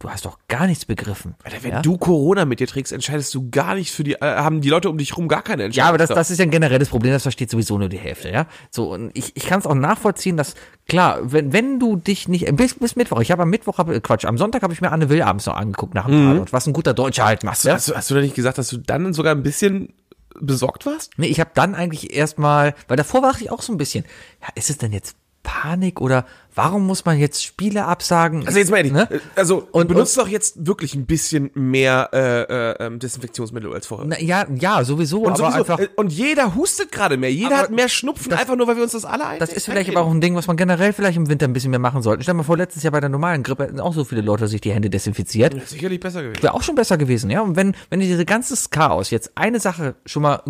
du 0.00 0.10
hast 0.10 0.24
doch 0.24 0.38
gar 0.48 0.66
nichts 0.66 0.86
begriffen. 0.86 1.36
Alter, 1.44 1.58
wenn 1.62 1.70
ja? 1.70 1.82
du 1.82 1.98
Corona 1.98 2.44
mit 2.46 2.58
dir 2.58 2.66
trägst, 2.66 2.92
entscheidest 2.92 3.32
du 3.32 3.48
gar 3.48 3.76
nicht 3.76 3.92
für 3.92 4.02
die, 4.02 4.14
äh, 4.14 4.18
haben 4.22 4.60
die 4.60 4.68
Leute 4.68 4.90
um 4.90 4.98
dich 4.98 5.16
rum 5.16 5.28
gar 5.28 5.42
keine 5.42 5.62
Entscheidung. 5.62 5.84
Ja, 5.84 5.88
aber 5.88 5.98
das, 5.98 6.08
das 6.08 6.32
ist 6.32 6.38
ja 6.38 6.46
ein 6.46 6.50
generelles 6.50 6.88
Problem, 6.88 7.12
das 7.12 7.22
versteht 7.22 7.48
sowieso 7.48 7.78
nur 7.78 7.88
die 7.88 7.98
Hälfte, 7.98 8.30
ja. 8.30 8.46
So, 8.72 8.92
und 8.92 9.12
ich, 9.14 9.36
ich 9.36 9.46
kann 9.46 9.60
es 9.60 9.66
auch 9.66 9.74
nachvollziehen, 9.74 10.36
dass, 10.36 10.56
klar, 10.88 11.20
wenn, 11.22 11.52
wenn 11.52 11.78
du 11.78 11.94
dich 11.94 12.26
nicht, 12.26 12.54
bis, 12.56 12.74
bis 12.74 12.96
Mittwoch, 12.96 13.20
ich 13.20 13.30
habe 13.30 13.44
am 13.44 13.50
Mittwoch, 13.50 13.78
hab, 13.78 13.88
Quatsch, 14.02 14.24
am 14.24 14.36
Sonntag 14.36 14.62
habe 14.62 14.72
ich 14.72 14.80
mir 14.80 14.90
Anne 14.90 15.08
Will 15.10 15.22
abends 15.22 15.46
noch 15.46 15.54
angeguckt 15.54 15.94
nach 15.94 16.06
dem 16.06 16.32
Tatort, 16.32 16.52
was 16.52 16.66
ein 16.66 16.72
guter 16.72 16.92
Deutscher 16.92 17.24
halt 17.24 17.44
macht, 17.44 17.54
Hast, 17.58 17.64
ja. 17.64 17.74
hast, 17.74 17.88
du, 17.88 17.94
hast 17.94 18.10
du 18.10 18.14
da 18.16 18.20
nicht 18.20 18.34
gesagt, 18.34 18.58
dass 18.58 18.68
du 18.68 18.78
dann 18.78 19.12
sogar 19.14 19.32
ein 19.32 19.44
bisschen 19.44 19.94
besorgt 20.40 20.86
warst? 20.86 21.12
Nee, 21.16 21.26
ich 21.26 21.40
habe 21.40 21.50
dann 21.54 21.74
eigentlich 21.74 22.14
erstmal, 22.14 22.74
weil 22.88 22.96
davor 22.96 23.22
war 23.22 23.34
ich 23.40 23.50
auch 23.50 23.62
so 23.62 23.72
ein 23.72 23.78
bisschen, 23.78 24.04
ja, 24.40 24.48
ist 24.54 24.70
es 24.70 24.78
denn 24.78 24.92
jetzt 24.92 25.16
Panik 25.44 26.00
oder 26.00 26.24
warum 26.56 26.86
muss 26.86 27.04
man 27.04 27.18
jetzt 27.18 27.44
Spiele 27.44 27.84
absagen? 27.84 28.44
Also 28.46 28.58
jetzt 28.58 28.70
mal 28.70 28.78
ehrlich, 28.78 28.92
Ne? 28.92 29.08
also 29.36 29.68
Und- 29.70 29.86
benutzt 29.88 30.16
doch 30.16 30.26
jetzt 30.26 30.66
wirklich 30.66 30.94
ein 30.94 31.06
bisschen 31.06 31.50
mehr 31.54 32.08
äh, 32.12 32.42
äh, 32.42 32.86
ähm, 32.86 32.98
Desinfektionsmittel 32.98 33.72
als 33.72 33.86
vorher. 33.86 34.06
Na, 34.08 34.20
ja, 34.20 34.46
ja, 34.56 34.82
sowieso, 34.84 35.22
und, 35.22 35.36
sowieso, 35.36 35.58
einfach. 35.58 35.78
äh, 35.78 35.88
und 35.96 36.12
jeder 36.12 36.54
hustet 36.56 36.90
gerade 36.90 37.16
mehr. 37.16 37.32
Jeder 37.32 37.58
hat 37.58 37.70
mehr 37.70 37.88
Schnupfen, 37.88 38.32
einfach 38.32 38.56
nur, 38.56 38.66
weil 38.66 38.76
wir 38.76 38.82
uns 38.82 38.92
das 38.92 39.04
alle 39.04 39.26
ein. 39.26 39.38
Das 39.38 39.52
ist 39.52 39.66
vielleicht 39.66 39.90
aber 39.90 40.00
auch 40.00 40.10
ein 40.10 40.20
Ding, 40.20 40.34
was 40.34 40.46
man 40.46 40.56
generell 40.56 40.92
vielleicht 40.92 41.16
im 41.18 41.28
Winter 41.28 41.46
ein 41.46 41.52
bisschen 41.52 41.70
mehr 41.70 41.78
machen 41.80 42.02
sollte. 42.02 42.22
Stell 42.24 42.32
dir 42.34 42.38
mal 42.38 42.42
vor, 42.44 42.56
letztes 42.56 42.82
Jahr 42.82 42.92
bei 42.92 43.00
der 43.00 43.10
normalen 43.10 43.42
Grippe 43.42 43.64
hätten 43.64 43.80
auch 43.80 43.92
so 43.94 44.04
viele 44.04 44.22
Leute 44.22 44.48
sich 44.48 44.60
die 44.60 44.72
Hände 44.72 44.90
desinfiziert. 44.90 45.54
sicherlich 45.68 46.00
besser 46.00 46.22
gewesen. 46.22 46.42
Wäre 46.42 46.54
auch 46.54 46.62
schon 46.62 46.74
besser 46.74 46.96
gewesen, 46.96 47.30
ja. 47.30 47.42
Und 47.42 47.54
wenn, 47.56 47.76
wenn 47.90 48.00
diese 48.00 48.24
ganzes 48.24 48.70
Chaos 48.70 49.10
jetzt 49.10 49.32
eine 49.36 49.60
Sache 49.60 49.94
schon 50.06 50.22
mal 50.22 50.42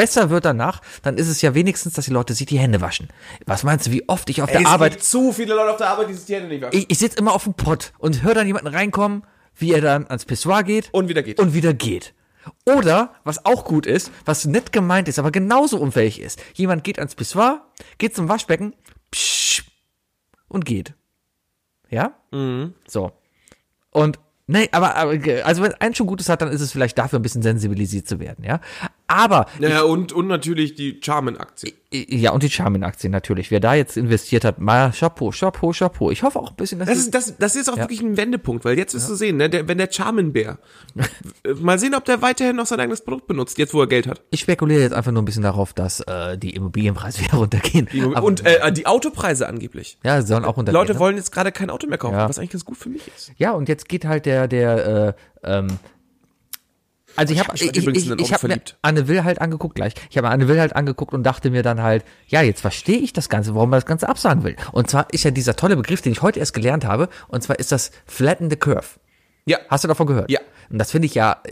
besser 0.00 0.30
wird 0.30 0.46
danach, 0.46 0.80
dann 1.02 1.18
ist 1.18 1.28
es 1.28 1.42
ja 1.42 1.54
wenigstens, 1.54 1.92
dass 1.92 2.06
die 2.06 2.10
Leute 2.10 2.32
sich 2.32 2.46
die 2.46 2.58
Hände 2.58 2.80
waschen. 2.80 3.08
Was 3.44 3.64
meinst 3.64 3.86
du, 3.86 3.90
wie 3.90 4.08
oft 4.08 4.30
ich 4.30 4.40
auf 4.40 4.50
der 4.50 4.62
es 4.62 4.66
Arbeit 4.66 4.92
gibt 4.92 5.04
zu 5.04 5.30
viele 5.30 5.54
Leute 5.54 5.72
auf 5.72 5.76
der 5.76 5.88
Arbeit, 5.88 6.08
die 6.08 6.14
sich 6.14 6.24
die 6.24 6.36
Hände 6.36 6.48
nicht 6.48 6.62
waschen. 6.62 6.78
ich, 6.78 6.90
ich 6.90 6.98
sitze 6.98 7.18
immer 7.18 7.34
auf 7.34 7.44
dem 7.44 7.52
Pott 7.52 7.92
und 7.98 8.22
höre 8.22 8.32
dann 8.32 8.46
jemanden 8.46 8.68
reinkommen, 8.68 9.24
wie 9.56 9.74
er 9.74 9.82
dann 9.82 10.06
ans 10.06 10.24
Pissoir 10.24 10.62
geht. 10.62 10.88
Und 10.92 11.10
wieder 11.10 11.22
geht. 11.22 11.38
Und 11.38 11.52
wieder 11.52 11.74
geht. 11.74 12.14
Oder, 12.64 13.14
was 13.24 13.44
auch 13.44 13.66
gut 13.66 13.84
ist, 13.84 14.10
was 14.24 14.46
nett 14.46 14.72
gemeint 14.72 15.06
ist, 15.06 15.18
aber 15.18 15.30
genauso 15.30 15.78
unfähig 15.78 16.18
ist. 16.18 16.42
Jemand 16.54 16.82
geht 16.82 16.98
ans 16.98 17.14
Pissoir, 17.14 17.66
geht 17.98 18.16
zum 18.16 18.30
Waschbecken, 18.30 18.74
psch, 19.10 19.64
und 20.48 20.64
geht. 20.64 20.94
Ja? 21.90 22.14
Mhm. 22.30 22.72
So. 22.88 23.12
Und, 23.90 24.18
nee, 24.46 24.70
aber, 24.72 24.96
aber, 24.96 25.18
also 25.44 25.62
wenn 25.62 25.74
eins 25.74 25.98
schon 25.98 26.06
Gutes 26.06 26.30
hat, 26.30 26.40
dann 26.40 26.50
ist 26.50 26.62
es 26.62 26.72
vielleicht 26.72 26.96
dafür 26.96 27.18
ein 27.18 27.22
bisschen 27.22 27.42
sensibilisiert 27.42 28.08
zu 28.08 28.18
werden, 28.18 28.44
ja? 28.46 28.60
Aber, 29.10 29.46
Ja, 29.58 29.82
und, 29.82 30.12
und 30.12 30.28
natürlich 30.28 30.74
die 30.76 31.00
Charmin-Aktie. 31.02 31.72
ja, 31.92 32.30
und 32.30 32.42
die 32.44 32.48
Charmin-Aktien 32.50 33.10
natürlich. 33.10 33.50
Wer 33.50 33.58
da 33.58 33.74
jetzt 33.74 33.96
investiert 33.96 34.44
hat, 34.44 34.60
mal 34.60 34.92
Chapeau, 34.92 35.30
Chapeau, 35.30 35.72
Chapeau. 35.72 36.10
Ich 36.12 36.22
hoffe 36.22 36.38
auch 36.38 36.50
ein 36.50 36.56
bisschen, 36.56 36.78
dass 36.78 36.88
Das 36.88 36.98
ist, 36.98 37.14
das, 37.14 37.36
das 37.36 37.56
ist 37.56 37.68
auch 37.68 37.76
wirklich 37.76 38.00
ein 38.02 38.16
Wendepunkt, 38.16 38.64
weil 38.64 38.78
jetzt 38.78 38.94
ist 38.94 39.06
zu 39.08 39.16
sehen, 39.16 39.36
ne, 39.36 39.50
der, 39.50 39.66
wenn 39.66 39.78
der 39.78 39.88
Charmin-Bär, 39.90 40.58
mal 41.60 41.78
sehen, 41.78 41.94
ob 41.94 42.04
der 42.04 42.22
weiterhin 42.22 42.54
noch 42.56 42.66
sein 42.66 42.78
eigenes 42.78 43.00
Produkt 43.02 43.26
benutzt, 43.26 43.58
jetzt 43.58 43.74
wo 43.74 43.80
er 43.80 43.88
Geld 43.88 44.06
hat. 44.06 44.22
Ich 44.30 44.40
spekuliere 44.40 44.80
jetzt 44.82 44.92
einfach 44.92 45.10
nur 45.12 45.22
ein 45.22 45.24
bisschen 45.26 45.42
darauf, 45.42 45.72
dass 45.72 46.00
äh, 46.00 46.38
die 46.38 46.50
Immobilienpreise 46.54 47.20
wieder 47.24 47.38
runtergehen. 47.38 47.88
Aber- 48.14 48.22
und 48.26 48.46
äh, 48.46 48.72
die 48.72 48.86
Autopreise 48.86 49.48
angeblich. 49.48 49.98
ja, 50.04 50.20
sie 50.22 50.28
sollen 50.28 50.44
auch 50.44 50.56
runtergehen. 50.56 50.80
Leute 50.80 50.92
ne? 50.94 50.98
wollen 51.00 51.16
jetzt 51.16 51.32
gerade 51.32 51.50
kein 51.52 51.70
Auto 51.70 51.86
mehr 51.88 51.98
kaufen, 51.98 52.14
Ja. 52.14 52.28
was 52.28 52.38
eigentlich 52.38 52.50
ganz 52.50 52.64
gut 52.64 52.76
für 52.76 52.88
mich 52.88 53.02
ist. 53.08 53.32
Ja, 53.38 53.52
und 53.52 53.68
jetzt 53.68 53.88
geht 53.88 54.04
halt 54.04 54.26
der, 54.26 54.46
der, 54.46 55.16
äh, 55.42 55.50
ähm, 55.58 55.66
also 57.20 57.34
ich 57.34 57.40
habe 57.40 57.54
ich, 57.54 57.66
heute 57.66 57.78
ich, 57.78 58.10
ich, 58.10 58.18
ich 58.18 58.32
hab 58.32 58.42
mir. 58.42 58.60
Anne 58.80 59.06
Will 59.06 59.24
halt 59.24 59.42
angeguckt 59.42 59.74
gleich. 59.74 59.92
Ich 60.08 60.16
habe 60.16 60.30
Anne 60.30 60.48
Will 60.48 60.58
halt 60.58 60.74
angeguckt 60.74 61.12
und 61.12 61.22
dachte 61.22 61.50
mir 61.50 61.62
dann 61.62 61.82
halt, 61.82 62.02
ja, 62.28 62.40
jetzt 62.40 62.62
verstehe 62.62 62.98
ich 62.98 63.12
das 63.12 63.28
Ganze, 63.28 63.54
warum 63.54 63.68
man 63.68 63.76
das 63.76 63.86
Ganze 63.86 64.08
absagen 64.08 64.42
will. 64.42 64.56
Und 64.72 64.88
zwar 64.88 65.12
ist 65.12 65.24
ja 65.24 65.30
dieser 65.30 65.54
tolle 65.54 65.76
Begriff, 65.76 66.00
den 66.00 66.12
ich 66.12 66.22
heute 66.22 66.40
erst 66.40 66.54
gelernt 66.54 66.86
habe, 66.86 67.10
und 67.28 67.42
zwar 67.42 67.58
ist 67.58 67.72
das 67.72 67.90
Flatten 68.06 68.48
the 68.48 68.56
Curve. 68.56 68.86
Ja. 69.44 69.58
Hast 69.68 69.84
du 69.84 69.88
davon 69.88 70.06
gehört? 70.06 70.30
Ja. 70.30 70.40
Und 70.70 70.78
das 70.78 70.92
finde 70.92 71.06
ich 71.06 71.14
ja, 71.14 71.42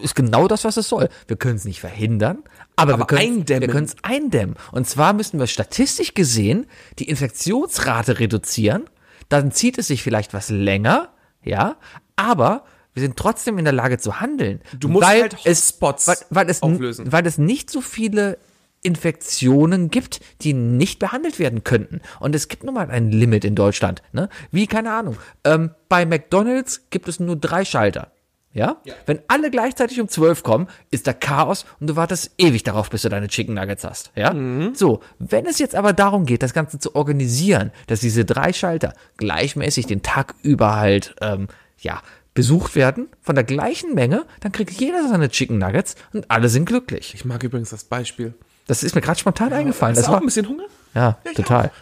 ist 0.00 0.14
genau 0.14 0.46
das, 0.46 0.64
was 0.64 0.76
es 0.76 0.88
soll. 0.88 1.08
Wir 1.26 1.36
können 1.36 1.56
es 1.56 1.64
nicht 1.64 1.80
verhindern, 1.80 2.44
aber, 2.76 2.94
Aber 2.94 3.02
wir 3.02 3.06
können 3.06 3.38
eindämmen. 3.38 3.62
wir 3.62 3.68
können 3.68 3.86
es 3.86 3.96
eindämmen. 4.02 4.54
Und 4.70 4.86
zwar 4.86 5.12
müssen 5.12 5.40
wir 5.40 5.48
statistisch 5.48 6.14
gesehen 6.14 6.66
die 6.98 7.08
Infektionsrate 7.08 8.20
reduzieren. 8.20 8.84
Dann 9.28 9.50
zieht 9.50 9.78
es 9.78 9.88
sich 9.88 10.02
vielleicht 10.04 10.34
was 10.34 10.50
länger, 10.50 11.08
ja, 11.42 11.76
aber 12.14 12.64
wir 12.96 13.02
sind 13.02 13.18
trotzdem 13.18 13.58
in 13.58 13.66
der 13.66 13.74
Lage 13.74 13.98
zu 13.98 14.20
handeln. 14.20 14.62
Du 14.78 14.88
musst 14.88 15.06
weil 15.06 15.20
halt 15.20 15.36
es, 15.44 15.68
Hotspots 15.68 16.08
weil, 16.08 16.16
weil 16.30 16.50
es, 16.50 16.62
auflösen. 16.62 17.12
Weil 17.12 17.26
es 17.26 17.36
nicht 17.36 17.68
so 17.68 17.82
viele 17.82 18.38
Infektionen 18.82 19.90
gibt, 19.90 20.20
die 20.40 20.54
nicht 20.54 20.98
behandelt 20.98 21.38
werden 21.38 21.62
könnten. 21.62 22.00
Und 22.20 22.34
es 22.34 22.48
gibt 22.48 22.64
nun 22.64 22.72
mal 22.72 22.90
ein 22.90 23.10
Limit 23.10 23.44
in 23.44 23.54
Deutschland. 23.54 24.00
Ne? 24.12 24.30
Wie, 24.50 24.66
keine 24.66 24.92
Ahnung. 24.92 25.18
Ähm, 25.44 25.72
bei 25.90 26.06
McDonalds 26.06 26.86
gibt 26.88 27.06
es 27.06 27.20
nur 27.20 27.36
drei 27.36 27.66
Schalter. 27.66 28.12
Ja? 28.54 28.80
Wenn 29.04 29.20
alle 29.28 29.50
gleichzeitig 29.50 30.00
um 30.00 30.08
12 30.08 30.42
kommen, 30.42 30.68
ist 30.90 31.06
da 31.06 31.12
Chaos 31.12 31.66
und 31.78 31.88
du 31.88 31.96
wartest 31.96 32.30
ewig 32.38 32.62
darauf, 32.62 32.88
bis 32.88 33.02
du 33.02 33.10
deine 33.10 33.28
Chicken 33.28 33.52
Nuggets 33.52 33.84
hast. 33.84 34.10
Ja? 34.16 34.34
So, 34.72 35.00
wenn 35.18 35.44
es 35.44 35.58
jetzt 35.58 35.74
aber 35.74 35.92
darum 35.92 36.24
geht, 36.24 36.42
das 36.42 36.54
Ganze 36.54 36.78
zu 36.78 36.94
organisieren, 36.94 37.72
dass 37.88 38.00
diese 38.00 38.24
drei 38.24 38.54
Schalter 38.54 38.94
gleichmäßig 39.18 39.84
den 39.84 40.00
Tag 40.00 40.34
über 40.42 40.76
halt, 40.76 41.14
ähm, 41.20 41.48
ja, 41.78 42.00
besucht 42.36 42.76
werden 42.76 43.08
von 43.20 43.34
der 43.34 43.42
gleichen 43.42 43.94
Menge, 43.94 44.24
dann 44.40 44.52
kriegt 44.52 44.70
jeder 44.70 45.08
seine 45.08 45.28
Chicken 45.28 45.58
Nuggets 45.58 45.96
und 46.12 46.30
alle 46.30 46.48
sind 46.48 46.66
glücklich. 46.66 47.14
Ich 47.14 47.24
mag 47.24 47.42
übrigens 47.42 47.70
das 47.70 47.82
Beispiel. 47.82 48.34
Das 48.68 48.84
ist 48.84 48.94
mir 48.94 49.00
gerade 49.00 49.18
spontan 49.18 49.52
eingefallen. 49.52 49.96
Hast 49.96 50.02
Das 50.04 50.06
du 50.06 50.12
auch 50.16 50.20
ein 50.20 50.26
bisschen 50.26 50.48
Hunger? 50.48 50.64
ja, 50.94 51.18
Ja, 51.24 51.32
total. 51.34 51.72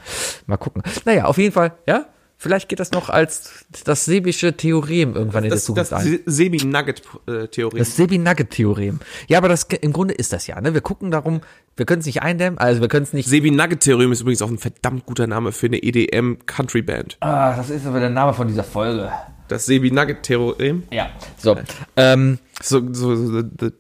Mal 0.46 0.56
gucken. 0.56 0.82
Naja, 1.04 1.24
auf 1.26 1.36
jeden 1.36 1.52
Fall, 1.52 1.72
ja. 1.86 2.06
Vielleicht 2.36 2.68
geht 2.68 2.78
das 2.80 2.90
noch 2.90 3.08
als 3.08 3.64
das 3.84 4.04
sebische 4.04 4.54
Theorem 4.54 5.14
irgendwann 5.14 5.44
in 5.44 5.50
der 5.50 5.56
Das, 5.56 5.64
Zukunft 5.64 5.92
das 5.92 6.04
ein. 6.04 6.18
Sebi-Nugget-Theorie. 6.26 7.78
Das 7.78 7.96
Sebi-Nugget-Theorem. 7.96 9.00
Ja, 9.28 9.38
aber 9.38 9.48
das 9.48 9.62
im 9.80 9.92
Grunde 9.94 10.12
ist 10.14 10.32
das 10.34 10.46
ja. 10.46 10.60
Ne? 10.60 10.74
Wir 10.74 10.82
gucken 10.82 11.10
darum, 11.10 11.40
wir 11.76 11.86
können 11.86 12.00
es 12.00 12.06
nicht 12.06 12.22
eindämmen, 12.22 12.58
also 12.58 12.82
wir 12.82 12.88
können 12.88 13.04
es 13.04 13.12
nicht. 13.14 13.28
Sebi-Nugget-Theorem 13.30 14.12
ist 14.12 14.20
übrigens 14.20 14.42
auch 14.42 14.50
ein 14.50 14.58
verdammt 14.58 15.06
guter 15.06 15.26
Name 15.26 15.52
für 15.52 15.66
eine 15.66 15.78
EDM-Country-Band. 15.82 17.16
Ah, 17.20 17.56
das 17.56 17.70
ist 17.70 17.86
aber 17.86 18.00
der 18.00 18.10
Name 18.10 18.34
von 18.34 18.46
dieser 18.48 18.64
Folge. 18.64 19.10
Das 19.48 19.66
Sebi-Nugget-Theorem. 19.66 20.84
Ja. 20.90 21.10
So, 21.38 21.56
ähm, 21.96 22.38
So, 22.62 22.80
so, 22.92 23.14
so 23.16 23.42
the, 23.42 23.70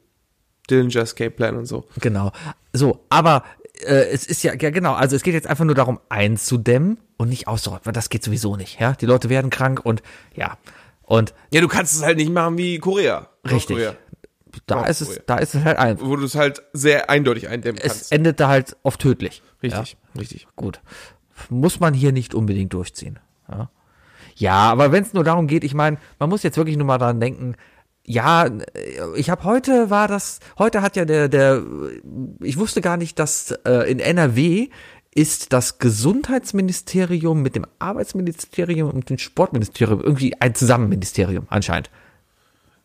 Dillinger 0.70 0.96
Escape 1.02 1.30
Plan 1.30 1.56
und 1.56 1.66
so. 1.66 1.86
genau. 2.00 2.32
So, 2.72 3.04
aber 3.10 3.44
äh, 3.86 4.06
es 4.12 4.26
ist 4.26 4.42
ja, 4.42 4.52
ja 4.54 4.70
genau, 4.70 4.94
also 4.94 5.14
es 5.16 5.22
geht 5.22 5.34
jetzt 5.34 5.46
einfach 5.46 5.64
nur 5.64 5.74
darum, 5.74 6.00
einzudämmen 6.08 6.98
und 7.16 7.28
nicht 7.28 7.48
auszurotten, 7.48 7.86
weil 7.86 7.92
das 7.92 8.08
geht 8.08 8.24
sowieso 8.24 8.56
nicht. 8.56 8.80
Ja, 8.80 8.92
die 8.92 9.06
Leute 9.06 9.28
werden 9.28 9.50
krank 9.50 9.80
und 9.84 10.02
ja. 10.34 10.56
Und 11.02 11.34
Ja, 11.52 11.60
du 11.60 11.68
kannst 11.68 11.94
es 11.94 12.02
halt 12.02 12.16
nicht 12.16 12.32
machen 12.32 12.56
wie 12.56 12.78
Korea. 12.78 13.28
Richtig. 13.44 13.76
Nordkorea, 13.76 13.94
da 14.66 14.86
ist 14.86 15.00
es, 15.02 15.20
da 15.26 15.36
ist 15.36 15.54
es 15.54 15.64
halt 15.64 15.76
ein. 15.78 16.00
Wo 16.00 16.16
du 16.16 16.24
es 16.24 16.34
halt 16.34 16.62
sehr 16.72 17.10
eindeutig 17.10 17.48
eindämmen 17.48 17.78
Es 17.82 17.92
kannst. 17.92 18.12
endet 18.12 18.40
da 18.40 18.48
halt 18.48 18.76
oft 18.82 19.00
tödlich. 19.00 19.42
Richtig, 19.62 19.96
richtig. 20.18 20.46
Gut. 20.56 20.80
Muss 21.50 21.78
man 21.80 21.92
hier 21.94 22.12
nicht 22.12 22.34
unbedingt 22.34 22.72
durchziehen. 22.72 23.18
Ja, 23.50 23.68
ja 24.36 24.54
aber 24.54 24.92
wenn 24.92 25.02
es 25.02 25.12
nur 25.12 25.24
darum 25.24 25.46
geht, 25.46 25.64
ich 25.64 25.74
meine, 25.74 25.98
man 26.18 26.28
muss 26.28 26.42
jetzt 26.42 26.56
wirklich 26.56 26.76
nur 26.76 26.86
mal 26.86 26.98
dran 26.98 27.20
denken, 27.20 27.56
ja, 28.06 28.50
ich 29.14 29.30
habe 29.30 29.44
heute 29.44 29.88
war 29.88 30.08
das, 30.08 30.40
heute 30.58 30.82
hat 30.82 30.96
ja 30.96 31.04
der, 31.04 31.28
der, 31.28 31.62
ich 32.40 32.58
wusste 32.58 32.82
gar 32.82 32.96
nicht, 32.96 33.18
dass 33.18 33.52
äh, 33.64 33.90
in 33.90 33.98
NRW 33.98 34.68
ist 35.14 35.52
das 35.52 35.78
Gesundheitsministerium 35.78 37.40
mit 37.40 37.54
dem 37.54 37.66
Arbeitsministerium 37.78 38.90
und 38.90 39.08
dem 39.10 39.18
Sportministerium 39.18 40.00
irgendwie 40.00 40.38
ein 40.40 40.54
Zusammenministerium 40.54 41.46
anscheinend. 41.48 41.90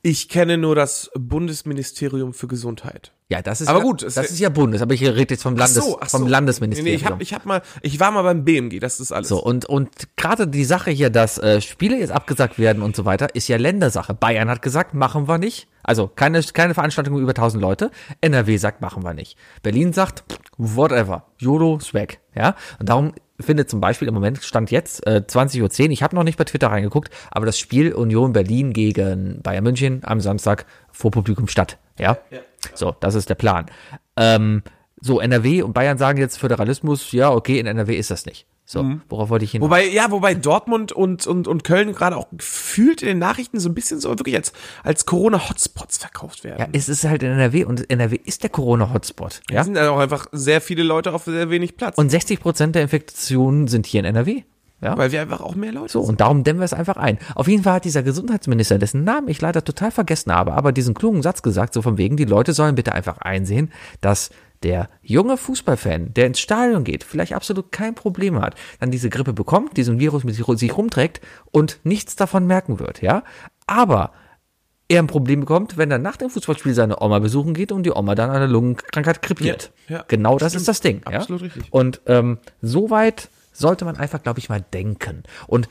Ich 0.01 0.29
kenne 0.29 0.57
nur 0.57 0.75
das 0.75 1.11
Bundesministerium 1.17 2.33
für 2.33 2.47
Gesundheit. 2.47 3.11
Ja, 3.31 3.43
das 3.43 3.61
ist 3.61 3.67
Aber 3.67 3.77
ja, 3.77 3.85
gut, 3.85 4.01
das 4.01 4.17
ist 4.17 4.39
ja 4.39 4.49
Bundes, 4.49 4.81
aber 4.81 4.95
ich 4.95 5.03
rede 5.03 5.35
jetzt 5.35 5.43
vom 5.43 5.55
Landes, 5.55 5.85
vom 6.07 6.25
Landesministerium. 6.25 6.95
Nee, 6.95 6.95
ich, 6.95 7.05
hab, 7.05 7.21
ich, 7.21 7.33
hab 7.35 7.45
mal, 7.45 7.61
ich 7.83 7.99
war 7.99 8.09
mal 8.09 8.23
beim 8.23 8.43
BMG, 8.43 8.79
das 8.79 8.99
ist 8.99 9.11
alles. 9.11 9.29
So, 9.29 9.39
und, 9.43 9.65
und 9.65 9.89
gerade 10.15 10.47
die 10.47 10.65
Sache 10.65 10.89
hier, 10.89 11.11
dass 11.11 11.37
äh, 11.37 11.61
Spiele 11.61 11.99
jetzt 11.99 12.11
abgesagt 12.11 12.57
werden 12.57 12.81
und 12.81 12.95
so 12.95 13.05
weiter, 13.05 13.35
ist 13.35 13.47
ja 13.47 13.57
Ländersache. 13.57 14.15
Bayern 14.15 14.49
hat 14.49 14.63
gesagt, 14.63 14.95
machen 14.95 15.27
wir 15.27 15.37
nicht. 15.37 15.67
Also 15.83 16.07
keine, 16.07 16.41
keine 16.41 16.73
Veranstaltung 16.73 17.19
über 17.19 17.29
1000 17.29 17.61
Leute. 17.61 17.91
NRW 18.21 18.57
sagt, 18.57 18.81
machen 18.81 19.03
wir 19.03 19.13
nicht. 19.13 19.37
Berlin 19.61 19.93
sagt, 19.93 20.23
whatever. 20.57 21.25
YOLO, 21.37 21.79
Swag. 21.79 22.17
Ja, 22.35 22.55
und 22.79 22.89
darum 22.89 23.13
findet 23.39 23.69
zum 23.69 23.79
Beispiel 23.79 24.07
im 24.07 24.15
Moment, 24.15 24.43
stand 24.43 24.71
jetzt 24.71 25.05
äh, 25.05 25.21
20.10 25.25 25.61
Uhr, 25.61 25.91
ich 25.91 26.01
habe 26.01 26.15
noch 26.15 26.23
nicht 26.23 26.37
bei 26.37 26.45
Twitter 26.45 26.67
reingeguckt, 26.67 27.11
aber 27.29 27.45
das 27.45 27.59
Spiel 27.59 27.93
Union 27.93 28.33
Berlin 28.33 28.73
gegen 28.73 29.41
Bayern 29.43 29.63
München 29.63 30.01
am 30.03 30.19
Samstag 30.19 30.65
vor 30.91 31.11
Publikum 31.11 31.47
statt. 31.47 31.77
Ja, 31.99 32.17
so, 32.75 32.95
das 32.99 33.15
ist 33.15 33.29
der 33.29 33.35
Plan. 33.35 33.65
Ähm, 34.17 34.63
so, 35.01 35.19
NRW 35.19 35.61
und 35.61 35.73
Bayern 35.73 35.97
sagen 35.97 36.19
jetzt 36.19 36.37
Föderalismus, 36.37 37.11
ja, 37.11 37.31
okay, 37.31 37.59
in 37.59 37.67
NRW 37.67 37.95
ist 37.95 38.11
das 38.11 38.25
nicht. 38.25 38.45
So, 38.65 38.85
worauf 39.09 39.29
wollte 39.29 39.45
ich 39.45 39.51
hin? 39.51 39.61
Wobei, 39.63 39.87
ja, 39.87 40.11
wobei 40.11 40.35
Dortmund 40.35 40.91
und, 40.91 41.25
und, 41.25 41.47
und 41.47 41.63
Köln 41.63 41.91
gerade 41.91 42.15
auch 42.15 42.27
gefühlt 42.31 43.01
in 43.01 43.07
den 43.07 43.17
Nachrichten 43.17 43.59
so 43.59 43.67
ein 43.67 43.73
bisschen 43.73 43.99
so 43.99 44.09
wirklich 44.09 44.35
als, 44.35 44.53
als 44.83 45.07
Corona-Hotspots 45.07 45.97
verkauft 45.97 46.43
werden. 46.43 46.59
Ja, 46.59 46.67
es 46.73 46.87
ist 46.87 47.03
halt 47.03 47.23
in 47.23 47.31
NRW 47.31 47.63
und 47.65 47.89
NRW 47.89 48.19
ist 48.23 48.43
der 48.43 48.51
Corona-Hotspot. 48.51 49.41
Es 49.47 49.55
Ja? 49.55 49.63
sind 49.63 49.73
dann 49.73 49.87
auch 49.87 49.97
einfach 49.97 50.27
sehr 50.33 50.61
viele 50.61 50.83
Leute 50.83 51.13
auf 51.13 51.23
sehr 51.23 51.49
wenig 51.49 51.77
Platz. 51.77 51.97
Und 51.97 52.11
60 52.11 52.39
Prozent 52.41 52.75
der 52.75 52.83
Infektionen 52.83 53.67
sind 53.67 53.87
hier 53.87 54.01
in 54.01 54.05
NRW. 54.05 54.43
Ja. 54.81 54.97
weil 54.97 55.11
wir 55.11 55.21
einfach 55.21 55.41
auch 55.41 55.55
mehr 55.55 55.71
Leute 55.73 55.91
So, 55.91 56.01
und 56.01 56.21
darum 56.21 56.43
dämmen 56.43 56.61
wir 56.61 56.65
es 56.65 56.73
einfach 56.73 56.97
ein. 56.97 57.17
Auf 57.35 57.47
jeden 57.47 57.63
Fall 57.63 57.73
hat 57.73 57.85
dieser 57.85 58.03
Gesundheitsminister, 58.03 58.77
dessen 58.77 59.03
Namen 59.03 59.27
ich 59.27 59.41
leider 59.41 59.63
total 59.63 59.91
vergessen 59.91 60.33
habe, 60.33 60.53
aber 60.53 60.71
diesen 60.71 60.93
klugen 60.93 61.21
Satz 61.21 61.41
gesagt, 61.41 61.73
so 61.73 61.81
von 61.81 61.97
wegen, 61.97 62.15
die 62.17 62.25
Leute 62.25 62.53
sollen 62.53 62.75
bitte 62.75 62.93
einfach 62.93 63.17
einsehen, 63.17 63.71
dass 64.01 64.29
der 64.63 64.89
junge 65.01 65.37
Fußballfan, 65.37 66.13
der 66.13 66.27
ins 66.27 66.39
Stadion 66.39 66.83
geht, 66.83 67.03
vielleicht 67.03 67.33
absolut 67.33 67.71
kein 67.71 67.95
Problem 67.95 68.41
hat, 68.41 68.55
dann 68.79 68.91
diese 68.91 69.09
Grippe 69.09 69.33
bekommt, 69.33 69.77
diesen 69.77 69.99
Virus 69.99 70.23
mit 70.23 70.35
sich 70.35 70.77
rumträgt 70.77 71.21
und 71.51 71.79
nichts 71.83 72.15
davon 72.15 72.45
merken 72.45 72.79
wird, 72.79 73.01
ja. 73.01 73.23
Aber 73.67 74.11
er 74.89 74.99
ein 75.01 75.07
Problem 75.07 75.41
bekommt, 75.41 75.77
wenn 75.77 75.91
er 75.91 75.99
nach 75.99 76.17
dem 76.17 76.29
Fußballspiel 76.29 76.73
seine 76.73 77.01
Oma 77.01 77.19
besuchen 77.19 77.53
geht 77.53 77.71
und 77.71 77.83
die 77.83 77.91
Oma 77.91 78.15
dann 78.15 78.31
an 78.31 78.37
einer 78.37 78.47
Lungenkrankheit 78.47 79.21
krepiert. 79.21 79.71
Ja, 79.87 79.97
ja, 79.97 80.05
genau 80.07 80.37
das 80.37 80.53
stimmt. 80.53 80.61
ist 80.61 80.67
das 80.67 80.81
Ding. 80.81 81.01
Ja? 81.09 81.19
Absolut 81.19 81.43
richtig. 81.43 81.65
Und 81.69 82.01
ähm, 82.07 82.39
soweit 82.61 83.29
sollte 83.51 83.85
man 83.85 83.97
einfach, 83.97 84.23
glaube 84.23 84.39
ich, 84.39 84.49
mal 84.49 84.61
denken. 84.73 85.23
Und 85.47 85.67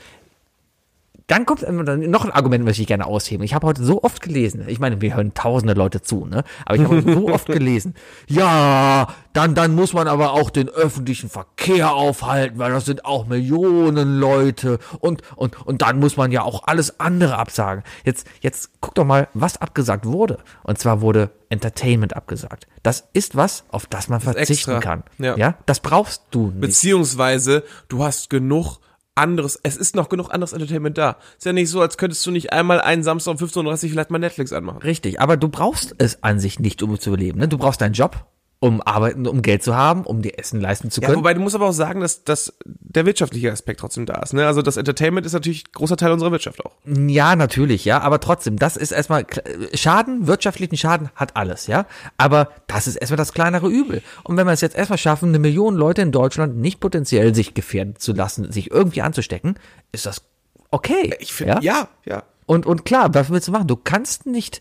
dann 1.29 1.45
kommt 1.45 1.61
noch 1.61 2.25
ein 2.25 2.31
Argument, 2.31 2.65
was 2.65 2.79
ich 2.79 2.87
gerne 2.87 3.05
ausheben. 3.05 3.43
Ich 3.43 3.53
habe 3.53 3.67
heute 3.67 3.83
so 3.83 4.01
oft 4.01 4.19
gelesen, 4.19 4.65
ich 4.67 4.79
meine, 4.79 4.99
wir 4.99 5.15
hören 5.15 5.35
tausende 5.35 5.75
Leute 5.75 6.01
zu, 6.01 6.25
ne? 6.25 6.43
Aber 6.65 6.75
ich 6.75 6.83
habe 6.83 6.95
heute 6.95 7.13
so 7.13 7.29
oft 7.29 7.45
gelesen, 7.45 7.93
ja, 8.27 9.07
dann, 9.33 9.53
dann 9.53 9.75
muss 9.75 9.93
man 9.93 10.07
aber 10.07 10.33
auch 10.33 10.49
den 10.49 10.69
öffentlichen 10.69 11.29
Verkehr 11.29 11.93
aufhalten, 11.93 12.57
weil 12.57 12.71
das 12.71 12.85
sind 12.85 13.05
auch 13.05 13.27
Millionen 13.27 14.19
Leute 14.19 14.79
und, 15.01 15.21
und, 15.35 15.67
und 15.67 15.83
dann 15.83 15.99
muss 15.99 16.17
man 16.17 16.31
ja 16.31 16.41
auch 16.41 16.63
alles 16.65 16.99
andere 16.99 17.37
absagen. 17.37 17.83
Jetzt, 18.03 18.25
jetzt 18.41 18.71
guck 18.81 18.95
doch 18.95 19.05
mal, 19.05 19.27
was 19.35 19.61
abgesagt 19.61 20.07
wurde. 20.07 20.39
Und 20.63 20.79
zwar 20.79 21.01
wurde 21.01 21.29
Entertainment 21.49 22.15
abgesagt. 22.15 22.65
Das 22.81 23.07
ist 23.13 23.35
was, 23.35 23.65
auf 23.69 23.85
das 23.85 24.09
man 24.09 24.19
verzichten 24.19 24.71
extra. 24.71 24.79
kann. 24.79 25.03
Ja. 25.19 25.37
ja, 25.37 25.55
das 25.67 25.79
brauchst 25.79 26.23
du 26.31 26.47
nicht. 26.47 26.61
Beziehungsweise, 26.61 27.63
du 27.87 28.03
hast 28.03 28.31
genug 28.31 28.79
anderes, 29.15 29.59
es 29.63 29.77
ist 29.77 29.95
noch 29.95 30.09
genug 30.09 30.31
anderes 30.33 30.53
Entertainment 30.53 30.97
da. 30.97 31.17
Ist 31.37 31.45
ja 31.45 31.53
nicht 31.53 31.69
so, 31.69 31.81
als 31.81 31.97
könntest 31.97 32.25
du 32.25 32.31
nicht 32.31 32.53
einmal 32.53 32.81
einen 32.81 33.03
Samstag 33.03 33.31
um 33.31 33.37
15.30 33.37 33.67
Uhr 33.67 33.89
vielleicht 33.89 34.11
mal 34.11 34.19
Netflix 34.19 34.53
anmachen. 34.53 34.81
Richtig, 34.81 35.19
aber 35.19 35.37
du 35.37 35.49
brauchst 35.49 35.95
es 35.97 36.23
an 36.23 36.39
sich 36.39 36.59
nicht, 36.59 36.81
um 36.81 36.99
zu 36.99 37.09
überleben. 37.09 37.39
Ne? 37.39 37.47
Du 37.47 37.57
brauchst 37.57 37.81
deinen 37.81 37.93
Job, 37.93 38.25
um 38.61 38.81
arbeiten, 38.81 39.25
um 39.25 39.41
Geld 39.41 39.63
zu 39.63 39.73
haben, 39.75 40.03
um 40.03 40.21
dir 40.21 40.37
Essen 40.37 40.59
leisten 40.59 40.91
zu 40.91 40.99
Ja, 40.99 41.07
können. 41.07 41.19
wobei 41.19 41.33
du 41.33 41.39
musst 41.39 41.55
aber 41.55 41.67
auch 41.67 41.73
sagen, 41.73 42.01
dass, 42.01 42.25
dass 42.25 42.53
der 42.65 43.05
wirtschaftliche 43.05 43.49
Aspekt 43.51 43.79
trotzdem 43.79 44.05
da 44.05 44.15
ist. 44.21 44.33
Ne? 44.33 44.45
Also 44.45 44.61
das 44.61 44.75
Entertainment 44.75 45.25
ist 45.25 45.31
natürlich 45.31 45.63
ein 45.63 45.71
großer 45.71 45.95
Teil 45.95 46.11
unserer 46.11 46.31
Wirtschaft 46.31 46.65
auch. 46.65 46.73
Ja, 46.85 47.37
natürlich, 47.37 47.85
ja, 47.85 48.01
aber 48.01 48.19
trotzdem, 48.19 48.57
das 48.57 48.75
ist 48.75 48.91
erstmal 48.91 49.25
Schaden, 49.73 50.27
wirtschaftlichen 50.27 50.75
Schaden 50.75 51.09
hat 51.15 51.37
alles, 51.37 51.67
ja. 51.67 51.85
Aber 52.17 52.49
das 52.67 52.87
ist 52.87 52.97
erstmal 52.97 53.17
das 53.17 53.31
kleinere 53.31 53.69
Übel. 53.69 54.01
Und 54.23 54.35
wenn 54.35 54.45
wir 54.45 54.51
es 54.51 54.61
jetzt 54.61 54.75
erstmal 54.75 54.97
schaffen, 54.99 55.29
eine 55.29 55.39
Million 55.39 55.75
Leute 55.75 56.01
in 56.01 56.11
Deutschland 56.11 56.57
nicht 56.57 56.81
potenziell 56.81 57.33
sich 57.33 57.53
gefährden 57.53 57.95
zu 57.97 58.11
lassen, 58.11 58.51
sich 58.51 58.71
irgendwie 58.71 59.01
anzustecken, 59.01 59.55
ist 59.93 60.05
das 60.05 60.21
okay. 60.69 61.15
Ich 61.19 61.31
finde, 61.31 61.59
ja, 61.61 61.87
ja. 62.05 62.23
Und, 62.45 62.65
und 62.65 62.83
klar, 62.83 63.13
was 63.13 63.29
willst 63.29 63.47
du 63.47 63.53
machen? 63.53 63.67
Du 63.67 63.77
kannst 63.77 64.25
nicht, 64.25 64.59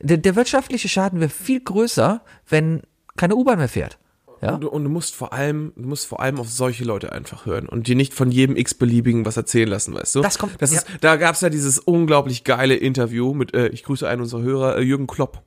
der, 0.00 0.18
der 0.18 0.36
wirtschaftliche 0.36 0.88
Schaden 0.88 1.18
wäre 1.18 1.30
viel 1.30 1.58
größer, 1.60 2.20
wenn 2.48 2.82
keine 3.16 3.34
U-Bahn 3.36 3.58
mehr 3.58 3.68
fährt. 3.68 3.98
Ja? 4.42 4.54
Und, 4.54 4.60
du- 4.62 4.68
und 4.68 4.84
du 4.84 4.90
musst 4.90 5.14
vor 5.14 5.32
allem, 5.32 5.72
du 5.76 5.88
musst 5.88 6.06
vor 6.06 6.20
allem 6.20 6.38
auf 6.38 6.50
solche 6.50 6.84
Leute 6.84 7.10
einfach 7.12 7.46
hören 7.46 7.68
und 7.68 7.86
dir 7.88 7.96
nicht 7.96 8.12
von 8.12 8.30
jedem 8.30 8.54
x-beliebigen 8.56 9.24
was 9.24 9.36
erzählen 9.38 9.68
lassen, 9.68 9.94
weißt 9.94 10.14
du? 10.14 10.20
Das 10.20 10.38
kommt- 10.38 10.60
das 10.60 10.72
ist, 10.72 10.86
da 11.00 11.16
gab's 11.16 11.40
ja 11.40 11.48
dieses 11.48 11.78
unglaublich 11.78 12.44
geile 12.44 12.74
Interview 12.74 13.32
mit, 13.32 13.54
äh, 13.54 13.68
ich 13.68 13.82
grüße 13.82 14.06
einen 14.06 14.20
unserer 14.20 14.42
Hörer, 14.42 14.76
äh, 14.76 14.82
Jürgen 14.82 15.06
Klopp. 15.06 15.42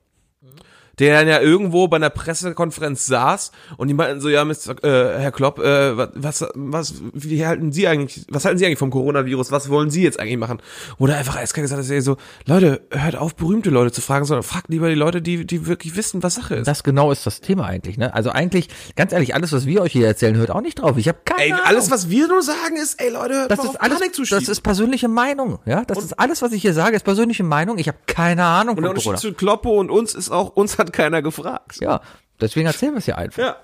Der 1.00 1.18
dann 1.18 1.28
ja 1.28 1.40
irgendwo 1.40 1.88
bei 1.88 1.98
einer 1.98 2.10
Pressekonferenz 2.10 3.06
saß 3.06 3.52
und 3.78 3.88
die 3.88 3.94
meinten 3.94 4.22
so, 4.22 4.30
ja, 4.30 4.44
Mr., 4.46 4.84
äh, 4.84 5.20
Herr 5.20 5.32
Klopp, 5.32 5.60
äh, 5.60 5.98
was, 6.16 6.46
was, 6.56 6.96
wie 7.14 7.46
halten 7.46 7.72
Sie 7.72 7.88
eigentlich, 7.88 8.26
was 8.30 8.46
halten 8.46 8.58
Sie 8.58 8.66
eigentlich 8.66 8.80
vom 8.80 8.92
Coronavirus? 8.92 9.52
Was 9.52 9.70
wollen 9.70 9.90
Sie 9.90 10.04
jetzt 10.04 10.20
eigentlich 10.20 10.38
machen? 10.38 10.62
Oder 10.98 11.18
einfach 11.18 11.36
eiskalt 11.38 11.66
gesagt, 11.66 11.80
dass 11.80 11.90
er 11.90 12.02
so, 12.02 12.18
Leute, 12.46 12.82
hört 12.92 13.16
auf, 13.16 13.36
berühmte 13.36 13.70
Leute 13.70 13.92
zu 13.92 14.02
fragen, 14.02 14.26
sondern 14.26 14.44
fragt 14.44 14.70
lieber 14.70 14.90
die 14.90 14.96
Leute, 14.96 15.22
die, 15.22 15.46
die 15.46 15.68
wirklich 15.68 15.96
wissen, 15.96 16.22
was 16.24 16.36
Sache 16.36 16.56
ist. 16.56 16.68
Das 16.68 16.84
genau 16.84 17.12
ist 17.12 17.26
das 17.26 17.42
Thema 17.42 17.66
eigentlich, 17.66 17.98
ne? 17.98 18.14
Also 18.14 18.30
eigentlich, 18.32 18.70
ganz 18.96 19.14
ehrlich, 19.14 19.36
alles, 19.36 19.52
was 19.52 19.66
wir 19.66 19.82
euch 19.82 19.92
hier 19.92 20.08
erzählen, 20.08 20.36
hört 20.36 20.52
auch 20.52 20.62
nicht 20.62 20.80
drauf. 20.80 20.98
Ich 20.98 21.08
habe 21.08 21.20
keine 21.26 21.44
Ey, 21.44 21.52
Ahnung. 21.52 21.66
alles, 21.66 21.92
was 21.92 22.10
wir 22.10 22.28
nur 22.28 22.42
sagen, 22.42 22.78
ist, 22.82 23.02
ey 23.02 23.10
Leute, 23.10 23.34
hört 23.36 23.52
das 23.52 23.64
ist 23.64 23.82
alles, 23.82 24.00
Panik 24.00 24.16
zu 24.16 24.26
schieben. 24.26 24.44
das 24.44 24.50
ist 24.50 24.62
persönliche 24.62 25.08
Meinung, 25.08 25.60
ja? 25.66 25.84
Das 25.86 26.00
ist 26.00 26.20
alles, 26.20 26.42
was 26.42 26.52
ich 26.52 26.62
hier 26.62 26.74
sage, 26.74 26.96
ist 26.96 27.04
persönliche 27.04 27.44
Meinung. 27.44 27.78
Ich 27.78 27.88
habe 27.88 27.98
keine 28.06 28.44
Ahnung 28.44 28.76
und 28.78 28.84
der 28.84 28.92
Unterschied 28.92 29.18
zu 29.18 29.34
Kloppo 29.34 29.80
und 29.80 29.90
uns 29.90 30.14
ist 30.14 30.30
auch, 30.30 30.56
uns 30.56 30.78
hat 30.78 30.89
keiner 30.92 31.22
gefragt. 31.22 31.80
Ja, 31.82 32.02
deswegen 32.42 32.68
erzählen 32.68 32.94
wir 32.94 33.00
es 33.00 33.06
hier 33.06 33.18
einfach. 33.18 33.44
Ja. 33.44 33.56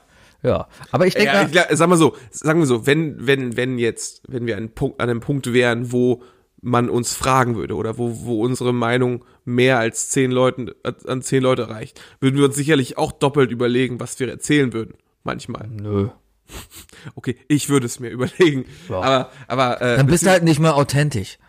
Ja, 0.43 0.67
aber 0.91 1.07
ich 1.07 1.15
denke, 1.15 1.33
Ja, 1.33 1.43
glaub, 1.45 1.65
sag 1.71 1.89
mal 1.89 1.97
so, 1.97 2.15
sagen 2.29 2.59
wir 2.59 2.67
so, 2.67 2.85
wenn, 2.85 3.25
wenn, 3.25 3.57
wenn 3.57 3.79
jetzt, 3.79 4.21
wenn 4.27 4.45
wir 4.45 4.57
an, 4.57 4.69
Punkt, 4.69 5.01
an 5.01 5.09
einem 5.09 5.19
Punkt 5.19 5.53
wären, 5.53 5.91
wo 5.91 6.21
man 6.61 6.89
uns 6.89 7.15
fragen 7.15 7.55
würde 7.55 7.75
oder 7.75 7.97
wo, 7.97 8.25
wo 8.25 8.43
unsere 8.43 8.71
Meinung 8.73 9.25
mehr 9.43 9.79
als 9.79 10.09
zehn 10.09 10.29
Leuten, 10.31 10.69
an 10.83 11.21
zehn 11.23 11.41
Leute 11.41 11.69
reicht, 11.69 11.99
würden 12.19 12.37
wir 12.37 12.45
uns 12.45 12.55
sicherlich 12.55 12.97
auch 12.97 13.11
doppelt 13.11 13.49
überlegen, 13.51 13.99
was 13.99 14.19
wir 14.19 14.29
erzählen 14.29 14.71
würden. 14.73 14.93
Manchmal. 15.23 15.67
nö. 15.67 16.09
Okay, 17.15 17.37
ich 17.47 17.69
würde 17.69 17.87
es 17.87 17.99
mir 17.99 18.09
überlegen. 18.09 18.65
Aber, 18.89 19.31
aber, 19.47 19.81
äh, 19.81 19.97
Dann 19.97 20.05
bist 20.07 20.25
du 20.25 20.29
halt 20.29 20.43
nicht 20.43 20.59
mehr 20.59 20.75
authentisch. 20.75 21.39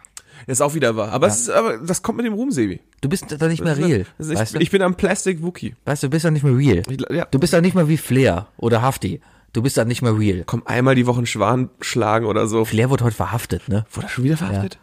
Ist 0.53 0.61
auch 0.61 0.75
wieder 0.75 0.97
wahr. 0.97 1.11
Aber, 1.13 1.27
es 1.27 1.41
ist, 1.43 1.51
aber 1.51 1.79
das 1.79 2.03
kommt 2.03 2.19
mit 2.19 2.27
dem 2.27 2.35
Ruhm, 2.35 2.51
Sebi. 2.51 2.81
Du 3.01 3.09
bist 3.09 3.25
dann 3.39 3.51
nicht 3.51 3.63
mehr 3.65 3.77
real. 3.77 4.07
Ich, 4.19 4.29
weißt 4.29 4.55
du? 4.55 4.59
ich 4.61 4.71
bin 4.71 4.81
am 4.83 4.95
Plastic 4.95 5.43
Wookie. 5.43 5.75
weißt 5.85 6.05
du, 6.05 6.07
du 6.07 6.11
bist 6.13 6.25
dann 6.25 6.33
nicht 6.35 6.45
mehr 6.45 6.57
real. 6.57 6.83
Ich, 6.89 6.99
ja. 7.11 7.25
Du 7.31 7.39
bist 7.39 7.53
dann 7.53 7.63
nicht 7.63 7.75
mehr 7.75 7.89
wie 7.89 7.97
Flair 7.97 8.47
oder 8.57 8.83
Hafti. 8.83 9.21
Du 9.53 9.63
bist 9.63 9.77
dann 9.77 9.89
nicht 9.89 10.03
mehr 10.03 10.17
real. 10.17 10.45
Komm, 10.47 10.63
einmal 10.67 10.95
die 10.95 11.07
Woche 11.07 11.19
einen 11.19 11.27
Schwan 11.27 11.71
schlagen 11.81 12.27
oder 12.27 12.47
so. 12.47 12.65
Flair 12.65 12.91
wurde 12.91 13.05
heute 13.05 13.17
verhaftet, 13.17 13.69
ne? 13.69 13.87
Wurde 13.93 14.07
er 14.07 14.11
schon 14.11 14.25
wieder 14.25 14.37
verhaftet? 14.37 14.79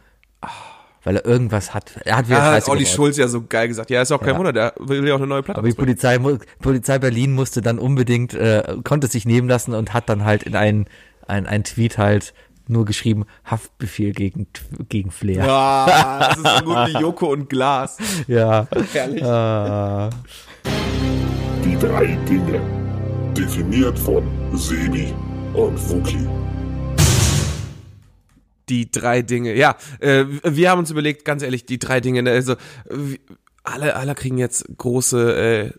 Weil 1.06 1.18
er 1.18 1.26
irgendwas 1.26 1.74
hat. 1.74 2.00
Er 2.06 2.16
hat 2.18 2.28
wieder 2.28 2.38
Ja, 2.38 2.54
hat 2.54 2.70
Olli. 2.70 2.86
Schulz 2.86 3.18
ja 3.18 3.28
so 3.28 3.44
geil 3.48 3.68
gesagt. 3.68 3.90
Ja, 3.90 4.02
ist 4.02 4.12
auch 4.12 4.20
kein 4.22 4.30
Ja. 4.30 4.38
Wunder, 4.38 4.54
der 4.54 4.74
will 4.80 5.06
ja 5.06 5.14
auch 5.16 5.20
eine 5.20 5.28
neue 5.28 5.44
Platte 5.44 5.60
Aber 5.60 5.68
die. 5.68 5.76
Polizei, 5.76 6.18
Polizei 6.62 6.98
Berlin 6.98 7.34
musste 7.34 7.62
dann 7.62 7.78
unbedingt, 7.78 8.34
äh, 8.34 8.78
konnte 8.86 9.08
sich 9.08 9.26
nehmen 9.26 9.50
lassen 9.50 9.74
und 9.74 9.94
hat 9.94 10.08
dann 10.08 10.24
halt 10.24 10.44
in 10.44 10.56
einen, 10.56 10.86
ein, 11.28 11.46
ein 11.46 11.66
Tweet 11.66 11.98
halt 11.98 12.34
nur 12.74 12.84
geschrieben, 12.86 13.26
Haftbefehl 13.46 14.12
gegen, 14.12 14.48
gegen 14.90 15.12
Flair. 15.12 15.46
Ja, 15.46 16.30
das 16.30 16.38
ist 16.38 16.60
so 16.60 16.66
gut 16.66 16.76
wie 16.88 17.00
Joko 17.00 17.32
und 17.32 17.50
Glas. 17.50 17.98
Ja. 18.28 18.68
Herrlich. 18.92 19.22
Äh, 19.22 20.10
Die 21.64 21.78
drei 21.80 22.18
Dinge. 22.28 22.62
Definiert 23.38 23.98
von 23.98 24.24
Sebi 24.54 25.14
und 25.54 25.90
Wookie. 25.90 26.28
Die 28.70 28.90
drei 28.92 29.22
Dinge. 29.22 29.54
Ja, 29.56 29.76
äh, 30.00 30.26
wir 30.44 30.70
haben 30.70 30.80
uns 30.80 30.92
überlegt, 30.92 31.26
ganz 31.26 31.44
ehrlich, 31.44 31.66
die 31.66 31.80
drei 31.80 32.00
Dinge. 32.00 32.24
ne, 32.24 32.32
Also 32.32 32.56
alle, 33.64 33.96
alle 33.96 34.16
kriegen 34.16 34.38
jetzt 34.38 34.66
große 34.78 35.36
äh, 35.36 35.72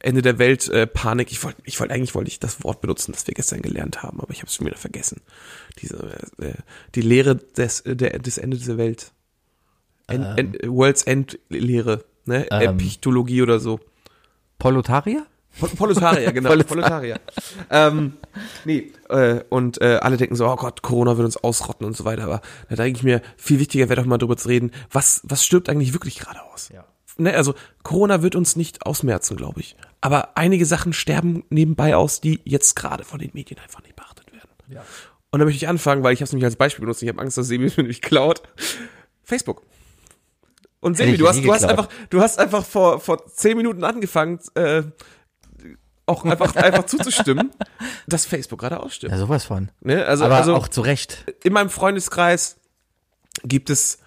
Ende 0.00 0.22
der 0.22 0.38
Welt 0.38 0.68
äh, 0.68 0.86
Panik. 0.86 1.32
Ich 1.32 1.42
wollte, 1.42 1.60
ich 1.64 1.78
wollte 1.80 1.92
eigentlich 1.94 2.14
wollte 2.14 2.30
ich 2.30 2.38
das 2.38 2.62
Wort 2.62 2.80
benutzen, 2.80 3.12
das 3.12 3.26
wir 3.26 3.34
gestern 3.34 3.62
gelernt 3.62 4.02
haben, 4.02 4.20
aber 4.20 4.30
ich 4.32 4.38
habe 4.38 4.46
es 4.48 4.54
schon 4.54 4.66
wieder 4.66 4.76
vergessen. 4.76 5.20
Diese, 5.82 5.96
äh, 6.38 6.54
die 6.94 7.00
Lehre 7.02 7.36
des, 7.36 7.80
äh, 7.80 7.96
der, 7.96 8.18
des 8.18 8.38
Ende 8.38 8.56
der 8.58 8.78
Welt. 8.78 9.12
En, 10.06 10.22
en, 10.22 10.54
World's 10.64 11.02
End 11.02 11.38
Lehre, 11.48 12.04
ne? 12.24 12.46
Ähm. 12.50 12.74
Epichtologie 12.74 13.42
oder 13.42 13.58
so. 13.60 13.80
Polotarier? 14.58 15.26
Pol- 15.58 15.68
Proletarier, 15.70 16.32
genau. 16.32 16.50
Proletarier. 16.64 17.20
ähm, 17.70 18.14
nee, 18.64 18.92
äh, 19.08 19.40
und 19.48 19.80
äh, 19.80 19.98
alle 20.00 20.16
denken 20.16 20.36
so, 20.36 20.46
oh 20.46 20.56
Gott, 20.56 20.82
Corona 20.82 21.16
wird 21.16 21.24
uns 21.26 21.36
ausrotten 21.36 21.86
und 21.86 21.96
so 21.96 22.04
weiter. 22.04 22.24
Aber 22.24 22.40
da 22.68 22.76
denke 22.76 22.98
ich 22.98 23.02
mir, 23.02 23.20
viel 23.36 23.58
wichtiger 23.58 23.88
wäre 23.88 24.00
doch 24.00 24.06
mal 24.06 24.18
drüber 24.18 24.36
zu 24.36 24.48
reden, 24.48 24.70
was, 24.90 25.20
was 25.24 25.44
stirbt 25.44 25.68
eigentlich 25.68 25.92
wirklich 25.92 26.18
gerade 26.18 26.42
aus? 26.44 26.70
Ja. 26.72 26.84
Ne, 27.18 27.34
also 27.34 27.54
Corona 27.82 28.22
wird 28.22 28.36
uns 28.36 28.54
nicht 28.54 28.86
ausmerzen, 28.86 29.36
glaube 29.36 29.60
ich. 29.60 29.76
Aber 30.00 30.36
einige 30.36 30.64
Sachen 30.64 30.92
sterben 30.92 31.44
nebenbei 31.50 31.96
aus, 31.96 32.20
die 32.20 32.40
jetzt 32.44 32.76
gerade 32.76 33.04
von 33.04 33.18
den 33.18 33.30
Medien 33.34 33.58
einfach 33.60 33.82
nicht 33.82 33.96
beachtet 33.96 34.32
werden. 34.32 34.50
Ja. 34.68 34.84
Und 35.30 35.40
da 35.40 35.44
möchte 35.44 35.56
ich 35.56 35.68
anfangen, 35.68 36.04
weil 36.04 36.14
ich 36.14 36.20
habe 36.20 36.26
es 36.26 36.32
nämlich 36.32 36.44
als 36.44 36.56
Beispiel 36.56 36.82
benutzt. 36.82 37.02
Ich 37.02 37.08
habe 37.08 37.20
Angst, 37.20 37.36
dass 37.36 37.48
Sebi 37.48 37.64
es 37.64 37.76
mir 37.76 37.82
nämlich 37.82 38.02
klaut. 38.02 38.42
Facebook. 39.24 39.62
Und 40.80 40.96
Sebi, 40.96 41.16
du 41.16 41.28
hast, 41.28 41.44
du 41.44 41.52
hast 41.52 41.64
einfach, 41.64 41.88
du 42.08 42.20
hast 42.22 42.38
einfach 42.38 42.64
vor, 42.64 43.00
vor 43.00 43.26
zehn 43.26 43.56
Minuten 43.56 43.82
angefangen, 43.82 44.38
äh, 44.54 44.84
auch 46.06 46.24
einfach, 46.24 46.54
einfach 46.56 46.86
zuzustimmen, 46.86 47.50
dass 48.06 48.26
Facebook 48.26 48.60
gerade 48.60 48.78
ausstirbt. 48.80 49.12
Ja, 49.12 49.18
sowas 49.18 49.44
von. 49.44 49.70
Ne? 49.80 50.06
Also, 50.06 50.24
Aber 50.24 50.36
also 50.36 50.54
auch 50.54 50.68
zu 50.68 50.82
Recht. 50.82 51.24
in 51.42 51.52
meinem 51.52 51.68
Freundeskreis 51.68 52.58
gibt 53.42 53.70
es 53.70 53.98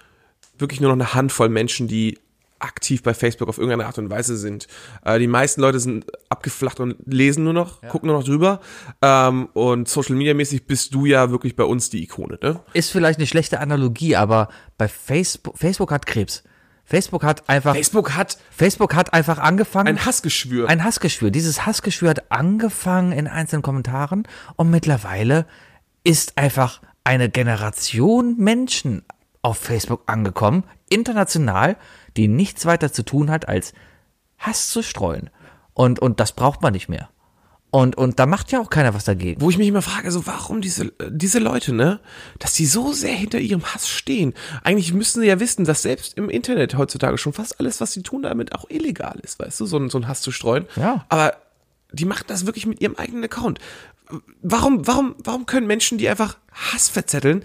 wirklich 0.57 0.79
nur 0.79 0.89
noch 0.89 0.95
eine 0.95 1.13
Handvoll 1.13 1.49
Menschen, 1.49 1.89
die 1.89 2.17
aktiv 2.63 3.03
bei 3.03 3.13
Facebook 3.13 3.49
auf 3.49 3.57
irgendeine 3.57 3.85
Art 3.85 3.97
und 3.97 4.09
Weise 4.09 4.37
sind. 4.37 4.67
Äh, 5.03 5.19
die 5.19 5.27
meisten 5.27 5.61
Leute 5.61 5.79
sind 5.79 6.05
abgeflacht 6.29 6.79
und 6.79 6.95
lesen 7.05 7.43
nur 7.43 7.53
noch, 7.53 7.81
gucken 7.81 8.07
nur 8.07 8.17
noch 8.17 8.25
drüber. 8.25 8.61
Ähm, 9.01 9.49
und 9.53 9.87
Social 9.87 10.15
Media 10.15 10.33
mäßig 10.33 10.67
bist 10.67 10.93
du 10.93 11.05
ja 11.05 11.31
wirklich 11.31 11.55
bei 11.55 11.63
uns 11.63 11.89
die 11.89 12.03
Ikone, 12.03 12.39
ne? 12.41 12.59
Ist 12.73 12.91
vielleicht 12.91 13.19
eine 13.19 13.27
schlechte 13.27 13.59
Analogie, 13.59 14.15
aber 14.15 14.49
bei 14.77 14.87
Facebook, 14.87 15.57
Facebook 15.57 15.91
hat 15.91 16.05
Krebs. 16.05 16.43
Facebook 16.83 17.23
hat 17.23 17.47
einfach, 17.47 17.73
Facebook 17.73 18.15
hat 18.15 18.37
Facebook 18.49 18.95
hat 18.95 19.13
einfach 19.13 19.37
angefangen. 19.37 19.87
ein 19.87 20.05
Hassgeschwür. 20.05 20.67
Ein 20.67 20.83
Hassgeschwür. 20.83 21.31
Dieses 21.31 21.65
Hassgeschwür 21.65 22.09
hat 22.09 22.31
angefangen 22.31 23.13
in 23.13 23.27
einzelnen 23.27 23.61
Kommentaren 23.61 24.27
und 24.57 24.69
mittlerweile 24.69 25.45
ist 26.03 26.37
einfach 26.37 26.81
eine 27.03 27.29
Generation 27.29 28.35
Menschen 28.37 29.03
auf 29.41 29.57
Facebook 29.57 30.03
angekommen, 30.07 30.63
international, 30.91 31.77
die 32.17 32.27
nichts 32.27 32.65
weiter 32.65 32.91
zu 32.91 33.03
tun 33.03 33.31
hat, 33.31 33.47
als 33.47 33.73
Hass 34.37 34.69
zu 34.69 34.83
streuen. 34.83 35.29
Und, 35.73 35.99
und 35.99 36.19
das 36.19 36.33
braucht 36.33 36.61
man 36.61 36.73
nicht 36.73 36.89
mehr. 36.89 37.09
Und, 37.73 37.97
und 37.97 38.19
da 38.19 38.25
macht 38.25 38.51
ja 38.51 38.59
auch 38.59 38.69
keiner 38.69 38.93
was 38.93 39.05
dagegen. 39.05 39.39
wo 39.39 39.49
ich 39.49 39.57
mich 39.57 39.69
immer 39.69 39.81
frage, 39.81 40.11
so 40.11 40.27
warum 40.27 40.59
diese 40.59 40.91
diese 41.09 41.39
Leute, 41.39 41.73
ne, 41.73 42.01
dass 42.37 42.53
die 42.53 42.65
so 42.65 42.91
sehr 42.91 43.13
hinter 43.13 43.39
ihrem 43.39 43.63
Hass 43.63 43.87
stehen. 43.87 44.33
Eigentlich 44.63 44.93
müssten 44.93 45.21
sie 45.21 45.27
ja 45.27 45.39
wissen, 45.39 45.63
dass 45.63 45.81
selbst 45.81 46.17
im 46.17 46.29
Internet 46.29 46.77
heutzutage 46.77 47.17
schon 47.17 47.31
fast 47.31 47.61
alles, 47.61 47.79
was 47.79 47.93
sie 47.93 48.03
tun, 48.03 48.23
damit 48.23 48.53
auch 48.53 48.69
illegal 48.69 49.17
ist, 49.23 49.39
weißt 49.39 49.61
du, 49.61 49.65
so, 49.65 49.87
so 49.87 49.97
ein 49.97 50.07
Hass 50.09 50.19
zu 50.19 50.33
streuen. 50.33 50.65
Ja. 50.75 51.05
Aber 51.07 51.37
die 51.93 52.05
machen 52.05 52.25
das 52.27 52.45
wirklich 52.45 52.65
mit 52.65 52.81
ihrem 52.81 52.95
eigenen 52.95 53.23
Account. 53.23 53.59
Warum, 54.41 54.85
warum, 54.87 55.15
warum 55.23 55.45
können 55.45 55.67
Menschen, 55.67 55.97
die 55.97 56.09
einfach 56.09 56.37
Hass 56.51 56.89
verzetteln, 56.89 57.43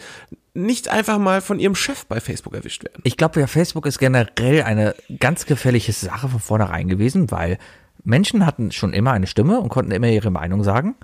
nicht 0.55 0.89
einfach 0.89 1.19
mal 1.19 1.41
von 1.41 1.59
ihrem 1.61 1.75
Chef 1.75 2.07
bei 2.07 2.21
Facebook 2.21 2.55
erwischt 2.55 2.85
werden? 2.85 3.01
Ich 3.05 3.17
glaube, 3.17 3.41
ja, 3.41 3.47
Facebook 3.47 3.87
ist 3.87 3.99
generell 3.99 4.63
eine 4.63 4.95
ganz 5.21 5.47
gefährliche 5.47 5.93
Sache 5.93 6.29
von 6.29 6.41
vornherein 6.41 6.89
gewesen, 6.89 7.31
weil 7.31 7.59
Menschen 8.05 8.47
hatten 8.47 8.73
schon 8.73 8.93
immer 8.93 9.13
eine 9.13 9.27
Stimme 9.27 9.61
und 9.61 9.69
konnten 9.69 9.91
immer 9.91 10.09
ihre 10.09 10.31
Meinung 10.31 10.63
sagen. 10.63 10.95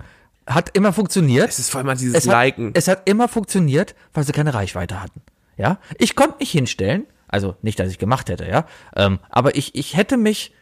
Hat 0.47 0.75
immer 0.75 0.91
funktioniert. 0.91 1.49
Es 1.49 1.59
ist 1.59 1.69
vor 1.69 1.79
allem 1.79 1.87
mal 1.87 1.97
dieses 1.97 2.15
es 2.15 2.27
hat, 2.27 2.33
Liken. 2.33 2.71
Es 2.73 2.87
hat 2.87 3.07
immer 3.07 3.27
funktioniert, 3.27 3.95
weil 4.13 4.23
sie 4.23 4.31
keine 4.31 4.53
Reichweite 4.53 5.01
hatten. 5.01 5.21
Ja, 5.57 5.79
ich 5.99 6.15
konnte 6.15 6.37
mich 6.39 6.51
hinstellen, 6.51 7.05
also 7.27 7.55
nicht, 7.61 7.79
dass 7.79 7.89
ich 7.89 7.99
gemacht 7.99 8.29
hätte, 8.29 8.47
ja, 8.47 8.65
ähm, 8.95 9.19
aber 9.29 9.55
ich, 9.55 9.75
ich 9.75 9.95
hätte 9.95 10.17
mich 10.17 10.53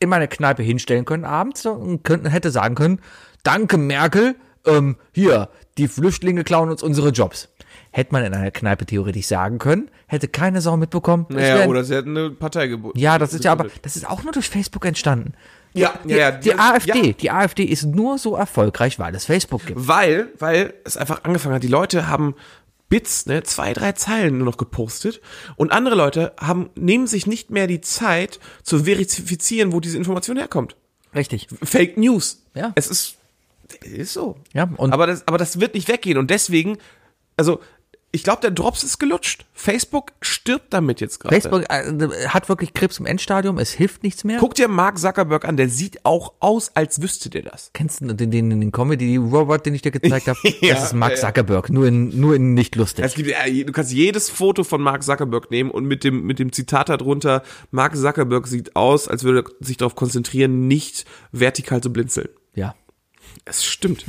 in 0.00 0.08
meine 0.08 0.28
Kneipe 0.28 0.62
hinstellen 0.62 1.04
können 1.04 1.24
abends 1.24 1.64
und 1.64 2.02
könnte, 2.02 2.30
hätte 2.30 2.50
sagen 2.50 2.74
können, 2.74 3.00
danke 3.44 3.78
Merkel, 3.78 4.34
ähm, 4.66 4.96
hier, 5.12 5.48
die 5.78 5.86
Flüchtlinge 5.88 6.42
klauen 6.44 6.70
uns 6.70 6.82
unsere 6.82 7.10
Jobs. 7.10 7.48
Hätte 7.92 8.12
man 8.12 8.24
in 8.24 8.34
einer 8.34 8.50
Kneipe 8.50 8.86
theoretisch 8.86 9.26
sagen 9.28 9.58
können, 9.58 9.88
hätte 10.08 10.26
keine 10.26 10.60
Sau 10.60 10.76
mitbekommen. 10.76 11.26
Naja, 11.28 11.58
wären- 11.58 11.68
oder 11.70 11.84
sie 11.84 11.94
hätten 11.94 12.16
eine 12.16 12.30
Partei 12.30 12.66
geboten. 12.66 12.98
ja, 12.98 13.18
das 13.18 13.32
ist 13.32 13.44
ja 13.44 13.52
aber, 13.52 13.68
das 13.82 13.94
ist 13.94 14.08
auch 14.08 14.24
nur 14.24 14.32
durch 14.32 14.48
Facebook 14.48 14.84
entstanden. 14.84 15.34
Ja, 15.74 15.94
Die, 16.04 16.10
ja, 16.10 16.16
ja. 16.16 16.30
die 16.32 16.54
AfD, 16.58 17.06
Ja. 17.08 17.12
die 17.12 17.30
AfD 17.30 17.64
ist 17.64 17.84
nur 17.84 18.18
so 18.18 18.34
erfolgreich, 18.36 18.98
weil 18.98 19.14
es 19.14 19.24
Facebook 19.24 19.66
gibt. 19.66 19.86
Weil, 19.88 20.28
weil 20.38 20.74
es 20.84 20.96
einfach 20.96 21.22
angefangen 21.24 21.54
hat. 21.56 21.62
Die 21.62 21.68
Leute 21.68 22.06
haben 22.08 22.34
Bits, 22.88 23.26
ne, 23.26 23.42
zwei, 23.42 23.72
drei 23.72 23.92
Zeilen 23.92 24.38
nur 24.38 24.46
noch 24.46 24.56
gepostet 24.56 25.20
und 25.56 25.72
andere 25.72 25.94
Leute 25.96 26.32
haben, 26.40 26.70
nehmen 26.76 27.06
sich 27.08 27.26
nicht 27.26 27.50
mehr 27.50 27.66
die 27.66 27.80
Zeit 27.80 28.38
zu 28.62 28.84
verifizieren, 28.84 29.72
wo 29.72 29.80
diese 29.80 29.96
Information 29.98 30.36
herkommt. 30.36 30.76
Richtig. 31.14 31.48
Fake 31.62 31.96
News. 31.96 32.42
Ja. 32.54 32.72
Es 32.76 32.86
ist, 32.88 33.16
ist 33.84 34.12
so. 34.12 34.36
Ja, 34.52 34.68
und- 34.76 34.92
aber 34.92 35.06
das, 35.06 35.26
aber 35.28 35.38
das 35.38 35.60
wird 35.60 35.74
nicht 35.74 35.88
weggehen 35.88 36.18
und 36.18 36.30
deswegen, 36.30 36.78
also, 37.36 37.60
ich 38.12 38.22
glaube, 38.22 38.42
der 38.42 38.52
Drops 38.52 38.84
ist 38.84 38.98
gelutscht. 39.00 39.44
Facebook 39.54 40.12
stirbt 40.20 40.72
damit 40.72 41.00
jetzt 41.00 41.18
gerade. 41.18 41.34
Facebook 41.34 41.64
äh, 41.68 42.28
hat 42.28 42.48
wirklich 42.48 42.72
Krebs 42.72 43.00
im 43.00 43.06
Endstadium, 43.06 43.58
es 43.58 43.72
hilft 43.72 44.04
nichts 44.04 44.22
mehr. 44.22 44.38
Guck 44.38 44.54
dir 44.54 44.68
Mark 44.68 44.98
Zuckerberg 45.00 45.44
an, 45.44 45.56
der 45.56 45.68
sieht 45.68 46.04
auch 46.04 46.32
aus, 46.38 46.70
als 46.76 47.02
wüsste 47.02 47.28
der 47.28 47.42
das. 47.42 47.70
Kennst 47.72 48.02
du 48.02 48.12
den, 48.14 48.30
den, 48.30 48.50
den 48.50 48.70
Comedy-Robot, 48.70 49.66
den 49.66 49.74
ich 49.74 49.82
dir 49.82 49.90
gezeigt 49.90 50.28
habe? 50.28 50.38
Ja, 50.60 50.74
das 50.74 50.84
ist 50.84 50.92
Mark. 50.92 51.18
Zuckerberg, 51.18 51.70
nur 51.70 51.88
in, 51.88 52.20
nur 52.20 52.36
in 52.36 52.54
nicht 52.54 52.76
lustig. 52.76 53.12
Gibt, 53.16 53.30
äh, 53.30 53.64
du 53.64 53.72
kannst 53.72 53.90
jedes 53.92 54.30
Foto 54.30 54.62
von 54.62 54.80
Mark 54.80 55.02
Zuckerberg 55.02 55.50
nehmen 55.50 55.72
und 55.72 55.84
mit 55.84 56.04
dem, 56.04 56.22
mit 56.24 56.38
dem 56.38 56.52
Zitat 56.52 56.90
darunter, 56.90 57.42
Mark 57.72 57.96
Zuckerberg 57.96 58.46
sieht 58.46 58.76
aus, 58.76 59.08
als 59.08 59.24
würde 59.24 59.40
er 59.40 59.64
sich 59.66 59.76
darauf 59.76 59.96
konzentrieren, 59.96 60.68
nicht 60.68 61.04
vertikal 61.32 61.80
zu 61.82 61.92
blinzeln. 61.92 62.28
Ja. 62.54 62.76
Es 63.44 63.64
stimmt. 63.64 64.04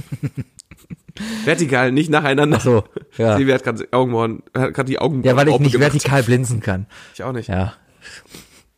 vertikal, 1.45 1.91
nicht 1.91 2.09
nacheinander. 2.09 2.57
Ach 2.57 2.63
so, 2.63 2.83
ja. 3.17 3.37
Sie 3.37 3.51
hat 3.53 3.63
gerade 3.63 3.83
die 3.83 3.93
Augenbrauen, 3.93 4.43
hat 4.53 4.73
gerade 4.73 4.85
die 4.89 4.99
Augenbrauen 4.99 5.23
Ja, 5.29 5.35
weil 5.35 5.47
ich 5.49 5.59
nicht 5.59 5.73
gemacht. 5.73 5.93
vertikal 5.93 6.23
blinzen 6.23 6.59
kann. 6.61 6.87
Ich 7.13 7.23
auch 7.23 7.31
nicht. 7.31 7.49
Ja. 7.49 7.73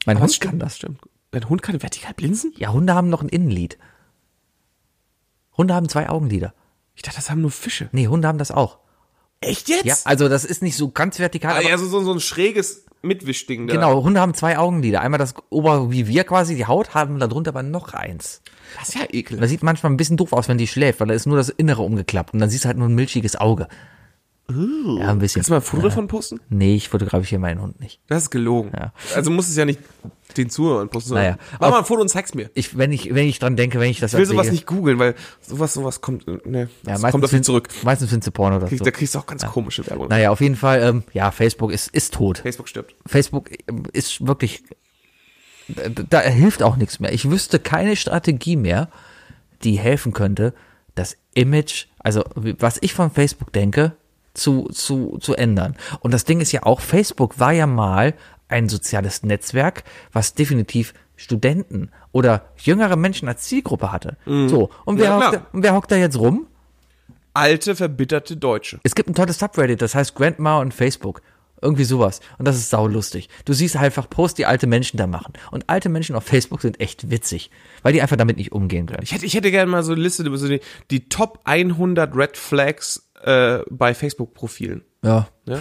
Mein 0.06 0.18
Das 0.18 0.24
Hund 0.32 0.42
kann 0.42 0.60
das. 0.60 0.78
stimmt. 0.78 1.02
Dein 1.32 1.50
Hund 1.50 1.62
kann 1.62 1.82
vertikal 1.82 2.14
blinzen? 2.16 2.54
Ja, 2.58 2.72
Hunde 2.72 2.94
haben 2.96 3.10
noch 3.10 3.22
ein 3.22 3.30
Innenlid. 3.30 3.78
Hunde 5.58 5.74
haben 5.74 5.90
zwei 5.90 6.10
Augenlider. 6.10 6.54
Ich 6.96 7.02
dachte, 7.02 7.18
das 7.18 7.30
haben 7.30 7.42
nur 7.42 7.52
Fische. 7.52 7.90
Nee, 7.92 8.08
Hunde 8.08 8.28
haben 8.28 8.38
das 8.38 8.52
auch. 8.52 8.80
Echt 9.42 9.70
jetzt? 9.70 9.86
Ja, 9.86 9.96
also 10.06 10.30
das 10.30 10.46
ist 10.46 10.62
nicht 10.62 10.76
so 10.76 10.90
ganz 10.90 11.20
vertikal. 11.20 11.54
Ah, 11.54 11.60
aber 11.60 11.70
ja, 11.70 11.78
so, 11.78 11.86
so, 11.86 12.02
so 12.02 12.14
ein 12.14 12.20
schräges 12.20 12.86
Mitwischding 13.02 13.68
da. 13.68 13.74
Genau, 13.76 14.04
Hunde 14.04 14.20
haben 14.20 14.34
zwei 14.34 14.58
Augenlider. 14.58 15.02
Einmal 15.02 15.20
das 15.20 15.36
Ober 15.50 15.92
wie 15.92 16.08
wir 16.08 16.24
quasi, 16.24 16.56
die 16.56 16.66
Haut, 16.66 16.96
haben 16.96 17.20
darunter 17.20 17.50
aber 17.50 17.64
noch 17.64 17.94
eins. 17.94 18.42
Das 18.80 18.90
ist 18.90 18.96
ja 18.96 19.02
ekelhaft. 19.10 19.44
Das 19.44 19.50
sieht 19.50 19.64
manchmal 19.64 19.92
ein 19.92 19.98
bisschen 19.98 20.18
doof 20.18 20.34
aus, 20.34 20.48
wenn 20.48 20.58
die 20.58 20.68
schläft, 20.68 21.00
weil 21.00 21.08
da 21.08 21.14
ist 21.14 21.26
nur 21.26 21.38
das 21.38 21.50
Innere 21.50 21.84
umgeklappt 21.84 22.34
und 22.34 22.40
dann 22.40 22.50
siehst 22.50 22.66
du 22.66 22.68
halt 22.68 22.78
nur 22.78 22.90
ein 22.90 22.96
milchiges 22.96 23.36
Auge. 23.36 23.68
Ja, 24.49 25.10
ein 25.11 25.19
bisschen. 25.19 25.40
Kannst 25.41 25.49
du 25.49 25.53
mal 25.53 25.57
ein 25.57 25.61
Foto 25.61 25.84
davon 25.84 26.07
posten? 26.07 26.40
Nee, 26.49 26.76
ich 26.76 26.88
fotografiere 26.88 27.40
meinen 27.40 27.61
Hund 27.61 27.82
nicht. 27.82 27.99
Das 28.07 28.24
ist 28.24 28.30
gelogen. 28.30 28.72
Ja. 28.74 28.94
Also 29.14 29.30
muss 29.30 29.49
es 29.49 29.57
ja 29.57 29.65
nicht 29.65 29.80
den 30.38 30.49
Zuhörern 30.49 30.88
posten. 30.88 31.15
Naja. 31.15 31.38
Mach 31.60 31.69
mal 31.72 31.80
ein 31.80 31.86
Foto 31.86 32.02
und 32.02 32.07
zeig's 32.07 32.34
mir. 32.34 32.49
Ich, 32.53 32.78
wenn 32.78 32.94
ich, 32.94 33.14
wenn 33.14 33.28
ich 33.28 33.40
dran 33.40 33.57
denke, 33.57 33.78
wenn 33.82 33.90
ich 33.90 33.99
das 33.99 34.14
Ich 34.14 34.19
will 34.19 34.26
sowas 34.26 34.45
sehe- 34.45 34.53
nicht 34.53 34.65
googeln, 34.65 34.99
weil 34.99 35.15
sowas, 35.41 35.74
sowas 35.74 35.99
kommt, 35.99 36.28
äh, 36.30 36.38
ne, 36.45 36.60
ja, 36.61 36.68
das 36.84 37.02
meistens 37.02 37.11
kommt 37.11 37.26
auf 37.26 37.34
ihn 37.34 37.44
zurück. 37.44 37.68
Meistens 37.84 38.10
findest 38.10 38.28
du 38.28 38.32
Porno 38.32 38.56
oder 38.56 38.68
Krieg- 38.68 38.80
so. 38.80 38.86
Da 38.86 38.91
kriegst 38.91 39.15
du 39.15 39.19
auch 39.19 39.26
ganz 39.26 39.45
komische 39.45 39.86
Werbung. 39.88 40.07
Naja, 40.07 40.32
auf 40.32 40.40
jeden 40.40 40.56
Fall, 40.56 40.82
ähm, 40.82 41.03
ja, 41.11 41.32
Facebook 41.32 41.72
ist, 41.74 41.90
ist 41.90 42.14
tot. 42.14 42.38
Facebook 42.38 42.69
stirbt. 42.69 42.95
Facebook 43.06 43.49
ähm, 43.68 43.84
ist 43.91 44.26
wirklich, 44.26 44.64
da, 45.68 45.90
da 46.10 46.22
hilft 46.22 46.64
auch 46.64 46.78
nichts 46.78 47.02
mehr. 47.02 47.11
Ich 47.11 47.30
wüsste 47.30 47.60
keine 47.60 47.98
Strategie 47.98 48.56
mehr, 48.56 48.90
die 49.65 49.78
helfen 49.78 50.14
könnte, 50.14 50.53
das 50.95 51.18
Image, 51.34 51.88
also 51.99 52.24
was 52.36 52.78
ich 52.82 52.94
von 52.94 53.11
Facebook 53.11 53.52
denke, 53.52 53.94
zu, 54.38 54.70
zu, 54.72 55.18
zu 55.20 55.36
ändern. 55.36 55.76
Und 56.00 56.14
das 56.14 56.26
Ding 56.26 56.40
ist 56.40 56.52
ja 56.52 56.64
auch, 56.64 56.82
Facebook 56.82 57.40
war 57.40 57.52
ja 57.52 57.68
mal 57.68 58.14
ein 58.48 58.70
soziales 58.70 59.24
Netzwerk, 59.24 59.84
was 60.14 60.34
definitiv 60.34 60.94
Studenten 61.16 61.90
oder 62.12 62.46
jüngere 62.58 62.96
Menschen 62.96 63.28
als 63.28 63.44
Zielgruppe 63.44 63.92
hatte. 63.92 64.18
So, 64.48 64.70
und 64.86 65.00
wer, 65.00 65.18
hockt, 65.18 65.42
und 65.54 65.64
wer 65.64 65.74
hockt 65.74 65.92
da 65.92 65.96
jetzt 65.96 66.18
rum? 66.18 66.48
Alte, 67.34 67.76
verbitterte 67.76 68.38
Deutsche. 68.38 68.80
Es 68.84 68.96
gibt 68.96 69.10
ein 69.10 69.16
tolles 69.16 69.40
Subreddit, 69.40 69.82
das 69.82 69.96
heißt 69.96 70.16
Grandma 70.16 70.60
und 70.60 70.74
Facebook. 70.74 71.22
Irgendwie 71.62 71.86
sowas. 71.86 72.20
Und 72.38 72.48
das 72.48 72.56
ist 72.56 72.70
saulustig. 72.70 73.30
Du 73.46 73.54
siehst 73.54 73.76
einfach 73.78 74.10
Posts, 74.10 74.36
die 74.36 74.46
alte 74.46 74.68
Menschen 74.68 74.98
da 74.98 75.08
machen. 75.08 75.34
Und 75.50 75.70
alte 75.70 75.90
Menschen 75.90 76.16
auf 76.16 76.24
Facebook 76.24 76.62
sind 76.62 76.80
echt 76.80 77.10
witzig, 77.10 77.50
weil 77.82 77.94
die 77.94 78.02
einfach 78.02 78.16
damit 78.16 78.38
nicht 78.38 78.52
umgehen 78.52 78.86
können. 78.86 79.02
Ich 79.02 79.12
hätte, 79.12 79.26
ich 79.26 79.34
hätte 79.34 79.50
gerne 79.50 79.72
mal 79.72 79.84
so 79.84 79.94
eine 79.94 80.02
Liste 80.02 80.24
so 80.38 80.48
die, 80.48 80.62
die 80.92 81.10
Top 81.10 81.40
100 81.46 82.16
Red 82.16 82.38
Flags 82.38 83.07
äh, 83.28 83.64
bei 83.70 83.94
Facebook-Profilen. 83.94 84.84
Ja. 85.04 85.28
Ja? 85.45 85.60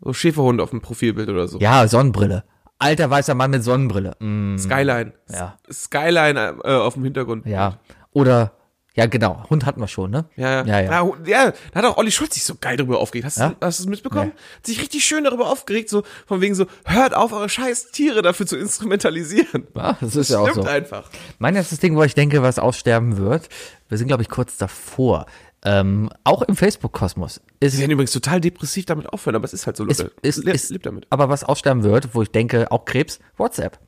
So 0.00 0.12
Schäferhunde 0.12 0.62
auf 0.62 0.70
dem 0.70 0.80
Profilbild 0.80 1.28
oder 1.28 1.48
so. 1.48 1.58
Ja, 1.58 1.86
Sonnenbrille. 1.88 2.44
Alter 2.78 3.10
weißer 3.10 3.34
Mann 3.34 3.50
mit 3.50 3.64
Sonnenbrille. 3.64 4.14
Mm, 4.20 4.56
Skyline. 4.56 5.12
Ja. 5.28 5.58
Skyline 5.70 6.58
äh, 6.62 6.72
auf 6.74 6.94
dem 6.94 7.04
Hintergrund. 7.04 7.46
ja. 7.46 7.78
Oder, 8.12 8.52
ja 8.94 9.06
genau, 9.06 9.44
Hund 9.50 9.66
hatten 9.66 9.80
wir 9.80 9.86
schon, 9.86 10.10
ne? 10.10 10.24
Ja, 10.36 10.64
Ja, 10.64 10.80
ja. 10.80 10.90
ja, 11.04 11.12
ja, 11.26 11.52
da 11.72 11.78
hat 11.78 11.84
auch 11.84 11.96
Olli 11.98 12.10
Schulz 12.10 12.34
sich 12.34 12.42
so 12.44 12.54
geil 12.60 12.76
drüber 12.76 12.98
aufgeregt. 12.98 13.26
Hast, 13.26 13.36
Ja? 13.38 13.50
du, 13.50 13.56
hast 13.66 13.78
du 13.80 13.82
es 13.84 13.88
mitbekommen? 13.88 14.32
Hat 14.56 14.66
sich 14.66 14.80
richtig 14.80 15.04
schön 15.04 15.24
darüber 15.24 15.50
aufgeregt, 15.50 15.88
so 15.90 16.02
von 16.26 16.40
wegen 16.40 16.54
so, 16.54 16.66
hört 16.84 17.14
auf, 17.14 17.32
eure 17.32 17.48
scheiß 17.48 17.90
Tiere 17.92 18.22
dafür 18.22 18.46
zu 18.46 18.56
instrumentalisieren. 18.56 19.66
Ja, 19.76 19.96
das 20.00 20.16
ist 20.16 20.30
ja 20.30 20.38
auch 20.38 20.48
Stimmt 20.48 20.64
so. 20.66 20.70
einfach. 20.70 21.10
Mein 21.38 21.54
erstes 21.54 21.80
Ding, 21.80 21.96
wo 21.96 22.02
ich 22.02 22.14
denke, 22.14 22.42
was 22.42 22.58
aussterben 22.58 23.18
wird, 23.18 23.48
wir 23.88 23.98
sind, 23.98 24.08
glaube 24.08 24.22
ich, 24.22 24.28
kurz 24.28 24.56
davor. 24.56 25.26
Ähm, 25.64 26.08
auch 26.24 26.42
im 26.42 26.54
Facebook-Kosmos 26.54 27.40
ist 27.58 27.72
Sie 27.72 27.80
werden 27.80 27.90
übrigens 27.90 28.12
total 28.12 28.40
depressiv 28.40 28.86
damit 28.86 29.12
aufhören, 29.12 29.34
aber 29.34 29.44
es 29.44 29.52
ist 29.52 29.66
halt 29.66 29.76
so, 29.76 29.84
ist, 29.86 29.98
Leute. 30.00 30.12
ist, 30.22 30.44
Le- 30.44 30.52
ist, 30.52 30.70
lebt 30.70 30.86
damit. 30.86 31.06
aber 31.10 31.28
was 31.28 31.42
aussterben 31.42 31.82
wird, 31.82 32.14
wo 32.14 32.22
ich 32.22 32.30
denke, 32.30 32.70
auch 32.70 32.84
Krebs, 32.84 33.18
WhatsApp. 33.36 33.78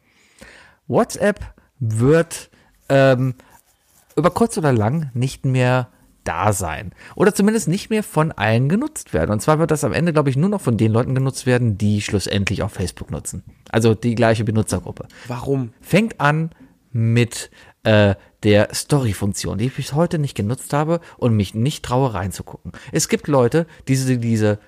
WhatsApp 0.88 1.54
wird 1.78 2.50
ähm, 2.88 3.34
über 4.16 4.30
kurz 4.30 4.58
oder 4.58 4.72
lang 4.72 5.10
nicht 5.14 5.44
mehr 5.44 5.88
da 6.24 6.52
sein. 6.52 6.92
Oder 7.14 7.34
zumindest 7.34 7.68
nicht 7.68 7.88
mehr 7.88 8.02
von 8.02 8.32
allen 8.32 8.68
genutzt 8.68 9.14
werden. 9.14 9.30
Und 9.30 9.40
zwar 9.40 9.58
wird 9.58 9.70
das 9.70 9.84
am 9.84 9.92
Ende, 9.92 10.12
glaube 10.12 10.28
ich, 10.28 10.36
nur 10.36 10.50
noch 10.50 10.60
von 10.60 10.76
den 10.76 10.92
Leuten 10.92 11.14
genutzt 11.14 11.46
werden, 11.46 11.78
die 11.78 12.02
schlussendlich 12.02 12.62
auch 12.62 12.70
Facebook 12.70 13.10
nutzen. 13.10 13.44
Also 13.70 13.94
die 13.94 14.14
gleiche 14.16 14.44
Benutzergruppe. 14.44 15.06
Warum? 15.28 15.72
Fängt 15.80 16.20
an 16.20 16.50
mit 16.92 17.50
äh, 17.84 18.16
der 18.42 18.74
Story-Funktion, 18.74 19.58
die 19.58 19.66
ich 19.66 19.76
bis 19.76 19.92
heute 19.92 20.18
nicht 20.18 20.34
genutzt 20.34 20.72
habe 20.72 21.00
und 21.18 21.34
mich 21.34 21.54
nicht 21.54 21.84
traue 21.84 22.14
reinzugucken. 22.14 22.72
Es 22.92 23.08
gibt 23.08 23.28
Leute, 23.28 23.66
die 23.86 23.92
diese, 23.92 24.18
diese 24.18 24.58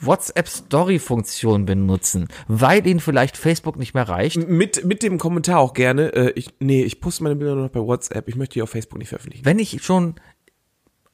WhatsApp-Story-Funktion 0.00 1.66
benutzen, 1.66 2.28
weil 2.48 2.86
ihnen 2.86 3.00
vielleicht 3.00 3.36
Facebook 3.36 3.76
nicht 3.76 3.94
mehr 3.94 4.08
reicht. 4.08 4.36
Mit, 4.48 4.84
mit 4.84 5.02
dem 5.02 5.18
Kommentar 5.18 5.60
auch 5.60 5.74
gerne, 5.74 6.12
äh, 6.14 6.32
ich, 6.34 6.54
nee, 6.58 6.82
ich 6.82 7.00
poste 7.00 7.22
meine 7.22 7.36
Bilder 7.36 7.54
nur 7.54 7.64
noch 7.64 7.70
bei 7.70 7.80
WhatsApp, 7.80 8.28
ich 8.28 8.36
möchte 8.36 8.54
die 8.54 8.62
auf 8.62 8.70
Facebook 8.70 8.98
nicht 8.98 9.08
veröffentlichen. 9.08 9.44
Wenn 9.44 9.58
ich 9.58 9.82
schon 9.82 10.14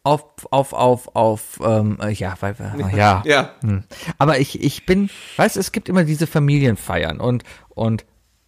auf, 0.04 0.24
auf, 0.52 0.72
auf, 0.72 1.16
auf, 1.16 1.60
ähm, 1.64 1.98
äh, 2.00 2.12
ja, 2.12 2.36
weil, 2.40 2.54
äh, 2.60 2.96
ja, 2.96 3.22
Ja. 3.26 3.54
Hm. 3.60 3.82
Aber 4.18 4.38
ich, 4.38 4.62
ich 4.62 4.86
bin, 4.86 5.10
weißt 5.36 5.56
du, 5.56 5.60
es 5.60 5.72
gibt 5.72 5.88
immer 5.88 6.04
diese 6.04 6.28
Familienfeiern 6.28 7.18
und, 7.18 7.42
und 7.70 8.04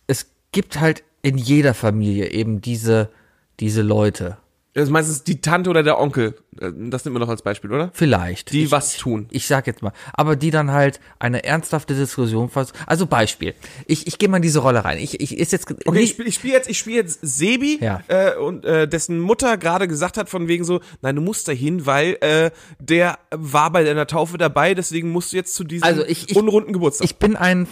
es 0.07 0.31
gibt 0.53 0.78
halt 0.78 1.03
in 1.23 1.36
jeder 1.36 1.74
Familie 1.74 2.31
eben 2.31 2.61
diese, 2.61 3.11
diese 3.60 3.82
Leute. 3.82 4.36
Das 4.74 4.85
ist 4.85 4.90
meistens 4.90 5.24
die 5.24 5.40
Tante 5.40 5.70
oder 5.70 5.82
der 5.82 5.98
Onkel. 5.98 6.36
Äh, 6.60 6.70
Das 6.76 7.05
nimmt 7.05 7.14
man 7.14 7.22
noch 7.22 7.28
als 7.30 7.43
Beispiel, 7.43 7.72
oder? 7.72 7.90
Vielleicht. 7.94 8.52
Die 8.52 8.64
ich, 8.64 8.70
was 8.70 8.97
tun. 8.97 9.26
Ich 9.32 9.48
sag 9.48 9.66
jetzt 9.66 9.82
mal. 9.82 9.93
Aber 10.12 10.36
die 10.36 10.52
dann 10.52 10.70
halt 10.70 11.01
eine 11.18 11.43
ernsthafte 11.43 11.94
Diskussion 11.97 12.48
vers 12.48 12.72
Also 12.86 13.06
Beispiel. 13.06 13.55
Ich, 13.86 14.06
ich 14.06 14.18
gehe 14.18 14.28
mal 14.28 14.36
in 14.36 14.43
diese 14.43 14.60
Rolle 14.60 14.85
rein. 14.85 14.98
Ich, 14.98 15.20
ich 15.20 15.36
ist 15.36 15.51
jetzt. 15.51 15.68
Okay, 15.85 15.98
ich 16.01 16.10
spiele 16.10 16.28
ich 16.28 16.35
spiel 16.36 16.52
jetzt, 16.52 16.68
ich 16.70 16.78
spiel 16.78 16.94
jetzt 16.94 17.18
Sebi, 17.22 17.78
Ja. 17.80 18.02
äh, 18.06 18.36
und 18.36 18.64
äh, 18.66 18.86
dessen 18.86 19.18
Mutter 19.18 19.56
gerade 19.56 19.89
gesagt 19.89 20.16
hat, 20.16 20.28
von 20.28 20.47
wegen 20.47 20.62
so, 20.62 20.80
nein, 21.02 21.16
du 21.16 21.22
musst 21.22 21.48
dahin, 21.48 21.85
weil 21.86 22.16
äh, 22.20 22.51
der 22.78 23.18
war 23.32 23.72
bei 23.72 23.82
deiner 23.82 24.06
Taufe 24.06 24.39
dabei, 24.39 24.74
deswegen 24.74 25.10
musst 25.10 25.32
du 25.32 25.39
jetzt 25.39 25.55
zu 25.56 25.64
diesem 25.64 25.82
Also 25.85 26.05
ich- 26.05 26.30
ich- 26.30 26.36
unrunden 26.36 26.72
Geburtstag. 26.72 27.05
ich 27.06 27.16
bin 27.16 27.35
ein 27.35 27.66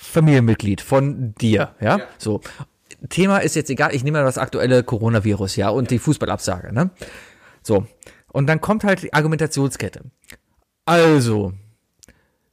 Familienmitglied 0.00 0.80
von 0.82 1.34
dir, 1.40 1.74
ja? 1.80 2.00
So. 2.18 2.40
Thema 3.08 3.38
ist 3.38 3.56
jetzt 3.56 3.70
egal, 3.70 3.94
ich 3.94 4.04
nehme 4.04 4.18
mal 4.18 4.24
das 4.24 4.38
aktuelle 4.38 4.82
Coronavirus, 4.82 5.56
ja, 5.56 5.68
und 5.68 5.90
die 5.90 5.98
Fußballabsage, 5.98 6.72
ne? 6.72 6.90
So. 7.62 7.86
Und 8.32 8.46
dann 8.46 8.60
kommt 8.60 8.84
halt 8.84 9.02
die 9.02 9.12
Argumentationskette. 9.12 10.02
Also, 10.84 11.52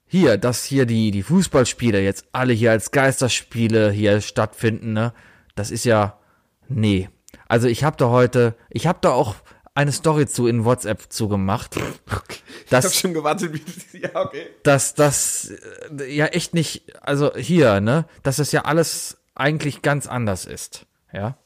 hier, 0.06 0.38
dass 0.38 0.64
hier 0.64 0.86
die, 0.86 1.12
die 1.12 1.24
Fußballspiele 1.24 2.02
jetzt 2.02 2.26
alle 2.32 2.54
hier 2.54 2.72
als 2.72 2.92
Geisterspiele 2.92 3.92
hier 3.92 4.22
stattfinden, 4.22 4.94
ne? 4.94 5.14
Das 5.56 5.72
ist 5.72 5.86
ja, 5.86 6.20
nee. 6.68 7.10
Also 7.48 7.68
ich 7.68 7.84
habe 7.84 7.98
da 7.98 8.10
heute, 8.10 8.56
ich 8.70 8.88
habe 8.88 9.00
da 9.02 9.12
auch 9.12 9.36
eine 9.76 9.92
Story 9.92 10.28
zu 10.28 10.48
in 10.48 10.66
WhatsApp 10.66 11.12
zugemacht. 11.12 11.76
Ich 12.66 12.72
hab 12.72 12.92
schon 12.92 13.14
gewartet, 13.14 13.54
wie, 13.54 14.00
ja, 14.00 14.16
okay. 14.16 14.48
dass 14.64 14.96
das 14.96 15.54
äh, 16.00 16.12
ja 16.12 16.26
echt 16.28 16.56
nicht, 16.56 16.96
also 17.02 17.36
hier, 17.36 17.82
ne, 17.82 18.06
dass 18.24 18.38
das 18.38 18.52
ja 18.52 18.66
alles 18.66 19.18
eigentlich 19.36 19.82
ganz 19.82 20.08
anders 20.08 20.46
ist, 20.46 20.86
ja. 21.12 21.38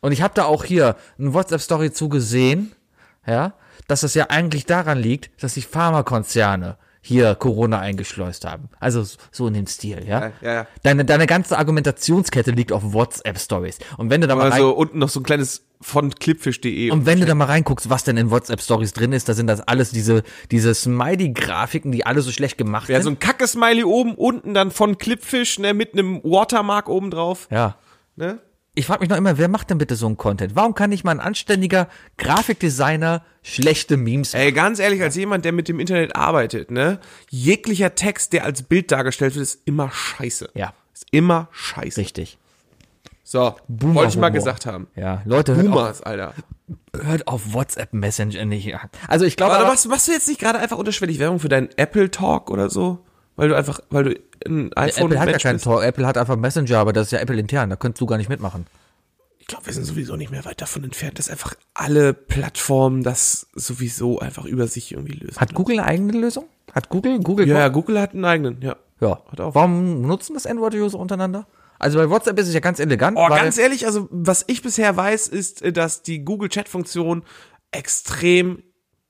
Und 0.00 0.12
ich 0.12 0.22
habe 0.22 0.34
da 0.34 0.44
auch 0.44 0.64
hier 0.64 0.96
eine 1.18 1.34
WhatsApp-Story 1.34 1.92
zugesehen, 1.92 2.72
ja, 3.26 3.54
dass 3.86 4.00
das 4.00 4.14
ja 4.14 4.30
eigentlich 4.30 4.64
daran 4.64 4.98
liegt, 4.98 5.42
dass 5.42 5.54
die 5.54 5.62
Pharmakonzerne 5.62 6.78
hier 7.02 7.34
Corona 7.34 7.78
eingeschleust 7.78 8.44
haben. 8.44 8.68
Also 8.78 9.04
so 9.30 9.46
in 9.46 9.54
dem 9.54 9.66
Stil, 9.66 10.04
ja. 10.06 10.20
Ja, 10.20 10.32
ja, 10.42 10.52
ja. 10.52 10.66
Deine, 10.82 11.04
deine 11.04 11.26
ganze 11.26 11.56
Argumentationskette 11.58 12.50
liegt 12.50 12.72
auf 12.72 12.92
WhatsApp-Stories. 12.92 13.78
Und 13.96 14.10
wenn 14.10 14.20
du 14.20 14.26
da 14.26 14.36
mal 14.36 14.52
Also 14.52 14.72
unten 14.76 14.98
noch 14.98 15.08
so 15.08 15.20
ein 15.20 15.22
kleines 15.22 15.64
von 15.82 16.10
clipfish.de. 16.14 16.90
und 16.90 17.06
wenn 17.06 17.20
du 17.20 17.24
da 17.26 17.34
mal 17.34 17.46
reinguckst, 17.46 17.88
was 17.88 18.04
denn 18.04 18.18
in 18.18 18.30
WhatsApp-Stories 18.30 18.92
drin 18.92 19.12
ist, 19.12 19.30
da 19.30 19.34
sind 19.34 19.46
das 19.46 19.60
alles 19.62 19.90
diese, 19.92 20.22
diese 20.50 20.74
Smiley-Grafiken, 20.74 21.90
die 21.90 22.04
alle 22.04 22.20
so 22.20 22.30
schlecht 22.32 22.58
gemacht 22.58 22.90
Ja, 22.90 22.96
sind. 22.96 23.04
so 23.04 23.10
ein 23.10 23.18
Kacke-Smiley 23.18 23.84
oben, 23.84 24.14
unten 24.14 24.52
dann 24.52 24.70
von 24.70 24.98
Clipfish, 24.98 25.58
ne, 25.58 25.72
mit 25.72 25.94
einem 25.94 26.22
Watermark 26.22 26.88
oben 26.88 27.10
drauf. 27.10 27.48
ja. 27.50 27.76
Ne? 28.16 28.38
Ich 28.74 28.86
frage 28.86 29.00
mich 29.00 29.08
noch 29.08 29.16
immer, 29.16 29.36
wer 29.36 29.48
macht 29.48 29.70
denn 29.70 29.78
bitte 29.78 29.96
so 29.96 30.06
einen 30.06 30.16
Content? 30.16 30.54
Warum 30.54 30.74
kann 30.74 30.90
nicht 30.90 31.02
mal 31.02 31.10
ein 31.10 31.20
anständiger 31.20 31.88
Grafikdesigner 32.18 33.24
schlechte 33.42 33.96
Memes 33.96 34.32
machen? 34.32 34.42
Ey, 34.44 34.52
ganz 34.52 34.78
ehrlich, 34.78 35.02
als 35.02 35.16
jemand, 35.16 35.44
der 35.44 35.52
mit 35.52 35.66
dem 35.68 35.80
Internet 35.80 36.14
arbeitet, 36.14 36.70
ne, 36.70 37.00
jeglicher 37.30 37.94
Text, 37.96 38.32
der 38.32 38.44
als 38.44 38.62
Bild 38.62 38.92
dargestellt 38.92 39.34
wird, 39.34 39.42
ist 39.42 39.60
immer 39.64 39.90
scheiße. 39.90 40.50
Ja. 40.54 40.72
Ist 40.94 41.06
immer 41.10 41.48
scheiße. 41.50 42.00
Richtig. 42.00 42.38
So, 43.24 43.54
Boomer 43.68 43.94
wollte 43.96 44.10
ich 44.10 44.16
mal 44.16 44.28
Humor. 44.28 44.38
gesagt 44.38 44.66
haben. 44.66 44.88
Ja, 44.96 45.22
Leute, 45.24 45.54
hört 45.54 45.66
auf, 45.68 45.72
Boomers, 45.72 46.02
Alter. 46.02 46.34
hört 47.00 47.28
auf 47.28 47.52
WhatsApp 47.52 47.92
Messenger 47.92 48.44
nicht. 48.44 48.74
Also 49.08 49.24
ich 49.24 49.36
glaube, 49.36 49.52
Aber 49.52 49.62
aber, 49.62 49.72
machst, 49.72 49.88
machst 49.88 50.08
du 50.08 50.12
jetzt 50.12 50.26
nicht 50.28 50.40
gerade 50.40 50.58
einfach 50.58 50.78
unterschwellig 50.78 51.18
Werbung 51.18 51.38
für 51.40 51.48
deinen 51.48 51.68
Apple 51.76 52.10
Talk 52.10 52.50
oder 52.50 52.70
so? 52.70 53.04
Weil 53.40 53.48
du 53.48 53.56
einfach, 53.56 53.80
weil 53.88 54.04
du 54.04 54.20
ein 54.44 54.70
iPhone 54.76 55.12
Apple 55.12 55.18
hat 55.18 55.30
ja 55.30 55.38
keinen 55.38 55.54
bist? 55.54 55.64
Talk. 55.64 55.82
Apple 55.82 56.06
hat 56.06 56.18
einfach 56.18 56.36
Messenger, 56.36 56.76
aber 56.76 56.92
das 56.92 57.06
ist 57.06 57.12
ja 57.12 57.20
Apple 57.20 57.38
intern. 57.38 57.70
Da 57.70 57.76
könntest 57.76 58.02
du 58.02 58.04
gar 58.04 58.18
nicht 58.18 58.28
mitmachen. 58.28 58.66
Ich 59.38 59.46
glaube, 59.46 59.64
wir 59.64 59.72
sind 59.72 59.84
sowieso 59.84 60.14
nicht 60.16 60.30
mehr 60.30 60.44
weit 60.44 60.60
davon 60.60 60.84
entfernt, 60.84 61.18
dass 61.18 61.30
einfach 61.30 61.54
alle 61.72 62.12
Plattformen 62.12 63.02
das 63.02 63.46
sowieso 63.54 64.18
einfach 64.18 64.44
über 64.44 64.66
sich 64.66 64.92
irgendwie 64.92 65.14
lösen. 65.14 65.40
Hat 65.40 65.54
Google 65.54 65.78
eine 65.78 65.88
eigene 65.88 66.12
Lösung? 66.12 66.48
Hat 66.74 66.90
Google? 66.90 67.18
Google 67.20 67.48
ja, 67.48 67.60
ja, 67.60 67.68
Google 67.68 67.98
hat 67.98 68.12
einen 68.12 68.26
eigenen, 68.26 68.60
ja. 68.60 68.76
ja. 69.00 69.22
Hat 69.32 69.40
auch. 69.40 69.54
Warum 69.54 70.02
nutzen 70.02 70.34
das 70.34 70.44
Android-User 70.44 70.98
untereinander? 70.98 71.46
Also 71.78 71.98
bei 71.98 72.10
WhatsApp 72.10 72.38
ist 72.38 72.48
es 72.48 72.52
ja 72.52 72.60
ganz 72.60 72.78
elegant. 72.78 73.16
Oh, 73.16 73.22
weil, 73.30 73.40
ganz 73.40 73.56
ehrlich, 73.56 73.86
also 73.86 74.06
was 74.10 74.44
ich 74.48 74.60
bisher 74.60 74.94
weiß, 74.98 75.28
ist, 75.28 75.64
dass 75.74 76.02
die 76.02 76.26
Google 76.26 76.50
Chat-Funktion 76.50 77.22
extrem 77.70 78.62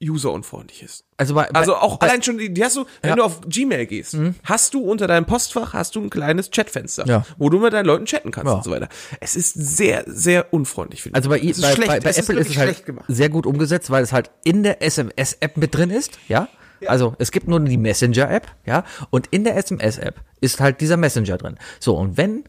userunfreundlich 0.02 0.82
ist. 0.82 1.05
also 1.16 1.35
bei, 1.35 1.51
Also 1.51 1.72
bei, 1.72 1.78
auch 1.78 1.98
bei, 1.98 2.09
allein 2.09 2.22
schon, 2.22 2.39
die, 2.39 2.64
hast 2.64 2.77
du, 2.77 2.86
wenn 3.02 3.10
Ja. 3.10 3.16
Mhm. 3.16 3.18
du 3.18 3.24
auf 3.24 3.40
Gmail 3.43 3.86
gehst, 3.86 4.16
hast 4.44 4.74
du 4.74 4.81
unter 4.82 5.06
deinem 5.06 5.27
Postfach 5.27 5.74
hast 5.74 5.94
du 5.94 6.01
ein 6.02 6.10
kleines 6.10 6.51
Chatfenster, 6.51 7.06
Ja. 7.06 7.24
wo 7.39 7.51
du 7.51 7.59
mit 7.59 7.72
deinen 7.72 7.86
Leuten 7.86 8.06
chatten 8.06 8.31
kannst 8.31 8.48
Ja. 8.51 8.56
und 8.56 8.64
so 8.64 8.70
weiter. 8.70 8.89
Es 9.20 9.36
ist 9.36 9.55
sehr, 9.55 10.05
sehr 10.06 10.52
unfreundlich, 10.55 11.02
finde 11.02 11.16
Also 11.16 11.28
bei, 11.28 11.39
ich. 11.39 11.51
Es 11.51 11.59
ist 11.59 11.62
bei, 11.62 11.72
schlecht. 11.72 11.89
bei, 11.89 12.01
bei 12.01 12.10
Es 12.10 12.18
Apple 12.18 12.35
ist 12.35 12.39
wirklich 12.40 12.56
es 12.56 12.59
halt 12.59 12.68
schlecht 12.70 12.86
gemacht. 12.86 13.05
sehr 13.09 13.28
gut 13.28 13.47
umgesetzt, 13.47 13.90
weil 13.90 14.02
es 14.02 14.12
halt 14.12 14.31
in 14.44 14.62
der 14.62 14.82
SMS-App 14.82 15.56
mit 15.56 15.74
drin 15.74 15.90
ist, 15.90 16.18
ja? 16.28 16.48
Also 16.86 17.14
es 17.18 17.31
gibt 17.31 17.47
nur 17.47 17.60
die 17.60 17.77
Messenger-App, 17.77 18.47
ja? 18.64 18.85
Und 19.10 19.27
in 19.27 19.44
der 19.44 19.55
SMS-App 19.56 20.14
ist 20.40 20.60
halt 20.60 20.81
dieser 20.81 20.97
Messenger 20.97 21.36
drin. 21.36 21.56
So, 21.78 21.94
und 21.94 22.16
wenn 22.16 22.44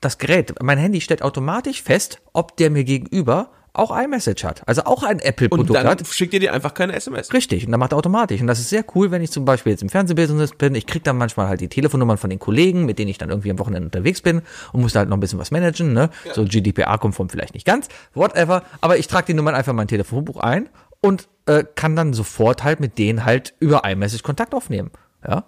das 0.00 0.16
Gerät, 0.16 0.54
mein 0.62 0.78
Handy 0.78 1.02
stellt 1.02 1.20
automatisch 1.20 1.82
fest, 1.82 2.22
ob 2.32 2.56
der 2.56 2.70
mir 2.70 2.84
gegenüber 2.84 3.50
auch 3.72 3.96
iMessage 3.96 4.44
hat. 4.44 4.62
Also 4.66 4.82
auch 4.84 5.02
ein 5.02 5.16
Und 5.16 5.24
Apple-Produkt 5.24 5.74
dann 5.74 5.86
hat. 5.86 6.06
schickt 6.06 6.34
ihr 6.34 6.40
dir 6.40 6.52
einfach 6.52 6.74
keine 6.74 6.94
SMS. 6.94 7.32
Richtig, 7.32 7.64
und 7.66 7.70
dann 7.70 7.80
macht 7.80 7.92
er 7.92 7.98
automatisch. 7.98 8.40
Und 8.40 8.46
das 8.46 8.58
ist 8.58 8.70
sehr 8.70 8.84
cool, 8.94 9.10
wenn 9.10 9.22
ich 9.22 9.30
zum 9.30 9.44
Beispiel 9.44 9.72
jetzt 9.72 9.82
im 9.82 9.88
Fernsehbusiness 9.88 10.52
bin. 10.52 10.74
Ich 10.74 10.86
krieg 10.86 11.04
dann 11.04 11.16
manchmal 11.16 11.48
halt 11.48 11.60
die 11.60 11.68
Telefonnummern 11.68 12.18
von 12.18 12.30
den 12.30 12.38
Kollegen, 12.38 12.84
mit 12.86 12.98
denen 12.98 13.10
ich 13.10 13.18
dann 13.18 13.30
irgendwie 13.30 13.50
am 13.50 13.58
Wochenende 13.58 13.86
unterwegs 13.86 14.20
bin 14.22 14.42
und 14.72 14.80
muss 14.80 14.92
da 14.92 15.00
halt 15.00 15.08
noch 15.08 15.16
ein 15.16 15.20
bisschen 15.20 15.38
was 15.38 15.50
managen. 15.50 15.92
Ne? 15.92 16.10
So 16.32 16.44
GDPR-konform 16.44 17.28
vielleicht 17.28 17.54
nicht 17.54 17.66
ganz, 17.66 17.88
whatever. 18.14 18.62
Aber 18.80 18.98
ich 18.98 19.06
trage 19.06 19.26
die 19.26 19.34
Nummern 19.34 19.54
einfach 19.54 19.70
in 19.70 19.76
mein 19.76 19.88
Telefonbuch 19.88 20.38
ein 20.40 20.68
und 21.00 21.28
äh, 21.46 21.64
kann 21.74 21.96
dann 21.96 22.12
sofort 22.12 22.64
halt 22.64 22.80
mit 22.80 22.98
denen 22.98 23.24
halt 23.24 23.54
über 23.60 23.84
iMessage 23.84 24.22
Kontakt 24.22 24.54
aufnehmen. 24.54 24.90
Ja, 25.26 25.44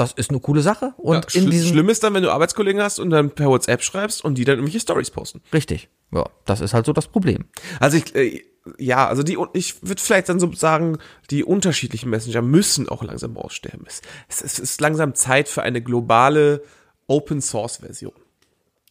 das 0.00 0.12
ist 0.12 0.30
eine 0.30 0.40
coole 0.40 0.62
Sache. 0.62 0.94
Und 0.96 1.32
Ja, 1.34 1.40
in 1.40 1.50
diesem 1.50 1.68
Schlimm 1.68 1.88
ist 1.88 2.02
dann, 2.02 2.14
wenn 2.14 2.22
du 2.22 2.30
Arbeitskollegen 2.30 2.80
hast 2.80 2.98
und 2.98 3.10
dann 3.10 3.30
per 3.30 3.46
WhatsApp 3.48 3.82
schreibst 3.82 4.24
und 4.24 4.36
die 4.36 4.44
dann 4.44 4.56
irgendwelche 4.56 4.80
Stories 4.80 5.10
posten. 5.10 5.42
richtig. 5.52 5.88
Ja, 6.10 6.24
das 6.46 6.62
ist 6.62 6.72
halt 6.72 6.86
so 6.86 6.94
das 6.94 7.08
Problem. 7.08 7.44
Also 7.80 7.98
ich, 7.98 8.14
äh, 8.14 8.42
ja, 8.78 9.06
also 9.06 9.22
die, 9.22 9.36
ich 9.52 9.82
würde 9.82 10.00
vielleicht 10.00 10.28
dann 10.30 10.40
so 10.40 10.50
sagen, 10.52 10.98
die 11.30 11.44
unterschiedlichen 11.44 12.08
Messenger 12.08 12.40
müssen 12.40 12.88
auch 12.88 13.02
langsam 13.02 13.36
aussterben. 13.36 13.84
Es, 13.86 14.00
es, 14.28 14.42
es 14.42 14.58
ist 14.58 14.80
langsam 14.80 15.14
Zeit 15.14 15.48
für 15.48 15.62
eine 15.62 15.82
globale 15.82 16.62
Open 17.06 17.42
Source 17.42 17.78
Version. 17.78 18.14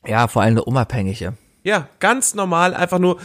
Ja, 0.06 0.28
vor 0.28 0.44
allem 0.44 0.54
eine 0.54 0.64
unabhängige. 0.66 1.38
Ja, 1.68 1.90
ganz 2.00 2.34
normal, 2.34 2.74
einfach 2.74 2.98
nur, 2.98 3.18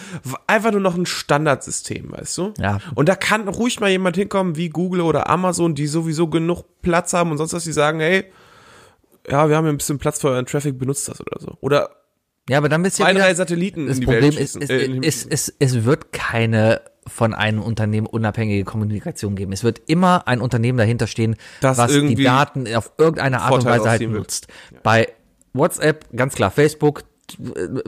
einfach 0.48 0.72
nur 0.72 0.80
noch 0.80 0.96
ein 0.96 1.06
Standardsystem, 1.06 2.10
weißt 2.10 2.38
du? 2.38 2.54
Ja. 2.58 2.80
Und 2.96 3.08
da 3.08 3.14
kann 3.14 3.46
ruhig 3.46 3.78
mal 3.78 3.88
jemand 3.88 4.16
hinkommen, 4.16 4.56
wie 4.56 4.68
Google 4.68 5.02
oder 5.02 5.30
Amazon, 5.30 5.76
die 5.76 5.86
sowieso 5.86 6.26
genug 6.26 6.64
Platz 6.82 7.12
haben 7.12 7.30
und 7.30 7.38
sonst 7.38 7.52
was, 7.52 7.62
die 7.62 7.72
sagen, 7.72 8.00
hey, 8.00 8.24
ja, 9.30 9.48
wir 9.48 9.54
haben 9.54 9.64
hier 9.64 9.72
ein 9.72 9.76
bisschen 9.76 10.00
Platz 10.00 10.20
für 10.20 10.30
euren 10.30 10.44
Traffic, 10.44 10.76
benutzt 10.76 11.08
das 11.08 11.20
oder 11.20 11.38
so. 11.38 11.56
Oder 11.60 11.90
Ja, 12.48 12.58
aber 12.58 12.68
dann 12.68 12.82
bist 12.82 12.98
du 12.98 13.04
ja 13.04 13.12
drei 13.12 13.32
Satelliten 13.32 13.86
Das 13.86 13.98
in 13.98 14.00
die 14.00 14.06
Problem 14.06 14.34
Welt 14.34 14.40
ist, 14.40 14.56
es, 14.56 14.68
äh, 14.70 14.78
den 14.78 14.92
Himmel 14.94 15.08
es, 15.08 15.84
wird 15.84 16.12
keine 16.12 16.80
von 17.06 17.34
einem 17.34 17.62
Unternehmen 17.62 18.08
unabhängige 18.08 18.64
Kommunikation 18.64 19.36
geben. 19.36 19.52
Es 19.52 19.62
wird 19.62 19.82
immer 19.86 20.26
ein 20.26 20.40
Unternehmen 20.40 20.78
dahinter 20.78 21.06
stehen, 21.06 21.36
Das 21.60 21.78
was 21.78 21.92
die 21.92 21.98
irgendwie 21.98 22.24
Daten 22.24 22.74
auf 22.74 22.90
irgendeine 22.98 23.40
Art 23.40 23.52
und 23.52 23.62
Vorteil 23.62 23.78
Weise 23.78 23.90
halt 23.90 24.10
nutzt. 24.10 24.48
Bei 24.82 25.06
WhatsApp, 25.52 26.06
ganz 26.16 26.34
klar, 26.34 26.50
Facebook 26.50 27.04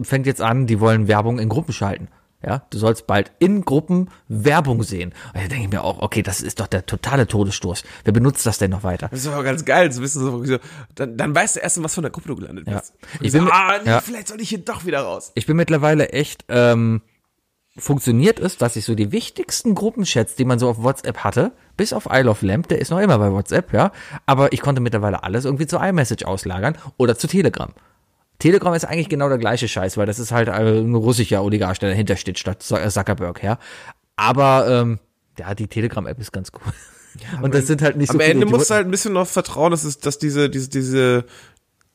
fängt 0.03 0.27
jetzt 0.27 0.41
an, 0.41 0.67
die 0.67 0.81
wollen 0.81 1.09
Werbung 1.09 1.39
in 1.39 1.49
Gruppen 1.49 1.73
schalten. 1.73 2.09
Ja, 2.47 2.67
du 2.69 2.77
sollst 2.77 3.07
bald 3.07 3.33
in 3.39 3.65
Gruppen 3.65 4.11
Werbung 4.29 4.83
sehen. 4.83 5.15
Und 5.33 5.43
da 5.43 5.49
denke 5.49 5.65
ich 5.65 5.71
mir 5.71 5.83
auch, 5.83 6.03
okay, 6.03 6.23
das 6.23 6.43
ist 6.43 6.61
doch 6.61 6.67
der 6.67 6.85
totale 6.85 7.27
Todesstoß. 7.27 7.85
Wer 8.05 8.13
benutzt 8.13 8.45
das 8.45 8.59
denn 8.59 8.71
noch 8.71 8.83
weiter? 8.83 9.09
Das 9.11 9.21
ist 9.21 9.27
aber 9.29 9.43
ganz 9.43 9.65
geil 9.65 9.91
zu 9.91 10.03
wissen, 10.03 10.21
so, 10.21 10.45
so, 10.45 10.59
dann, 10.95 11.17
dann 11.17 11.35
weißt 11.35 11.57
du 11.57 11.61
erst, 11.61 11.83
was 11.83 11.95
von 11.95 12.03
der 12.03 12.11
Gruppe 12.11 12.29
du 12.29 12.37
gelandet 12.37 12.67
Ja. 12.69 12.81
bist. 12.81 12.93
Ich 13.21 13.29
Ich 13.29 13.33
bin 13.33 13.45
so, 13.45 13.49
ah, 13.51 13.79
nee, 13.83 13.89
ja. 13.89 14.01
vielleicht 14.03 14.29
soll 14.29 14.43
ich 14.43 14.51
hier 14.51 14.59
doch 14.59 14.85
wieder 14.85 15.01
raus. 15.01 15.33
ich 15.35 15.47
bin 15.47 15.57
mittlerweile 15.57 16.11
echt 16.11 16.45
ähm, 16.51 17.01
funktioniert 17.79 18.39
ist, 18.39 18.61
dass 18.63 18.77
ich 18.77 18.85
so 18.85 18.95
die 18.95 19.11
wichtigsten 19.11 19.75
Gruppenchats, 19.75 20.35
die 20.37 20.45
man 20.45 20.59
so 20.59 20.69
auf 20.69 20.83
WhatsApp 20.83 21.19
hatte, 21.25 21.53
bis 21.79 21.95
auf 21.95 22.07
Isle 22.11 22.29
of 22.31 22.43
Lamp, 22.43 22.69
der 22.69 22.79
ist 22.79 22.91
noch 22.91 23.01
immer 23.01 23.19
bei 23.19 23.33
WhatsApp, 23.33 23.73
ja, 23.73 23.91
aber 24.27 24.53
ich 24.53 24.61
konnte 24.61 24.83
mittlerweile 24.83 25.23
alles 25.25 25.47
irgendwie 25.47 25.67
zu 25.67 25.79
iMessage 25.79 26.25
auslagern 26.27 26.77
oder 26.99 27.17
zu 27.17 27.27
Telegram. 27.27 27.73
Telegram 28.39 28.75
ist 28.75 28.85
eigentlich 28.85 29.09
genau 29.09 29.29
der 29.29 29.39
gleiche 29.39 29.69
Scheiß, 29.69 29.97
weil 29.97 30.07
das 30.07 30.19
ist 30.19 30.33
halt 30.33 30.49
ein 30.49 30.95
russischer 30.95 31.43
Oligarch, 31.43 31.79
der 31.79 31.91
dahinter 31.91 32.17
steht, 32.17 32.39
statt 32.39 32.63
Zuckerberg, 32.63 33.43
ja. 33.43 33.59
Aber 34.17 34.67
ähm, 34.69 34.99
ja, 35.39 35.55
die 35.55 35.69
Telegram-App 35.69 36.21
ist 36.21 36.33
ganz 36.33 36.51
cool. 36.55 36.73
Und 37.43 37.55
das 37.55 37.67
sind 37.67 37.81
halt 37.81 37.97
nicht 37.97 38.09
so 38.09 38.15
Am 38.15 38.21
viele 38.21 38.33
Ende 38.33 38.47
musst 38.47 38.71
du 38.71 38.75
Idioten. 38.75 38.77
halt 38.77 38.87
ein 38.87 38.91
bisschen 38.91 39.13
noch 39.13 39.27
vertrauen, 39.27 39.71
dass, 39.71 39.85
es, 39.85 39.99
dass 39.99 40.19
diese, 40.19 40.51
diese, 40.51 40.69
diese, 40.69 41.25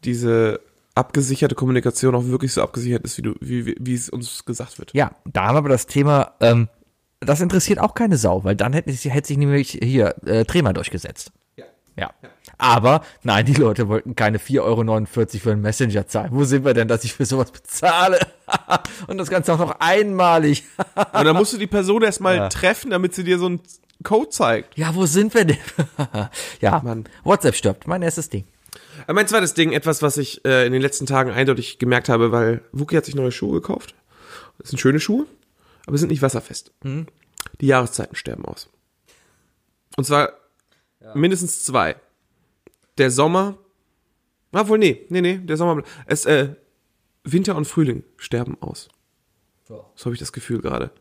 diese 0.06 0.61
abgesicherte 0.95 1.56
Kommunikation 1.56 2.16
auch 2.16 2.26
wirklich 2.26 2.53
so 2.53 2.61
abgesichert 2.61 3.03
ist, 3.03 3.18
wie 3.18 3.22
du, 3.22 3.36
wie, 3.41 3.66
wie, 3.66 3.76
wie 3.80 3.94
es 3.94 4.10
uns 4.10 4.45
gesagt 4.45 4.80
wird. 4.80 4.94
Ja, 4.94 5.11
da 5.26 5.45
haben 5.45 5.56
wir 5.56 5.60
aber 5.60 5.70
das 5.70 5.88
Thema, 5.88 6.34
ähm, 6.40 6.70
das 7.20 7.41
interessiert 7.41 7.80
auch 7.80 7.94
keine 7.94 8.18
Sau, 8.18 8.44
weil 8.44 8.56
dann 8.56 8.74
hätte, 8.74 8.91
hätte 8.91 9.28
sich 9.28 9.38
nämlich 9.38 9.78
hier 9.82 10.16
äh, 10.26 10.45
Trema 10.45 10.74
durchgesetzt. 10.74 11.32
Ja. 11.99 12.11
Ja. 12.21 12.30
Aber 12.57 13.03
nein, 13.23 13.45
die 13.45 13.53
Leute 13.53 13.88
wollten 13.88 14.15
keine 14.15 14.38
4,49 14.38 14.59
Euro 14.61 15.05
für 15.43 15.51
einen 15.51 15.61
Messenger 15.61 16.07
zahlen. 16.07 16.30
Wo 16.34 16.43
sind 16.43 16.65
wir 16.65 16.73
denn, 16.73 16.88
dass 16.88 17.03
ich 17.03 17.13
für 17.13 17.26
sowas 17.26 17.51
bezahle? 17.51 18.19
Und 19.07 19.17
das 19.17 19.30
Ganze 19.30 19.53
auch 19.53 19.59
noch 19.59 19.80
einmalig. 19.80 20.63
Und 21.13 21.26
dann 21.26 21.35
musst 21.35 21.53
du 21.53 21.57
die 21.57 21.67
Person 21.67 22.01
erstmal 22.03 22.35
Ja. 22.35 22.49
treffen, 22.49 22.91
damit 22.91 23.15
sie 23.15 23.23
dir 23.23 23.39
so 23.39 23.45
einen 23.45 23.61
Code 24.03 24.30
zeigt. 24.30 24.77
ja, 24.77 24.93
wo 24.95 25.05
sind 25.05 25.34
wir 25.34 25.45
denn? 25.45 25.57
ja, 26.61 26.81
Mann. 26.84 27.05
WhatsApp 27.23 27.55
stirbt. 27.55 27.88
Mein 27.88 28.01
erstes 28.01 28.30
Ding. 28.30 28.45
Aber 29.03 29.13
Mein 29.13 29.27
zweites 29.27 29.53
Ding, 29.53 29.71
etwas, 29.71 30.01
was 30.01 30.17
ich 30.17 30.43
äh, 30.45 30.65
in 30.65 30.73
den 30.73 30.81
letzten 30.81 31.05
Tagen 31.05 31.31
eindeutig 31.31 31.80
gemerkt 31.80 32.09
habe, 32.09 32.31
weil 32.31 32.61
Wookie 32.71 32.97
hat 32.97 33.05
sich 33.05 33.15
neue 33.15 33.31
Schuhe 33.31 33.61
gekauft. 33.61 33.95
Das 34.57 34.69
sind 34.69 34.80
schöne 34.80 34.99
Schuhe, 34.99 35.26
aber 35.88 35.97
sind 35.97 36.09
nicht 36.11 36.21
wasserfest. 36.21 36.71
Die 36.84 37.65
Jahreszeiten 37.67 38.15
sterben 38.15 38.43
aus. 38.45 38.69
Und 39.95 40.03
zwar 40.03 40.34
mindestens 41.13 41.63
zwei. 41.63 41.95
Der 42.97 43.11
Sommer, 43.11 43.57
obwohl, 44.51 44.77
nee, 44.77 45.05
nee, 45.09 45.21
nee, 45.21 45.38
der 45.38 45.57
Sommer, 45.57 45.84
es, 46.05 46.26
äh, 46.26 46.55
Winter 47.23 47.55
und 47.55 47.65
Frühling 47.65 48.03
sterben 48.17 48.57
aus. 48.61 48.89
So 49.65 50.05
habe 50.05 50.13
ich 50.13 50.19
das 50.19 50.31
Gefühl 50.31 50.61
gerade. 50.61 50.91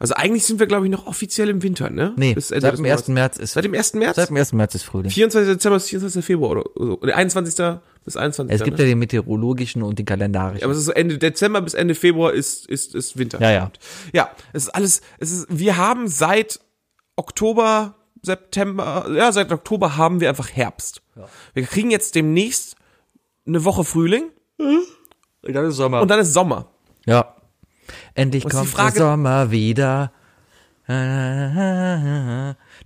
Also 0.00 0.14
eigentlich 0.14 0.44
sind 0.44 0.60
wir, 0.60 0.68
glaube 0.68 0.86
ich, 0.86 0.92
noch 0.92 1.06
offiziell 1.06 1.48
im 1.48 1.62
Winter, 1.62 1.90
ne? 1.90 2.14
Nee, 2.16 2.36
seit 2.38 2.62
dem 2.62 2.82
Monats. 2.82 3.02
1. 3.02 3.08
März 3.08 3.36
ist, 3.38 3.52
Seit 3.54 3.64
dem 3.64 3.74
1. 3.74 3.94
März? 3.94 4.16
seit 4.16 4.28
dem 4.28 4.36
1. 4.36 4.52
März 4.52 4.74
ist 4.76 4.84
Frühling. 4.84 5.10
24. 5.10 5.54
Dezember 5.54 5.76
bis 5.76 5.88
24. 5.88 6.24
Februar 6.24 6.50
oder 6.52 6.64
so. 6.76 7.00
Oder 7.00 7.16
21. 7.16 7.78
bis 8.04 8.16
21. 8.16 8.54
Es 8.54 8.62
gibt 8.62 8.78
ne? 8.78 8.84
ja 8.84 8.90
den 8.90 8.98
meteorologischen 9.00 9.82
und 9.82 9.98
den 9.98 10.06
kalendarischen. 10.06 10.62
Aber 10.62 10.72
es 10.72 10.78
ist 10.78 10.84
so 10.84 10.92
Ende 10.92 11.18
Dezember 11.18 11.62
bis 11.62 11.74
Ende 11.74 11.96
Februar 11.96 12.32
ist, 12.32 12.66
ist, 12.66 12.94
ist 12.94 13.18
Winter. 13.18 13.40
Ja, 13.40 13.50
ja. 13.50 13.72
Ja, 14.12 14.30
es 14.52 14.64
ist 14.64 14.68
alles, 14.70 15.00
es 15.18 15.32
ist, 15.32 15.46
wir 15.50 15.76
haben 15.76 16.06
seit 16.06 16.60
Oktober, 17.16 17.96
September, 18.28 19.06
ja, 19.10 19.32
seit 19.32 19.50
Oktober 19.50 19.96
haben 19.96 20.20
wir 20.20 20.28
einfach 20.28 20.48
Herbst. 20.54 21.02
Wir 21.54 21.64
kriegen 21.64 21.90
jetzt 21.90 22.14
demnächst 22.14 22.76
eine 23.46 23.64
Woche 23.64 23.82
Frühling 23.84 24.30
Und 24.58 25.52
dann 25.54 25.64
ist 25.66 25.76
Sommer. 25.76 26.00
und 26.02 26.08
dann 26.08 26.20
ist 26.20 26.32
Sommer. 26.32 26.66
ja. 27.06 27.34
Endlich 28.14 28.44
kommt 28.46 28.68
Frage- 28.68 28.98
der 28.98 29.02
Sommer 29.12 29.50
wieder. 29.50 30.12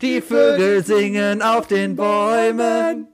Die 0.00 0.20
Vögel 0.20 0.84
singen 0.84 1.42
auf 1.42 1.66
den 1.66 1.96
Bäumen. 1.96 3.08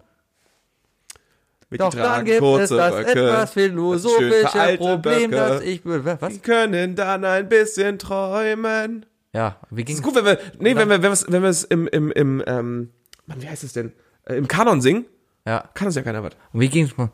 Mit 1.70 1.80
Doch 1.80 1.92
dann 1.94 2.24
gibt 2.24 2.42
es 2.42 2.70
das 2.70 2.94
etwas 3.06 3.52
philosophische 3.52 4.48
veraltete 4.48 4.78
Problem, 4.78 5.30
Böcke. 5.30 5.36
dass 5.36 5.60
ich... 5.62 5.80
Was? 5.84 6.32
Die 6.32 6.38
können 6.38 6.94
dann 6.96 7.24
ein 7.24 7.48
bisschen 7.48 7.98
träumen. 7.98 9.04
Ja, 9.38 9.56
wie 9.70 9.84
ging 9.84 9.94
Ist 9.94 10.02
gut, 10.02 10.16
wenn 10.16 10.24
wir, 10.24 10.36
nee, 10.58 10.74
wenn 10.74 10.88
wir, 10.88 10.96
wenn 11.00 11.02
wir 11.02 11.10
es, 11.12 11.24
wenn 11.28 11.42
wir 11.42 11.48
es 11.48 11.62
im, 11.62 11.86
im, 11.86 12.10
im, 12.10 12.42
ähm, 12.44 12.90
Mann, 13.26 13.40
wie 13.40 13.48
heißt 13.48 13.62
es 13.62 13.72
denn? 13.72 13.92
Äh, 14.24 14.34
Im 14.34 14.48
Kanon 14.48 14.80
singen, 14.80 15.04
Ja. 15.46 15.62
kann 15.74 15.86
das 15.86 15.94
ja 15.94 16.02
keiner 16.02 16.24
was. 16.24 16.32
Wie 16.52 16.68
ging's 16.68 16.96
mal? 16.96 17.10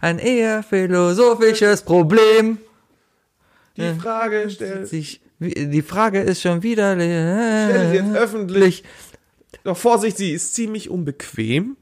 Ein 0.00 0.18
eher 0.18 0.62
philosophisches 0.62 1.82
Problem. 1.82 2.56
Die 3.76 3.92
Frage 4.00 4.48
stellt, 4.48 4.88
Sich, 4.88 5.20
die 5.38 5.82
Frage 5.82 6.20
ist 6.22 6.40
schon 6.40 6.62
wieder 6.62 6.94
stell 6.94 7.92
jetzt 7.92 8.16
öffentlich. 8.16 8.18
öffentlich. 8.22 8.84
Doch 9.64 9.76
Vorsicht, 9.76 10.16
sie 10.16 10.32
ist 10.32 10.54
ziemlich 10.54 10.88
unbequem. 10.88 11.76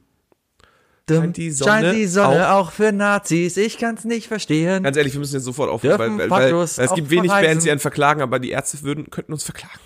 Scheint 1.16 1.36
die 1.36 1.50
Sonne 1.50 1.70
Scheint 1.70 1.96
die 1.96 2.06
Sonne 2.06 2.52
auch, 2.52 2.72
für 2.72 2.92
Nazis. 2.92 3.56
Ich 3.56 3.78
kann's 3.78 4.04
nicht 4.04 4.28
verstehen. 4.28 4.82
Ganz 4.82 4.96
ehrlich, 4.96 5.12
wir 5.12 5.20
müssen 5.20 5.34
jetzt 5.34 5.44
sofort 5.44 5.70
aufhören, 5.70 5.98
weil, 5.98 6.18
weil, 6.18 6.30
weil, 6.30 6.54
weil 6.54 6.62
es 6.62 6.78
auch 6.78 6.94
gibt 6.94 7.10
wenig 7.10 7.30
verreisen? 7.30 7.50
Bands, 7.50 7.64
die 7.64 7.70
einen 7.70 7.80
verklagen, 7.80 8.22
aber 8.22 8.38
die 8.38 8.50
Ärzte 8.50 8.82
würden, 8.82 9.10
könnten 9.10 9.32
uns 9.32 9.44
verklagen. 9.44 9.80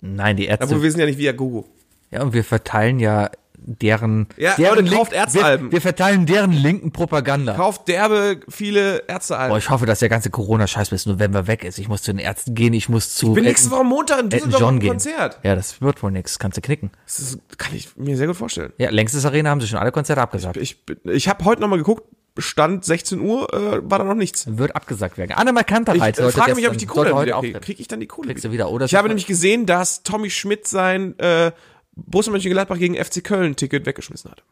Nein, 0.00 0.36
die 0.36 0.46
Ärzte. 0.46 0.64
Obwohl 0.64 0.82
wir 0.82 0.90
sind 0.90 1.00
ja 1.00 1.06
nicht 1.06 1.18
wie 1.18 1.32
Gogo. 1.32 1.66
ja, 2.10 2.22
und 2.22 2.32
wir 2.32 2.44
verteilen 2.44 2.98
ja 2.98 3.30
deren. 3.64 4.26
Ja, 4.36 4.54
deren 4.56 4.84
Leute, 4.86 4.96
kauft 4.96 5.12
Ärztealben. 5.12 5.66
Wir, 5.66 5.72
wir 5.72 5.80
verteilen 5.80 6.26
deren 6.26 6.52
linken 6.52 6.92
Propaganda. 6.92 7.54
Kauft 7.54 7.88
derbe 7.88 8.40
viele 8.48 9.04
Ärztealben. 9.08 9.50
Boah, 9.50 9.58
ich 9.58 9.70
hoffe, 9.70 9.86
dass 9.86 10.00
der 10.00 10.08
ganze 10.08 10.30
Corona-Scheiß 10.30 10.90
bis 10.90 11.06
November 11.06 11.46
weg 11.46 11.64
ist. 11.64 11.78
Ich 11.78 11.88
muss 11.88 12.02
zu 12.02 12.12
den 12.12 12.18
Ärzten 12.18 12.54
gehen, 12.54 12.72
ich 12.74 12.88
muss 12.88 13.14
zu. 13.14 13.28
ich 13.28 13.34
bin 13.34 13.44
nächste 13.44 13.70
Woche 13.70 13.84
Montag 13.84 14.20
in 14.20 14.30
Düsseldorf 14.30 14.60
John 14.60 14.80
gehen. 14.80 14.90
Konzert. 14.90 15.38
Ja, 15.42 15.54
das 15.54 15.80
wird 15.80 16.02
wohl 16.02 16.10
nix. 16.10 16.38
Kannst 16.38 16.56
du 16.56 16.60
knicken. 16.60 16.90
Das 17.04 17.18
ist, 17.20 17.38
kann 17.58 17.74
ich 17.74 17.96
mir 17.96 18.16
sehr 18.16 18.26
gut 18.26 18.36
vorstellen. 18.36 18.72
Ja, 18.78 18.90
längstes 18.90 19.24
Arena 19.24 19.50
haben 19.50 19.60
sie 19.60 19.68
schon 19.68 19.78
alle 19.78 19.92
Konzerte 19.92 20.20
abgesagt. 20.20 20.56
Ich, 20.56 20.84
bin- 20.84 20.98
ich 21.04 21.28
habe 21.28 21.44
heute 21.44 21.60
nochmal 21.60 21.78
geguckt, 21.78 22.04
Stand 22.38 22.82
16 22.82 23.20
Uhr, 23.20 23.52
äh, 23.52 23.80
war 23.90 23.98
da 23.98 24.04
noch 24.04 24.14
nichts. 24.14 24.46
Wird 24.56 24.74
abgesagt 24.74 25.18
werden. 25.18 25.32
Annemal 25.32 25.62
Ich 25.62 25.66
Kantereit 25.66 26.18
äh, 26.18 26.22
sollte 26.22 26.38
frage 26.38 26.54
mich, 26.54 26.66
ob 26.66 26.72
ich 26.72 26.78
die 26.78 26.86
Kohle 26.86 27.10
wieder 27.20 27.40
kriege. 27.40 27.60
Kriege 27.60 27.80
ich 27.82 27.88
dann 27.88 28.00
die 28.00 28.06
Kohle 28.06 28.28
Kriegst 28.28 28.44
du 28.44 28.50
wieder? 28.50 28.64
wieder, 28.64 28.70
oder? 28.70 28.86
Ich 28.86 28.94
habe 28.94 29.08
nämlich 29.08 29.26
gesehen, 29.26 29.66
dass 29.66 30.02
Tommy 30.02 30.30
Schmidt 30.30 30.66
sein 30.66 31.18
äh, 31.18 31.52
Borussia 31.94 32.32
Mönchengladbach 32.32 32.78
gegen 32.78 32.94
FC 33.02 33.22
Köln 33.22 33.56
Ticket 33.56 33.86
weggeschmissen 33.86 34.30
hat. 34.30 34.42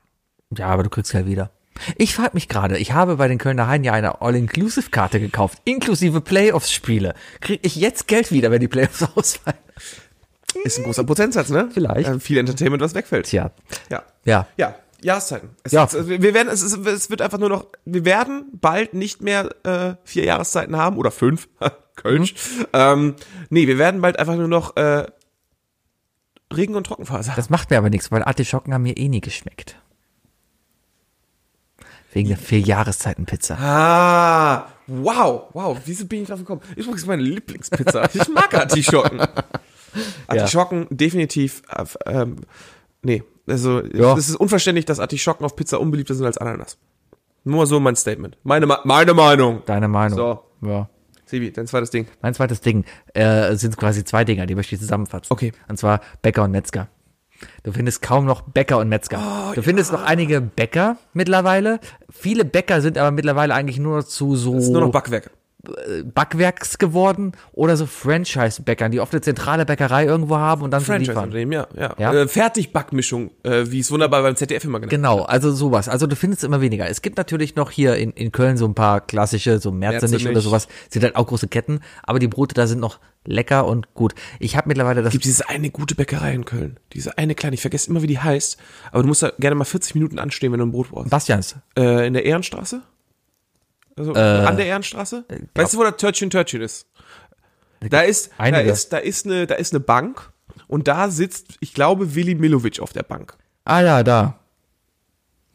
Ja, 0.57 0.67
aber 0.69 0.83
du 0.83 0.91
kriegst 0.91 1.13
ja 1.13 1.27
wieder. 1.27 1.51
Ich 1.97 2.15
frage 2.15 2.31
mich 2.35 2.49
gerade, 2.49 2.77
ich 2.79 2.93
habe 2.93 3.17
bei 3.17 3.29
den 3.29 3.39
Kölner 3.39 3.67
Haien 3.69 3.85
ja 3.85 3.93
eine 3.93 4.21
All-Inclusive-Karte 4.21 5.21
gekauft, 5.21 5.59
inklusive 5.65 6.21
Playoffs-Spiele. 6.21 7.15
Kriege 7.41 7.61
ich 7.63 7.77
jetzt 7.77 8.09
Geld 8.09 8.33
wieder, 8.33 8.51
wenn 8.51 8.61
die 8.61 8.69
Playoffs 8.69 9.03
ausfallen? 9.15 9.57
Ist 10.65 10.79
ein 10.79 10.85
großer 10.85 11.05
Prozentsatz, 11.05 11.49
ne? 11.49 11.71
Vielleicht. 11.73 12.09
Äh, 12.09 12.19
viel 12.21 12.39
Entertainment, 12.39 12.83
was 12.83 12.95
wegfällt. 12.95 13.27
Tja, 13.27 13.53
Ja. 13.89 14.03
ja. 14.25 14.49
Ja, 14.57 14.75
Jahreszeiten. 15.01 15.51
Es, 15.63 15.73
Ja. 15.73 15.85
es, 15.85 16.09
wir 16.09 16.35
werden, 16.35 16.49
es, 16.49 16.63
ist, 16.63 16.85
es 16.87 17.09
wird 17.09 17.23
einfach 17.23 17.39
nur 17.39 17.49
noch, 17.49 17.67
wir 17.85 18.05
werden 18.05 18.47
bald 18.53 18.93
nicht 18.93 19.23
mehr 19.23 19.49
äh, 19.65 19.95
vier 20.05 20.25
Jahreszeiten 20.25 20.77
haben 20.77 20.99
oder 20.99 21.13
fünf, 21.13 21.49
Kölsch. 21.97 22.35
Mhm. 22.59 22.67
Ähm, 22.73 23.15
nee, 23.49 23.67
wir 23.69 23.79
werden 23.79 24.01
bald 24.01 24.19
einfach 24.19 24.37
nur 24.37 24.49
noch 24.49 24.77
äh, 24.77 25.07
Regen- 26.55 26.75
und 26.75 26.85
Trockenphase 26.87 27.31
haben. 27.31 27.37
Das 27.37 27.51
macht 27.51 27.71
mir 27.71 27.79
aber 27.79 27.91
nichts, 27.91 28.11
weil 28.11 28.23
Artischocken 28.25 28.75
haben 28.75 28.83
mir 28.83 28.97
eh 28.97 29.09
nie 29.09 29.21
geschmeckt. 29.21 29.77
Wegen 32.13 32.29
der 32.29 32.39
vier 32.39 32.59
Jahreszeiten 32.59 33.25
Pizza. 33.25 33.57
Ah, 33.61 34.67
wow, 34.89 35.45
wow, 35.53 35.79
wieso 35.85 36.07
bin 36.07 36.23
ich 36.23 36.29
drauf 36.29 36.41
gekommen? 36.41 36.61
Übrigens 36.75 37.07
meine 37.07 37.23
Lieblingspizza. 37.23 38.09
Ich 38.15 38.29
mag 38.29 38.53
Artischocken. 38.53 39.21
Artischocken 40.27 40.87
definitiv, 40.91 41.63
äh, 41.69 41.85
ähm, 42.07 42.37
nee, 43.03 43.23
also 43.47 43.85
Ja. 43.85 44.17
es 44.17 44.29
ist 44.29 44.37
unverständlich, 44.37 44.87
dass 44.87 44.99
Artischocken 44.99 45.45
auf 45.45 45.55
Pizza 45.55 45.81
unbeliebter 45.81 46.15
sind 46.15 46.27
als 46.27 46.39
Ananas. 46.39 46.79
Nur 47.45 47.67
so 47.67 47.79
mein 47.81 47.95
Statement. 47.97 48.37
Meine, 48.43 48.67
meine 48.85 49.15
Meinung. 49.15 49.63
Deine 49.67 49.89
Meinung. 49.89 50.17
So. 50.19 50.45
Ja. 50.67 50.89
Sibi, 51.31 51.53
dein 51.53 51.67
zweites 51.67 51.91
Ding. 51.91 52.07
Mein 52.23 52.35
zweites 52.35 52.61
Ding 52.61 52.85
äh, 53.15 53.55
sind 53.55 53.77
quasi 53.77 54.05
zwei 54.05 54.25
Dinger, 54.25 54.47
die 54.47 54.55
möchte 54.55 54.75
ich 54.75 54.81
zusammenfassen. 54.81 55.27
Okay. 55.31 55.53
Und 55.69 55.79
zwar 55.79 56.01
Bäcker 56.23 56.45
und 56.45 56.51
Metzger. 56.51 56.89
Du 57.63 57.73
findest 57.73 58.03
kaum 58.03 58.27
noch 58.27 58.43
Bäcker 58.43 58.79
und 58.79 58.89
Metzger. 58.89 59.19
Oh, 59.19 59.55
du 59.55 59.63
findest 59.63 59.93
noch 59.93 60.03
einige 60.03 60.41
Bäcker 60.41 60.99
mittlerweile. 61.15 61.81
Viele 62.11 62.45
Bäcker 62.45 62.81
sind 62.83 62.99
aber 62.99 63.11
mittlerweile 63.13 63.55
eigentlich 63.55 63.79
nur 63.79 64.05
zu 64.05 64.37
so 64.37 64.55
Das 64.55 64.65
ist 64.65 64.71
nur 64.71 64.83
noch 64.83 64.91
Backwerk. 64.91 65.31
Backwerks 66.05 66.79
geworden 66.79 67.33
oder 67.53 67.77
so 67.77 67.87
Franchise-Bäckern, 67.87 68.93
die 68.93 69.01
oft 69.01 69.13
eine 69.13 69.21
zentrale 69.21 69.67
Bäckerei 69.67 70.07
irgendwo 70.07 70.37
haben 70.37 70.63
und 70.63 70.71
dann 70.71 70.81
so 70.81 70.93
liefern. 70.93 71.15
Franchise-Unternehmen, 71.15 71.53
ja. 71.53 71.69
ja. 71.77 71.95
Ja. 71.99 72.15
Äh, 72.15 72.29
Fertigbackmischung, 72.29 73.31
äh, 73.43 73.65
wie 73.67 73.81
es 73.81 73.91
wunderbar 73.91 74.23
beim 74.23 74.37
ZDF 74.37 74.65
immer 74.65 74.79
genannt 74.79 74.91
Genau, 74.91 75.23
also 75.23 75.53
sowas. 75.53 75.89
Also 75.89 76.07
du 76.07 76.17
findest 76.17 76.45
immer 76.45 76.61
weniger. 76.61 76.89
Es 76.89 77.03
gibt 77.03 77.19
natürlich 77.19 77.57
noch 77.57 77.71
hier 77.71 77.97
in, 77.97 78.11
in 78.13 78.33
Köln 78.33 78.57
so 78.57 78.67
ein 78.67 78.75
paar 78.75 79.01
klassische, 79.01 79.59
so 79.59 79.71
Merzenich 79.71 80.27
oder 80.27 80.41
sowas, 80.41 80.69
sind 80.89 81.03
halt 81.03 81.17
auch 81.17 81.27
große 81.27 81.49
Ketten, 81.49 81.81
aber 82.03 82.19
die 82.19 82.29
Brote 82.29 82.55
da 82.55 82.67
sind 82.67 82.81
noch 82.81 82.99
lecker 83.27 83.67
und 83.67 83.93
gut. 83.95 84.15
Ich 84.39 84.57
habe 84.57 84.69
mittlerweile 84.69 85.03
das 85.03 85.13
gibt 85.13 85.25
diese 85.25 85.49
eine 85.49 85.71
gute 85.71 85.95
Bäckerei 85.95 86.33
in 86.33 86.45
Köln. 86.45 86.79
Diese 86.95 87.19
eine 87.19 87.35
kleine, 87.35 87.55
ich 87.55 87.61
vergesse 87.61 87.91
immer, 87.91 88.03
wie 88.03 88.07
die 88.07 88.19
heißt. 88.19 88.57
Aber 88.93 89.03
du 89.03 89.09
musst 89.09 89.23
da 89.23 89.33
gerne 89.39 89.57
mal 89.57 89.65
40 89.65 89.95
Minuten 89.95 90.19
anstehen, 90.19 90.53
wenn 90.53 90.61
du 90.61 90.67
ein 90.67 90.73
Brot 90.73 90.91
brauchst. 90.91 91.11
Bastians. 91.11 91.57
Äh, 91.77 92.07
in 92.07 92.15
der 92.15 92.25
Ehrenstraße? 92.25 92.83
Also 94.01 94.13
an 94.15 94.57
der 94.57 94.67
Ehrenstraße? 94.67 95.25
weißt 95.55 95.75
du, 95.75 95.79
wo 95.79 95.83
der 95.83 95.97
Törtchen 95.97 96.31
Törtchen 96.31 96.63
ist? 96.63 96.87
Da 97.81 98.03
ist, 98.03 98.31
da 98.39 98.59
ist, 98.59 98.93
da 98.93 98.99
ist 98.99 99.27
eine, 99.27 99.47
da 99.47 99.55
ist 99.55 99.73
eine 99.73 99.81
Bank 99.81 100.33
und 100.69 100.89
da 100.89 101.11
sitzt, 101.11 101.57
ich 101.61 101.75
glaube, 101.75 102.15
Willi 102.15 102.35
Milovic 102.35 102.81
auf 102.81 102.93
der 102.93 103.03
Bank. 103.03 103.37
Ah 103.65 103.81
ja, 103.81 104.03
da. 104.03 104.41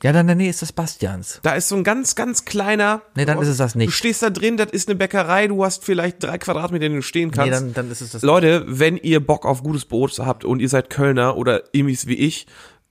Ja, 0.03 0.11
dann 0.11 0.21
in 0.21 0.27
der 0.27 0.35
Nähe 0.35 0.49
ist 0.49 0.61
das 0.61 0.71
Bastians. 0.71 1.39
Da 1.41 1.53
ist 1.53 1.69
so 1.69 1.75
ein 1.75 1.83
ganz, 1.83 2.15
ganz 2.15 2.45
kleiner. 2.45 3.01
Nee, 3.15 3.25
dann 3.25 3.41
ist 3.41 3.47
es 3.47 3.57
das 3.57 3.75
nicht. 3.75 3.87
Du 3.87 3.91
stehst 3.91 4.21
da 4.21 4.29
drin, 4.29 4.57
das 4.57 4.71
ist 4.71 4.89
eine 4.89 4.95
Bäckerei, 4.95 5.47
du 5.47 5.63
hast 5.63 5.85
vielleicht 5.85 6.21
drei 6.21 6.37
Quadratmeter, 6.37 6.85
in 6.85 6.91
denen 6.91 6.95
du 6.97 7.01
stehen 7.01 7.31
kannst. 7.31 7.49
Nee, 7.49 7.51
dann, 7.51 7.73
dann 7.73 7.91
ist 7.91 8.01
es 8.01 8.11
das. 8.11 8.21
Leute, 8.21 8.65
wenn 8.67 8.97
ihr 8.97 9.25
Bock 9.25 9.45
auf 9.45 9.63
gutes 9.63 9.85
Brot 9.85 10.19
habt 10.19 10.43
und 10.43 10.59
ihr 10.59 10.69
seid 10.69 10.89
Kölner 10.89 11.37
oder 11.37 11.73
Immis 11.73 12.07
wie 12.07 12.15
ich, 12.15 12.45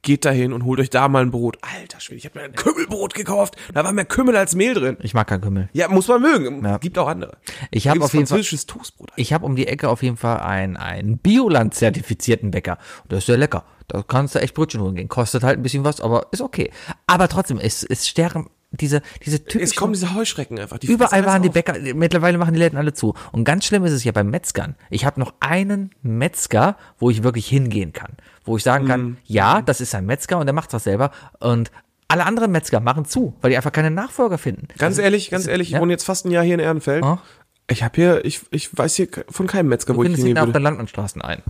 geht 0.05 0.24
dahin 0.24 0.52
und 0.52 0.64
holt 0.64 0.78
euch 0.78 0.90
da 0.90 1.09
mal 1.09 1.22
ein 1.22 1.32
Brot. 1.32 1.59
Alter 1.62 1.98
Schwede, 1.98 2.18
ich 2.18 2.24
habe 2.26 2.39
mir 2.39 2.44
ein 2.44 2.52
Kümmelbrot 2.52 3.14
gekauft. 3.14 3.56
Da 3.72 3.82
war 3.82 3.93
mehr 3.93 4.05
Kümmel 4.05 4.36
als 4.36 4.55
Mehl 4.55 4.74
drin. 4.74 4.97
Ich 5.01 5.14
mag 5.14 5.26
kein 5.26 5.40
Kümmel. 5.40 5.68
Ja, 5.72 5.89
muss 5.89 6.06
man 6.06 6.22
mögen. 6.22 6.64
Ja. 6.64 6.78
Gibt 6.78 6.97
auch 6.98 7.09
andere. 7.09 7.39
Ich 7.72 7.89
habe 7.89 8.05
auf 8.05 8.14
jeden 8.14 8.26
Fall, 8.26 8.43
Toastbrot. 8.43 9.10
ich 9.16 9.32
habe 9.32 9.44
um 9.44 9.56
die 9.56 9.66
Ecke 9.66 9.89
auf 9.89 10.02
jeden 10.02 10.16
Fall 10.16 10.39
einen, 10.40 10.76
einen 10.76 11.18
Bioland-zertifizierten 11.18 12.52
Bäcker. 12.52 12.78
Und 13.02 13.12
der 13.12 13.18
ist 13.18 13.26
sehr 13.26 13.39
lecker. 13.39 13.64
Da 13.89 14.02
kannst 14.02 14.35
du 14.35 14.40
echt 14.40 14.55
Brötchen 14.55 14.81
holen 14.81 14.94
gehen. 14.94 15.09
Kostet 15.09 15.43
halt 15.43 15.59
ein 15.59 15.62
bisschen 15.62 15.85
was, 15.85 16.01
aber 16.01 16.28
ist 16.31 16.40
okay. 16.40 16.70
Aber 17.06 17.28
trotzdem, 17.28 17.59
es, 17.59 17.82
es 17.82 18.06
sterben 18.06 18.48
diese, 18.80 19.02
diese 19.24 19.44
typischen... 19.44 19.62
Es 19.62 19.76
kommen 19.76 19.92
diese 19.92 20.14
Heuschrecken 20.14 20.59
einfach. 20.59 20.78
Die 20.78 20.86
Überall 20.86 21.24
waren 21.26 21.42
die 21.42 21.48
Bäcker, 21.48 21.74
mittlerweile 21.94 22.38
machen 22.38 22.55
die 22.55 22.60
Läden 22.60 22.76
alle 22.76 22.92
zu. 22.92 23.14
Und 23.32 23.44
ganz 23.44 23.64
schlimm 23.64 23.84
ist 23.84 23.92
es 23.92 24.05
ja 24.05 24.12
beim 24.12 24.30
Metzgern. 24.30 24.76
Ich 24.90 25.05
habe 25.05 25.20
noch 25.20 25.34
einen 25.40 25.90
Metzger, 26.02 26.76
wo 26.98 27.10
ich 27.10 27.22
wirklich 27.22 27.46
hingehen 27.46 27.92
kann. 27.92 28.12
Wo 28.44 28.56
ich 28.56 28.62
sagen 28.62 28.86
kann, 28.86 29.01
Mhm. 29.02 29.16
ja, 29.24 29.62
das 29.62 29.80
ist 29.80 29.94
ein 29.94 30.06
Metzger 30.06 30.38
und 30.38 30.46
der 30.46 30.52
macht 30.55 30.72
was 30.72 30.84
selber. 30.84 31.10
Und 31.40 31.70
alle 32.09 32.26
anderen 32.26 32.52
Metzger 32.52 32.80
machen 32.80 33.05
zu, 33.06 33.34
weil 33.40 33.51
die 33.51 33.56
einfach 33.56 33.72
keine 33.72 33.90
Nachfolger 33.90 34.38
finden. 34.38 34.68
Ganz 34.78 34.98
ehrlich, 34.98 35.30
ganz 35.30 35.46
ehrlich, 35.46 35.68
ich 35.68 35.74
ja. 35.74 35.80
wohne 35.80 35.92
jetzt 35.92 36.05
fast 36.05 36.26
ein 36.26 36.30
Jahr 36.30 36.44
hier 36.44 36.55
in 36.55 36.60
Ehrenfeld. 36.60 37.02
Ah. 37.02 37.22
Ich 37.68 37.82
habe 37.82 37.94
hier, 37.96 38.24
ich, 38.26 38.42
ich 38.51 38.76
weiß 38.76 38.94
hier 38.94 39.09
von 39.30 39.46
keinem 39.46 39.68
Metzger, 39.70 39.94
Du 39.94 39.98
wo 39.98 40.02
ich 40.05 40.10
hingehen 40.10 40.28
ihn 40.28 40.38
auf 40.38 40.44
der 40.44 40.55
würde. 40.55 40.64
Landmannstraßen 40.64 41.22
ein. 41.22 41.42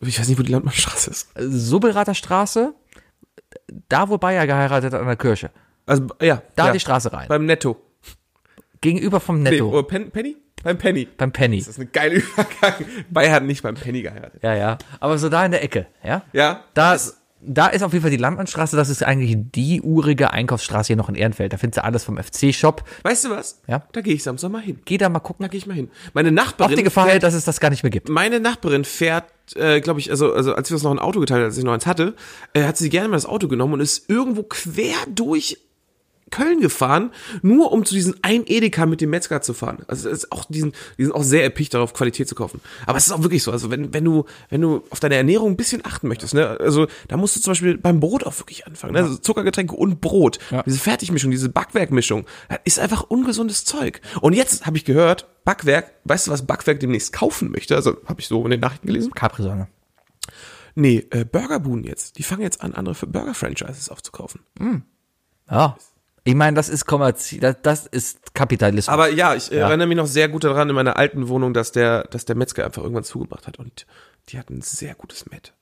Ich 0.00 0.18
weiß 0.18 0.26
nicht, 0.28 0.38
wo 0.38 0.42
die 0.42 0.50
Landmannstraße 0.50 1.10
ist. 1.10 1.28
Sobelrater 1.38 2.14
Straße, 2.14 2.74
da 3.88 4.08
wo 4.08 4.16
Bayer 4.18 4.46
geheiratet 4.46 4.94
hat 4.94 5.00
an 5.00 5.06
der 5.06 5.16
Kirche. 5.16 5.50
Also, 5.86 6.06
ja. 6.20 6.42
Da 6.56 6.66
ja. 6.66 6.72
die 6.72 6.80
Straße 6.80 7.12
rein. 7.12 7.28
Beim 7.28 7.44
Netto. 7.46 7.76
Gegenüber 8.80 9.20
vom 9.20 9.42
Nee, 9.42 9.50
Netto. 9.50 9.68
oder 9.70 9.82
Pen 9.84 10.10
Penny? 10.10 10.36
Beim 10.64 10.78
Penny. 10.78 11.06
beim 11.16 11.32
Penny. 11.32 11.58
Das 11.58 11.68
ist 11.68 11.78
eine 11.78 11.86
geile 11.86 12.16
Übergang. 12.16 12.74
Bayer 13.10 13.32
hat 13.32 13.42
nicht 13.44 13.62
beim 13.62 13.74
Penny 13.74 14.02
geheiratet. 14.02 14.42
Ja, 14.42 14.54
ja. 14.54 14.78
Aber 15.00 15.18
so 15.18 15.28
da 15.28 15.44
in 15.44 15.50
der 15.52 15.62
Ecke, 15.64 15.86
ja? 16.04 16.22
Ja? 16.32 16.64
Da, 16.74 16.94
ist, 16.94 17.16
da 17.40 17.66
ist 17.66 17.82
auf 17.82 17.92
jeden 17.92 18.02
Fall 18.02 18.12
die 18.12 18.16
Landmannstraße, 18.16 18.76
das 18.76 18.88
ist 18.88 19.02
eigentlich 19.02 19.36
die 19.36 19.80
urige 19.82 20.32
Einkaufsstraße 20.32 20.88
hier 20.88 20.96
noch 20.96 21.08
in 21.08 21.16
Ehrenfeld. 21.16 21.52
Da 21.52 21.56
findest 21.58 21.78
du 21.78 21.84
alles 21.84 22.04
vom 22.04 22.16
FC-Shop. 22.16 22.84
Weißt 23.02 23.24
du 23.24 23.30
was? 23.30 23.60
Ja. 23.66 23.82
Da 23.92 24.00
gehe 24.02 24.14
ich 24.14 24.22
Samstag 24.22 24.50
mal 24.52 24.62
hin. 24.62 24.78
Geh 24.84 24.98
da 24.98 25.08
mal 25.08 25.18
gucken. 25.18 25.42
Da 25.44 25.48
gehe 25.48 25.58
ich 25.58 25.66
mal 25.66 25.74
hin. 25.74 25.90
Meine 26.14 26.28
Auf 26.28 26.34
Nachbarin. 26.34 26.76
die 26.76 26.84
Gefahr, 26.84 27.08
fährt- 27.08 27.22
dass 27.24 27.34
es 27.34 27.44
das 27.44 27.58
gar 27.58 27.70
nicht 27.70 27.82
mehr 27.82 27.90
gibt. 27.90 28.08
meine 28.08 28.38
Nachbarin 28.38 28.84
fährt, 28.84 29.24
äh, 29.56 29.80
glaube 29.80 29.98
ich, 29.98 30.10
also, 30.10 30.32
also 30.32 30.54
als 30.54 30.70
wir 30.70 30.76
uns 30.76 30.84
noch 30.84 30.92
ein 30.92 31.00
Auto 31.00 31.18
geteilt 31.18 31.40
haben, 31.40 31.46
als 31.46 31.58
ich 31.58 31.64
noch 31.64 31.72
eins 31.72 31.86
hatte, 31.86 32.14
äh, 32.54 32.64
hat 32.64 32.76
sie 32.76 32.88
gerne 32.88 33.08
mal 33.08 33.16
das 33.16 33.26
Auto 33.26 33.48
genommen 33.48 33.74
und 33.74 33.80
ist 33.80 34.08
irgendwo 34.08 34.44
quer 34.44 34.94
durch 35.12 35.58
Köln 36.32 36.60
gefahren, 36.60 37.12
nur 37.42 37.70
um 37.70 37.84
zu 37.84 37.94
diesem 37.94 38.16
ein 38.22 38.42
Edeka 38.46 38.86
mit 38.86 39.00
dem 39.00 39.10
Metzger 39.10 39.40
zu 39.40 39.54
fahren. 39.54 39.84
Also 39.86 40.08
ist 40.08 40.32
auch 40.32 40.46
diesen, 40.46 40.72
die 40.98 41.04
sind 41.04 41.12
auch 41.12 41.22
sehr 41.22 41.44
erpicht 41.44 41.74
darauf, 41.74 41.94
Qualität 41.94 42.28
zu 42.28 42.34
kaufen. 42.34 42.60
Aber 42.86 42.98
es 42.98 43.06
ist 43.06 43.12
auch 43.12 43.22
wirklich 43.22 43.44
so. 43.44 43.52
Also 43.52 43.70
wenn, 43.70 43.94
wenn 43.94 44.04
du, 44.04 44.24
wenn 44.48 44.60
du 44.60 44.82
auf 44.90 44.98
deine 44.98 45.14
Ernährung 45.14 45.52
ein 45.52 45.56
bisschen 45.56 45.84
achten 45.84 46.08
möchtest, 46.08 46.34
ne, 46.34 46.58
also 46.58 46.88
da 47.06 47.16
musst 47.16 47.36
du 47.36 47.40
zum 47.40 47.52
Beispiel 47.52 47.78
beim 47.78 48.00
Brot 48.00 48.24
auch 48.24 48.36
wirklich 48.40 48.66
anfangen. 48.66 48.94
Ne? 48.94 49.00
Also 49.00 49.16
Zuckergetränke 49.16 49.76
und 49.76 50.00
Brot. 50.00 50.38
Diese 50.66 50.78
Fertigmischung, 50.78 51.30
diese 51.30 51.48
Backwerkmischung, 51.48 52.26
ist 52.64 52.80
einfach 52.80 53.02
ungesundes 53.02 53.64
Zeug. 53.64 54.00
Und 54.20 54.32
jetzt 54.32 54.66
habe 54.66 54.76
ich 54.76 54.84
gehört, 54.84 55.28
Backwerk, 55.44 55.92
weißt 56.04 56.26
du, 56.26 56.30
was 56.30 56.46
Backwerk 56.46 56.80
demnächst 56.80 57.12
kaufen 57.12 57.50
möchte? 57.50 57.76
Also 57.76 57.96
habe 58.06 58.20
ich 58.20 58.26
so 58.26 58.42
in 58.44 58.50
den 58.50 58.60
Nachrichten 58.60 58.86
gelesen. 58.86 59.12
Capri-Sonne. 59.12 59.68
Nee, 60.74 61.06
äh, 61.10 61.24
Burgerbuden 61.24 61.84
jetzt. 61.84 62.18
Die 62.18 62.22
fangen 62.22 62.42
jetzt 62.42 62.62
an, 62.62 62.74
andere 62.74 62.94
Burger-Franchises 63.06 63.90
aufzukaufen. 63.90 64.40
Ja. 65.50 65.76
Ich 66.24 66.34
meine, 66.34 66.54
das 66.54 66.68
ist 66.68 66.86
kommerziell, 66.86 67.40
das, 67.40 67.56
das 67.62 67.86
ist 67.86 68.34
Kapitalismus. 68.34 68.88
Aber 68.88 69.10
ja, 69.10 69.34
ich 69.34 69.50
äh, 69.50 69.56
erinnere 69.56 69.88
mich 69.88 69.96
noch 69.96 70.06
sehr 70.06 70.28
gut 70.28 70.44
daran 70.44 70.68
in 70.68 70.74
meiner 70.74 70.96
alten 70.96 71.28
Wohnung, 71.28 71.52
dass 71.52 71.72
der, 71.72 72.04
dass 72.04 72.24
der 72.24 72.36
Metzger 72.36 72.64
einfach 72.64 72.82
irgendwann 72.82 73.04
zugemacht 73.04 73.46
hat 73.46 73.58
und 73.58 73.86
die 74.28 74.38
hatten 74.38 74.58
ein 74.58 74.62
sehr 74.62 74.94
gutes 74.94 75.26
Met. 75.30 75.52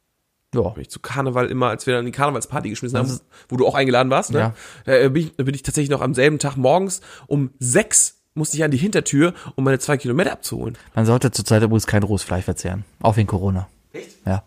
ja. 0.55 0.61
Bin 0.61 0.83
ich 0.83 0.91
zu 0.91 1.01
Karneval 1.01 1.47
immer, 1.47 1.69
als 1.69 1.87
wir 1.87 1.95
dann 1.95 2.05
die 2.05 2.13
Karnevalsparty 2.13 2.69
geschmissen 2.69 2.99
haben, 2.99 3.21
wo 3.49 3.57
du 3.57 3.67
auch 3.67 3.75
eingeladen 3.75 4.11
warst, 4.11 4.33
ne? 4.33 4.53
Äh, 4.85 5.09
bin, 5.09 5.23
ich, 5.25 5.37
bin 5.37 5.55
ich 5.55 5.63
tatsächlich 5.63 5.91
noch 5.91 6.03
am 6.03 6.15
selben 6.15 6.39
Tag 6.39 6.57
morgens 6.57 7.01
um 7.27 7.51
sechs 7.59 8.17
musste 8.35 8.57
ich 8.57 8.65
an 8.65 8.71
die 8.71 8.77
Hintertür, 8.77 9.35
um 9.57 9.65
meine 9.65 9.79
zwei 9.79 9.97
Kilometer 9.97 10.33
abzuholen. 10.33 10.79
Man 10.95 11.05
sollte 11.05 11.31
zurzeit 11.31 11.63
übrigens 11.63 11.87
kein 11.87 12.03
rohes 12.03 12.23
Fleisch 12.23 12.45
verzehren. 12.45 12.85
Auch 13.01 13.17
wegen 13.17 13.27
Corona. 13.27 13.69
Echt? 13.93 14.25
Ja. 14.25 14.45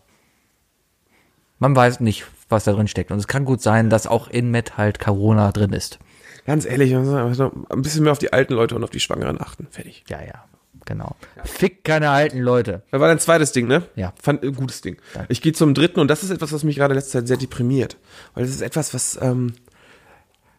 Man 1.60 1.76
weiß 1.76 2.00
nicht, 2.00 2.26
was 2.50 2.64
da 2.64 2.74
drin 2.74 2.88
steckt. 2.88 3.12
Und 3.12 3.20
es 3.20 3.28
kann 3.28 3.46
gut 3.46 3.62
sein, 3.62 3.90
dass 3.90 4.08
auch 4.08 4.30
in 4.30 4.52
Met 4.52 4.78
halt 4.78 5.00
Corona 5.00 5.52
drin 5.52 5.74
ist. 5.74 6.00
Ganz 6.46 6.66
ehrlich, 6.66 6.94
ein 6.94 7.82
bisschen 7.82 8.04
mehr 8.04 8.12
auf 8.12 8.20
die 8.20 8.34
alten 8.34 8.54
Leute 8.54 8.76
und 8.76 8.84
auf 8.84 8.90
die 8.90 9.00
Schwangeren 9.00 9.40
achten. 9.40 9.68
Fertig. 9.72 10.04
Ja, 10.08 10.22
ja. 10.22 10.46
Genau. 10.86 11.16
Fick 11.46 11.84
keine 11.86 12.10
alten 12.10 12.40
Leute. 12.40 12.84
Das 12.92 13.00
war 13.00 13.08
dein 13.08 13.20
zweites 13.20 13.54
Ding, 13.54 13.68
ne? 13.68 13.84
Ja. 13.96 14.14
Fand, 14.22 14.44
äh, 14.44 14.52
gutes 14.52 14.82
Ding. 14.82 14.98
Ich 15.30 15.42
gehe 15.42 15.54
zum 15.54 15.74
dritten 15.74 16.00
und 16.00 16.10
das 16.10 16.24
ist 16.24 16.30
etwas, 16.30 16.52
was 16.52 16.64
mich 16.64 16.76
gerade 16.76 16.94
in 16.94 16.98
letzter 16.98 17.20
Zeit 17.20 17.28
sehr 17.28 17.38
deprimiert. 17.38 17.98
Weil 18.34 18.44
das 18.44 18.54
ist 18.54 18.62
etwas, 18.62 18.94
was, 18.94 19.18
ähm, 19.22 19.54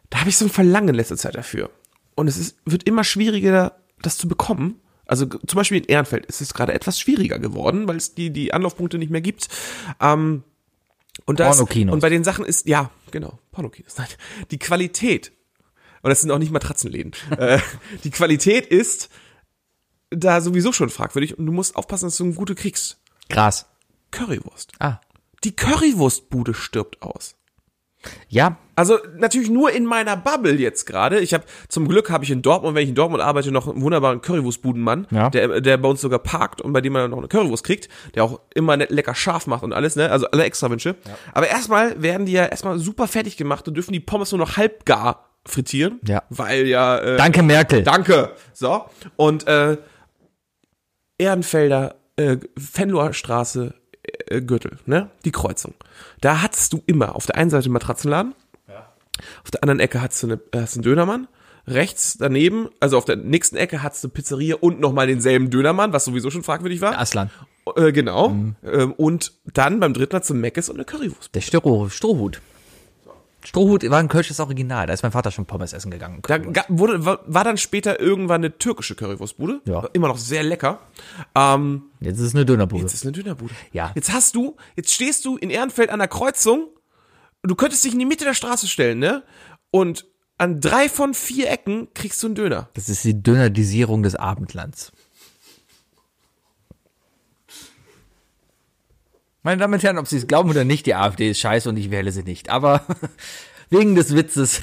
da 0.09 0.19
habe 0.21 0.29
ich 0.29 0.37
so 0.37 0.45
ein 0.45 0.49
Verlangen 0.49 0.89
in 0.89 0.95
letzter 0.95 1.17
Zeit 1.17 1.35
dafür. 1.35 1.69
Und 2.15 2.27
es 2.27 2.37
ist, 2.37 2.57
wird 2.65 2.87
immer 2.87 3.03
schwieriger, 3.03 3.75
das 4.01 4.17
zu 4.17 4.27
bekommen. 4.27 4.79
Also 5.05 5.25
zum 5.27 5.57
Beispiel 5.57 5.77
in 5.79 5.83
Ehrenfeld 5.83 6.25
ist 6.25 6.41
es 6.41 6.53
gerade 6.53 6.73
etwas 6.73 6.99
schwieriger 6.99 7.37
geworden, 7.37 7.87
weil 7.87 7.97
es 7.97 8.15
die, 8.15 8.31
die 8.31 8.53
Anlaufpunkte 8.53 8.97
nicht 8.97 9.11
mehr 9.11 9.21
gibt. 9.21 9.47
Ähm, 10.01 10.43
und, 11.25 11.39
das, 11.39 11.59
und 11.59 11.99
bei 11.99 12.09
den 12.09 12.23
Sachen 12.23 12.45
ist, 12.45 12.67
ja, 12.67 12.89
genau, 13.11 13.37
Pornokinos. 13.51 13.95
Nein, 13.97 14.07
die 14.51 14.59
Qualität, 14.59 15.31
und 16.05 16.09
das 16.11 16.21
sind 16.21 16.29
auch 16.29 16.37
nicht 16.37 16.51
Matratzenläden, 16.51 17.13
äh, 17.37 17.57
die 18.03 18.11
Qualität 18.11 18.67
ist 18.67 19.09
da 20.11 20.39
sowieso 20.39 20.71
schon 20.71 20.91
fragwürdig 20.91 21.37
und 21.37 21.47
du 21.47 21.51
musst 21.51 21.75
aufpassen, 21.75 22.05
dass 22.05 22.17
du 22.17 22.25
eine 22.25 22.33
gute 22.33 22.53
kriegst. 22.53 23.01
Gras. 23.27 23.65
Currywurst. 24.11 24.71
Ah. 24.79 25.01
Die 25.43 25.55
Currywurstbude 25.55 26.53
stirbt 26.53 27.01
aus. 27.01 27.35
Ja, 28.29 28.57
Also 28.75 28.99
natürlich 29.17 29.49
nur 29.49 29.71
in 29.71 29.83
meiner 29.85 30.15
Bubble 30.15 30.53
jetzt 30.59 30.85
gerade. 30.85 31.19
Ich 31.21 31.33
habe 31.33 31.43
zum 31.69 31.87
Glück 31.87 32.11
habe 32.11 32.23
ich 32.23 32.29
in 32.29 32.43
Dortmund, 32.43 32.75
wenn 32.75 32.83
ich 32.83 32.89
in 32.89 32.95
Dortmund 32.95 33.23
arbeite, 33.23 33.51
noch 33.51 33.67
einen 33.67 33.81
wunderbaren 33.81 34.21
Currywurstbudenmann, 34.21 35.07
Ja. 35.09 35.31
der 35.31 35.59
der 35.59 35.77
bei 35.77 35.89
uns 35.89 36.01
sogar 36.01 36.19
parkt 36.19 36.61
und 36.61 36.71
bei 36.71 36.81
dem 36.81 36.93
man 36.93 37.09
noch 37.09 37.17
eine 37.17 37.27
Currywurst 37.27 37.63
kriegt, 37.63 37.89
der 38.13 38.23
auch 38.25 38.41
immer 38.53 38.77
nett 38.77 38.91
lecker 38.91 39.15
scharf 39.15 39.47
macht 39.47 39.63
und 39.63 39.73
alles, 39.73 39.95
ne? 39.95 40.11
Also 40.11 40.27
alle 40.27 40.43
extra 40.43 40.69
Wünsche. 40.69 40.95
Aber 41.33 41.47
erstmal 41.47 41.99
werden 41.99 42.27
die 42.27 42.33
ja 42.33 42.45
erstmal 42.45 42.77
super 42.77 43.07
fertig 43.07 43.37
gemacht 43.37 43.67
und 43.67 43.73
dürfen 43.73 43.91
die 43.91 43.99
Pommes 43.99 44.31
nur 44.31 44.39
noch 44.39 44.55
halb 44.55 44.85
gar 44.85 45.24
frittieren, 45.47 45.99
Ja. 46.07 46.23
weil 46.29 46.65
ja 46.67 46.97
äh, 46.97 47.17
danke 47.17 47.43
Merkel. 47.43 47.83
Danke. 47.83 48.31
So. 48.53 48.85
Und 49.15 49.47
äh, 49.47 49.77
Ehrenfelder, 51.17 51.95
äh, 52.17 52.37
Fenloher 52.57 53.13
Straße, 53.13 53.73
äh, 54.27 54.41
Gürtel, 54.41 54.79
ne? 54.85 55.09
Die 55.23 55.31
Kreuzung. 55.31 55.73
Da 56.21 56.41
hattest 56.41 56.73
du 56.73 56.81
immer 56.85 57.15
auf 57.15 57.25
der 57.25 57.35
einen 57.37 57.49
Seite 57.49 57.65
einen 57.65 57.73
Matratzenladen, 57.73 58.33
auf 59.43 59.51
der 59.51 59.63
anderen 59.63 59.79
Ecke 59.79 60.01
hattest 60.01 60.23
du, 60.23 60.27
eine, 60.27 60.39
hast 60.53 60.75
du 60.75 60.79
einen 60.79 60.83
Dönermann, 60.83 61.27
rechts 61.67 62.17
daneben, 62.19 62.67
also 62.81 62.97
auf 62.97 63.05
der 63.05 63.15
nächsten 63.15 63.55
Ecke 63.55 63.81
hattest 63.81 64.03
du 64.03 64.09
Pizzeria 64.09 64.57
und 64.59 64.79
nochmal 64.81 65.07
denselben 65.07 65.49
Dönermann, 65.49 65.93
was 65.93 66.03
sowieso 66.05 66.29
schon 66.31 66.43
fragwürdig 66.43 66.81
war. 66.81 66.99
Aslan. 66.99 67.29
Äh, 67.77 67.91
genau. 67.93 68.29
Ähm, 68.63 68.91
und 68.97 69.31
dann 69.53 69.79
beim 69.79 69.93
dritten 69.93 70.15
hattest 70.17 70.31
du 70.31 70.33
Meckes 70.35 70.69
und 70.69 70.75
eine 70.75 70.85
Currywurst. 70.85 71.33
Der 71.33 71.41
Stroh, 71.41 71.87
Strohhut. 71.89 72.41
Strohhut 73.45 73.89
war 73.89 73.99
ein 73.99 74.07
kölsches 74.07 74.39
Original. 74.39 74.87
Da 74.87 74.93
ist 74.93 75.03
mein 75.03 75.11
Vater 75.11 75.31
schon 75.31 75.45
Pommes 75.45 75.73
essen 75.73 75.91
gegangen. 75.91 76.21
Da 76.23 76.65
wurde, 76.67 77.05
war, 77.05 77.19
war 77.25 77.43
dann 77.43 77.57
später 77.57 77.99
irgendwann 77.99 78.41
eine 78.41 78.57
türkische 78.57 78.95
Currywurstbude. 78.95 79.61
Ja. 79.65 79.83
War 79.83 79.89
Immer 79.93 80.07
noch 80.07 80.17
sehr 80.17 80.43
lecker. 80.43 80.79
Ähm, 81.35 81.83
Jetzt 81.99 82.19
ist 82.19 82.27
es 82.27 82.35
eine 82.35 82.45
Dönerbude. 82.45 82.83
Jetzt 82.83 82.93
ist 82.93 83.03
eine 83.03 83.11
Dönerbude. 83.11 83.53
Ja. 83.71 83.91
Jetzt 83.95 84.11
hast 84.11 84.35
du, 84.35 84.55
jetzt 84.75 84.91
stehst 84.93 85.25
du 85.25 85.37
in 85.37 85.49
Ehrenfeld 85.49 85.89
an 85.89 85.99
der 85.99 86.07
Kreuzung. 86.07 86.67
Du 87.43 87.55
könntest 87.55 87.83
dich 87.85 87.93
in 87.93 87.99
die 87.99 88.05
Mitte 88.05 88.25
der 88.25 88.33
Straße 88.33 88.67
stellen, 88.67 88.99
ne? 88.99 89.23
Und 89.71 90.05
an 90.37 90.59
drei 90.59 90.89
von 90.89 91.13
vier 91.13 91.49
Ecken 91.49 91.87
kriegst 91.93 92.21
du 92.23 92.27
einen 92.27 92.35
Döner. 92.35 92.69
Das 92.73 92.89
ist 92.89 93.03
die 93.03 93.21
Dönerdisierung 93.21 94.03
des 94.03 94.15
Abendlands. 94.15 94.91
Meine 99.45 99.61
Damen 99.61 99.75
und 99.75 99.83
Herren, 99.83 99.99
ob 99.99 100.07
Sie 100.07 100.17
es 100.17 100.25
glauben 100.25 100.49
oder 100.49 100.63
nicht, 100.63 100.87
die 100.87 100.95
AfD 100.95 101.29
ist 101.29 101.39
scheiße 101.39 101.69
und 101.69 101.77
ich 101.77 101.91
wähle 101.91 102.11
sie 102.11 102.23
nicht. 102.23 102.49
Aber 102.49 102.81
wegen 103.69 103.93
des 103.93 104.15
Witzes 104.15 104.61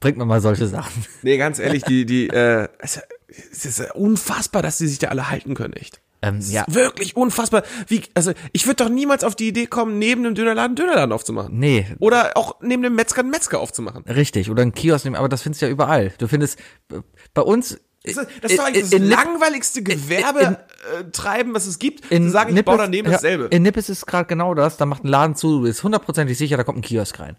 bringt 0.00 0.18
man 0.18 0.26
mal 0.26 0.40
solche 0.40 0.66
Sachen. 0.66 1.04
Nee, 1.22 1.36
ganz 1.38 1.60
ehrlich, 1.60 1.84
die, 1.84 2.04
die, 2.06 2.26
äh, 2.30 2.66
es 2.80 3.64
ist 3.64 3.94
unfassbar, 3.94 4.62
dass 4.62 4.78
die 4.78 4.88
sich 4.88 4.98
da 4.98 5.08
alle 5.08 5.30
halten 5.30 5.54
können, 5.54 5.74
echt. 5.74 6.00
Ähm, 6.22 6.40
ja, 6.40 6.64
wirklich 6.66 7.14
unfassbar. 7.14 7.62
Wie, 7.86 8.02
also, 8.14 8.32
ich 8.52 8.66
würde 8.66 8.82
doch 8.82 8.90
niemals 8.90 9.22
auf 9.22 9.36
die 9.36 9.46
Idee 9.46 9.66
kommen, 9.66 10.00
neben 10.00 10.24
dem 10.24 10.34
Dönerladen 10.34 10.70
einen 10.70 10.74
Dönerladen 10.74 11.12
aufzumachen. 11.12 11.56
nee, 11.56 11.86
Oder 12.00 12.36
auch 12.36 12.56
neben 12.60 12.82
dem 12.82 12.96
Metzger 12.96 13.20
einen 13.20 13.30
Metzger 13.30 13.60
aufzumachen. 13.60 14.02
richtig. 14.08 14.50
Oder 14.50 14.62
ein 14.62 14.74
Kiosk 14.74 15.04
nehmen, 15.04 15.14
aber 15.14 15.28
das 15.28 15.42
findest 15.42 15.62
du 15.62 15.66
ja 15.66 15.70
überall. 15.72 16.12
Du 16.18 16.26
findest 16.26 16.58
äh, 16.92 16.96
bei 17.32 17.42
uns. 17.42 17.78
Das 18.06 18.16
ist, 18.16 18.30
das 18.42 18.50
ist 18.52 18.58
doch 18.58 18.64
eigentlich 18.66 18.84
das 18.84 18.92
in, 18.92 19.08
langweiligste 19.08 19.82
Gewerbetreiben, 19.82 21.54
was 21.54 21.66
es 21.66 21.78
gibt. 21.78 22.10
in 22.10 22.30
sagen, 22.30 22.56
ich 22.56 22.64
baue 22.64 22.76
Nippes- 22.76 22.84
daneben 22.86 23.06
ja, 23.08 23.12
dasselbe. 23.14 23.44
In 23.46 23.62
Nippes 23.62 23.88
ist 23.88 24.06
gerade 24.06 24.26
genau 24.26 24.54
das. 24.54 24.76
Da 24.76 24.86
macht 24.86 25.04
ein 25.04 25.08
Laden 25.08 25.34
zu, 25.36 25.58
du 25.58 25.62
bist 25.62 25.82
hundertprozentig 25.82 26.38
sicher, 26.38 26.56
da 26.56 26.64
kommt 26.64 26.78
ein 26.78 26.82
Kiosk 26.82 27.18
rein. 27.20 27.36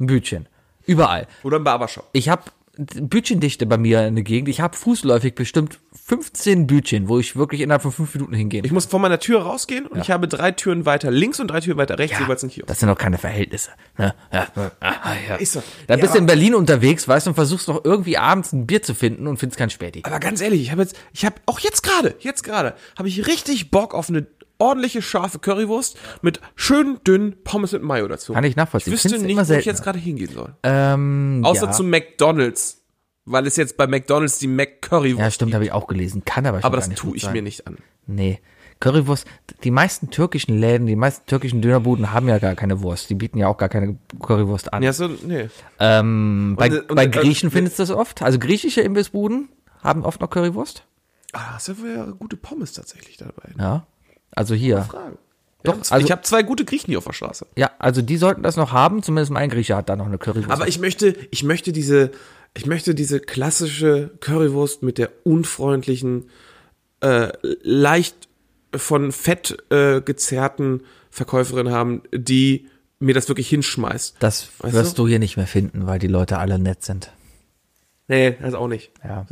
Ein 0.00 0.06
Bütchen. 0.06 0.48
Überall. 0.86 1.26
Oder 1.42 1.58
ein 1.58 1.64
Barbershop. 1.64 2.08
Ich 2.12 2.28
habe 2.28 2.42
Bütchendichte 2.76 3.66
bei 3.66 3.78
mir 3.78 4.06
in 4.06 4.14
der 4.14 4.24
Gegend. 4.24 4.48
Ich 4.48 4.60
habe 4.60 4.76
fußläufig 4.76 5.34
bestimmt 5.34 5.78
15 6.06 6.66
Bütchen, 6.66 7.08
wo 7.08 7.18
ich 7.18 7.36
wirklich 7.36 7.60
innerhalb 7.60 7.82
von 7.82 7.92
fünf 7.92 8.14
Minuten 8.14 8.34
hingehen 8.34 8.64
Ich 8.64 8.72
muss 8.72 8.86
von 8.86 9.00
meiner 9.00 9.18
Tür 9.18 9.42
rausgehen 9.42 9.86
und 9.86 10.00
ich 10.00 10.10
habe 10.10 10.28
drei 10.28 10.50
Türen 10.52 10.84
weiter 10.84 11.10
links 11.10 11.40
und 11.40 11.48
drei 11.48 11.60
Türen 11.60 11.78
weiter 11.78 11.98
rechts 11.98 12.18
jeweils 12.18 12.42
ein 12.42 12.50
Kiosk. 12.50 12.66
Das 12.66 12.80
sind 12.80 12.88
doch 12.88 12.98
keine 12.98 13.18
Verhältnisse. 13.18 13.70
Ne? 13.96 14.14
Ja. 14.32 14.48
Ah, 14.80 15.14
ja. 15.28 15.36
Ist 15.36 15.52
so. 15.52 15.62
Da 15.86 15.94
Ja, 15.94 16.00
bist 16.00 16.14
du 16.14 16.18
in 16.18 16.26
Berlin 16.26 16.54
unterwegs, 16.54 17.06
weißt 17.08 17.26
du, 17.26 17.30
und 17.30 17.34
versuchst 17.34 17.68
noch 17.68 17.84
irgendwie 17.84 18.18
abends 18.18 18.52
ein 18.52 18.66
Bier 18.66 18.82
zu 18.82 18.94
finden 18.94 19.26
und 19.26 19.38
findest 19.38 19.58
kein 19.58 19.70
Späti. 19.70 20.02
Aber 20.04 20.18
ganz 20.20 20.40
ehrlich, 20.40 20.60
ich 20.60 20.70
habe 20.70 20.82
jetzt, 20.82 20.96
ich 21.12 21.24
habe 21.24 21.36
auch 21.46 21.60
jetzt 21.60 21.82
gerade, 21.82 22.14
jetzt 22.20 22.42
gerade, 22.42 22.74
habe 22.98 23.08
ich 23.08 23.26
richtig 23.26 23.70
Bock 23.70 23.94
auf 23.94 24.08
eine 24.08 24.26
ordentliche 24.58 25.02
scharfe 25.02 25.38
Currywurst 25.38 25.98
mit 26.22 26.40
schön 26.54 26.98
dünnen 27.06 27.36
Pommes 27.44 27.72
mit 27.72 27.82
Mayo 27.82 28.08
dazu. 28.08 28.32
Kann 28.32 28.44
ich 28.44 28.56
nachvollziehen. 28.56 28.92
Ich 28.92 28.96
wüsste 28.96 29.08
Findest 29.10 29.30
du 29.30 29.36
nicht, 29.36 29.48
wo 29.48 29.54
ich 29.54 29.64
jetzt 29.64 29.82
gerade 29.82 29.98
hingehen 29.98 30.30
soll. 30.32 30.54
Ähm, 30.62 31.40
Außer 31.44 31.66
ja. 31.66 31.72
zu 31.72 31.84
McDonald's, 31.84 32.82
weil 33.24 33.46
es 33.46 33.56
jetzt 33.56 33.76
bei 33.76 33.86
McDonald's 33.86 34.38
die 34.38 34.46
McCurrywurst. 34.46 35.20
Ja, 35.20 35.30
stimmt, 35.30 35.54
habe 35.54 35.64
ich 35.64 35.72
auch 35.72 35.86
gelesen. 35.86 36.24
Kann 36.24 36.46
aber 36.46 36.58
schon 36.60 36.66
aber 36.66 36.76
das 36.76 36.88
nicht 36.88 36.98
tue 36.98 37.16
ich 37.16 37.22
sein. 37.22 37.32
mir 37.32 37.42
nicht 37.42 37.66
an. 37.66 37.78
Nee. 38.06 38.40
Currywurst, 38.80 39.26
die 39.62 39.70
meisten 39.70 40.10
türkischen 40.10 40.58
Läden, 40.58 40.86
die 40.86 40.96
meisten 40.96 41.26
türkischen 41.26 41.62
Dönerbuden 41.62 42.12
haben 42.12 42.28
ja 42.28 42.38
gar 42.38 42.54
keine 42.54 42.82
Wurst. 42.82 43.08
Die 43.08 43.14
bieten 43.14 43.38
ja 43.38 43.48
auch 43.48 43.56
gar 43.56 43.68
keine 43.68 43.98
Currywurst 44.20 44.72
an. 44.72 44.82
Ja, 44.82 44.92
so, 44.92 45.08
nee. 45.08 45.48
Ähm, 45.78 46.54
bei, 46.58 46.68
Und, 46.68 46.76
äh, 46.76 46.82
bei 46.94 47.06
und, 47.06 47.16
äh, 47.16 47.20
Griechen 47.20 47.48
äh, 47.48 47.52
findest 47.52 47.78
du 47.78 47.82
das 47.84 47.90
oft. 47.90 48.22
Also 48.22 48.38
griechische 48.38 48.82
Imbissbuden 48.82 49.48
haben 49.82 50.04
oft 50.04 50.20
noch 50.20 50.28
Currywurst. 50.28 50.84
Ah, 51.32 51.58
ja 51.64 51.78
wohl 51.78 51.90
ja 51.90 52.04
gute 52.10 52.36
Pommes 52.36 52.72
tatsächlich 52.72 53.16
dabei. 53.16 53.50
Ja. 53.58 53.86
Also 54.34 54.54
hier. 54.54 54.86
Doch, 55.62 55.76
Ja, 55.76 55.80
also- 55.90 56.04
ich 56.04 56.12
habe 56.12 56.22
zwei 56.22 56.42
gute 56.42 56.64
Griechen 56.64 56.88
hier 56.90 56.98
auf 56.98 57.04
der 57.04 57.12
Straße. 57.14 57.46
Ja, 57.56 57.70
also 57.78 58.02
die 58.02 58.16
sollten 58.18 58.42
das 58.42 58.56
noch 58.56 58.72
haben. 58.72 59.02
Zumindest 59.02 59.32
mein 59.32 59.48
Grieche 59.48 59.76
hat 59.76 59.88
da 59.88 59.96
noch 59.96 60.06
eine 60.06 60.18
Currywurst. 60.18 60.50
Aber 60.50 60.68
ich 60.68 60.78
möchte, 60.78 61.14
ich 61.30 61.42
möchte 61.42 61.72
diese, 61.72 62.10
ich 62.54 62.66
möchte 62.66 62.94
diese 62.94 63.20
klassische 63.20 64.10
Currywurst 64.20 64.82
mit 64.82 64.98
der 64.98 65.10
unfreundlichen, 65.24 66.28
äh, 67.00 67.28
leicht 67.62 68.28
von 68.74 69.12
Fett 69.12 69.56
äh, 69.70 70.00
gezerrten 70.00 70.82
Verkäuferin 71.10 71.70
haben, 71.70 72.02
die 72.12 72.68
mir 72.98 73.14
das 73.14 73.28
wirklich 73.28 73.48
hinschmeißt. 73.48 74.16
Das 74.18 74.48
Weißt 74.58 74.74
wirst 74.74 74.98
du? 74.98 75.06
hier 75.06 75.18
nicht 75.18 75.36
mehr 75.36 75.46
finden, 75.46 75.86
weil 75.86 75.98
die 75.98 76.06
Leute 76.08 76.38
alle 76.38 76.58
nett 76.58 76.82
sind. 76.82 77.10
Nee, 78.06 78.36
das 78.40 78.54
auch 78.54 78.68
nicht. 78.68 78.92
Ja. 79.02 79.24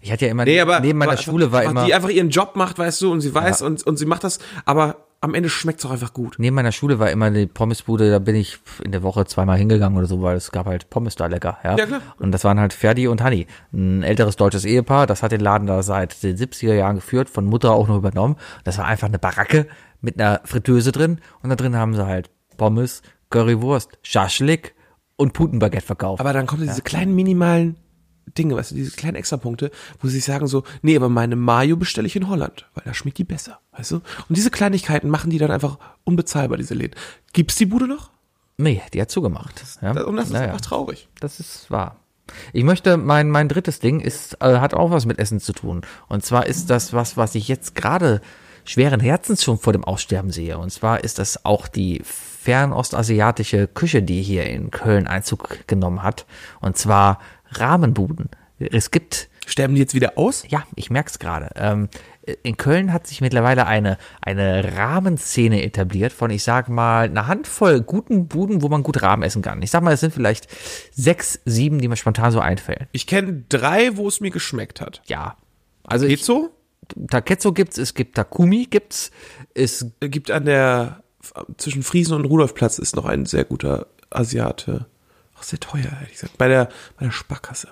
Ich 0.00 0.12
hatte 0.12 0.26
ja 0.26 0.30
immer, 0.30 0.44
Nee, 0.44 0.60
aber 0.60 0.78
neben 0.80 0.98
meiner 0.98 1.12
aber 1.12 1.20
Schule 1.22 1.50
war 1.50 1.60
einfach, 1.60 1.70
immer, 1.72 1.84
Die 1.86 1.94
einfach 1.94 2.10
ihren 2.10 2.30
Job 2.30 2.54
macht, 2.54 2.78
weißt 2.78 3.02
du, 3.02 3.10
und 3.12 3.20
sie 3.20 3.34
weiß 3.34 3.60
Ja. 3.60 3.66
und, 3.66 3.84
und 3.84 3.96
sie 3.96 4.06
macht 4.06 4.22
das, 4.22 4.38
aber 4.64 4.98
am 5.22 5.34
Ende 5.34 5.50
schmeckt's 5.50 5.84
auch 5.84 5.90
einfach 5.90 6.14
gut. 6.14 6.36
neben 6.38 6.54
meiner 6.56 6.72
Schule 6.72 6.98
war 6.98 7.10
immer 7.10 7.30
die 7.30 7.46
Pommesbude, 7.46 8.10
da 8.10 8.18
bin 8.20 8.36
ich 8.36 8.58
in 8.84 8.92
der 8.92 9.02
Woche 9.02 9.26
zweimal 9.26 9.58
hingegangen 9.58 9.98
oder 9.98 10.06
so, 10.06 10.22
weil 10.22 10.36
es 10.36 10.50
gab 10.52 10.66
halt 10.66 10.88
Pommes 10.90 11.16
da 11.16 11.26
lecker, 11.26 11.58
ja. 11.64 11.76
Ja, 11.76 11.86
klar. 11.86 12.00
Und 12.18 12.32
das 12.32 12.44
waren 12.44 12.58
halt 12.60 12.72
Ferdi 12.72 13.06
und 13.08 13.20
Hanni. 13.20 13.46
Ein 13.72 14.02
älteres 14.02 14.36
deutsches 14.36 14.64
Ehepaar, 14.64 15.06
das 15.06 15.22
hat 15.22 15.32
den 15.32 15.40
Laden 15.40 15.66
da 15.66 15.82
seit 15.82 16.22
den 16.22 16.36
70er 16.36 16.72
Jahren 16.74 16.96
geführt, 16.96 17.28
von 17.28 17.44
Mutter 17.44 17.72
auch 17.72 17.88
noch 17.88 17.96
übernommen. 17.98 18.36
Das 18.64 18.78
war 18.78 18.86
einfach 18.86 19.08
eine 19.08 19.18
Baracke 19.18 19.66
mit 20.00 20.18
einer 20.18 20.40
Fritteuse 20.44 20.92
drin 20.92 21.20
und 21.42 21.50
da 21.50 21.56
drin 21.56 21.76
haben 21.76 21.94
sie 21.94 22.06
halt 22.06 22.30
Pommes, 22.56 23.02
Currywurst, 23.28 23.98
Schaschlik 24.02 24.74
und 25.16 25.32
Putenbaguette 25.34 25.84
verkauft. 25.84 26.20
Aber 26.20 26.32
dann 26.32 26.46
kommen 26.46 26.62
diese 26.62 26.80
kleinen 26.82 27.14
minimalen 27.14 27.76
Dinge, 28.36 28.56
weißt 28.56 28.70
du, 28.70 28.74
diese 28.76 28.96
kleinen 28.96 29.16
Extrapunkte, 29.16 29.70
wo 30.00 30.08
sie 30.08 30.14
sich 30.14 30.24
sagen 30.24 30.46
so, 30.46 30.64
nee, 30.82 30.96
aber 30.96 31.08
meine 31.08 31.36
Mayo 31.36 31.76
bestelle 31.76 32.06
ich 32.06 32.16
in 32.16 32.28
Holland, 32.28 32.68
weil 32.74 32.84
da 32.84 32.94
schmeckt 32.94 33.18
die 33.18 33.24
besser, 33.24 33.60
weißt 33.76 33.90
du? 33.92 33.96
Und 33.96 34.36
diese 34.36 34.50
Kleinigkeiten 34.50 35.08
machen 35.08 35.30
die 35.30 35.38
dann 35.38 35.50
einfach 35.50 35.78
unbezahlbar, 36.04 36.58
diese 36.58 36.74
Läden. 36.74 36.94
Gibt's 37.32 37.56
die 37.56 37.66
Bude 37.66 37.86
noch? 37.86 38.10
nee, 38.56 38.82
die 38.92 39.00
hat 39.00 39.10
zugemacht. 39.10 39.64
Ja? 39.80 39.92
Und 40.04 40.16
das 40.16 40.26
ist 40.26 40.32
Naja. 40.34 40.48
einfach 40.48 40.60
traurig. 40.60 41.08
Das 41.18 41.40
ist 41.40 41.70
wahr. 41.70 41.96
Ich 42.52 42.62
möchte, 42.62 42.98
mein, 42.98 43.30
mein 43.30 43.48
drittes 43.48 43.80
Ding 43.80 44.00
ist, 44.00 44.36
äh, 44.42 44.58
hat 44.58 44.74
auch 44.74 44.90
was 44.90 45.06
mit 45.06 45.18
Essen 45.18 45.40
zu 45.40 45.54
tun. 45.54 45.80
Und 46.08 46.24
zwar 46.26 46.44
ist 46.46 46.68
das 46.68 46.92
was, 46.92 47.16
was 47.16 47.34
ich 47.34 47.48
jetzt 47.48 47.74
gerade 47.74 48.20
schweren 48.66 49.00
Herzens 49.00 49.42
schon 49.42 49.58
vor 49.58 49.72
dem 49.72 49.82
Aussterben 49.82 50.30
sehe. 50.30 50.58
Und 50.58 50.70
zwar 50.70 51.02
ist 51.02 51.18
das 51.18 51.46
auch 51.46 51.68
die 51.68 52.02
fernostasiatische 52.04 53.66
Küche, 53.66 54.02
die 54.02 54.22
hier 54.22 54.44
in 54.44 54.70
Köln 54.70 55.06
Einzug 55.06 55.66
genommen 55.66 56.02
hat. 56.02 56.26
Und 56.60 56.76
zwar 56.76 57.18
Rahmenbuden. 57.52 58.30
Es 58.58 58.90
gibt 58.90 59.28
Sterben 59.46 59.74
die 59.74 59.80
jetzt 59.80 59.94
wieder 59.94 60.16
aus? 60.16 60.44
ja, 60.48 60.62
ich 60.76 60.90
merk's 60.90 61.18
gerade. 61.18 61.50
Ähm, 61.56 61.88
in 62.42 62.56
Köln 62.56 62.92
hat 62.92 63.06
sich 63.06 63.20
mittlerweile 63.20 63.66
eine, 63.66 63.98
eine 64.20 64.76
Rahmenszene 64.76 65.62
etabliert 65.62 66.12
von, 66.12 66.30
ich 66.30 66.44
sag 66.44 66.68
mal, 66.68 67.06
einer 67.06 67.26
Handvoll 67.26 67.80
guten 67.80 68.28
Buden, 68.28 68.62
wo 68.62 68.68
man 68.68 68.82
gut 68.82 69.02
Rahmen 69.02 69.22
essen 69.22 69.42
kann. 69.42 69.60
Ich 69.62 69.70
sag 69.70 69.82
mal, 69.82 69.92
es 69.92 70.00
sind 70.00 70.14
vielleicht 70.14 70.46
sechs, 70.92 71.40
sieben, 71.44 71.78
die 71.78 71.88
mir 71.88 71.96
spontan 71.96 72.30
so 72.30 72.40
einfällen. 72.40 72.86
Ich 72.92 73.06
kenne 73.06 73.44
drei, 73.48 73.96
wo 73.96 74.06
es 74.06 74.20
mir 74.20 74.30
geschmeckt 74.30 74.80
hat. 74.80 75.02
Ja. 75.06 75.36
Also 75.84 76.06
Geht 76.06 76.20
ich, 76.20 76.24
so? 76.24 76.50
Takezo 77.08 77.52
gibt's, 77.52 77.78
es 77.78 77.94
gibt 77.94 78.16
Takumi 78.16 78.66
gibt's, 78.66 79.10
es 79.54 79.86
Gibt 80.00 80.30
an 80.30 80.44
der, 80.44 81.02
zwischen 81.56 81.82
Friesen 81.82 82.14
und 82.14 82.24
Rudolfplatz 82.24 82.78
ist 82.78 82.96
noch 82.96 83.06
ein 83.06 83.26
sehr 83.26 83.44
guter 83.44 83.86
Asiate. 84.10 84.86
Auch 85.40 85.42
sehr 85.42 85.58
teuer, 85.58 85.86
ehrlich 86.00 86.12
gesagt. 86.12 86.36
Bei 86.38 86.48
der, 86.48 86.66
bei 86.98 87.06
der 87.06 87.12
Sparkasse. 87.12 87.68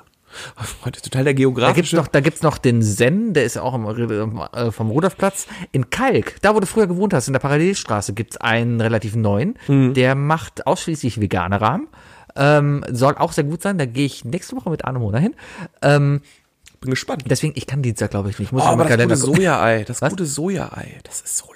Heute 0.85 1.01
total 1.03 1.25
der 1.25 1.33
Da 1.35 1.37
gibt's 1.37 1.55
geografische. 1.57 1.97
noch, 1.97 2.07
da 2.09 2.21
gibt's 2.21 2.43
noch 2.43 2.59
den 2.59 2.83
Zen, 2.83 3.33
der 3.35 3.45
ist 3.45 3.57
auch 3.59 3.75
im, 3.75 3.87
äh, 3.87 4.71
vom 4.71 4.91
Rudolfplatz. 4.91 5.47
In 5.73 5.91
Kalk, 5.91 6.37
da 6.43 6.55
wo 6.55 6.61
du 6.61 6.67
früher 6.67 6.87
gewohnt 6.87 7.15
hast, 7.15 7.29
in 7.29 7.33
der 7.33 7.41
Parallelstraße, 7.41 8.13
gibt's 8.15 8.37
einen 8.39 8.81
relativ 8.81 9.15
neuen. 9.17 9.59
Mhm. 9.69 9.95
Der 9.95 10.15
macht 10.15 10.67
ausschließlich 10.67 11.21
vegane 11.21 11.61
Rahmen. 11.61 11.89
Ähm, 12.37 12.85
soll 12.91 13.17
auch 13.17 13.33
sehr 13.33 13.45
gut 13.45 13.63
sein. 13.63 13.79
Da 13.79 13.87
gehe 13.87 14.07
ich 14.07 14.25
nächste 14.25 14.57
Woche 14.57 14.71
mit 14.71 14.85
Anne 14.85 14.99
Mona 14.99 15.19
hin. 15.19 15.35
Ähm, 15.83 16.21
bin 16.81 16.91
gespannt. 16.91 17.25
deswegen, 17.29 17.55
ich 17.57 17.67
kann 17.67 17.83
Dienstag, 17.83 18.11
glaube 18.11 18.31
ich, 18.31 18.39
nicht. 18.39 18.49
Ich 18.49 18.53
muss 18.53 18.63
Oh, 18.63 18.67
aber 18.67 18.85
das 18.85 18.91
Kalender 18.93 19.17
gute. 19.17 19.35
Sojaei, 19.37 19.85
das 19.85 20.01
Was? 20.03 20.11
gute 20.11 20.27
Sojaei, 20.27 20.99
das 21.05 21.23
ist 21.23 21.37
so. 21.39 21.47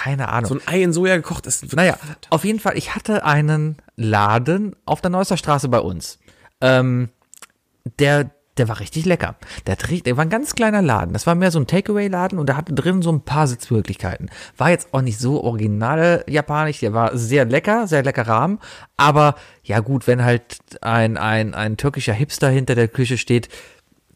Keine 0.00 0.30
Ahnung. 0.30 0.48
So 0.48 0.54
ein 0.54 0.62
Ei 0.64 0.82
in 0.82 0.94
Soja 0.94 1.16
gekocht 1.16 1.46
ist 1.46 1.76
Naja, 1.76 1.98
auf 2.30 2.44
jeden 2.44 2.58
Fall, 2.58 2.78
ich 2.78 2.94
hatte 2.94 3.22
einen 3.24 3.76
Laden 3.96 4.74
auf 4.86 5.02
der 5.02 5.10
Neusser 5.10 5.36
Straße 5.36 5.68
bei 5.68 5.80
uns. 5.80 6.18
Ähm, 6.62 7.10
der, 7.98 8.30
der 8.56 8.68
war 8.68 8.80
richtig 8.80 9.04
lecker. 9.04 9.36
Der, 9.66 9.76
der 9.76 10.16
war 10.16 10.24
ein 10.24 10.30
ganz 10.30 10.54
kleiner 10.54 10.80
Laden. 10.80 11.12
Das 11.12 11.26
war 11.26 11.34
mehr 11.34 11.50
so 11.50 11.58
ein 11.58 11.66
Takeaway-Laden 11.66 12.38
und 12.38 12.48
der 12.48 12.56
hatte 12.56 12.72
drin 12.72 13.02
so 13.02 13.12
ein 13.12 13.20
paar 13.26 13.46
Sitzmöglichkeiten. 13.46 14.30
War 14.56 14.70
jetzt 14.70 14.88
auch 14.92 15.02
nicht 15.02 15.18
so 15.18 15.44
original 15.44 16.24
japanisch. 16.26 16.80
Der 16.80 16.94
war 16.94 17.14
sehr 17.18 17.44
lecker, 17.44 17.86
sehr 17.86 18.02
lecker 18.02 18.26
Rahmen. 18.26 18.58
Aber 18.96 19.34
ja 19.64 19.80
gut, 19.80 20.06
wenn 20.06 20.24
halt 20.24 20.60
ein, 20.80 21.18
ein, 21.18 21.52
ein 21.52 21.76
türkischer 21.76 22.14
Hipster 22.14 22.48
hinter 22.48 22.74
der 22.74 22.88
Küche 22.88 23.18
steht, 23.18 23.50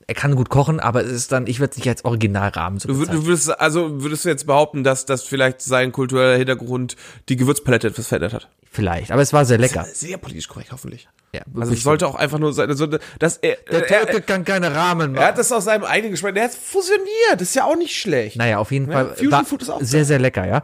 er 0.07 0.15
kann 0.15 0.37
gut 0.37 0.49
kochen, 0.49 0.81
aber 0.81 1.05
es 1.05 1.13
ist 1.13 1.33
dann, 1.33 1.47
ich 1.47 1.61
würde 1.61 1.73
es 1.73 1.77
nicht 1.79 1.89
als 1.89 2.05
Originalrahmen 2.05 2.79
so 2.79 2.89
bezeichnen. 2.89 3.21
du 3.21 3.27
würdest, 3.27 3.61
also 3.61 4.03
würdest 4.03 4.25
du 4.25 4.29
jetzt 4.29 4.47
behaupten, 4.47 4.85
dass, 4.85 5.07
dass 5.07 5.23
vielleicht 5.23 5.63
sein 5.63 5.93
kultureller 5.93 6.37
Hintergrund 6.37 6.97
die 7.29 7.37
Gewürzpalette 7.37 7.89
etwas 7.89 8.09
verändert 8.09 8.35
hat? 8.35 8.49
Vielleicht, 8.71 9.13
aber 9.13 9.23
es 9.23 9.33
war 9.33 9.45
sehr 9.45 9.59
lecker. 9.59 9.85
Sehr 9.85 10.19
politisch 10.19 10.49
korrekt, 10.49 10.73
hoffentlich. 10.73 11.09
Ja, 11.33 11.43
Also 11.59 11.73
es 11.73 11.83
sollte 11.83 12.07
auch 12.07 12.15
einfach 12.15 12.39
nur 12.39 12.53
sein, 12.53 12.69
also, 12.69 12.87
dass 12.87 13.39
er, 13.39 13.57
der 13.71 13.89
er, 13.91 14.07
Türke 14.07 14.23
kann 14.23 14.45
keine 14.45 14.73
Rahmen 14.75 15.13
machen. 15.13 15.23
er 15.23 15.29
hat 15.29 15.39
das 15.39 15.51
aus 15.51 15.65
seinem 15.65 15.85
eigenen 15.85 16.13
Geschmack, 16.13 16.35
der 16.35 16.45
hat 16.45 16.55
fusioniert, 16.55 17.07
das 17.35 17.43
ist 17.43 17.55
ja 17.57 17.65
auch 17.65 17.77
nicht 17.77 17.97
schlecht. 17.97 18.37
Naja, 18.37 18.59
auf 18.59 18.71
jeden 18.71 18.91
Fall 18.91 19.15
Fusion 19.15 19.33
war 19.33 19.45
Food 19.45 19.63
ist 19.63 19.71
auch 19.71 19.81
sehr, 19.81 20.05
sehr 20.05 20.21
lecker, 20.21 20.47
ja. 20.47 20.63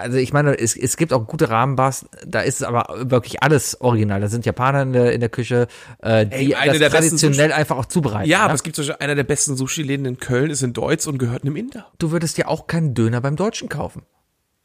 Also 0.00 0.18
ich 0.18 0.32
meine, 0.32 0.56
es, 0.58 0.76
es 0.76 0.96
gibt 0.96 1.12
auch 1.12 1.26
gute 1.26 1.50
Rahmenbars, 1.50 2.06
da 2.24 2.40
ist 2.40 2.60
es 2.60 2.62
aber 2.62 2.86
wirklich 3.10 3.42
alles 3.42 3.80
original. 3.80 4.20
Da 4.20 4.28
sind 4.28 4.46
Japaner 4.46 4.82
in 4.82 4.92
der, 4.92 5.12
in 5.12 5.20
der 5.20 5.28
Küche, 5.28 5.66
äh, 6.02 6.26
die 6.26 6.54
eine 6.54 6.78
das 6.78 6.92
traditionell 6.92 7.52
einfach 7.52 7.76
auch 7.76 7.86
zubereiten. 7.86 8.28
Ja, 8.28 8.42
aber 8.42 8.54
es 8.54 8.62
gibt 8.62 8.76
zum 8.84 8.92
Beispiel 8.92 9.04
einer 9.04 9.14
der 9.14 9.24
besten 9.24 9.56
Sushi-Läden 9.56 10.06
in 10.06 10.18
Köln, 10.18 10.50
ist 10.50 10.62
in 10.62 10.72
Deutsch 10.72 11.06
und 11.06 11.18
gehört 11.18 11.42
einem 11.42 11.56
Inder. 11.56 11.86
du 11.98 12.10
würdest 12.10 12.38
ja 12.38 12.46
auch 12.48 12.66
keinen 12.66 12.94
Döner 12.94 13.20
beim 13.20 13.36
Deutschen 13.36 13.68
kaufen. 13.68 14.02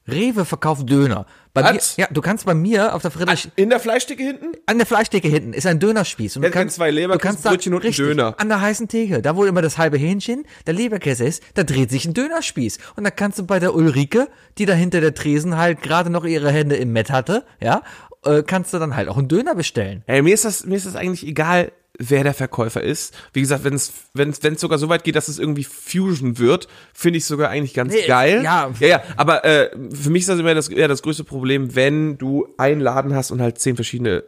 Rewe 0.09 0.45
verkauft 0.45 0.89
Döner. 0.89 1.25
Bei 1.53 1.73
mir, 1.73 1.81
ja, 1.97 2.07
du 2.09 2.21
kannst 2.21 2.45
bei 2.45 2.53
mir 2.53 2.95
auf 2.95 3.01
der 3.01 3.11
Friedrich, 3.11 3.49
In 3.57 3.69
der 3.69 3.81
Fleischdicke 3.81 4.23
hinten? 4.23 4.51
an 4.65 4.77
der 4.77 4.87
Fleischtheke 4.87 5.27
hinten 5.27 5.51
ist 5.51 5.65
ein 5.67 5.79
Dönerspieß. 5.81 6.37
Und 6.37 6.43
Der 6.43 6.53
hat 6.55 6.71
zwei 6.71 6.91
Leberkäse, 6.91 7.37
Brötchen 7.43 7.73
und 7.73 7.83
richtig, 7.83 8.05
Döner. 8.05 8.33
An 8.37 8.47
der 8.47 8.61
heißen 8.61 8.87
Theke, 8.87 9.21
da 9.21 9.35
wo 9.35 9.43
immer 9.43 9.61
das 9.61 9.77
halbe 9.77 9.97
Hähnchen, 9.97 10.45
der 10.65 10.75
Leberkäse 10.75 11.25
ist, 11.25 11.43
da 11.55 11.63
dreht 11.63 11.89
sich 11.91 12.05
ein 12.05 12.13
Dönerspieß. 12.13 12.77
Und 12.95 13.03
da 13.03 13.11
kannst 13.11 13.39
du 13.39 13.45
bei 13.45 13.59
der 13.59 13.75
Ulrike, 13.75 14.29
die 14.57 14.65
da 14.65 14.73
hinter 14.73 15.01
der 15.01 15.13
Tresen 15.13 15.57
halt 15.57 15.81
gerade 15.81 16.09
noch 16.09 16.23
ihre 16.23 16.51
Hände 16.51 16.77
im 16.77 16.93
Met 16.93 17.11
hatte, 17.11 17.43
ja, 17.59 17.81
äh, 18.23 18.43
kannst 18.43 18.73
du 18.73 18.79
dann 18.79 18.95
halt 18.95 19.09
auch 19.09 19.17
einen 19.17 19.27
Döner 19.27 19.55
bestellen. 19.55 20.03
Ey, 20.07 20.21
mir 20.21 20.33
ist 20.33 20.45
das, 20.45 20.65
mir 20.65 20.75
ist 20.77 20.85
das 20.85 20.95
eigentlich 20.95 21.27
egal, 21.27 21.73
wer 21.99 22.23
der 22.23 22.33
Verkäufer 22.33 22.81
ist. 22.83 23.13
Wie 23.33 23.41
gesagt, 23.41 23.63
wenn 23.63 23.73
es, 23.73 23.91
wenn 24.13 24.29
es, 24.29 24.43
wenn 24.43 24.53
es 24.53 24.61
sogar 24.61 24.77
so 24.77 24.89
weit 24.89 25.03
geht, 25.03 25.15
dass 25.15 25.27
es 25.27 25.39
irgendwie 25.39 25.63
Fusion 25.63 26.37
wird, 26.37 26.67
finde 26.93 27.17
ich 27.17 27.25
sogar 27.25 27.49
eigentlich 27.49 27.73
ganz 27.73 27.93
Nee, 27.93 28.05
geil. 28.07 28.41
ja. 28.43 28.71
ja, 28.79 28.87
ja. 28.87 29.03
Aber 29.15 29.43
äh, 29.45 29.69
für 29.93 30.09
mich 30.09 30.21
ist 30.21 30.29
das 30.29 30.39
immer 30.39 30.53
das, 30.53 30.69
ja, 30.69 30.87
das 30.87 31.01
größte 31.01 31.23
Problem, 31.23 31.75
wenn 31.75 32.17
du 32.17 32.47
einen 32.57 32.81
Laden 32.81 33.13
hast 33.15 33.31
und 33.31 33.41
halt 33.41 33.59
zehn 33.59 33.75
verschiedene 33.75 34.23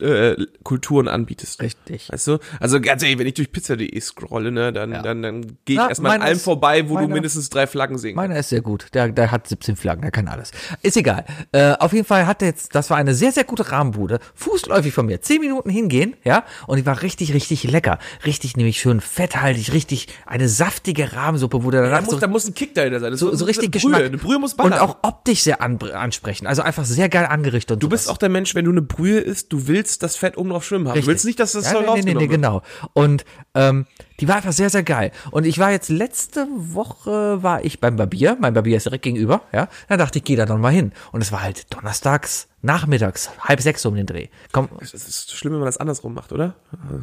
äh, 0.00 0.36
Kulturen 0.62 1.08
anbietest. 1.08 1.62
Richtig. 1.62 2.10
Weißt 2.10 2.26
du? 2.28 2.38
Also 2.58 2.80
ganz 2.80 3.02
ehrlich, 3.02 3.18
wenn 3.18 3.26
ich 3.26 3.34
durch 3.34 3.52
pizza.de 3.52 4.00
scrolle, 4.00 4.50
ne, 4.50 4.72
dann, 4.72 4.90
dann, 4.92 5.22
dann 5.22 5.42
gehe 5.64 5.74
ich 5.74 5.76
Na, 5.76 5.88
erstmal 5.88 6.16
an 6.16 6.22
allem 6.22 6.36
ist- 6.36 6.44
vorbei, 6.44 6.84
wo 6.88 6.94
du 6.96 7.02
meiner- 7.02 7.14
mindestens 7.14 7.50
drei 7.50 7.66
Flaggen 7.66 7.98
sehen. 7.98 8.16
Meiner 8.16 8.38
ist 8.38 8.48
sehr 8.48 8.62
gut. 8.62 8.86
Der, 8.94 9.08
der 9.10 9.30
hat 9.30 9.46
17 9.46 9.76
Flaggen, 9.76 10.02
der 10.02 10.10
kann 10.10 10.28
alles. 10.28 10.50
Ist 10.82 10.96
egal. 10.96 11.24
Äh, 11.52 11.72
auf 11.78 11.92
jeden 11.92 12.06
Fall 12.06 12.26
hatte 12.26 12.44
jetzt, 12.46 12.74
das 12.74 12.90
war 12.90 12.96
eine 12.96 13.14
sehr, 13.14 13.32
sehr 13.32 13.44
gute 13.44 13.70
Rahmenbude. 13.70 14.20
Fußläufig 14.34 14.92
von 14.94 15.06
mir. 15.06 15.20
Zehn 15.20 15.40
Minuten 15.40 15.70
hingehen, 15.70 16.14
ja. 16.24 16.44
Und 16.66 16.76
die 16.78 16.86
war 16.86 17.02
richtig, 17.02 17.09
richtig 17.18 17.64
lecker. 17.64 17.98
Richtig 18.24 18.56
nämlich 18.56 18.80
schön 18.80 19.00
fetthaltig, 19.00 19.72
richtig 19.72 20.08
eine 20.26 20.48
saftige 20.48 21.12
Rahmensuppe, 21.14 21.64
wo 21.64 21.70
der 21.70 21.82
Da 21.82 21.88
danach 21.88 22.02
muss, 22.02 22.10
so, 22.14 22.20
da 22.20 22.26
muss 22.28 22.46
ein 22.46 22.54
Kick 22.54 22.74
dahinter 22.74 23.00
sein. 23.00 23.10
Das 23.10 23.20
so, 23.20 23.34
so 23.34 23.44
richtig 23.44 23.64
eine 23.64 23.70
Geschmack. 23.70 24.00
Brühe. 24.00 24.06
Eine 24.06 24.18
Brühe 24.18 24.38
muss 24.38 24.52
Und 24.52 24.58
ballern. 24.58 24.78
auch 24.78 24.98
optisch 25.02 25.42
sehr 25.42 25.60
an, 25.60 25.78
ansprechen. 25.92 26.46
Also 26.46 26.62
einfach 26.62 26.84
sehr 26.84 27.08
geil 27.08 27.26
angerichtet. 27.26 27.74
Und 27.74 27.82
Du 27.82 27.88
bist 27.88 28.08
auch 28.08 28.18
der 28.18 28.28
Mensch, 28.28 28.54
wenn 28.54 28.64
du 28.64 28.70
eine 28.70 28.82
Brühe 28.82 29.18
isst, 29.18 29.52
du 29.52 29.66
willst 29.66 30.02
das 30.02 30.16
Fett 30.16 30.36
oben 30.36 30.50
drauf 30.50 30.64
schwimmen 30.64 30.88
haben. 30.88 31.00
Du 31.00 31.06
willst 31.06 31.24
nicht, 31.24 31.40
dass 31.40 31.52
das 31.52 31.64
ja, 31.64 31.72
so 31.72 31.80
nee, 31.80 31.86
nee, 31.86 31.92
nee, 31.92 31.94
nee, 31.94 32.12
rausgenommen 32.12 32.30
genau. 32.30 32.62
Und 32.92 33.24
ähm, 33.54 33.86
die 34.20 34.28
war 34.28 34.36
einfach 34.36 34.52
sehr, 34.52 34.70
sehr 34.70 34.82
geil. 34.82 35.12
Und 35.30 35.46
ich 35.46 35.58
war 35.58 35.70
jetzt 35.70 35.88
letzte 35.88 36.46
Woche 36.54 37.42
war 37.42 37.64
ich 37.64 37.80
beim 37.80 37.96
Barbier. 37.96 38.36
Mein 38.38 38.54
Barbier 38.54 38.76
ist 38.76 38.84
direkt 38.84 39.02
gegenüber. 39.02 39.42
Ja, 39.52 39.68
da 39.88 39.96
dachte 39.96 40.18
ich, 40.18 40.24
gehe 40.24 40.36
da 40.36 40.46
noch 40.46 40.58
mal 40.58 40.72
hin. 40.72 40.92
Und 41.12 41.22
es 41.22 41.32
war 41.32 41.42
halt 41.42 41.72
donnerstags 41.74 42.49
nachmittags 42.62 43.30
halb 43.40 43.60
sechs 43.60 43.84
um 43.86 43.94
den 43.94 44.06
Dreh. 44.06 44.28
Komm, 44.52 44.68
Es 44.80 44.94
ist 44.94 45.32
schlimm, 45.32 45.52
wenn 45.54 45.60
man 45.60 45.66
das 45.66 45.78
andersrum 45.78 46.14
macht, 46.14 46.32
oder? 46.32 46.54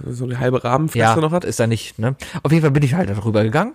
So 0.07 0.25
eine 0.25 0.39
halbe 0.39 0.63
Rahmenfresse 0.63 0.99
ja, 0.99 1.15
noch 1.15 1.31
hat. 1.31 1.45
ist 1.45 1.59
da 1.59 1.67
nicht. 1.67 1.99
Ne? 1.99 2.15
Auf 2.43 2.51
jeden 2.51 2.61
Fall 2.61 2.71
bin 2.71 2.83
ich 2.83 2.93
halt 2.93 3.09
darüber 3.09 3.43
gegangen, 3.43 3.73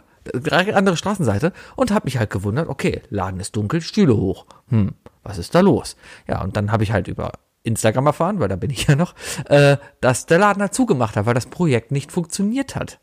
andere 0.75 0.97
Straßenseite 0.97 1.53
und 1.77 1.91
habe 1.91 2.05
mich 2.05 2.19
halt 2.19 2.31
gewundert. 2.31 2.69
Okay, 2.69 3.03
Laden 3.11 3.41
ist 3.41 3.57
dunkel, 3.57 3.81
Stühle 3.81 4.17
hoch. 4.17 4.47
Hm, 4.69 4.93
was 5.23 5.39
ist 5.39 5.55
da 5.55 5.61
los? 5.61 5.97
Ja, 6.29 6.43
und 6.43 6.57
dann 6.57 6.71
habe 6.71 6.85
ich 6.85 6.93
halt 6.93 7.09
über 7.09 7.33
Instagram 7.65 8.07
erfahren, 8.07 8.41
weil 8.41 8.49
da 8.49 8.57
bin 8.57 8.71
ich 8.71 8.87
ja 8.87 8.97
noch, 8.97 9.15
äh, 9.47 9.77
dass 10.01 10.27
der 10.27 10.39
Laden 10.39 10.63
halt 10.63 10.75
zugemacht 10.75 11.17
hat, 11.17 11.27
weil 11.27 11.35
das 11.35 11.47
Projekt 11.47 11.93
nicht 11.93 12.13
funktioniert 12.13 12.77
hat. 12.77 12.99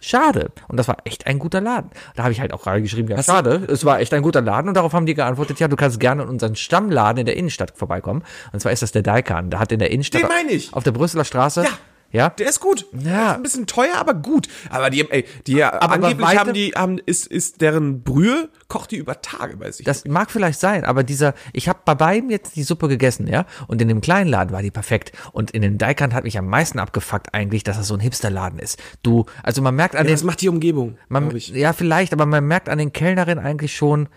Schade. 0.00 0.50
Und 0.68 0.76
das 0.76 0.86
war 0.86 0.98
echt 1.04 1.26
ein 1.26 1.38
guter 1.38 1.60
Laden. 1.60 1.90
Da 2.14 2.22
habe 2.22 2.32
ich 2.32 2.40
halt 2.40 2.52
auch 2.52 2.62
gerade 2.62 2.80
geschrieben, 2.82 3.08
ja, 3.08 3.22
schade, 3.22 3.66
es 3.68 3.84
war 3.84 4.00
echt 4.00 4.14
ein 4.14 4.22
guter 4.22 4.40
Laden. 4.40 4.68
Und 4.68 4.74
darauf 4.74 4.92
haben 4.92 5.06
die 5.06 5.14
geantwortet, 5.14 5.58
ja, 5.58 5.66
du 5.68 5.76
kannst 5.76 5.98
gerne 5.98 6.22
in 6.22 6.28
unseren 6.28 6.54
Stammladen 6.54 7.20
in 7.20 7.26
der 7.26 7.36
Innenstadt 7.36 7.72
vorbeikommen. 7.76 8.22
Und 8.52 8.60
zwar 8.60 8.70
ist 8.72 8.82
das 8.82 8.92
der 8.92 9.02
Daikan. 9.02 9.50
Da 9.50 9.58
hat 9.58 9.72
in 9.72 9.78
der 9.80 9.90
Innenstadt 9.90 10.22
Den 10.22 10.28
meine 10.28 10.52
ich. 10.52 10.72
auf 10.72 10.84
der 10.84 10.92
Brüsseler 10.92 11.24
Straße 11.24 11.64
Ja. 11.64 11.70
Ja. 12.10 12.30
Der 12.30 12.48
ist 12.48 12.60
gut. 12.60 12.86
Ja. 12.92 13.32
Ist 13.32 13.36
ein 13.36 13.42
bisschen 13.42 13.66
teuer, 13.66 13.96
aber 13.96 14.14
gut. 14.14 14.48
Aber 14.70 14.88
die, 14.88 15.08
ey, 15.10 15.24
die 15.46 15.62
Aber 15.62 15.90
angeblich 15.92 16.26
weitem- 16.26 16.38
haben 16.38 16.52
die, 16.54 16.70
haben, 16.74 16.98
ist, 16.98 17.26
ist 17.26 17.60
deren 17.60 18.02
Brühe, 18.02 18.48
kocht 18.68 18.92
die 18.92 18.96
über 18.96 19.20
Tage 19.20 19.58
bei 19.58 19.70
sich. 19.70 19.84
Das 19.84 20.06
mag 20.06 20.30
vielleicht 20.30 20.58
sein, 20.58 20.84
aber 20.84 21.02
dieser, 21.04 21.34
ich 21.52 21.68
habe 21.68 21.80
bei 21.84 21.94
beiden 21.94 22.30
jetzt 22.30 22.56
die 22.56 22.62
Suppe 22.62 22.88
gegessen, 22.88 23.26
ja, 23.26 23.44
und 23.66 23.82
in 23.82 23.88
dem 23.88 24.00
kleinen 24.00 24.30
Laden 24.30 24.52
war 24.52 24.62
die 24.62 24.70
perfekt. 24.70 25.12
Und 25.32 25.50
in 25.50 25.60
dem 25.62 25.76
Daikant 25.76 26.14
hat 26.14 26.24
mich 26.24 26.38
am 26.38 26.46
meisten 26.46 26.78
abgefuckt 26.78 27.34
eigentlich, 27.34 27.62
dass 27.62 27.76
das 27.76 27.88
so 27.88 27.94
ein 27.94 28.00
Hipsterladen 28.00 28.58
ist. 28.58 28.78
Du, 29.02 29.26
also 29.42 29.60
man 29.60 29.74
merkt 29.74 29.94
an 29.94 30.04
ja, 30.04 30.08
den, 30.08 30.14
das 30.14 30.24
macht 30.24 30.40
die 30.40 30.48
Umgebung, 30.48 30.96
man, 31.08 31.34
ich. 31.36 31.48
ja 31.48 31.72
vielleicht, 31.74 32.12
aber 32.14 32.24
man 32.24 32.44
merkt 32.46 32.68
an 32.70 32.78
den 32.78 32.92
Kellnerinnen 32.92 33.44
eigentlich 33.44 33.76
schon, 33.76 34.08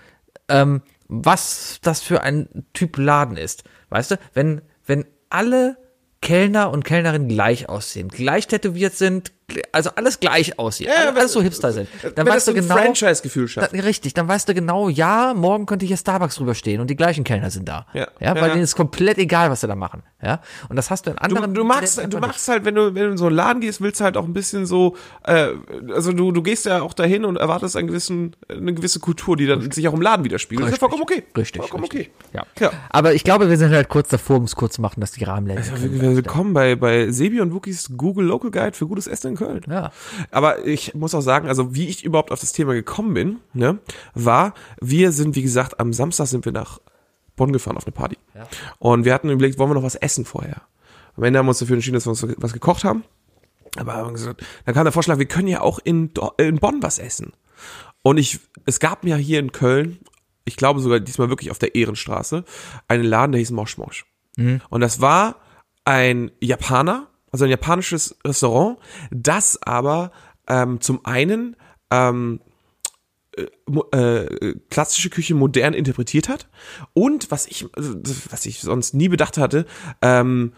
ähm, 0.47 0.81
was 1.09 1.79
das 1.81 2.01
für 2.01 2.21
ein 2.21 2.47
Typ 2.73 2.97
Laden 2.97 3.35
ist. 3.35 3.65
Weißt 3.89 4.11
du, 4.11 4.15
wenn, 4.33 4.61
wenn 4.85 5.05
alle 5.29 5.75
Kellner 6.21 6.71
und 6.71 6.85
Kellnerinnen 6.85 7.27
gleich 7.27 7.67
aussehen, 7.67 8.07
gleich 8.07 8.47
tätowiert 8.47 8.93
sind, 8.93 9.31
also 9.71 9.89
alles 9.95 10.19
gleich 10.19 10.57
aussieht, 10.59 10.87
Ja, 10.87 11.07
alles, 11.07 11.17
alles 11.17 11.31
so 11.33 11.41
Hipster 11.41 11.71
sind, 11.71 11.87
dann 12.03 12.13
Wenn 12.15 12.25
weißt 12.27 12.35
das 12.35 12.45
du 12.45 12.51
so 12.51 12.57
ein 12.57 12.63
genau, 12.63 12.75
Franchise-Gefühl 12.77 13.47
schafft. 13.47 13.73
richtig, 13.73 14.13
dann 14.13 14.27
weißt 14.27 14.47
du 14.49 14.53
genau, 14.53 14.89
ja, 14.89 15.33
morgen 15.35 15.65
könnte 15.65 15.85
hier 15.85 15.97
Starbucks 15.97 16.35
drüber 16.35 16.55
stehen 16.55 16.81
und 16.81 16.89
die 16.89 16.95
gleichen 16.95 17.23
Kellner 17.23 17.49
sind 17.51 17.67
da. 17.67 17.85
Ja. 17.93 18.07
ja 18.19 18.35
weil 18.35 18.43
Ja. 18.47 18.49
denen 18.49 18.63
ist 18.63 18.75
komplett 18.75 19.17
egal, 19.17 19.49
was 19.49 19.61
sie 19.61 19.67
da 19.67 19.75
machen. 19.75 20.03
Ja, 20.23 20.39
und 20.69 20.75
das 20.75 20.91
hast 20.91 21.07
du 21.07 21.11
in 21.11 21.15
Du, 21.15 21.21
anderen. 21.23 21.53
du 21.55 21.63
machst, 21.63 21.97
Läden 21.97 22.11
du 22.11 22.19
machst 22.19 22.47
halt, 22.47 22.63
wenn 22.63 22.75
du, 22.75 22.93
wenn 22.93 23.05
du 23.05 23.11
in 23.11 23.17
so 23.17 23.25
einen 23.25 23.35
Laden 23.35 23.59
gehst, 23.61 23.81
willst 23.81 23.99
du 23.99 24.03
halt 24.03 24.17
auch 24.17 24.23
ein 24.25 24.33
bisschen 24.33 24.67
so, 24.67 24.95
äh, 25.23 25.47
also 25.95 26.11
du, 26.11 26.31
du 26.31 26.43
gehst 26.43 26.65
ja 26.67 26.81
auch 26.83 26.93
dahin 26.93 27.25
und 27.25 27.37
erwartest 27.37 27.75
einen 27.75 27.87
gewissen, 27.87 28.35
eine 28.47 28.71
gewisse 28.73 28.99
Kultur, 28.99 29.35
die 29.35 29.47
dann 29.47 29.71
sich 29.71 29.87
auch 29.87 29.93
im 29.93 30.01
Laden 30.01 30.23
widerspiegelt. 30.23 30.67
Das 30.67 30.73
ist 30.73 30.77
ja 30.77 30.79
vollkommen 30.79 31.01
okay. 31.01 31.23
Richtig, 31.35 31.61
Vollkommen 31.63 31.85
richtig. 31.85 32.11
okay. 32.29 32.37
Ja. 32.37 32.45
Ja. 32.59 32.71
Aber 32.91 33.13
ich 33.15 33.23
glaube, 33.23 33.49
wir 33.49 33.57
sind 33.57 33.71
halt 33.73 33.89
kurz 33.89 34.09
davor, 34.09 34.37
um 34.37 34.43
es 34.43 34.55
kurz 34.55 34.75
zu 34.75 34.81
machen, 34.81 35.01
dass 35.01 35.11
die 35.11 35.23
Rahmenläden. 35.23 35.63
Wir- 36.01 36.15
Willkommen 36.17 36.53
bei, 36.53 36.75
bei 36.75 37.09
Sebi 37.11 37.41
und 37.41 37.51
Wookies 37.53 37.89
Google 37.97 38.25
Local 38.27 38.51
Guide 38.51 38.73
für 38.73 38.85
gutes 38.85 39.07
Essen 39.07 39.29
Köln. 39.45 39.61
Ja. 39.69 39.91
Aber 40.31 40.65
ich 40.65 40.93
muss 40.93 41.15
auch 41.15 41.21
sagen, 41.21 41.47
also 41.47 41.73
wie 41.75 41.87
ich 41.87 42.03
überhaupt 42.03 42.31
auf 42.31 42.39
das 42.39 42.51
Thema 42.53 42.73
gekommen 42.73 43.13
bin, 43.13 43.39
ne, 43.53 43.79
war, 44.13 44.53
wir 44.79 45.11
sind, 45.11 45.35
wie 45.35 45.41
gesagt, 45.41 45.79
am 45.79 45.93
Samstag 45.93 46.27
sind 46.27 46.45
wir 46.45 46.51
nach 46.51 46.79
Bonn 47.35 47.51
gefahren 47.53 47.77
auf 47.77 47.85
eine 47.85 47.93
Party. 47.93 48.17
Und 48.79 49.05
wir 49.05 49.13
hatten 49.13 49.29
überlegt, 49.29 49.57
wollen 49.57 49.69
wir 49.71 49.75
noch 49.75 49.83
was 49.83 49.95
essen 49.95 50.25
vorher? 50.25 50.61
Am 51.15 51.23
Ende 51.23 51.39
haben 51.39 51.45
wir 51.45 51.49
uns 51.51 51.59
dafür 51.59 51.75
entschieden, 51.75 51.95
dass 51.95 52.05
wir 52.05 52.11
uns 52.11 52.25
was 52.37 52.53
gekocht 52.53 52.83
haben. 52.83 53.03
Aber 53.77 53.93
haben 53.93 54.13
gesagt, 54.13 54.43
dann 54.65 54.75
kam 54.75 54.83
der 54.85 54.91
Vorschlag, 54.91 55.17
wir 55.17 55.25
können 55.25 55.47
ja 55.47 55.61
auch 55.61 55.79
in, 55.83 56.13
Do- 56.13 56.33
in 56.37 56.57
Bonn 56.57 56.83
was 56.83 56.99
essen. 56.99 57.31
Und 58.01 58.17
ich, 58.17 58.39
es 58.65 58.79
gab 58.79 59.03
mir 59.03 59.15
hier 59.15 59.39
in 59.39 59.51
Köln, 59.51 59.99
ich 60.43 60.55
glaube 60.57 60.79
sogar 60.81 60.99
diesmal 60.99 61.29
wirklich 61.29 61.51
auf 61.51 61.59
der 61.59 61.75
Ehrenstraße, 61.75 62.43
einen 62.87 63.03
Laden, 63.03 63.31
der 63.31 63.39
hieß 63.39 63.51
Mosch 63.51 63.77
Mosch. 63.77 64.05
Und 64.69 64.81
das 64.81 64.99
war 65.01 65.35
ein 65.85 66.31
Japaner, 66.41 67.07
also 67.31 67.45
ein 67.45 67.51
japanisches 67.51 68.17
Restaurant, 68.25 68.77
das 69.11 69.61
aber 69.61 70.11
ähm, 70.47 70.81
zum 70.81 71.05
einen 71.05 71.55
ähm, 71.91 72.41
mo- 73.65 73.87
äh, 73.91 74.55
klassische 74.69 75.09
Küche 75.09 75.35
modern 75.35 75.73
interpretiert 75.73 76.29
hat 76.29 76.47
und 76.93 77.31
was 77.31 77.47
ich 77.47 77.65
also 77.75 77.95
was 78.29 78.45
ich 78.45 78.59
sonst 78.61 78.93
nie 78.93 79.07
bedacht 79.09 79.37
hatte 79.37 79.65
ähm, 80.01 80.53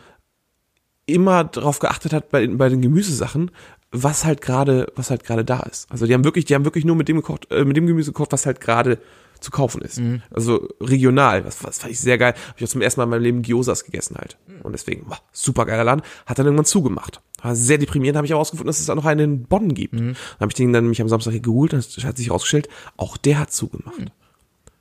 immer 1.05 1.43
darauf 1.43 1.79
geachtet 1.79 2.13
hat 2.13 2.29
bei, 2.29 2.47
bei 2.47 2.69
den 2.69 2.81
Gemüsesachen 2.81 3.51
was 3.91 4.25
halt 4.25 4.41
gerade 4.41 4.91
was 4.95 5.11
halt 5.11 5.23
gerade 5.23 5.45
da 5.45 5.59
ist. 5.59 5.91
Also 5.91 6.07
die 6.07 6.13
haben 6.15 6.23
wirklich 6.23 6.45
die 6.45 6.55
haben 6.55 6.65
wirklich 6.65 6.85
nur 6.85 6.95
mit 6.95 7.07
dem 7.07 7.17
gekocht 7.17 7.51
äh, 7.51 7.63
mit 7.65 7.77
dem 7.77 7.85
Gemüse 7.85 8.11
gekocht 8.11 8.31
was 8.31 8.47
halt 8.47 8.59
gerade 8.59 8.99
zu 9.43 9.51
kaufen 9.51 9.81
ist. 9.81 10.01
Also 10.31 10.67
regional 10.81 11.45
was 11.45 11.63
was 11.63 11.79
fand 11.79 11.91
ich 11.91 11.99
sehr 11.99 12.17
geil. 12.17 12.33
Habe 12.33 12.55
ich 12.57 12.63
auch 12.63 12.69
zum 12.69 12.81
ersten 12.81 12.99
Mal 12.99 13.05
in 13.05 13.09
meinem 13.11 13.23
Leben 13.23 13.41
Gyosas 13.41 13.83
gegessen 13.83 14.15
halt. 14.17 14.37
Und 14.63 14.71
deswegen 14.71 15.05
boah, 15.05 15.19
super 15.31 15.65
geiler 15.65 15.83
Laden. 15.83 16.01
Hat 16.25 16.39
dann 16.39 16.45
irgendwann 16.45 16.65
zugemacht. 16.65 17.21
War 17.41 17.55
sehr 17.55 17.77
deprimierend 17.77 18.17
habe 18.17 18.25
ich 18.25 18.33
auch 18.33 18.39
rausgefunden 18.39 18.67
dass 18.67 18.79
es 18.79 18.89
auch 18.89 18.95
noch 18.95 19.05
einen 19.05 19.19
in 19.19 19.43
Bonn 19.43 19.73
gibt. 19.73 19.93
Dann 19.93 20.15
habe 20.39 20.49
ich 20.49 20.55
den 20.55 20.73
dann 20.73 20.87
mich 20.87 21.01
am 21.01 21.09
Samstag 21.09 21.31
hier 21.31 21.41
geholt 21.41 21.73
das 21.73 21.97
hat 22.03 22.17
sich 22.17 22.27
herausgestellt 22.27 22.69
auch 22.97 23.17
der 23.17 23.39
hat 23.39 23.51
zugemacht. 23.51 24.11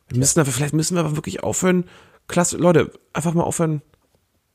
Wir 0.08 0.18
müssen 0.18 0.40
aber, 0.40 0.50
vielleicht 0.50 0.74
müssen 0.74 0.94
wir 0.94 1.00
aber 1.00 1.16
wirklich 1.16 1.42
aufhören, 1.42 1.84
klasse, 2.28 2.58
Leute, 2.58 2.92
einfach 3.14 3.32
mal 3.32 3.44
aufhören, 3.44 3.80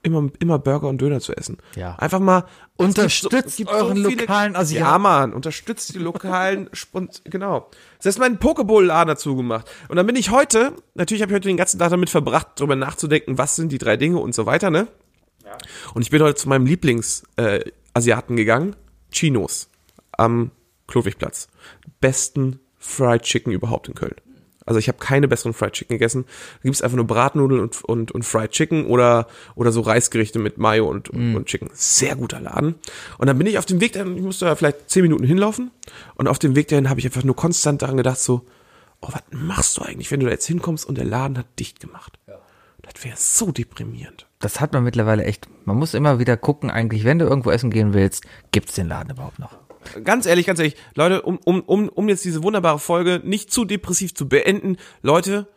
immer, 0.07 0.29
immer 0.39 0.59
Burger 0.59 0.87
und 0.87 0.99
Döner 0.99 1.19
zu 1.19 1.35
essen. 1.35 1.57
Ja. 1.75 1.95
Einfach 1.95 2.19
mal. 2.19 2.45
Unterstützt 2.75 3.47
es 3.47 3.55
gibt 3.57 3.69
euren 3.69 3.97
lokalen 3.97 4.55
Asiaten. 4.55 4.85
Ja, 4.85 4.97
Mann, 4.97 5.33
unterstützt 5.33 5.93
die 5.93 5.99
lokalen, 5.99 6.69
Spont 6.73 7.21
genau. 7.25 7.69
Das 7.97 8.07
heißt, 8.07 8.19
meinen 8.19 8.37
Pokeball-Laden 8.37 9.09
dazu 9.09 9.35
gemacht. 9.35 9.69
Und 9.89 9.95
dann 9.97 10.05
bin 10.05 10.15
ich 10.15 10.31
heute, 10.31 10.73
natürlich 10.95 11.21
habe 11.21 11.31
ich 11.31 11.35
heute 11.35 11.47
den 11.47 11.57
ganzen 11.57 11.79
Tag 11.79 11.89
damit 11.89 12.09
verbracht, 12.09 12.47
darüber 12.55 12.75
nachzudenken, 12.75 13.37
was 13.37 13.55
sind 13.55 13.71
die 13.71 13.77
drei 13.77 13.97
Dinge 13.97 14.17
und 14.17 14.33
so 14.33 14.45
weiter, 14.45 14.69
ne? 14.69 14.87
Und 15.93 16.01
ich 16.01 16.09
bin 16.09 16.21
heute 16.21 16.35
zu 16.35 16.49
meinem 16.49 16.65
Lieblings-Asiaten 16.65 18.33
äh, 18.33 18.37
gegangen, 18.37 18.75
Chinos 19.11 19.69
am 20.11 20.51
Klodwigplatz. 20.87 21.47
Besten 21.99 22.59
Fried 22.77 23.23
Chicken 23.23 23.53
überhaupt 23.53 23.87
in 23.87 23.95
Köln. 23.95 24.15
Also 24.67 24.79
ich 24.79 24.87
habe 24.87 24.99
keine 24.99 25.27
besseren 25.27 25.53
Fried 25.53 25.73
Chicken 25.73 25.95
gegessen. 25.95 26.25
Da 26.25 26.63
gibt's 26.63 26.81
einfach 26.81 26.97
nur 26.97 27.07
Bratnudeln 27.07 27.61
und, 27.61 27.83
und, 27.85 28.11
und 28.11 28.23
Fried 28.23 28.51
Chicken 28.51 28.85
oder, 28.85 29.27
oder 29.55 29.71
so 29.71 29.81
Reisgerichte 29.81 30.37
mit 30.39 30.57
Mayo 30.57 30.87
und, 30.87 31.09
und, 31.09 31.35
und 31.35 31.45
Chicken. 31.45 31.69
Sehr 31.73 32.15
guter 32.15 32.39
Laden. 32.39 32.75
Und 33.17 33.27
dann 33.27 33.37
bin 33.37 33.47
ich 33.47 33.57
auf 33.57 33.65
dem 33.65 33.81
Weg 33.81 33.93
dahin, 33.93 34.15
ich 34.15 34.23
musste 34.23 34.45
da 34.45 34.55
vielleicht 34.55 34.89
zehn 34.89 35.01
Minuten 35.01 35.23
hinlaufen. 35.23 35.71
Und 36.15 36.27
auf 36.27 36.37
dem 36.37 36.55
Weg 36.55 36.67
dahin 36.67 36.89
habe 36.89 36.99
ich 36.99 37.05
einfach 37.05 37.23
nur 37.23 37.35
konstant 37.35 37.81
daran 37.81 37.97
gedacht, 37.97 38.19
so, 38.19 38.45
oh, 39.01 39.09
was 39.11 39.23
machst 39.31 39.77
du 39.77 39.83
eigentlich, 39.83 40.11
wenn 40.11 40.19
du 40.19 40.25
da 40.25 40.33
jetzt 40.33 40.47
hinkommst 40.47 40.85
und 40.85 40.97
der 40.97 41.05
Laden 41.05 41.37
hat 41.37 41.47
dicht 41.57 41.79
gemacht? 41.79 42.19
Das 42.81 43.03
wäre 43.03 43.17
so 43.17 43.51
deprimierend. 43.51 44.27
Das 44.39 44.59
hat 44.59 44.73
man 44.73 44.83
mittlerweile 44.83 45.23
echt. 45.23 45.47
Man 45.65 45.77
muss 45.77 45.93
immer 45.93 46.19
wieder 46.19 46.37
gucken, 46.37 46.69
eigentlich, 46.69 47.03
wenn 47.03 47.19
du 47.19 47.25
irgendwo 47.25 47.51
essen 47.51 47.69
gehen 47.69 47.93
willst, 47.93 48.25
gibt's 48.51 48.75
den 48.75 48.87
Laden 48.87 49.11
überhaupt 49.11 49.39
noch? 49.39 49.57
Ganz 50.03 50.25
ehrlich, 50.25 50.45
ganz 50.45 50.59
ehrlich, 50.59 50.75
Leute, 50.95 51.21
um, 51.21 51.39
um, 51.45 51.61
um, 51.61 51.89
um 51.89 52.09
jetzt 52.09 52.25
diese 52.25 52.43
wunderbare 52.43 52.79
Folge 52.79 53.21
nicht 53.23 53.51
zu 53.51 53.65
depressiv 53.65 54.13
zu 54.13 54.27
beenden, 54.27 54.77
Leute, 55.01 55.47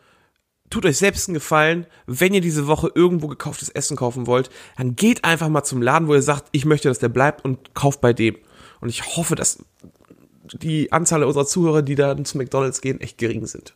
tut 0.70 0.86
euch 0.86 0.98
selbst 0.98 1.28
einen 1.28 1.34
Gefallen, 1.34 1.86
wenn 2.06 2.32
ihr 2.32 2.40
diese 2.40 2.66
Woche 2.66 2.90
irgendwo 2.94 3.26
gekauftes 3.26 3.68
Essen 3.68 3.96
kaufen 3.96 4.26
wollt, 4.26 4.50
dann 4.78 4.96
geht 4.96 5.24
einfach 5.24 5.48
mal 5.48 5.64
zum 5.64 5.82
Laden, 5.82 6.08
wo 6.08 6.14
ihr 6.14 6.22
sagt, 6.22 6.48
ich 6.52 6.64
möchte, 6.64 6.88
dass 6.88 7.00
der 7.00 7.08
bleibt 7.08 7.44
und 7.44 7.74
kauft 7.74 8.00
bei 8.00 8.12
dem. 8.12 8.36
Und 8.80 8.88
ich 8.88 9.16
hoffe, 9.16 9.34
dass 9.34 9.64
die 10.52 10.92
Anzahl 10.92 11.22
unserer 11.24 11.46
Zuhörer, 11.46 11.82
die 11.82 11.96
dann 11.96 12.24
zu 12.24 12.38
McDonalds 12.38 12.80
gehen, 12.80 13.00
echt 13.00 13.18
gering 13.18 13.46
sind. 13.46 13.74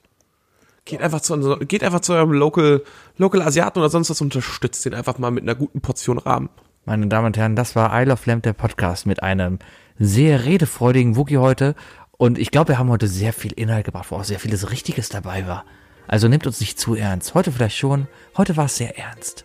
Geht 0.85 1.01
einfach 1.01 1.21
zu, 1.21 1.59
geht 1.61 1.83
einfach 1.83 2.01
zu 2.01 2.13
eurem 2.13 2.33
Local, 2.33 2.83
Local 3.17 3.43
Asiaten 3.43 3.79
oder 3.79 3.91
sonst 3.91 4.11
was 4.11 4.21
und 4.21 4.35
unterstützt 4.35 4.85
den 4.85 4.95
einfach 4.95 5.19
mal 5.19 5.31
mit 5.31 5.43
einer 5.43 5.55
guten 5.55 5.81
Portion 5.81 6.19
Rahmen. 6.19 6.49
Meine 6.85 7.07
Damen 7.07 7.27
und 7.27 7.37
Herren, 7.39 7.57
das 7.57 7.75
war 7.75 7.99
I 7.99 8.05
Love 8.05 8.21
Lamp, 8.27 8.43
der 8.43 8.53
Podcast 8.53 9.07
mit 9.07 9.23
einem 9.23 9.59
sehr 9.99 10.45
redefreudigen 10.45 11.17
Wookie 11.17 11.39
heute. 11.39 11.75
Und 12.17 12.39
ich 12.39 12.51
glaube, 12.51 12.69
wir 12.69 12.79
haben 12.79 12.91
heute 12.91 13.09
sehr 13.09 13.33
viel 13.33 13.53
Inhalt 13.53 13.85
gebracht, 13.85 14.07
wo 14.11 14.17
auch 14.17 14.25
sehr 14.25 14.39
vieles 14.39 14.71
Richtiges 14.71 15.09
dabei 15.09 15.47
war. 15.47 15.65
Also 16.07 16.29
nehmt 16.29 16.47
uns 16.47 16.61
nicht 16.61 16.79
zu 16.79 16.95
ernst. 16.95 17.35
Heute 17.35 17.51
vielleicht 17.53 17.77
schon. 17.77 18.07
Heute 18.37 18.57
war 18.57 18.67
es 18.67 18.77
sehr 18.77 18.99
ernst. 18.99 19.45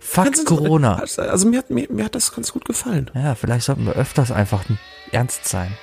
Fuck 0.00 0.24
Ganz- 0.26 0.44
Corona. 0.44 0.94
Also 1.16 1.48
mir 1.48 1.58
hat, 1.58 1.70
mir, 1.70 1.86
mir 1.90 2.04
hat 2.04 2.14
das 2.14 2.32
ganz 2.32 2.52
gut 2.52 2.64
gefallen. 2.64 3.10
Ja, 3.14 3.34
vielleicht 3.34 3.64
sollten 3.66 3.84
wir 3.84 3.94
öfters 3.94 4.30
einfach 4.30 4.64
ernst 5.10 5.46
sein. 5.46 5.76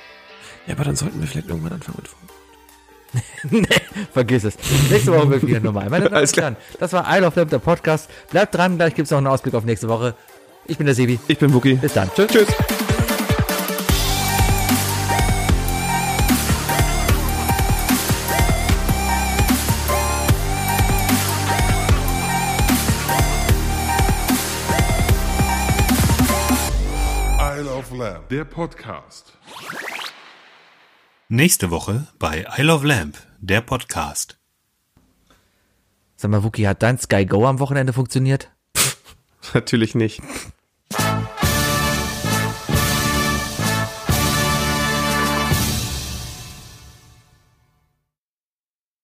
Ja, 0.66 0.74
aber 0.74 0.84
dann 0.84 0.96
sollten 0.96 1.20
wir 1.20 1.28
vielleicht 1.28 1.48
irgendwann 1.48 1.74
anfangen 1.74 1.98
mit 1.98 2.08
Folgen. 2.08 3.66
Vergiss 4.12 4.44
es. 4.44 4.56
Nächste 4.90 5.12
Woche 5.12 5.30
wird 5.30 5.46
wieder 5.46 5.60
normal. 5.60 5.88
Meine 5.90 6.04
Damen 6.06 6.16
Alles 6.16 6.30
und 6.30 6.34
klar. 6.34 6.50
Herren, 6.52 6.56
das 6.80 6.92
war 6.92 7.16
I 7.16 7.20
Love 7.20 7.38
Lamp, 7.38 7.50
der 7.50 7.58
Podcast. 7.60 8.10
Bleibt 8.30 8.54
dran, 8.54 8.76
gleich 8.76 8.94
gibt's 8.94 9.10
noch 9.10 9.18
einen 9.18 9.26
Ausblick 9.28 9.54
auf 9.54 9.64
nächste 9.64 9.88
Woche. 9.88 10.14
Ich 10.66 10.76
bin 10.78 10.86
der 10.86 10.94
Sebi. 10.94 11.20
Ich 11.28 11.38
bin 11.38 11.52
Wookie. 11.54 11.74
Bis 11.74 11.92
dann. 11.92 12.10
Tschüss. 12.14 12.26
Tschüss. 12.28 12.46
Der 28.30 28.44
Podcast. 28.44 29.38
Nächste 31.28 31.70
Woche 31.70 32.08
bei 32.18 32.44
I 32.58 32.62
Love 32.62 32.86
Lamp, 32.86 33.18
der 33.38 33.60
Podcast. 33.60 34.38
Sag 36.16 36.30
mal, 36.30 36.42
Wookie, 36.42 36.66
hat 36.66 36.82
dein 36.82 36.98
Sky 36.98 37.24
Go 37.24 37.46
am 37.46 37.60
Wochenende 37.60 37.92
funktioniert? 37.92 38.50
Natürlich 39.54 39.94
nicht. 39.94 40.22